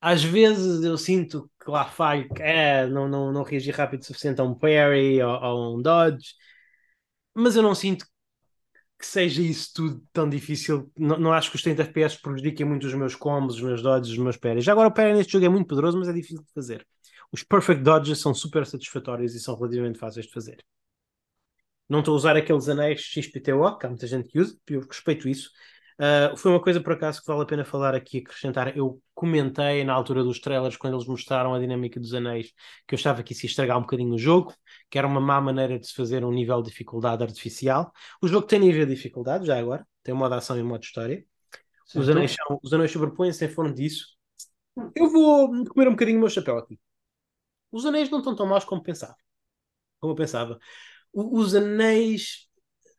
Às 0.00 0.22
vezes 0.24 0.84
eu 0.84 0.98
sinto 0.98 1.50
que 1.64 1.70
lá 1.70 1.86
falho, 1.86 2.28
que 2.28 2.42
é, 2.42 2.86
não, 2.86 3.08
não, 3.08 3.32
não 3.32 3.42
reagi 3.42 3.70
rápido 3.70 4.02
o 4.02 4.04
suficiente 4.04 4.40
a 4.40 4.44
um 4.44 4.54
parry 4.54 5.22
ou 5.22 5.30
a 5.30 5.70
um 5.74 5.82
dodge, 5.82 6.34
mas 7.34 7.56
eu 7.56 7.62
não 7.62 7.74
sinto 7.74 8.06
que 8.98 9.06
seja 9.06 9.42
isso 9.42 9.72
tudo 9.74 10.02
tão 10.12 10.28
difícil. 10.28 10.90
Não, 10.96 11.18
não 11.18 11.32
acho 11.32 11.50
que 11.50 11.56
os 11.56 11.62
30 11.62 11.82
FPS 11.82 12.20
prejudiquem 12.20 12.66
muito 12.66 12.86
os 12.86 12.94
meus 12.94 13.14
combos, 13.14 13.56
os 13.56 13.62
meus 13.62 13.82
dodges, 13.82 14.12
os 14.12 14.18
meus 14.18 14.36
parries. 14.36 14.64
Já 14.64 14.72
agora 14.72 14.88
o 14.88 14.92
parry 14.92 15.14
neste 15.14 15.32
jogo 15.32 15.44
é 15.46 15.48
muito 15.48 15.66
poderoso, 15.68 15.98
mas 15.98 16.08
é 16.08 16.12
difícil 16.12 16.42
de 16.44 16.52
fazer. 16.52 16.86
Os 17.32 17.42
perfect 17.42 17.82
dodges 17.82 18.20
são 18.20 18.34
super 18.34 18.66
satisfatórios 18.66 19.34
e 19.34 19.40
são 19.40 19.56
relativamente 19.56 19.98
fáceis 19.98 20.26
de 20.26 20.32
fazer. 20.32 20.64
Não 21.88 22.00
estou 22.00 22.14
a 22.14 22.16
usar 22.16 22.36
aqueles 22.36 22.68
anéis 22.68 23.00
XPTO, 23.00 23.78
que 23.78 23.86
há 23.86 23.88
muita 23.88 24.06
gente 24.06 24.28
que 24.28 24.40
usa, 24.40 24.56
eu 24.68 24.80
respeito 24.80 25.28
isso. 25.28 25.50
Uh, 25.98 26.36
foi 26.36 26.50
uma 26.50 26.60
coisa 26.60 26.78
por 26.78 26.92
acaso 26.92 27.20
que 27.20 27.26
vale 27.26 27.42
a 27.42 27.46
pena 27.46 27.64
falar 27.64 27.94
aqui, 27.94 28.18
acrescentar. 28.18 28.76
Eu 28.76 29.00
comentei 29.14 29.82
na 29.82 29.94
altura 29.94 30.22
dos 30.22 30.38
trailers, 30.38 30.76
quando 30.76 30.94
eles 30.94 31.06
mostraram 31.06 31.54
a 31.54 31.58
dinâmica 31.58 31.98
dos 31.98 32.12
anéis, 32.12 32.52
que 32.86 32.94
eu 32.94 33.24
que 33.24 33.32
isso 33.32 33.46
ia 33.46 33.48
estragar 33.48 33.78
um 33.78 33.82
bocadinho 33.82 34.14
o 34.14 34.18
jogo, 34.18 34.52
que 34.90 34.98
era 34.98 35.06
uma 35.06 35.20
má 35.20 35.40
maneira 35.40 35.78
de 35.78 35.86
se 35.86 35.94
fazer 35.94 36.22
um 36.24 36.30
nível 36.30 36.60
de 36.60 36.70
dificuldade 36.70 37.22
artificial. 37.22 37.92
O 38.20 38.28
jogo 38.28 38.46
tem 38.46 38.58
nível 38.58 38.84
de 38.84 38.94
dificuldade, 38.94 39.46
já 39.46 39.58
agora, 39.58 39.86
tem 40.02 40.14
modo 40.14 40.34
ação 40.34 40.58
e 40.58 40.62
modo 40.62 40.82
história. 40.82 41.24
Os 41.94 42.08
anéis, 42.08 42.34
são, 42.34 42.60
os 42.62 42.72
anéis 42.72 42.90
sobrepõem-se 42.90 43.44
em 43.44 43.48
forma 43.48 43.72
disso. 43.72 44.16
Eu 44.94 45.08
vou 45.08 45.64
comer 45.66 45.88
um 45.88 45.92
bocadinho 45.92 46.18
o 46.18 46.20
meu 46.20 46.28
chapéu 46.28 46.58
aqui. 46.58 46.78
Os 47.72 47.86
anéis 47.86 48.10
não 48.10 48.18
estão 48.18 48.34
tão 48.34 48.46
maus 48.46 48.64
como 48.64 48.82
pensava. 48.82 49.16
Como 49.98 50.12
eu 50.12 50.16
pensava. 50.16 50.58
Os 51.18 51.54
anéis 51.54 52.46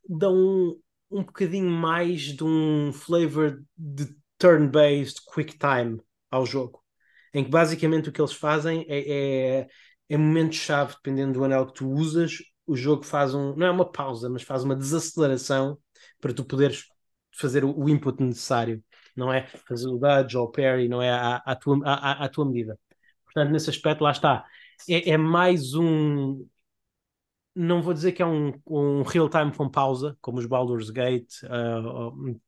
dão 0.09 0.75
um 1.11 1.23
bocadinho 1.23 1.69
mais 1.69 2.21
de 2.21 2.43
um 2.43 2.91
flavor 2.91 3.63
de 3.77 4.07
turn-based 4.39 5.21
quick 5.31 5.55
time 5.59 6.01
ao 6.31 6.43
jogo, 6.43 6.83
em 7.31 7.43
que 7.43 7.49
basicamente 7.51 8.09
o 8.09 8.11
que 8.11 8.19
eles 8.19 8.33
fazem 8.33 8.83
é, 8.89 9.59
é, 9.59 9.67
é 10.09 10.17
momentos-chave, 10.17 10.95
dependendo 10.95 11.33
do 11.33 11.43
anel 11.43 11.67
que 11.67 11.75
tu 11.75 11.87
usas, 11.91 12.39
o 12.65 12.75
jogo 12.75 13.03
faz 13.03 13.35
um, 13.35 13.55
não 13.55 13.67
é 13.67 13.71
uma 13.71 13.89
pausa, 13.89 14.27
mas 14.27 14.41
faz 14.41 14.63
uma 14.63 14.75
desaceleração 14.75 15.77
para 16.19 16.33
tu 16.33 16.43
poderes 16.43 16.85
fazer 17.31 17.63
o, 17.63 17.71
o 17.77 17.87
input 17.87 18.21
necessário, 18.23 18.83
não 19.15 19.31
é 19.31 19.45
fazer 19.67 19.87
o 19.87 19.97
dodge 19.99 20.35
ou 20.35 20.45
o 20.45 20.51
parry, 20.51 20.89
não 20.89 21.03
é 21.03 21.11
à, 21.11 21.35
à, 21.37 21.55
tua, 21.55 21.79
à, 21.85 22.25
à 22.25 22.29
tua 22.29 22.45
medida. 22.45 22.79
Portanto, 23.25 23.51
nesse 23.51 23.69
aspecto, 23.69 24.03
lá 24.03 24.09
está. 24.09 24.43
É, 24.89 25.11
é 25.11 25.17
mais 25.17 25.75
um, 25.75 26.43
não 27.57 27.81
vou 27.81 27.93
dizer 27.93 28.11
que 28.11 28.21
é 28.21 28.25
um, 28.25 28.53
um 28.67 29.01
real-time 29.01 29.51
com 29.51 29.67
pausa, 29.67 30.15
como 30.21 30.37
os 30.37 30.45
Baldur's 30.45 30.91
Gate, 30.91 31.33
uh, 31.45 32.39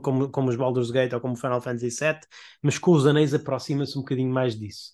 como, 0.00 0.28
como 0.28 0.50
os 0.50 0.56
Baldur's 0.56 0.90
Gate 0.90 1.14
ou 1.14 1.20
como 1.20 1.34
Final 1.34 1.62
Fantasy 1.62 1.88
VII, 1.88 2.20
mas 2.62 2.78
com 2.78 2.92
os 2.92 3.06
anéis 3.06 3.32
aproxima-se 3.32 3.96
um 3.96 4.02
bocadinho 4.02 4.32
mais 4.32 4.54
disso. 4.58 4.92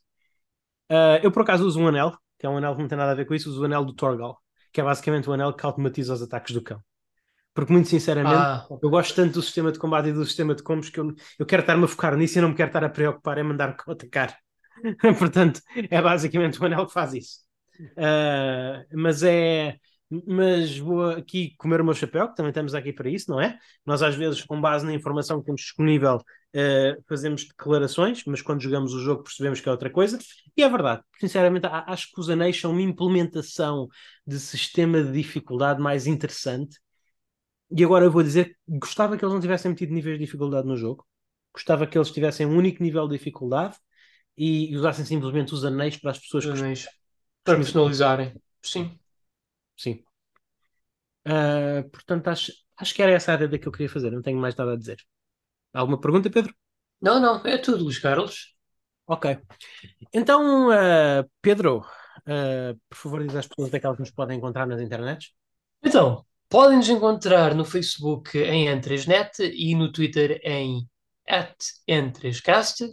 Uh, 0.91 1.19
eu, 1.21 1.33
por 1.33 1.43
acaso, 1.43 1.67
uso 1.67 1.81
um 1.81 1.89
anel, 1.89 2.17
que 2.39 2.47
é 2.47 2.49
um 2.49 2.57
anel 2.57 2.77
que 2.77 2.83
não 2.83 2.89
tem 2.89 2.97
nada 2.97 3.11
a 3.11 3.15
ver 3.15 3.27
com 3.27 3.35
isso, 3.35 3.51
uso 3.51 3.61
o 3.61 3.65
anel 3.65 3.85
do 3.85 3.93
Torgal, 3.93 4.41
que 4.73 4.81
é 4.81 4.85
basicamente 4.85 5.29
o 5.29 5.33
anel 5.33 5.53
que 5.53 5.67
automatiza 5.67 6.15
os 6.15 6.23
ataques 6.23 6.55
do 6.55 6.63
cão. 6.63 6.81
Porque, 7.53 7.73
muito 7.73 7.89
sinceramente, 7.89 8.37
ah. 8.37 8.67
eu 8.81 8.89
gosto 8.89 9.17
tanto 9.17 9.35
do 9.35 9.43
sistema 9.43 9.73
de 9.73 9.81
combate 9.81 10.11
e 10.11 10.13
do 10.13 10.25
sistema 10.25 10.55
de 10.55 10.63
combos 10.63 10.91
que 10.91 11.01
eu, 11.01 11.13
eu 11.39 11.47
quero 11.47 11.63
estar-me 11.63 11.85
a 11.85 11.89
focar 11.89 12.15
nisso 12.17 12.39
e 12.39 12.43
não 12.43 12.51
me 12.51 12.55
quero 12.55 12.69
estar 12.69 12.85
a 12.85 12.89
preocupar 12.89 13.39
em 13.39 13.43
mandar 13.43 13.75
atacar. 13.89 14.39
Portanto, 15.19 15.61
é 15.91 16.01
basicamente 16.01 16.61
o 16.61 16.67
anel 16.67 16.87
que 16.87 16.93
faz 16.93 17.15
isso. 17.15 17.46
Uh, 17.81 18.85
mas 18.95 19.23
é. 19.23 19.77
Mas 20.25 20.79
vou 20.79 21.11
aqui 21.11 21.55
comer 21.59 21.81
o 21.81 21.85
meu 21.85 21.93
chapéu, 21.93 22.29
que 22.29 22.37
também 22.37 22.51
estamos 22.51 22.77
aqui 22.77 22.93
para 22.93 23.11
isso, 23.11 23.29
não 23.29 23.41
é? 23.41 23.59
Nós, 23.85 24.03
às 24.03 24.15
vezes, 24.15 24.41
com 24.45 24.61
base 24.61 24.87
na 24.87 24.95
informação 24.95 25.41
que 25.41 25.47
temos 25.47 25.63
disponível, 25.63 26.19
uh, 26.19 27.03
fazemos 27.09 27.45
declarações, 27.45 28.23
mas 28.25 28.41
quando 28.41 28.63
jogamos 28.63 28.95
o 28.95 29.01
jogo 29.01 29.25
percebemos 29.25 29.61
que 29.61 29.69
é 29.69 29.73
outra 29.73 29.91
coisa. 29.91 30.17
E 30.57 30.63
é 30.63 30.69
verdade, 30.69 31.03
sinceramente, 31.19 31.67
acho 31.67 32.13
que 32.13 32.21
os 32.21 32.31
anéis 32.31 32.61
são 32.61 32.71
uma 32.71 32.83
implementação 32.83 33.89
de 34.25 34.39
sistema 34.39 35.03
de 35.03 35.11
dificuldade 35.11 35.81
mais 35.81 36.07
interessante. 36.07 36.79
E 37.71 37.85
agora 37.85 38.05
eu 38.05 38.11
vou 38.11 38.23
dizer 38.23 38.57
gostava 38.69 39.17
que 39.17 39.25
eles 39.25 39.35
não 39.35 39.41
tivessem 39.41 39.71
metido 39.71 39.93
níveis 39.93 40.19
de 40.19 40.25
dificuldade 40.25 40.67
no 40.67 40.77
jogo. 40.77 41.05
Gostava 41.53 41.87
que 41.87 41.97
eles 41.99 42.11
tivessem 42.11 42.47
um 42.47 42.57
único 42.57 42.83
nível 42.83 43.09
de 43.09 43.17
dificuldade 43.19 43.77
e 44.37 44.77
usassem 44.77 45.05
simplesmente 45.05 45.55
os 45.55 45.65
anéis 45.65 45.97
para 45.97 46.11
as 46.11 46.19
pessoas 46.19 46.47
anéis. 46.47 46.85
Para 46.85 46.93
personalizarem. 47.55 48.35
Sim. 48.63 48.99
Sim. 49.77 50.03
Uh, 51.27 51.89
portanto, 51.91 52.29
acho, 52.29 52.53
acho 52.77 52.95
que 52.95 53.03
era 53.03 53.13
essa 53.13 53.33
a 53.33 53.35
área 53.35 53.59
que 53.59 53.67
eu 53.67 53.73
queria 53.73 53.89
fazer. 53.89 54.11
Não 54.11 54.23
tenho 54.23 54.39
mais 54.39 54.55
nada 54.55 54.73
a 54.73 54.77
dizer. 54.77 54.99
Alguma 55.73 56.01
pergunta, 56.01 56.31
Pedro? 56.31 56.55
Não, 57.01 57.21
não, 57.21 57.45
é 57.45 57.59
tudo, 57.59 57.85
Luís 57.85 57.99
Carlos. 57.99 58.55
Ok. 59.07 59.39
Então, 60.13 60.69
uh, 60.69 61.29
Pedro, 61.41 61.79
uh, 61.79 62.79
por 62.89 62.97
favor, 62.97 63.27
diz 63.27 63.37
às 63.37 63.47
pessoas 63.47 63.71
daquelas 63.71 63.97
que 63.97 64.03
nos 64.03 64.11
podem 64.11 64.39
encontrar 64.39 64.67
nas 64.67 64.81
internets. 64.81 65.33
Então, 65.83 66.25
podem 66.49 66.79
nos 66.79 66.89
encontrar 66.89 67.55
no 67.55 67.65
Facebook 67.65 68.39
em 68.39 68.69
N3Net 68.69 69.41
e 69.41 69.75
no 69.75 69.93
Twitter 69.93 70.41
em 70.43 70.89
N3Cast 71.89 72.89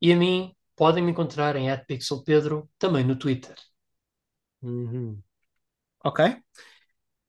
e 0.00 0.12
a 0.12 0.16
mim 0.16 0.54
podem 0.74 1.04
me 1.04 1.10
encontrar 1.12 1.56
em 1.56 1.68
@pixelpedro 1.86 2.68
também 2.78 3.04
no 3.04 3.16
Twitter. 3.16 3.54
Uhum. 4.62 5.20
Ok. 6.04 6.24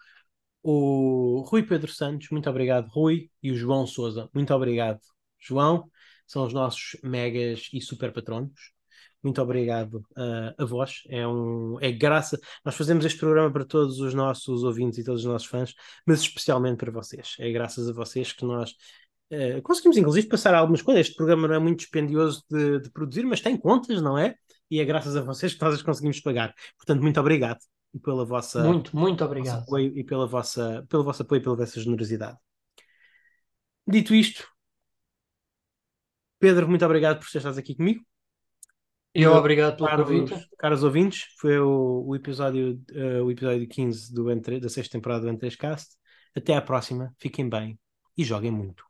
o 0.68 1.42
Rui 1.42 1.62
Pedro 1.62 1.88
Santos, 1.92 2.28
muito 2.30 2.50
obrigado, 2.50 2.88
Rui, 2.88 3.30
e 3.40 3.52
o 3.52 3.54
João 3.54 3.86
Souza, 3.86 4.28
muito 4.34 4.52
obrigado, 4.52 4.98
João, 5.38 5.88
são 6.26 6.44
os 6.44 6.52
nossos 6.52 6.96
megas 7.04 7.68
e 7.72 7.80
super 7.80 8.12
patronos. 8.12 8.74
Muito 9.22 9.40
obrigado 9.40 9.98
uh, 10.16 10.54
a 10.58 10.64
vós. 10.64 11.02
É, 11.08 11.26
um, 11.26 11.78
é 11.80 11.92
graça. 11.92 12.38
Nós 12.64 12.74
fazemos 12.76 13.04
este 13.04 13.18
programa 13.18 13.52
para 13.52 13.64
todos 13.64 14.00
os 14.00 14.12
nossos 14.12 14.64
ouvintes 14.64 14.98
e 14.98 15.04
todos 15.04 15.20
os 15.22 15.26
nossos 15.26 15.48
fãs, 15.48 15.72
mas 16.04 16.20
especialmente 16.20 16.78
para 16.78 16.90
vocês. 16.90 17.36
É 17.38 17.50
graças 17.52 17.88
a 17.88 17.92
vocês 17.92 18.32
que 18.32 18.44
nós 18.44 18.72
uh, 19.32 19.62
conseguimos, 19.62 19.96
inclusive, 19.96 20.26
passar 20.26 20.52
algumas 20.54 20.82
coisas. 20.82 21.06
Este 21.06 21.16
programa 21.16 21.46
não 21.46 21.54
é 21.54 21.58
muito 21.60 21.78
dispendioso 21.78 22.44
de, 22.50 22.80
de 22.80 22.90
produzir, 22.90 23.24
mas 23.24 23.40
tem 23.40 23.56
contas, 23.56 24.02
não 24.02 24.18
é? 24.18 24.34
E 24.68 24.80
é 24.80 24.84
graças 24.84 25.16
a 25.16 25.22
vocês 25.22 25.54
que 25.54 25.62
nós 25.62 25.74
as 25.74 25.82
conseguimos 25.82 26.20
pagar. 26.20 26.52
Portanto, 26.76 27.02
muito 27.02 27.20
obrigado 27.20 27.60
e 27.96 27.98
pela 27.98 28.24
vossa 28.26 28.62
muito 28.62 28.94
muito 28.94 29.24
obrigado 29.24 29.62
apoio 29.62 29.96
e 29.96 30.04
pela 30.04 30.26
vossa 30.26 30.86
pelo 30.88 31.02
vosso 31.02 31.22
apoio 31.22 31.40
e 31.40 31.42
pela 31.42 31.56
vossa 31.56 31.80
generosidade. 31.80 32.38
Dito 33.88 34.14
isto, 34.14 34.46
Pedro, 36.38 36.68
muito 36.68 36.84
obrigado 36.84 37.18
por 37.18 37.26
estás 37.34 37.56
aqui 37.56 37.74
comigo. 37.74 38.04
Eu 39.14 39.32
obrigado 39.32 39.76
pelo 39.76 39.88
caros, 39.88 40.06
convite. 40.06 40.48
Caros 40.58 40.84
ouvintes, 40.84 41.24
foi 41.38 41.58
o, 41.58 42.04
o 42.06 42.14
episódio, 42.14 42.78
uh, 42.90 43.24
o 43.24 43.30
episódio 43.30 43.66
15 43.66 44.12
do 44.12 44.24
N3, 44.24 44.60
da 44.60 44.68
sexta 44.68 44.98
temporada 44.98 45.24
do 45.24 45.38
N3Cast. 45.38 45.86
Até 46.36 46.54
à 46.54 46.60
próxima, 46.60 47.14
fiquem 47.18 47.48
bem 47.48 47.78
e 48.18 48.22
joguem 48.24 48.50
muito. 48.50 48.84